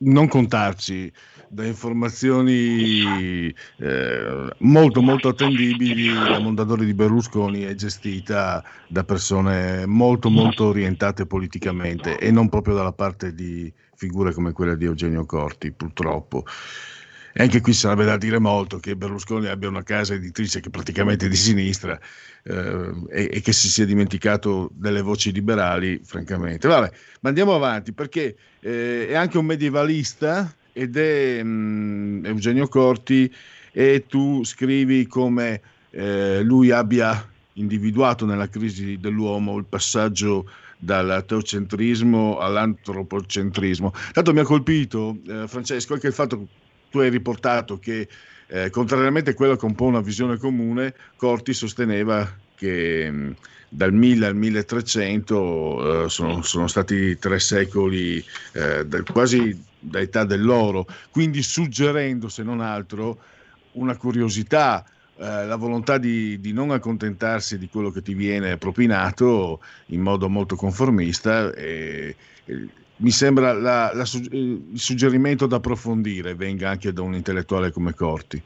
non 0.00 0.28
contarci 0.28 1.12
da 1.48 1.64
informazioni 1.64 3.48
eh, 3.78 4.52
molto 4.58 5.00
molto 5.02 5.28
attendibili. 5.28 6.12
La 6.12 6.38
Mondadori 6.38 6.84
di 6.84 6.94
Berlusconi 6.94 7.62
è 7.62 7.74
gestita 7.74 8.62
da 8.86 9.04
persone 9.04 9.86
molto 9.86 10.30
molto 10.30 10.66
orientate 10.66 11.26
politicamente 11.26 12.18
e 12.18 12.30
non 12.30 12.48
proprio 12.48 12.74
dalla 12.74 12.92
parte 12.92 13.34
di 13.34 13.72
figure 13.94 14.32
come 14.32 14.52
quella 14.52 14.74
di 14.74 14.84
Eugenio 14.84 15.24
Corti 15.24 15.72
purtroppo 15.72 16.44
e 17.38 17.42
anche 17.42 17.60
qui 17.60 17.72
sarebbe 17.72 18.04
da 18.04 18.16
dire 18.16 18.40
molto 18.40 18.80
che 18.80 18.96
Berlusconi 18.96 19.46
abbia 19.46 19.68
una 19.68 19.84
casa 19.84 20.12
editrice 20.12 20.58
che 20.58 20.70
praticamente 20.70 21.26
è 21.26 21.28
di 21.28 21.36
sinistra 21.36 21.96
eh, 22.42 22.92
e, 23.10 23.30
e, 23.32 23.40
che 23.40 23.52
si 23.52 23.68
sia 23.68 23.84
dimenticato 23.84 24.68
delle 24.72 25.02
voci 25.02 25.30
liberali, 25.30 26.00
francamente. 26.02 26.66
Vabbè, 26.66 26.90
ma 27.20 27.28
andiamo 27.28 27.54
avanti 27.54 27.92
perché 27.92 28.34
eh, 28.58 29.06
è 29.06 29.14
anche 29.14 29.38
un 29.38 29.46
medievalista 29.46 30.52
ed 30.72 30.96
è 30.96 31.40
mh, 31.40 31.48
mm, 31.48 32.24
Eugenio 32.24 32.66
Corti 32.66 33.32
e 33.70 34.06
tu 34.08 34.42
scrivi 34.42 35.06
come 35.06 35.60
eh, 35.90 36.42
lui 36.42 36.72
abbia 36.72 37.24
individuato 37.52 38.26
nella 38.26 38.48
crisi 38.48 38.98
dell'uomo 38.98 39.58
il 39.58 39.64
passaggio 39.64 40.50
dal 40.76 41.22
teocentrismo 41.24 42.38
all'antropocentrismo. 42.38 43.92
Tanto 44.10 44.32
mi 44.32 44.40
ha 44.40 44.44
colpito, 44.44 45.18
eh, 45.24 45.46
Francesco, 45.46 45.94
anche 45.94 46.08
il 46.08 46.12
fatto 46.12 46.66
tu 46.90 46.98
hai 46.98 47.10
riportato 47.10 47.78
che, 47.78 48.08
eh, 48.46 48.70
contrariamente 48.70 49.30
a 49.30 49.34
quello 49.34 49.56
che 49.56 49.62
è 49.62 49.68
un 49.68 49.74
po' 49.74 49.84
una 49.84 50.00
visione 50.00 50.36
comune, 50.36 50.94
Corti 51.16 51.52
sosteneva 51.52 52.30
che 52.54 53.10
mh, 53.10 53.36
dal 53.68 53.92
1000 53.92 54.26
al 54.26 54.36
1300 54.36 56.04
eh, 56.04 56.08
sono, 56.08 56.42
sono, 56.42 56.66
stati 56.66 57.18
tre 57.18 57.38
secoli 57.38 58.24
eh, 58.52 58.86
del, 58.86 59.04
quasi 59.04 59.64
da 59.78 60.00
età 60.00 60.24
dell'oro, 60.24 60.86
quindi 61.10 61.42
suggerendo, 61.42 62.28
se 62.28 62.42
non 62.42 62.60
altro, 62.60 63.18
una 63.72 63.96
curiosità, 63.96 64.84
eh, 65.16 65.46
la 65.46 65.56
volontà 65.56 65.98
di, 65.98 66.40
di, 66.40 66.52
non 66.52 66.70
accontentarsi 66.70 67.58
di 67.58 67.68
quello 67.68 67.90
che 67.90 68.02
ti 68.02 68.14
viene 68.14 68.56
propinato 68.56 69.60
in 69.86 70.00
modo 70.00 70.28
molto 70.28 70.56
conformista. 70.56 71.52
E, 71.52 72.16
e, 72.44 72.68
mi 72.98 73.10
sembra 73.10 73.52
la, 73.52 73.90
la, 73.92 74.04
il 74.30 74.70
suggerimento 74.74 75.46
da 75.46 75.56
approfondire 75.56 76.34
venga 76.34 76.70
anche 76.70 76.92
da 76.92 77.02
un 77.02 77.14
intellettuale 77.14 77.70
come 77.70 77.94
Corti. 77.94 78.42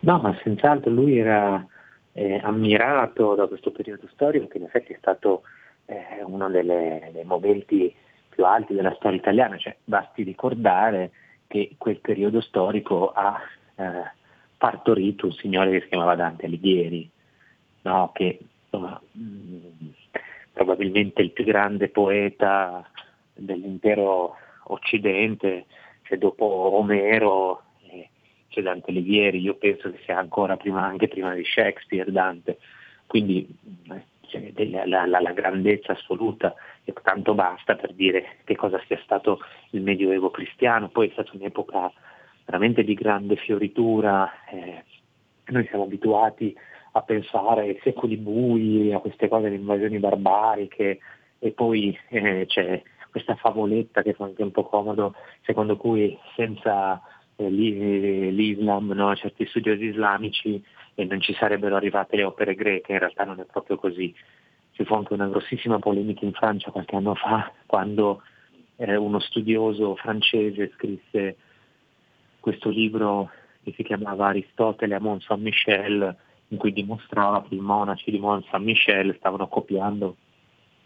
No, 0.00 0.18
ma 0.18 0.36
senz'altro 0.42 0.90
lui 0.90 1.18
era 1.18 1.64
eh, 2.12 2.40
ammirato 2.42 3.34
da 3.34 3.46
questo 3.46 3.70
periodo 3.70 4.08
storico 4.12 4.48
che 4.48 4.58
in 4.58 4.64
effetti 4.64 4.92
è 4.92 4.96
stato 4.98 5.42
eh, 5.86 6.22
uno 6.24 6.48
delle, 6.48 7.10
dei 7.12 7.24
momenti 7.24 7.94
più 8.28 8.44
alti 8.44 8.74
della 8.74 8.94
storia 8.94 9.18
italiana, 9.18 9.56
cioè, 9.58 9.76
basti 9.84 10.22
ricordare 10.22 11.10
che 11.46 11.74
quel 11.76 11.98
periodo 12.00 12.40
storico 12.40 13.12
ha 13.12 13.38
eh, 13.76 14.12
partorito 14.56 15.26
un 15.26 15.32
signore 15.32 15.70
che 15.70 15.80
si 15.82 15.88
chiamava 15.88 16.16
Dante 16.16 16.46
Alighieri, 16.46 17.08
no? 17.82 18.10
che 18.14 18.38
insomma, 18.64 19.00
mh, 19.12 19.90
probabilmente 20.52 21.22
il 21.22 21.32
più 21.32 21.44
grande 21.44 21.88
poeta 21.88 22.88
dell'intero 23.34 24.36
Occidente, 24.64 25.66
cioè 26.02 26.18
dopo 26.18 26.44
Omero 26.44 27.62
eh, 27.90 28.08
c'è 28.48 28.62
Dante 28.62 28.90
Alighieri, 28.90 29.40
io 29.40 29.54
penso 29.54 29.90
che 29.90 30.00
sia 30.04 30.18
ancora 30.18 30.56
prima, 30.56 30.84
anche 30.84 31.08
prima 31.08 31.34
di 31.34 31.44
Shakespeare 31.44 32.10
Dante, 32.10 32.58
quindi 33.06 33.48
eh, 33.90 34.04
cioè, 34.28 34.52
la, 34.86 35.06
la, 35.06 35.20
la, 35.20 35.32
grandezza 35.32 35.92
assoluta 35.92 36.54
e 36.84 36.92
tanto 37.02 37.34
basta 37.34 37.74
per 37.74 37.92
dire 37.92 38.38
che 38.44 38.56
cosa 38.56 38.80
sia 38.86 38.98
stato 39.02 39.40
il 39.70 39.82
Medioevo 39.82 40.30
cristiano, 40.30 40.88
poi 40.88 41.08
è 41.08 41.12
stata 41.12 41.32
un'epoca 41.34 41.92
veramente 42.44 42.84
di 42.84 42.94
grande 42.94 43.36
fioritura, 43.36 44.30
eh, 44.50 44.84
noi 45.46 45.66
siamo 45.66 45.84
abituati 45.84 46.54
a 46.56 46.60
pensare 47.00 47.62
ai 47.62 47.80
secoli 47.82 48.18
bui, 48.18 48.92
a 48.92 48.98
queste 48.98 49.28
cose, 49.28 49.48
le 49.48 49.56
invasioni 49.56 49.98
barbariche 49.98 50.98
e 51.38 51.50
poi 51.52 51.98
eh, 52.10 52.44
c'è 52.46 52.82
questa 53.10 53.34
favoletta 53.34 54.02
che 54.02 54.12
fa 54.12 54.24
anche 54.24 54.42
un 54.42 54.50
po' 54.50 54.64
comodo, 54.64 55.14
secondo 55.42 55.76
cui 55.76 56.16
senza 56.36 57.00
eh, 57.36 57.48
l'Islam, 57.50 58.92
no, 58.92 59.14
certi 59.16 59.46
studiosi 59.46 59.84
islamici 59.86 60.62
eh, 60.94 61.04
non 61.04 61.20
ci 61.20 61.34
sarebbero 61.34 61.76
arrivate 61.76 62.16
le 62.16 62.24
opere 62.24 62.54
greche, 62.54 62.92
in 62.92 62.98
realtà 62.98 63.24
non 63.24 63.40
è 63.40 63.44
proprio 63.44 63.76
così. 63.76 64.14
Ci 64.72 64.84
fu 64.84 64.94
anche 64.94 65.12
una 65.12 65.28
grossissima 65.28 65.78
polemica 65.78 66.24
in 66.24 66.32
Francia 66.32 66.70
qualche 66.70 66.96
anno 66.96 67.14
fa 67.14 67.52
quando 67.66 68.22
eh, 68.76 68.96
uno 68.96 69.18
studioso 69.18 69.96
francese 69.96 70.72
scrisse 70.74 71.36
questo 72.40 72.70
libro 72.70 73.30
che 73.62 73.72
si 73.76 73.82
chiamava 73.82 74.28
Aristotele 74.28 74.94
a 74.94 75.00
Mont 75.00 75.22
Saint-Michel, 75.22 76.16
in 76.52 76.58
cui 76.58 76.72
dimostrava 76.72 77.42
che 77.42 77.54
i 77.54 77.60
monaci 77.60 78.10
di 78.10 78.18
Mont 78.18 78.46
Saint-Michel 78.50 79.16
stavano 79.16 79.48
copiando 79.48 80.16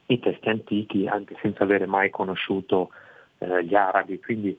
i 0.07 0.21
testi 0.21 0.49
antichi 0.49 1.09
anche 1.09 1.37
senza 1.43 1.65
avere 1.65 1.87
mai 1.87 2.11
conosciuto 2.11 2.91
eh, 3.39 3.65
gli 3.65 3.75
arabi, 3.75 4.21
quindi 4.21 4.57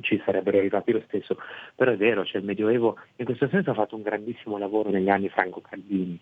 ci 0.00 0.20
sarebbero 0.24 0.56
arrivati 0.56 0.92
lo 0.92 1.02
stesso. 1.06 1.36
Però 1.74 1.92
è 1.92 1.96
vero, 1.96 2.24
cioè 2.24 2.40
il 2.40 2.46
Medioevo 2.46 2.98
in 3.16 3.26
questo 3.26 3.48
senso 3.48 3.70
ha 3.70 3.74
fatto 3.74 3.96
un 3.96 4.02
grandissimo 4.02 4.56
lavoro 4.56 4.88
negli 4.88 5.10
anni 5.10 5.28
Franco 5.28 5.60
Calvini, 5.60 6.18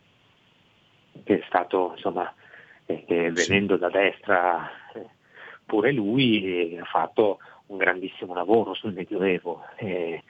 che 1.22 1.38
è 1.38 1.44
stato, 1.46 1.92
insomma, 1.94 2.32
eh, 2.86 3.04
che 3.06 3.30
venendo 3.30 3.74
sì. 3.74 3.80
da 3.80 3.88
destra 3.88 4.68
eh, 4.94 5.06
pure 5.64 5.92
lui 5.92 6.76
ha 6.76 6.84
fatto 6.84 7.38
un 7.66 7.76
grandissimo 7.76 8.34
lavoro 8.34 8.74
sul 8.74 8.94
Medioevo. 8.94 9.62
Eh, 9.76 10.24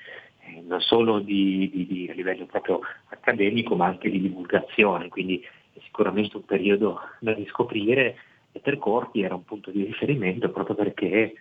non 0.64 0.80
solo 0.80 1.18
di, 1.18 1.70
di, 1.72 1.86
di, 1.86 2.08
a 2.10 2.14
livello 2.14 2.46
proprio 2.46 2.80
accademico 3.08 3.74
ma 3.76 3.86
anche 3.86 4.10
di 4.10 4.20
divulgazione, 4.20 5.08
quindi 5.08 5.40
è 5.72 5.78
sicuramente 5.84 6.36
un 6.36 6.44
periodo 6.44 7.00
da 7.20 7.32
riscoprire 7.34 8.16
e 8.52 8.60
per 8.60 8.78
Corti 8.78 9.22
era 9.22 9.34
un 9.34 9.44
punto 9.44 9.70
di 9.70 9.84
riferimento 9.84 10.50
proprio 10.50 10.74
perché 10.74 11.34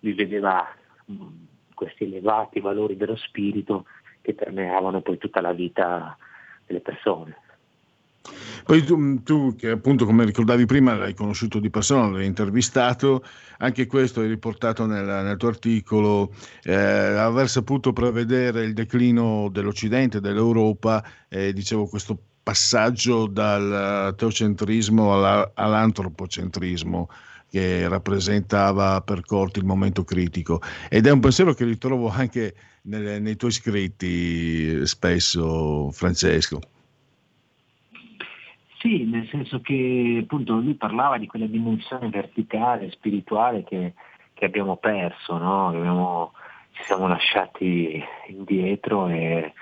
lui 0.00 0.14
vedeva 0.14 0.66
mh, 1.04 1.26
questi 1.74 2.04
elevati 2.04 2.60
valori 2.60 2.96
dello 2.96 3.16
spirito 3.16 3.86
che 4.20 4.34
permeavano 4.34 5.02
poi 5.02 5.18
tutta 5.18 5.40
la 5.40 5.52
vita 5.52 6.16
delle 6.66 6.80
persone. 6.80 7.36
Poi 8.64 8.82
tu, 8.84 9.22
tu, 9.22 9.54
che 9.56 9.70
appunto 9.70 10.04
come 10.04 10.24
ricordavi 10.24 10.66
prima 10.66 10.94
l'hai 10.94 11.14
conosciuto 11.14 11.60
di 11.60 11.70
persona, 11.70 12.08
l'hai 12.08 12.26
intervistato, 12.26 13.22
anche 13.58 13.86
questo 13.86 14.20
hai 14.20 14.28
riportato 14.28 14.86
nel, 14.86 15.04
nel 15.04 15.36
tuo 15.36 15.48
articolo, 15.48 16.34
eh, 16.64 16.74
aver 16.74 17.48
saputo 17.48 17.92
prevedere 17.92 18.64
il 18.64 18.72
declino 18.72 19.48
dell'Occidente, 19.50 20.20
dell'Europa, 20.20 21.04
eh, 21.28 21.52
dicevo 21.52 21.86
questo 21.86 22.18
passaggio 22.42 23.26
dal 23.26 24.14
teocentrismo 24.16 25.14
alla, 25.14 25.50
all'antropocentrismo 25.54 27.08
che 27.48 27.88
rappresentava 27.88 29.00
per 29.00 29.24
Corti 29.24 29.60
il 29.60 29.64
momento 29.64 30.04
critico 30.04 30.60
ed 30.88 31.06
è 31.06 31.10
un 31.10 31.20
pensiero 31.20 31.54
che 31.54 31.64
ritrovo 31.64 32.08
anche 32.08 32.54
nelle, 32.82 33.18
nei 33.18 33.36
tuoi 33.36 33.52
scritti 33.52 34.84
spesso, 34.86 35.90
Francesco. 35.92 36.60
Sì, 38.86 39.02
nel 39.02 39.26
senso 39.26 39.60
che 39.60 40.20
appunto 40.22 40.52
lui 40.60 40.74
parlava 40.74 41.18
di 41.18 41.26
quella 41.26 41.46
dimensione 41.46 42.08
verticale, 42.08 42.92
spirituale 42.92 43.64
che, 43.64 43.94
che 44.32 44.44
abbiamo 44.44 44.76
perso, 44.76 45.36
no? 45.38 45.70
che 45.72 45.78
abbiamo, 45.78 46.34
ci 46.70 46.84
siamo 46.84 47.08
lasciati 47.08 48.00
indietro 48.28 49.08
e, 49.08 49.54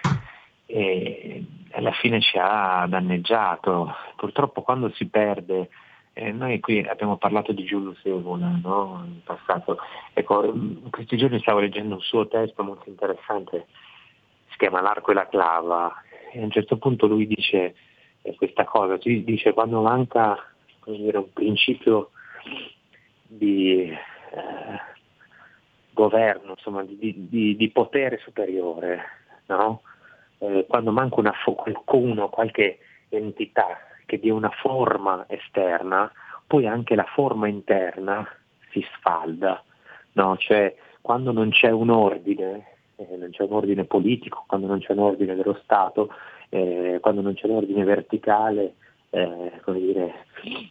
e, 0.66 1.42
alla 1.70 1.92
fine 1.92 2.20
ci 2.20 2.36
ha 2.38 2.84
danneggiato. 2.86 3.94
Purtroppo 4.16 4.60
quando 4.60 4.90
si 4.90 5.06
perde, 5.06 5.70
eh, 6.12 6.30
noi 6.30 6.60
qui 6.60 6.80
abbiamo 6.80 7.16
parlato 7.16 7.52
di 7.52 7.64
Giulio 7.64 7.96
Evola 8.02 8.60
no? 8.62 9.05
in 9.06 9.22
passato, 9.24 9.78
ecco, 10.12 10.44
in 10.44 10.90
questi 10.90 11.16
giorni 11.16 11.40
stavo 11.40 11.60
leggendo 11.60 11.94
un 11.94 12.02
suo 12.02 12.28
testo 12.28 12.62
molto 12.62 12.90
interessante, 12.90 13.68
si 14.51 14.59
chiama 14.59 14.82
L'arco 14.82 15.12
e 15.12 15.14
la 15.14 15.28
clava, 15.28 15.94
e 16.30 16.40
a 16.42 16.44
un 16.44 16.51
certo 16.51 16.76
punto 16.76 17.06
lui 17.06 17.26
dice 17.26 17.74
questa 18.36 18.64
cosa, 18.64 18.98
si 19.01 19.22
dice 19.22 19.52
quando 19.52 19.82
manca 19.82 20.38
dire, 20.84 21.18
un 21.18 21.32
principio 21.32 22.10
di 23.26 23.90
eh, 23.90 23.98
governo, 25.90 26.51
insomma, 26.51 26.82
di, 26.82 27.28
di, 27.28 27.56
di, 27.56 27.70
potere 27.70 28.18
superiore, 28.18 29.02
no? 29.46 29.82
eh, 30.38 30.64
quando 30.68 30.90
manca 30.90 31.20
una, 31.20 31.34
qualcuno, 31.44 32.28
qualche 32.28 32.78
entità 33.09 33.78
che 34.06 34.18
dia 34.18 34.34
una 34.34 34.51
forma 34.51 35.24
esterna, 35.28 36.10
poi 36.46 36.66
anche 36.66 36.94
la 36.94 37.06
forma 37.14 37.48
interna 37.48 38.26
si 38.70 38.84
sfalda, 38.96 39.62
no? 40.12 40.36
cioè 40.36 40.74
quando 41.01 41.32
non 41.32 41.51
c'è 41.51 41.70
un 41.70 41.90
ordine, 41.90 42.66
eh, 42.96 43.16
non 43.16 43.30
c'è 43.30 43.44
un 43.44 43.52
ordine 43.52 43.84
politico, 43.84 44.44
quando 44.46 44.66
non 44.66 44.80
c'è 44.80 44.92
un 44.92 45.01
ordine 45.01 45.34
dello 45.34 45.59
Stato, 45.62 46.10
eh, 46.55 46.98
quando 47.01 47.20
non 47.20 47.35
c'è 47.35 47.48
l'ordine 47.48 47.82
verticale, 47.82 48.74
eh, 49.10 49.60
come 49.62 49.81
dire, 49.81 50.14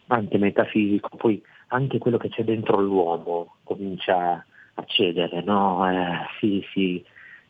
anche 0.07 0.37
metafisico, 0.37 1.09
poi 1.17 1.43
anche 1.67 1.97
quello 1.97 2.17
che 2.17 2.29
c'è 2.29 2.45
dentro 2.45 2.79
l'uomo 2.79 3.55
comincia 3.63 4.45
a 4.75 4.83
cedere, 4.85 5.41
no? 5.43 5.89
eh, 5.89 6.25
si, 6.39 6.65
si, 6.71 7.03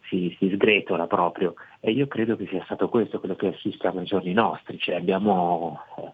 si, 0.08 0.36
si, 0.40 0.50
sgretola 0.50 1.06
proprio. 1.06 1.54
E 1.80 1.92
io 1.92 2.08
credo 2.08 2.36
che 2.36 2.48
sia 2.48 2.64
stato 2.64 2.90
questo 2.90 3.20
quello 3.20 3.36
che 3.36 3.48
assistiamo 3.48 4.00
ai 4.00 4.06
giorni 4.06 4.34
nostri, 4.34 4.80
cioè 4.80 4.96
abbiamo 4.96 5.80
eh, 5.98 6.12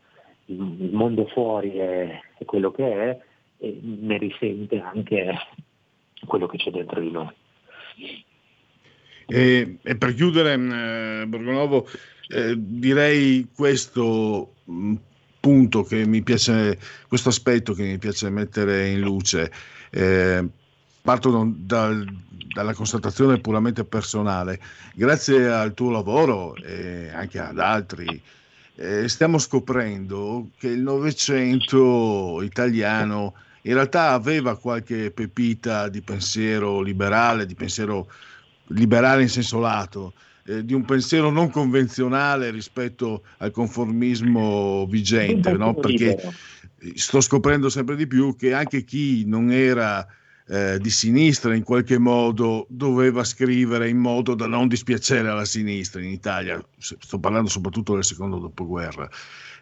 il 0.47 0.91
mondo 0.91 1.25
fuori 1.27 1.77
è, 1.77 2.19
è, 2.37 2.43
quello 2.43 2.71
che 2.71 2.91
è 2.91 3.19
e 3.59 3.79
ne 3.81 4.17
risente 4.17 4.81
anche 4.81 5.33
quello 6.25 6.47
che 6.47 6.57
c'è 6.57 6.71
dentro 6.71 6.99
di 6.99 7.11
noi. 7.11 7.33
E, 9.30 9.77
e 9.81 9.95
per 9.95 10.14
chiudere, 10.15 10.53
eh, 10.53 11.26
Borgonovo, 11.27 11.88
eh, 12.30 12.56
direi 12.57 13.47
questo 13.53 14.56
mm, 14.69 14.95
punto 15.39 15.84
che 15.84 16.06
mi 16.06 16.22
piace, 16.22 16.77
questo 17.07 17.30
aspetto 17.30 17.73
che 17.73 17.84
mi 17.84 17.97
piace 17.97 18.30
mettere 18.30 18.89
in 18.89 18.99
luce. 18.99 19.51
Eh, 19.91 20.45
parto 21.01 21.53
dal, 21.56 22.06
dalla 22.53 22.73
constatazione 22.73 23.39
puramente 23.39 23.84
personale. 23.84 24.60
Grazie 24.93 25.49
al 25.49 25.73
tuo 25.73 25.91
lavoro 25.91 26.56
e 26.56 27.10
anche 27.14 27.39
ad 27.39 27.60
altri, 27.60 28.22
eh, 28.76 29.07
stiamo 29.07 29.38
scoprendo 29.38 30.49
che 30.57 30.69
il 30.69 30.81
Novecento 30.81 32.41
italiano 32.41 33.34
in 33.64 33.73
realtà 33.73 34.11
aveva 34.11 34.57
qualche 34.57 35.11
pepita 35.11 35.89
di 35.89 36.01
pensiero 36.01 36.81
liberale, 36.81 37.45
di 37.45 37.56
pensiero 37.56 38.07
liberale 38.69 39.21
in 39.21 39.29
senso 39.29 39.59
lato, 39.59 40.13
eh, 40.45 40.65
di 40.65 40.73
un 40.73 40.83
pensiero 40.85 41.29
non 41.29 41.49
convenzionale 41.49 42.49
rispetto 42.49 43.23
al 43.37 43.51
conformismo 43.51 44.85
vigente, 44.87 45.51
no? 45.53 45.73
perché 45.75 46.17
sto 46.95 47.21
scoprendo 47.21 47.69
sempre 47.69 47.95
di 47.95 48.07
più 48.07 48.35
che 48.35 48.53
anche 48.53 48.83
chi 48.83 49.25
non 49.25 49.51
era 49.51 50.05
eh, 50.47 50.79
di 50.79 50.89
sinistra 50.89 51.53
in 51.53 51.63
qualche 51.63 51.99
modo 51.99 52.65
doveva 52.69 53.23
scrivere 53.23 53.89
in 53.89 53.97
modo 53.97 54.33
da 54.33 54.47
non 54.47 54.67
dispiacere 54.67 55.29
alla 55.29 55.45
sinistra 55.45 56.01
in 56.01 56.09
Italia, 56.09 56.59
sto 56.77 57.19
parlando 57.19 57.49
soprattutto 57.49 57.93
del 57.93 58.03
secondo 58.03 58.39
dopoguerra, 58.39 59.07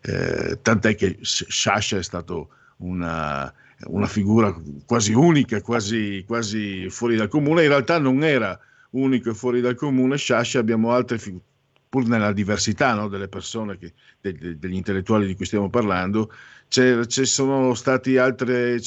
eh, 0.02 0.60
tant'è 0.62 0.96
che 0.96 1.18
Sciascia 1.22 1.98
è 1.98 2.04
stato 2.04 2.50
una, 2.78 3.52
una 3.88 4.08
figura 4.08 4.56
quasi 4.86 5.14
unica, 5.14 5.62
quasi, 5.62 6.24
quasi 6.26 6.90
fuori 6.90 7.18
dal 7.18 7.28
comune, 7.28 7.64
in 7.64 7.70
realtà 7.70 8.00
non 8.00 8.24
era 8.24 8.58
unico 8.92 9.30
e 9.30 9.34
fuori 9.34 9.62
dal 9.62 9.76
comune, 9.76 10.18
Sciascia 10.18 10.60
abbiamo 10.60 10.92
altre 10.92 11.18
figure, 11.18 11.44
pur 11.90 12.06
nella 12.08 12.34
diversità 12.34 12.94
no, 12.94 13.08
delle 13.08 13.28
persone, 13.28 13.78
che, 13.78 13.94
de, 14.22 14.58
degli 14.58 14.76
intellettuali 14.76 15.26
di 15.26 15.36
cui 15.36 15.46
stiamo 15.46 15.70
parlando, 15.70 16.32
ci 16.68 17.26
sono 17.26 17.74
state 17.74 18.20
altre 18.20 18.80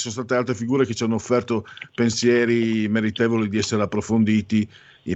figure 0.55 0.85
che 0.85 0.95
ci 0.95 1.03
hanno 1.03 1.15
offerto 1.15 1.65
pensieri 1.95 2.89
meritevoli 2.89 3.49
di 3.49 3.57
essere 3.57 3.83
approfonditi 3.83 4.69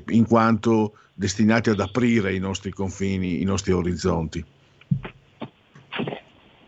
in 0.09 0.27
quanto 0.27 0.95
destinati 1.13 1.71
ad 1.71 1.81
aprire 1.81 2.35
i 2.35 2.39
nostri 2.39 2.71
confini, 2.71 3.43
i 3.43 3.45
nostri 3.45 3.73
orizzonti. 3.73 4.45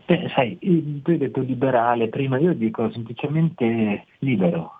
Beh, 0.05 0.31
sai, 0.33 0.57
tu 1.03 1.09
hai 1.11 1.17
detto 1.17 1.41
liberale, 1.41 2.07
prima 2.07 2.37
io 2.37 2.53
dico 2.53 2.89
semplicemente 2.91 4.05
libero, 4.19 4.76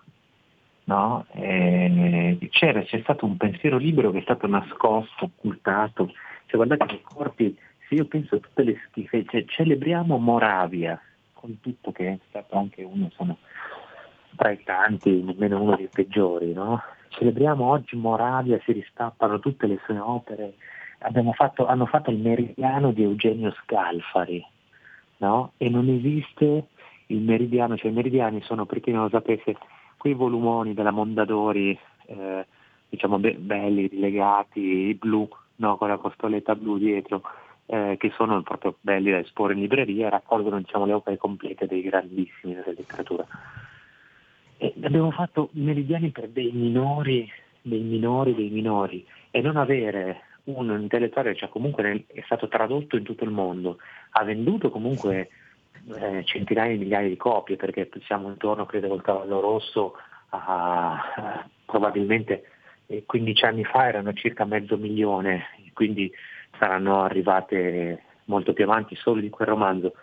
no? 0.88 1.26
Eh, 1.32 2.38
c'era, 2.50 2.82
c'è 2.84 3.00
stato 3.02 3.26
un 3.26 3.38
pensiero 3.38 3.78
libero 3.78 4.12
che 4.12 4.20
è 4.20 4.24
stato 4.24 4.48
nascosto, 4.48 5.26
occultato. 5.26 6.12
Cioè, 6.46 6.56
guardate 6.56 6.86
che 6.86 7.02
corpi, 7.04 7.58
se 7.88 7.96
io 7.96 8.06
penso 8.06 8.36
a 8.36 8.40
tutte 8.40 8.64
le 8.64 8.78
schife, 8.88 9.26
cioè, 9.26 9.46
celebriamo 9.46 10.18
Moravia, 10.18 11.00
con 11.34 11.60
tutto 11.60 11.92
che 11.92 12.08
è 12.08 12.18
stato 12.30 12.58
anche 12.58 12.84
uno, 12.84 13.10
sono 13.16 13.38
tra 14.36 14.52
i 14.52 14.62
tanti, 14.64 15.24
nemmeno 15.24 15.62
uno 15.62 15.76
dei 15.76 15.90
peggiori, 15.92 16.54
no? 16.54 16.82
Celebriamo 17.10 17.66
oggi 17.66 17.96
Moravia, 17.96 18.60
si 18.64 18.72
ristappano 18.72 19.40
tutte 19.40 19.68
le 19.68 19.80
sue 19.86 19.98
opere, 19.98 20.54
fatto, 21.34 21.66
hanno 21.66 21.86
fatto 21.86 22.12
il 22.12 22.20
meridiano 22.20 22.92
di 22.92 23.04
Eugenio 23.04 23.52
Scalfari, 23.64 24.46
no? 25.18 25.54
E 25.58 25.70
non 25.70 25.90
esiste 25.90 26.68
il 27.08 27.22
meridiano, 27.22 27.78
cioè 27.78 27.92
i 27.92 27.94
meridiani 27.94 28.42
sono, 28.42 28.66
per 28.66 28.80
chi 28.80 28.92
non 28.92 29.04
lo 29.04 29.10
sapesse, 29.10 29.56
quei 29.98 30.14
volumoni 30.14 30.74
della 30.74 30.92
Mondadori, 30.92 31.78
eh, 32.06 32.46
diciamo 32.90 33.20
be- 33.20 33.36
belli, 33.36 33.88
rilegati, 33.88 34.96
blu, 35.00 35.28
no, 35.58 35.78
con 35.78 35.90
la 35.90 35.98
costoletta 35.98 36.56
blu 36.56 36.78
dietro, 36.78 37.22
eh, 37.66 37.96
che 38.00 38.12
sono 38.16 38.42
proprio 38.44 38.76
belli 38.80 39.12
da 39.12 39.20
esporre 39.20 39.54
in 39.54 39.60
libreria, 39.60 40.10
raccolgono 40.10 40.58
diciamo, 40.60 40.86
le 40.86 40.94
opere 40.94 41.18
complete 41.18 41.68
dei 41.68 41.82
grandissimi 41.82 42.54
della 42.54 42.74
letteratura. 42.76 43.26
E 44.58 44.74
abbiamo 44.82 45.12
fatto 45.12 45.50
meridiani 45.52 46.10
per 46.10 46.30
dei 46.30 46.52
minori, 46.52 47.30
dei 47.62 47.82
minori, 47.82 48.34
dei 48.34 48.50
minori, 48.50 49.06
e 49.30 49.42
non 49.42 49.58
avere 49.58 50.22
un 50.46 50.80
intellettuale, 50.80 51.36
cioè 51.36 51.50
comunque 51.50 52.06
è 52.08 52.22
stato 52.26 52.48
tradotto 52.48 52.96
in 52.96 53.04
tutto 53.04 53.24
il 53.24 53.32
mondo, 53.32 53.78
ha 54.12 54.24
venduto 54.24 54.70
comunque 54.70 55.30
eh, 55.96 56.24
centinaia 56.26 56.72
di 56.72 56.78
migliaia 56.78 57.08
di 57.08 57.18
copie 57.18 57.56
perché 57.56 57.90
siamo 58.06 58.30
intorno, 58.30 58.66
credo, 58.66 58.88
col 58.88 59.02
cavallo 59.02 59.40
rosso 59.40 59.96
a, 60.30 61.14
a 61.16 61.50
probabilmente 61.66 62.44
15 63.06 63.44
eh, 63.44 63.48
anni 63.48 63.64
fa 63.64 63.88
erano 63.88 64.14
circa 64.14 64.46
mezzo 64.46 64.78
milione, 64.78 65.46
quindi 65.74 66.12
saranno 66.58 67.04
arrivate 67.04 68.04
molto 68.26 68.54
più 68.54 68.64
avanti 68.64 68.96
solo 68.96 69.22
di 69.22 69.30
quel 69.30 69.48
romanzo. 69.48 69.94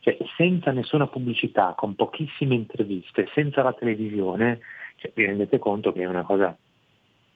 Cioè, 0.00 0.16
senza 0.36 0.72
nessuna 0.72 1.06
pubblicità, 1.06 1.74
con 1.76 1.94
pochissime 1.94 2.56
interviste, 2.56 3.28
senza 3.32 3.62
la 3.62 3.72
televisione, 3.72 4.60
cioè, 4.96 5.12
vi 5.14 5.26
rendete 5.26 5.58
conto 5.60 5.92
che 5.92 6.02
è 6.02 6.06
una 6.06 6.24
cosa 6.24 6.56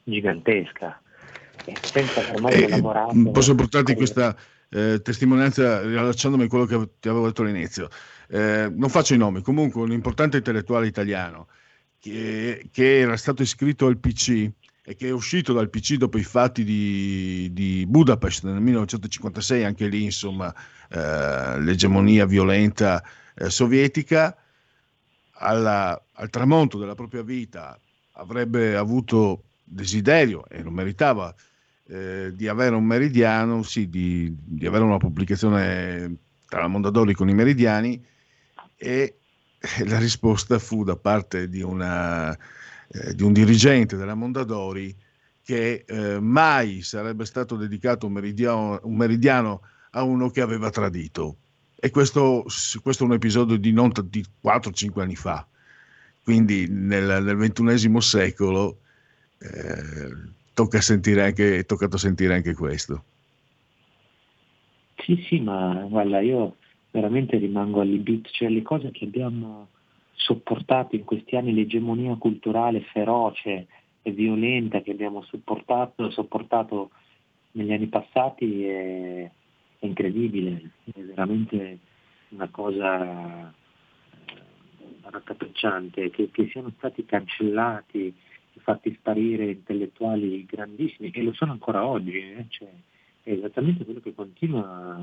gigantesca. 0.03 1.01
eh. 3.11 3.31
Posso 3.31 3.55
portarti 3.55 3.95
questa, 3.95 4.37
eh, 4.77 5.01
testimonianza 5.01 5.81
riallacciandomi 5.81 6.45
a 6.45 6.49
quello 6.49 6.67
che 6.67 6.91
ti 7.01 7.09
avevo 7.09 7.27
detto 7.27 7.41
all'inizio. 7.41 7.89
Eh, 8.29 8.71
non 8.71 8.91
faccio 8.91 9.15
i 9.15 9.17
nomi, 9.17 9.41
comunque 9.41 9.81
un 9.81 9.91
importante 9.91 10.37
intellettuale 10.37 10.87
italiano 10.87 11.49
che, 11.99 12.69
che, 12.71 12.99
era 12.99 13.17
stato 13.17 13.41
iscritto 13.41 13.87
al 13.87 13.97
PC 13.97 14.51
e 14.85 14.95
che 14.95 15.09
è 15.09 15.11
uscito 15.11 15.55
dal 15.55 15.71
PC 15.71 15.95
dopo 15.95 16.19
i 16.19 16.25
fatti 16.25 16.63
di, 16.63 17.49
di 17.53 17.87
Budapest 17.87 18.45
nel 18.45 18.61
1956, 18.61 19.65
anche 19.65 19.87
lì 19.87 20.05
insomma 20.05 20.55
eh, 20.91 21.59
l'egemonia 21.61 22.27
violenta 22.27 23.03
eh, 23.35 23.49
sovietica, 23.49 24.37
alla, 25.39 25.99
al 26.13 26.29
tramonto 26.29 26.79
della 26.79 26.95
propria 26.95 27.23
vita 27.23 27.79
avrebbe 28.13 28.77
avuto 28.77 29.45
desiderio 29.65 30.47
e 30.49 30.63
lo 30.63 30.71
meritava 30.71 31.35
eh, 31.89 32.33
di 32.35 32.49
avere 32.49 32.75
un 32.75 32.85
meridiano, 32.85 33.63
sì, 33.63 33.89
di, 33.89 34.35
di, 34.39 34.67
avere 34.67 34.85
una 34.85 34.99
pubblicazione 34.99 36.17
tra 36.49 36.61
la 36.61 36.69
Mondadori 36.69 37.15
con 37.15 37.29
i 37.29 37.35
meridiani 37.35 38.05
e 38.77 39.19
la 39.85 39.99
risposta 39.99 40.59
fu 40.59 40.85
da 40.85 40.97
parte 40.97 41.49
di 41.49 41.63
una 41.63 42.37
eh, 42.89 43.15
di 43.15 43.23
un 43.25 43.33
dirigente 43.33 43.97
della 43.97 44.15
Mondadori 44.15 44.95
che 45.43 45.85
eh, 45.87 46.21
mai 46.21 46.83
sarebbe 46.83 47.25
stato 47.25 47.57
dedicato 47.57 48.07
un 48.07 48.13
meridiano, 48.13 48.81
un 48.83 48.97
meridiano, 48.97 49.63
a 49.91 50.03
uno 50.03 50.31
che 50.31 50.41
aveva 50.41 50.71
tradito. 50.71 51.37
E 51.75 51.91
questo, 51.91 52.45
questo 52.83 53.05
è 53.05 53.07
un 53.07 53.13
episodio 53.13 53.57
di, 53.57 53.73
non, 53.73 53.93
di 54.05 54.25
4-5 54.45 55.01
anni 55.01 55.17
fa. 55.17 55.47
Quindi 56.23 56.67
nel, 56.69 57.23
nel 57.23 57.37
XXI 57.37 58.01
secolo 58.01 58.81
eh, 59.39 60.11
tocca 60.57 60.81
sentire 60.81 61.23
anche, 61.23 61.59
è 61.59 61.67
toccato 61.67 61.99
sentire 61.99 62.33
anche 62.33 62.55
questo. 62.55 63.05
Sì, 64.97 65.23
sì, 65.29 65.39
ma 65.39 65.85
guarda, 65.87 66.21
io 66.21 66.57
veramente 66.91 67.37
rimango 67.37 67.83
allibito, 67.83 68.31
cioè 68.33 68.49
le 68.49 68.63
cose 68.63 68.91
che 68.91 69.05
abbiamo 69.05 69.69
sopportato 70.15 70.97
in 70.97 71.05
questi 71.05 71.37
anni 71.37 71.53
l'egemonia 71.53 72.17
culturale 72.17 72.81
feroce 72.81 73.67
e 74.01 74.11
violenta 74.13 74.81
che 74.81 74.93
abbiamo 74.93 75.23
sopportato, 75.25 76.09
sopportato 76.09 76.91
negli 77.53 77.73
anni 77.73 77.89
passati 77.89 78.65
è, 78.65 79.31
è 79.79 79.85
incredibile, 79.85 80.71
è 80.85 81.01
veramente 81.01 81.79
una 82.31 82.49
cosa 82.49 83.47
eh, 83.47 84.35
raccapricciante, 85.03 86.09
che, 86.09 86.31
che, 86.33 86.49
siano 86.49 86.73
stati 86.79 87.05
cancellati 87.05 88.15
fatti 88.61 88.95
sparire 88.95 89.47
intellettuali 89.47 90.45
grandissimi, 90.45 91.11
e 91.11 91.23
lo 91.23 91.33
sono 91.33 91.53
ancora 91.53 91.87
oggi, 91.87 92.19
eh? 92.19 92.47
cioè, 92.49 92.69
è 93.23 93.33
esattamente 93.33 93.85
quello 93.85 94.01
che 94.01 94.15
continua, 94.15 95.01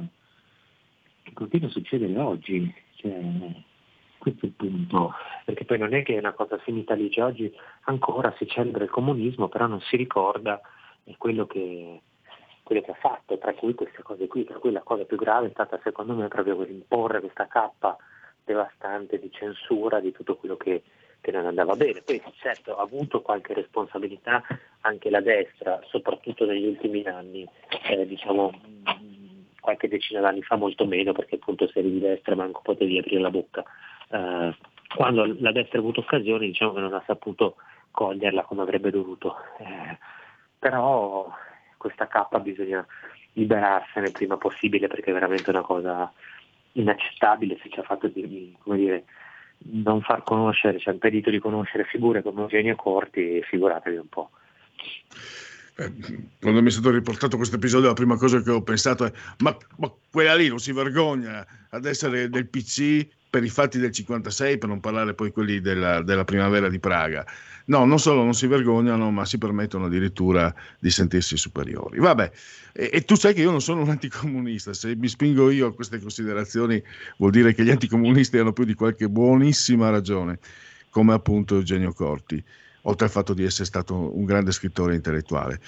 che 1.22 1.34
continua 1.34 1.68
a 1.68 1.72
succedere 1.72 2.18
oggi. 2.18 2.74
Cioè, 2.96 3.20
questo 4.18 4.46
è 4.46 4.48
il 4.48 4.54
punto, 4.54 5.14
perché 5.44 5.66
poi 5.66 5.78
non 5.78 5.94
è 5.94 6.02
che 6.02 6.16
è 6.16 6.20
una 6.20 6.32
cosa 6.32 6.58
finita 6.60 6.94
lì, 6.94 7.12
cioè 7.12 7.26
oggi 7.26 7.54
ancora 7.82 8.34
si 8.38 8.48
celebra 8.48 8.86
il 8.86 8.90
comunismo, 8.90 9.50
però 9.50 9.68
non 9.68 9.82
si 9.82 9.98
ricorda 9.98 10.62
quello 11.18 11.46
che, 11.46 12.02
quello 12.64 12.82
che 12.82 12.92
ha 12.92 12.96
fatto, 12.96 13.38
tra 13.38 13.54
cui 13.54 13.74
queste 13.74 14.02
cose 14.02 14.28
qui, 14.28 14.46
per 14.46 14.60
cui 14.60 14.72
la 14.72 14.82
cosa 14.82 15.04
più 15.04 15.18
grave 15.18 15.48
è 15.48 15.52
stata 15.52 15.78
secondo 15.84 16.14
me 16.14 16.30
proprio 16.30 16.64
imporre 16.66 17.20
questa 17.20 17.48
cappa 17.48 17.98
devastante 18.46 19.20
di 19.20 19.30
censura 19.32 20.00
di 20.00 20.14
tutto 20.14 20.38
quello 20.38 20.56
che, 20.56 20.84
che 21.24 21.32
non 21.32 21.46
andava 21.46 21.76
bene. 21.76 22.02
Poi 22.02 22.22
certo 22.36 22.76
ha 22.76 22.82
avuto 22.82 23.22
qualche 23.22 23.54
responsabilità 23.54 24.44
anche 24.82 25.10
la 25.10 25.22
destra, 25.22 25.80
soprattutto 25.88 26.46
negli 26.46 26.68
ultimi 26.68 27.04
anni, 27.06 27.48
eh, 27.90 28.06
diciamo 28.06 28.52
qualche 29.62 29.88
decina 29.88 30.20
d'anni 30.20 30.44
fa 30.44 30.58
molto 30.58 30.86
meno, 30.86 31.14
perché 31.14 31.36
appunto 31.36 31.66
se 31.70 31.80
eri 31.80 31.92
di 31.92 32.00
destra 32.00 32.36
manco 32.36 32.60
potevi 32.62 33.00
aprire 33.00 33.22
la 33.22 33.32
bocca 33.32 33.64
eh, 34.10 34.56
quando 34.96 35.26
la 35.40 35.52
destra 35.52 35.78
ha 35.80 35.82
avuto 35.82 36.02
occasioni 36.02 36.48
diciamo 36.48 36.74
che 36.74 36.80
non 36.80 36.94
ha 36.94 37.04
saputo 37.06 37.56
coglierla 37.92 38.44
come 38.44 38.62
avrebbe 38.62 38.92
dovuto. 38.92 39.36
Eh, 39.60 39.98
però 40.60 41.32
questa 41.78 42.08
cappa 42.08 42.40
bisogna 42.40 42.86
liberarsene 43.34 44.08
il 44.08 44.12
prima 44.12 44.38
possibile 44.38 44.88
perché 44.88 45.10
è 45.10 45.14
veramente 45.14 45.50
una 45.50 45.62
cosa 45.62 46.12
inaccettabile 46.74 47.58
se 47.62 47.70
ci 47.70 47.80
ha 47.80 47.84
fatto 47.84 48.08
dire, 48.08 49.04
non 49.72 50.02
far 50.02 50.24
conoscere, 50.24 50.80
ci 50.80 50.90
ha 50.90 50.92
impedito 50.92 51.30
di 51.30 51.40
conoscere 51.40 51.86
figure 51.86 52.22
come 52.22 52.42
Eugenio 52.42 52.76
Corti, 52.76 53.42
figuratevi 53.44 53.98
un 53.98 54.08
po'. 54.08 54.30
Eh, 55.76 55.92
quando 56.40 56.62
mi 56.62 56.68
è 56.68 56.72
stato 56.72 56.92
riportato 56.92 57.38
questo 57.38 57.56
episodio, 57.56 57.88
la 57.88 57.94
prima 57.94 58.16
cosa 58.18 58.42
che 58.42 58.52
ho 58.52 58.62
pensato 58.62 59.06
è: 59.06 59.12
ma, 59.40 59.56
ma 59.78 59.92
quella 60.12 60.36
lì 60.36 60.48
non 60.48 60.60
si 60.60 60.72
vergogna 60.72 61.46
ad 61.70 61.86
essere 61.86 62.30
del 62.30 62.48
PC 62.48 63.08
per 63.34 63.44
i 63.44 63.50
fatti 63.50 63.80
del 63.80 63.90
56, 63.90 64.60
per 64.60 64.70
non 64.70 64.80
parlare 64.80 65.16
poi 65.16 65.32
quelli 65.32 65.60
della, 65.60 66.04
della, 66.04 66.24
primavera 66.24 66.70
di 66.70 66.78
Praga. 66.78 67.26
No, 67.66 67.84
non 67.84 67.98
solo 67.98 68.24
non 68.24 68.36
si 68.36 68.46
vergognano, 68.46 69.10
ma 69.10 69.26
si 69.26 69.40
permettono 69.40 69.86
addirittura 69.86 70.54
di 70.78 70.92
sentirsi 70.92 71.36
superiori. 71.36 71.98
Vabbè, 71.98 72.32
e, 72.74 72.92
e, 72.94 73.02
tu 73.06 73.16
sai 73.16 73.34
che 73.34 73.42
io 73.42 73.50
non 73.50 73.60
sono 73.60 73.82
un 73.82 73.90
anticomunista, 73.90 74.76
se 74.76 74.96
mi 74.96 75.08
spingo 75.08 75.50
io 75.50 75.66
a 75.66 75.74
queste 75.74 76.00
considerazioni 76.00 76.80
vuol 77.18 77.32
dire 77.32 77.56
che 77.56 77.64
gli 77.64 77.72
anticomunisti 77.72 78.38
hanno 78.38 78.54
più 78.54 78.66
di 78.66 78.76
qualche 78.76 79.10
buonissima 79.10 79.90
ragione, 79.90 80.38
come 80.92 81.14
appunto 81.14 81.56
Eugenio 81.56 81.92
Corti 81.92 82.44
oltre 82.84 83.06
al 83.06 83.12
fatto 83.12 83.34
di 83.34 83.44
essere 83.44 83.66
stato 83.66 84.16
un 84.18 84.26
grande 84.26 84.52
scrittore 84.52 84.96
intellettuale. 84.96 85.60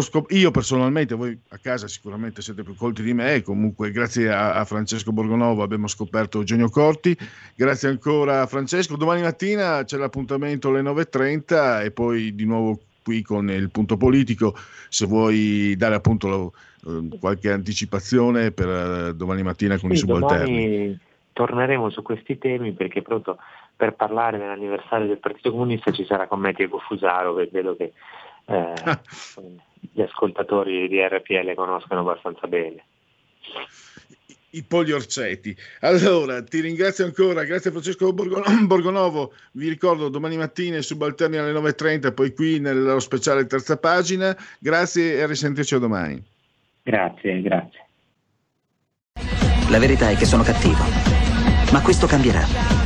Scop- 0.00 0.30
io 0.32 0.50
personalmente, 0.50 1.14
voi 1.14 1.38
a 1.48 1.58
casa 1.58 1.88
sicuramente 1.88 2.42
siete 2.42 2.62
più 2.62 2.74
colti 2.74 3.02
di 3.02 3.12
me, 3.12 3.42
comunque 3.42 3.90
grazie 3.90 4.30
a, 4.30 4.54
a 4.54 4.64
Francesco 4.64 5.12
Borgonovo 5.12 5.62
abbiamo 5.62 5.86
scoperto 5.86 6.38
Eugenio 6.38 6.68
Corti, 6.68 7.16
grazie 7.54 7.88
ancora 7.88 8.42
a 8.42 8.46
Francesco, 8.46 8.96
domani 8.96 9.22
mattina 9.22 9.84
c'è 9.84 9.96
l'appuntamento 9.96 10.68
alle 10.68 10.82
9.30 10.82 11.84
e 11.84 11.90
poi 11.90 12.34
di 12.34 12.44
nuovo 12.44 12.80
qui 13.02 13.22
con 13.22 13.48
il 13.50 13.70
punto 13.70 13.96
politico, 13.96 14.56
se 14.88 15.06
vuoi 15.06 15.76
dare 15.76 15.94
appunto 15.94 16.54
eh, 16.86 17.18
qualche 17.20 17.52
anticipazione 17.52 18.50
per 18.50 18.66
uh, 18.66 19.12
domani 19.14 19.44
mattina 19.44 19.78
con 19.78 19.90
sì, 19.90 19.96
i 19.96 19.98
subalterni. 19.98 20.98
Torneremo 21.32 21.90
su 21.90 22.02
questi 22.02 22.38
temi 22.38 22.72
perché 22.72 23.02
pronto 23.02 23.36
per 23.76 23.94
parlare 23.94 24.38
dell'anniversario 24.38 25.06
del 25.06 25.18
Partito 25.18 25.50
Comunista 25.50 25.92
ci 25.92 26.06
sarà 26.06 26.26
con 26.26 26.40
me 26.40 26.52
Diego 26.52 26.78
Fusaro, 26.78 27.34
che 27.34 27.48
vedo 27.52 27.76
che 27.76 27.92
eh, 28.46 28.72
gli 29.92 30.00
ascoltatori 30.00 30.88
di 30.88 31.00
RPL 31.00 31.54
conoscono 31.54 32.00
abbastanza 32.00 32.46
bene. 32.46 32.84
I 34.50 34.62
Poli 34.62 34.92
Orcetti. 34.92 35.54
Allora, 35.80 36.42
ti 36.42 36.60
ringrazio 36.60 37.04
ancora, 37.04 37.44
grazie 37.44 37.70
Francesco 37.70 38.12
Borgonovo, 38.14 39.34
vi 39.52 39.68
ricordo 39.68 40.08
domani 40.08 40.38
mattina 40.38 40.80
subalterni 40.80 41.36
alle 41.36 41.52
9.30, 41.52 42.14
poi 42.14 42.32
qui 42.32 42.58
nello 42.58 42.98
speciale 42.98 43.46
terza 43.46 43.76
pagina, 43.76 44.34
grazie 44.58 45.16
e 45.16 45.22
a 45.22 45.26
risentirci 45.26 45.74
a 45.74 45.78
domani. 45.78 46.24
Grazie, 46.82 47.42
grazie. 47.42 47.84
La 49.68 49.78
verità 49.78 50.08
è 50.08 50.16
che 50.16 50.24
sono 50.24 50.44
cattivo, 50.44 50.84
ma 51.72 51.82
questo 51.82 52.06
cambierà. 52.06 52.85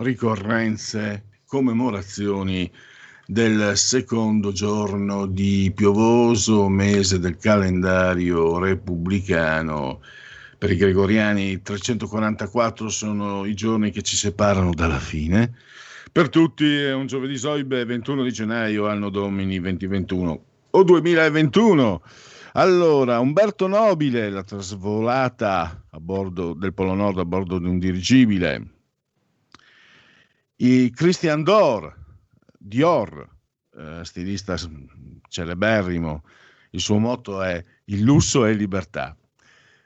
ricorrenze, 0.00 1.24
commemorazioni 1.46 2.70
del 3.26 3.76
secondo 3.76 4.50
giorno 4.50 5.26
di 5.26 5.72
piovoso 5.74 6.68
mese 6.68 7.18
del 7.18 7.36
calendario 7.36 8.58
repubblicano. 8.58 10.00
Per 10.58 10.70
i 10.70 10.76
gregoriani 10.76 11.62
344 11.62 12.88
sono 12.88 13.44
i 13.44 13.54
giorni 13.54 13.90
che 13.90 14.02
ci 14.02 14.16
separano 14.16 14.74
dalla 14.74 14.98
fine. 14.98 15.54
Per 16.12 16.28
tutti 16.28 16.76
è 16.76 16.92
un 16.92 17.06
giovedì 17.06 17.38
soibe 17.38 17.84
21 17.84 18.24
di 18.24 18.32
gennaio, 18.32 18.88
anno 18.88 19.10
domini 19.10 19.60
2021 19.60 20.44
o 20.70 20.82
2021. 20.82 22.02
Allora, 22.54 23.20
Umberto 23.20 23.68
Nobile, 23.68 24.28
la 24.28 24.42
trasvolata 24.42 25.84
a 25.88 26.00
bordo 26.00 26.52
del 26.52 26.74
Polo 26.74 26.94
Nord 26.94 27.18
a 27.18 27.24
bordo 27.24 27.58
di 27.58 27.68
un 27.68 27.78
dirigibile, 27.78 28.79
i 30.62 30.90
Christian 30.90 31.42
Dior, 31.42 31.94
Dior 32.58 33.28
eh, 33.76 34.04
stilista 34.04 34.56
celeberrimo, 35.28 36.24
il 36.70 36.80
suo 36.80 36.98
motto 36.98 37.42
è 37.42 37.62
il 37.84 38.02
lusso 38.02 38.44
è 38.44 38.52
libertà, 38.52 39.16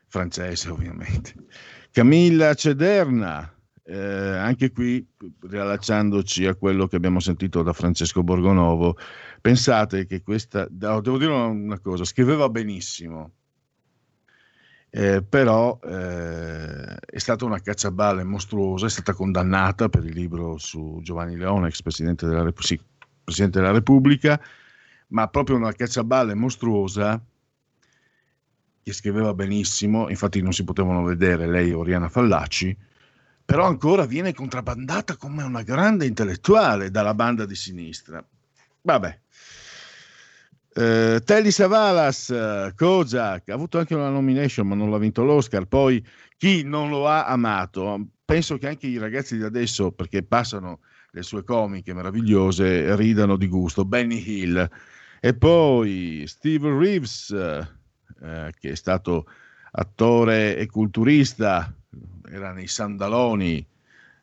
francese 0.08 0.70
ovviamente. 0.70 1.34
Camilla 1.92 2.54
Cederna, 2.54 3.54
eh, 3.84 3.96
anche 3.96 4.72
qui 4.72 5.06
riallacciandoci 5.42 6.46
a 6.46 6.56
quello 6.56 6.88
che 6.88 6.96
abbiamo 6.96 7.20
sentito 7.20 7.62
da 7.62 7.72
Francesco 7.72 8.24
Borgonovo, 8.24 8.96
pensate 9.40 10.06
che 10.06 10.22
questa, 10.22 10.66
devo 10.68 11.18
dire 11.18 11.30
una 11.30 11.78
cosa, 11.78 12.04
scriveva 12.04 12.48
benissimo, 12.48 13.32
eh, 14.96 15.22
però 15.28 15.80
eh, 15.82 16.94
è 16.94 17.18
stata 17.18 17.44
una 17.44 17.58
cacciaballe 17.60 18.22
mostruosa, 18.22 18.86
è 18.86 18.88
stata 18.88 19.12
condannata 19.12 19.88
per 19.88 20.04
il 20.04 20.14
libro 20.14 20.56
su 20.56 21.00
Giovanni 21.02 21.36
Leone, 21.36 21.66
ex 21.66 21.82
Presidente 21.82 22.26
della, 22.26 22.44
Rep- 22.44 22.60
sì, 22.60 22.80
Presidente 23.24 23.58
della 23.58 23.72
Repubblica, 23.72 24.40
ma 25.08 25.26
proprio 25.26 25.56
una 25.56 25.72
cacciaballe 25.72 26.34
mostruosa 26.34 27.20
che 28.84 28.92
scriveva 28.92 29.34
benissimo, 29.34 30.08
infatti 30.10 30.40
non 30.40 30.52
si 30.52 30.62
potevano 30.62 31.02
vedere 31.02 31.48
lei 31.48 31.70
e 31.70 31.74
Oriana 31.74 32.08
Fallaci, 32.08 32.76
però 33.44 33.66
ancora 33.66 34.06
viene 34.06 34.32
contrabbandata 34.32 35.16
come 35.16 35.42
una 35.42 35.62
grande 35.62 36.06
intellettuale 36.06 36.92
dalla 36.92 37.14
banda 37.14 37.46
di 37.46 37.56
sinistra. 37.56 38.24
Vabbè, 38.82 39.18
Uh, 40.76 41.20
Telly 41.22 41.52
Savalas, 41.52 42.34
Kojak, 42.74 43.48
ha 43.48 43.54
avuto 43.54 43.78
anche 43.78 43.94
una 43.94 44.08
nomination 44.08 44.66
ma 44.66 44.74
non 44.74 44.90
l'ha 44.90 44.98
vinto 44.98 45.22
l'Oscar. 45.22 45.66
Poi 45.66 46.04
chi 46.36 46.64
non 46.64 46.90
lo 46.90 47.06
ha 47.06 47.26
amato, 47.26 48.08
penso 48.24 48.58
che 48.58 48.66
anche 48.66 48.88
i 48.88 48.98
ragazzi 48.98 49.36
di 49.36 49.44
adesso, 49.44 49.92
perché 49.92 50.24
passano 50.24 50.80
le 51.12 51.22
sue 51.22 51.44
comiche 51.44 51.94
meravigliose, 51.94 52.96
ridano 52.96 53.36
di 53.36 53.46
gusto. 53.46 53.84
Benny 53.84 54.20
Hill. 54.26 54.68
E 55.20 55.34
poi 55.34 56.24
Steve 56.26 56.76
Reeves, 56.76 57.28
uh, 57.28 58.50
che 58.58 58.70
è 58.70 58.74
stato 58.74 59.26
attore 59.70 60.56
e 60.56 60.66
culturista, 60.66 61.72
era 62.28 62.52
nei 62.52 62.66
Sandaloni, 62.66 63.64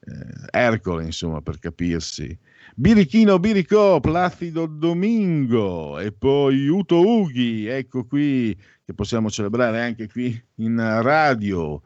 uh, 0.01 0.45
Ercole 0.51 1.05
insomma 1.05 1.41
per 1.41 1.59
capirsi. 1.59 2.37
Birichino 2.75 3.37
Biricò, 3.37 3.99
Placido 3.99 4.65
Domingo 4.65 5.99
e 5.99 6.11
poi 6.13 6.67
Uto 6.69 7.01
Ughi, 7.01 7.65
ecco 7.65 8.05
qui 8.05 8.55
che 8.85 8.93
possiamo 8.93 9.29
celebrare 9.29 9.81
anche 9.81 10.07
qui 10.07 10.41
in 10.55 10.77
radio. 11.01 11.81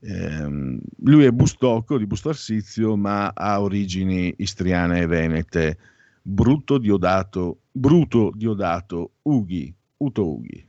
Eh, 0.00 0.78
lui 0.98 1.24
è 1.24 1.30
Bustocco 1.30 1.96
di 1.96 2.06
Busto 2.06 2.30
Arsizio, 2.30 2.96
ma 2.96 3.32
ha 3.34 3.60
origini 3.60 4.34
istriane 4.38 5.02
e 5.02 5.06
venete. 5.06 5.78
Brutto 6.22 6.78
Diodato, 6.78 7.60
Bruto 7.70 8.32
Diodato 8.34 9.12
Ughi, 9.22 9.72
Uto 9.98 10.28
Ughi. 10.28 10.64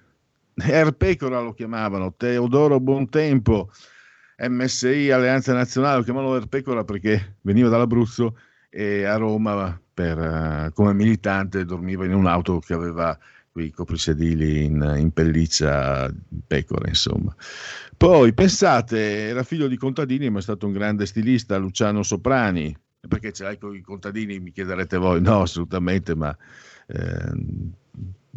Erpecora 0.53 1.41
lo 1.41 1.53
chiamavano, 1.53 2.13
Teodoro 2.15 2.79
Bontempo, 2.79 3.71
MSI 4.37 5.09
Alleanza 5.09 5.53
Nazionale, 5.53 5.97
lo 5.97 6.03
chiamavano 6.03 6.35
Erpecora 6.35 6.83
perché 6.83 7.37
veniva 7.41 7.69
dall'Abruzzo 7.69 8.35
e 8.69 9.05
a 9.05 9.15
Roma 9.15 9.79
per, 9.93 10.17
uh, 10.17 10.73
come 10.73 10.93
militante 10.93 11.65
dormiva 11.65 12.05
in 12.05 12.13
un'auto 12.13 12.59
che 12.59 12.73
aveva 12.73 13.17
quei 13.51 13.71
coprisedili 13.71 14.65
in, 14.65 14.95
in 14.97 15.11
pelliccia 15.11 16.13
pecora, 16.45 16.87
insomma. 16.87 17.35
Poi 17.97 18.31
pensate, 18.33 19.29
era 19.29 19.41
figlio 19.41 19.67
di 19.67 19.77
contadini, 19.77 20.29
ma 20.29 20.37
è 20.37 20.43
stato 20.43 20.67
un 20.67 20.73
grande 20.73 21.07
stilista, 21.07 21.57
Luciano 21.57 22.03
Soprani. 22.03 22.77
Perché 23.07 23.31
ce 23.31 23.43
l'hai 23.43 23.57
con 23.57 23.75
i 23.75 23.81
contadini? 23.81 24.39
Mi 24.39 24.51
chiederete 24.51 24.97
voi. 24.97 25.21
No, 25.21 25.41
assolutamente, 25.41 26.13
ma 26.13 26.37
eh, 26.85 27.31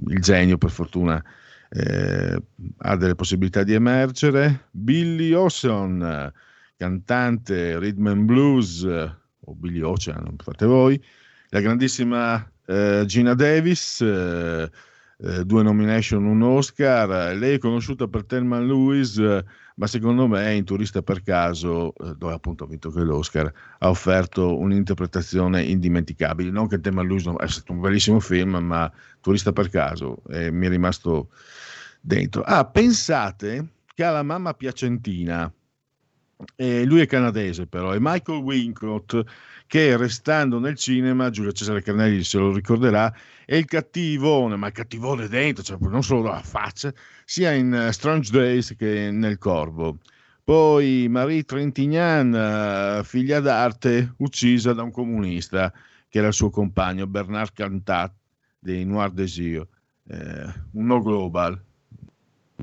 il 0.07 0.21
genio, 0.21 0.57
per 0.57 0.71
fortuna, 0.71 1.23
eh, 1.69 2.43
ha 2.79 2.97
delle 2.97 3.15
possibilità 3.15 3.63
di 3.63 3.75
emergere. 3.75 4.69
Billy 4.71 5.33
Olson, 5.33 6.33
cantante 6.77 7.79
rhythm 7.79 8.07
and 8.07 8.25
blues, 8.25 8.87
o 9.51 9.55
Billy 9.55 9.81
Ocean, 9.81 10.37
fate 10.39 10.67
voi, 10.67 11.03
la 11.49 11.61
grandissima 11.61 12.49
eh, 12.67 13.03
Gina 13.07 13.35
Davis, 13.35 14.01
eh, 14.01 14.71
eh, 15.23 15.45
due 15.45 15.63
nomination, 15.63 16.25
un 16.25 16.43
Oscar, 16.43 17.37
lei 17.37 17.55
è 17.55 17.59
conosciuta 17.59 18.07
per 18.07 18.25
Thelma 18.25 18.61
Lewis, 18.61 19.19
eh, 19.19 19.45
ma 19.75 19.87
secondo 19.87 20.27
me 20.27 20.55
in 20.55 20.65
Turista 20.65 21.03
per 21.03 21.23
caso, 21.23 21.93
eh, 21.97 22.15
dove 22.17 22.33
appunto 22.33 22.65
ha 22.65 22.67
vinto 22.69 22.91
che 22.91 23.01
l'Oscar, 23.01 23.53
ha 23.79 23.89
offerto 23.89 24.57
un'interpretazione 24.59 25.63
indimenticabile, 25.63 26.51
non 26.51 26.69
che 26.69 26.81
Thelma 26.81 27.03
Lewis 27.03 27.27
è 27.27 27.49
stato 27.49 27.73
un 27.73 27.81
bellissimo 27.81 28.21
film, 28.21 28.57
ma 28.57 28.91
Turista 29.21 29.53
per 29.53 29.69
caso 29.69 30.23
mi 30.29 30.67
è 30.67 30.69
rimasto 30.69 31.31
dentro. 32.01 32.43
Ah, 32.43 32.65
pensate 32.65 33.67
che 33.95 34.05
ha 34.05 34.11
la 34.11 34.23
mamma 34.23 34.55
piacentina, 34.55 35.53
eh, 36.57 36.85
lui 36.85 37.01
è 37.01 37.07
canadese 37.07 37.67
però, 37.67 37.91
è 37.91 37.99
Michael 37.99 38.43
Wincott 38.43 39.17
che 39.67 39.97
restando 39.97 40.59
nel 40.59 40.77
cinema, 40.77 41.31
Giulio 41.31 41.53
Cesare 41.53 41.83
Carnelli 41.83 42.25
se 42.25 42.39
lo 42.39 42.53
ricorderà, 42.53 43.15
è 43.45 43.55
il 43.55 43.67
cattivone, 43.67 44.57
ma 44.57 44.67
il 44.67 44.73
cattivone 44.73 45.29
dentro, 45.29 45.63
cioè 45.63 45.79
non 45.81 46.03
solo 46.03 46.23
dalla 46.23 46.43
faccia, 46.43 46.93
sia 47.25 47.53
in 47.53 47.73
uh, 47.73 47.93
Strange 47.93 48.33
Days 48.33 48.75
che 48.77 49.11
nel 49.13 49.39
Corvo. 49.39 49.99
Poi 50.43 51.07
Marie 51.09 51.45
Trintignant, 51.45 53.05
figlia 53.05 53.39
d'arte, 53.39 54.15
uccisa 54.17 54.73
da 54.73 54.83
un 54.83 54.91
comunista 54.91 55.73
che 56.09 56.19
era 56.19 56.27
il 56.27 56.35
suo 56.35 56.51
compagno, 56.51 57.07
Bernard 57.07 57.53
Cantat 57.53 58.13
dei 58.59 58.85
Noir 58.85 59.13
Desir, 59.13 59.65
eh, 60.09 60.53
un 60.73 60.87
no 60.87 61.01
global, 61.01 61.63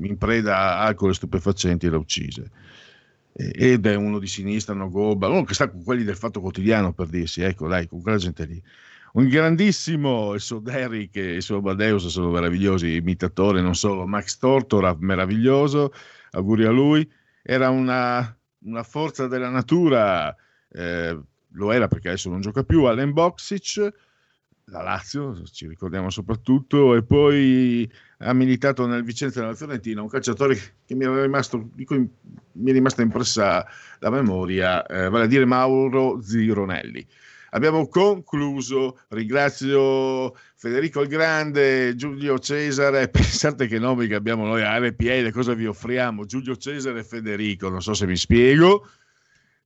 in 0.02 0.18
preda 0.18 0.56
a 0.56 0.84
alcol 0.84 1.10
e 1.10 1.14
stupefacenti, 1.14 1.88
l'ha 1.88 1.96
uccisa 1.96 2.42
ed 3.40 3.86
è 3.86 3.94
uno 3.94 4.18
di 4.18 4.26
sinistra, 4.26 4.74
no 4.74 4.90
Goba, 4.90 5.28
uno 5.28 5.44
che 5.44 5.54
sta 5.54 5.70
con 5.70 5.84
quelli 5.84 6.02
del 6.02 6.16
Fatto 6.16 6.40
Quotidiano 6.40 6.92
per 6.92 7.06
dirsi, 7.06 7.40
ecco 7.40 7.68
dai, 7.68 7.86
con 7.86 8.02
quella 8.02 8.18
gente 8.18 8.44
lì. 8.44 8.60
Un 9.12 9.28
grandissimo, 9.28 10.34
il 10.34 10.40
suo 10.40 10.58
Derrick 10.58 11.14
e 11.16 11.34
il 11.36 11.42
suo 11.42 11.60
Badeus 11.60 12.08
sono 12.08 12.30
meravigliosi 12.30 12.96
imitatori, 12.96 13.62
non 13.62 13.76
solo, 13.76 14.08
Max 14.08 14.38
Tortora 14.38 14.96
meraviglioso, 14.98 15.92
auguri 16.32 16.64
a 16.64 16.70
lui, 16.70 17.08
era 17.40 17.70
una, 17.70 18.36
una 18.64 18.82
forza 18.82 19.28
della 19.28 19.50
natura, 19.50 20.34
eh, 20.72 21.16
lo 21.52 21.70
era 21.70 21.86
perché 21.86 22.08
adesso 22.08 22.30
non 22.30 22.40
gioca 22.40 22.64
più, 22.64 22.84
Allen 22.84 23.12
Boxic, 23.12 23.92
la 24.64 24.82
Lazio, 24.82 25.44
ci 25.44 25.68
ricordiamo 25.68 26.10
soprattutto, 26.10 26.96
e 26.96 27.04
poi 27.04 27.88
ha 28.18 28.32
militato 28.32 28.86
nel 28.86 29.04
Vicenza 29.04 29.40
della 29.40 29.54
Fiorentina, 29.54 30.02
un 30.02 30.08
calciatore 30.08 30.56
che 30.84 30.94
mi, 30.94 31.06
rimasto, 31.06 31.70
cui 31.84 32.08
mi 32.52 32.70
è 32.70 32.72
rimasta 32.72 33.02
impressa 33.02 33.66
la 34.00 34.10
memoria, 34.10 34.84
eh, 34.86 35.08
vale 35.08 35.24
a 35.24 35.28
dire 35.28 35.44
Mauro 35.44 36.20
Zironelli. 36.20 37.06
Abbiamo 37.50 37.88
concluso, 37.88 38.98
ringrazio 39.08 40.34
Federico 40.54 41.00
il 41.00 41.08
Grande, 41.08 41.94
Giulio 41.94 42.38
Cesare, 42.38 43.08
pensate 43.10 43.66
che 43.66 43.78
nomi 43.78 44.06
che 44.06 44.16
abbiamo 44.16 44.44
noi 44.44 44.62
a 44.62 44.78
RPL, 44.78 45.30
cosa 45.30 45.54
vi 45.54 45.66
offriamo? 45.66 46.26
Giulio 46.26 46.56
Cesare 46.56 47.00
e 47.00 47.04
Federico, 47.04 47.70
non 47.70 47.80
so 47.80 47.94
se 47.94 48.06
mi 48.06 48.16
spiego. 48.16 48.86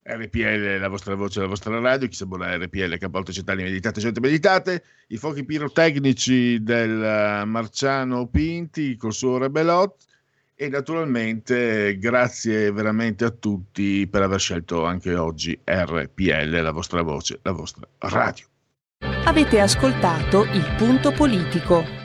RPL, 0.04 0.78
la 0.78 0.88
vostra 0.88 1.14
voce, 1.14 1.40
la 1.40 1.46
vostra 1.46 1.78
radio, 1.78 2.08
chi 2.08 2.16
sa 2.16 2.26
buona 2.26 2.56
RPL, 2.56 2.98
Capolte 2.98 3.32
Centrali, 3.32 3.62
meditate, 3.62 4.00
gente 4.00 4.20
meditate, 4.20 4.82
i 5.08 5.16
fuochi 5.16 5.44
pirotecnici 5.44 6.62
del 6.62 7.02
eh, 7.02 7.44
Marciano 7.44 8.26
Pinti 8.26 8.96
col 8.96 9.12
suo 9.12 9.38
Rebelot 9.38 9.94
e 10.54 10.68
naturalmente 10.68 11.96
grazie 11.98 12.70
veramente 12.72 13.24
a 13.24 13.30
tutti 13.30 14.06
per 14.06 14.22
aver 14.22 14.40
scelto 14.40 14.84
anche 14.84 15.14
oggi 15.14 15.58
RPL, 15.64 16.60
la 16.60 16.72
vostra 16.72 17.02
voce, 17.02 17.38
la 17.42 17.52
vostra 17.52 17.86
radio. 17.98 18.46
Avete 19.24 19.60
ascoltato 19.60 20.44
il 20.44 20.74
punto 20.76 21.12
politico. 21.12 22.01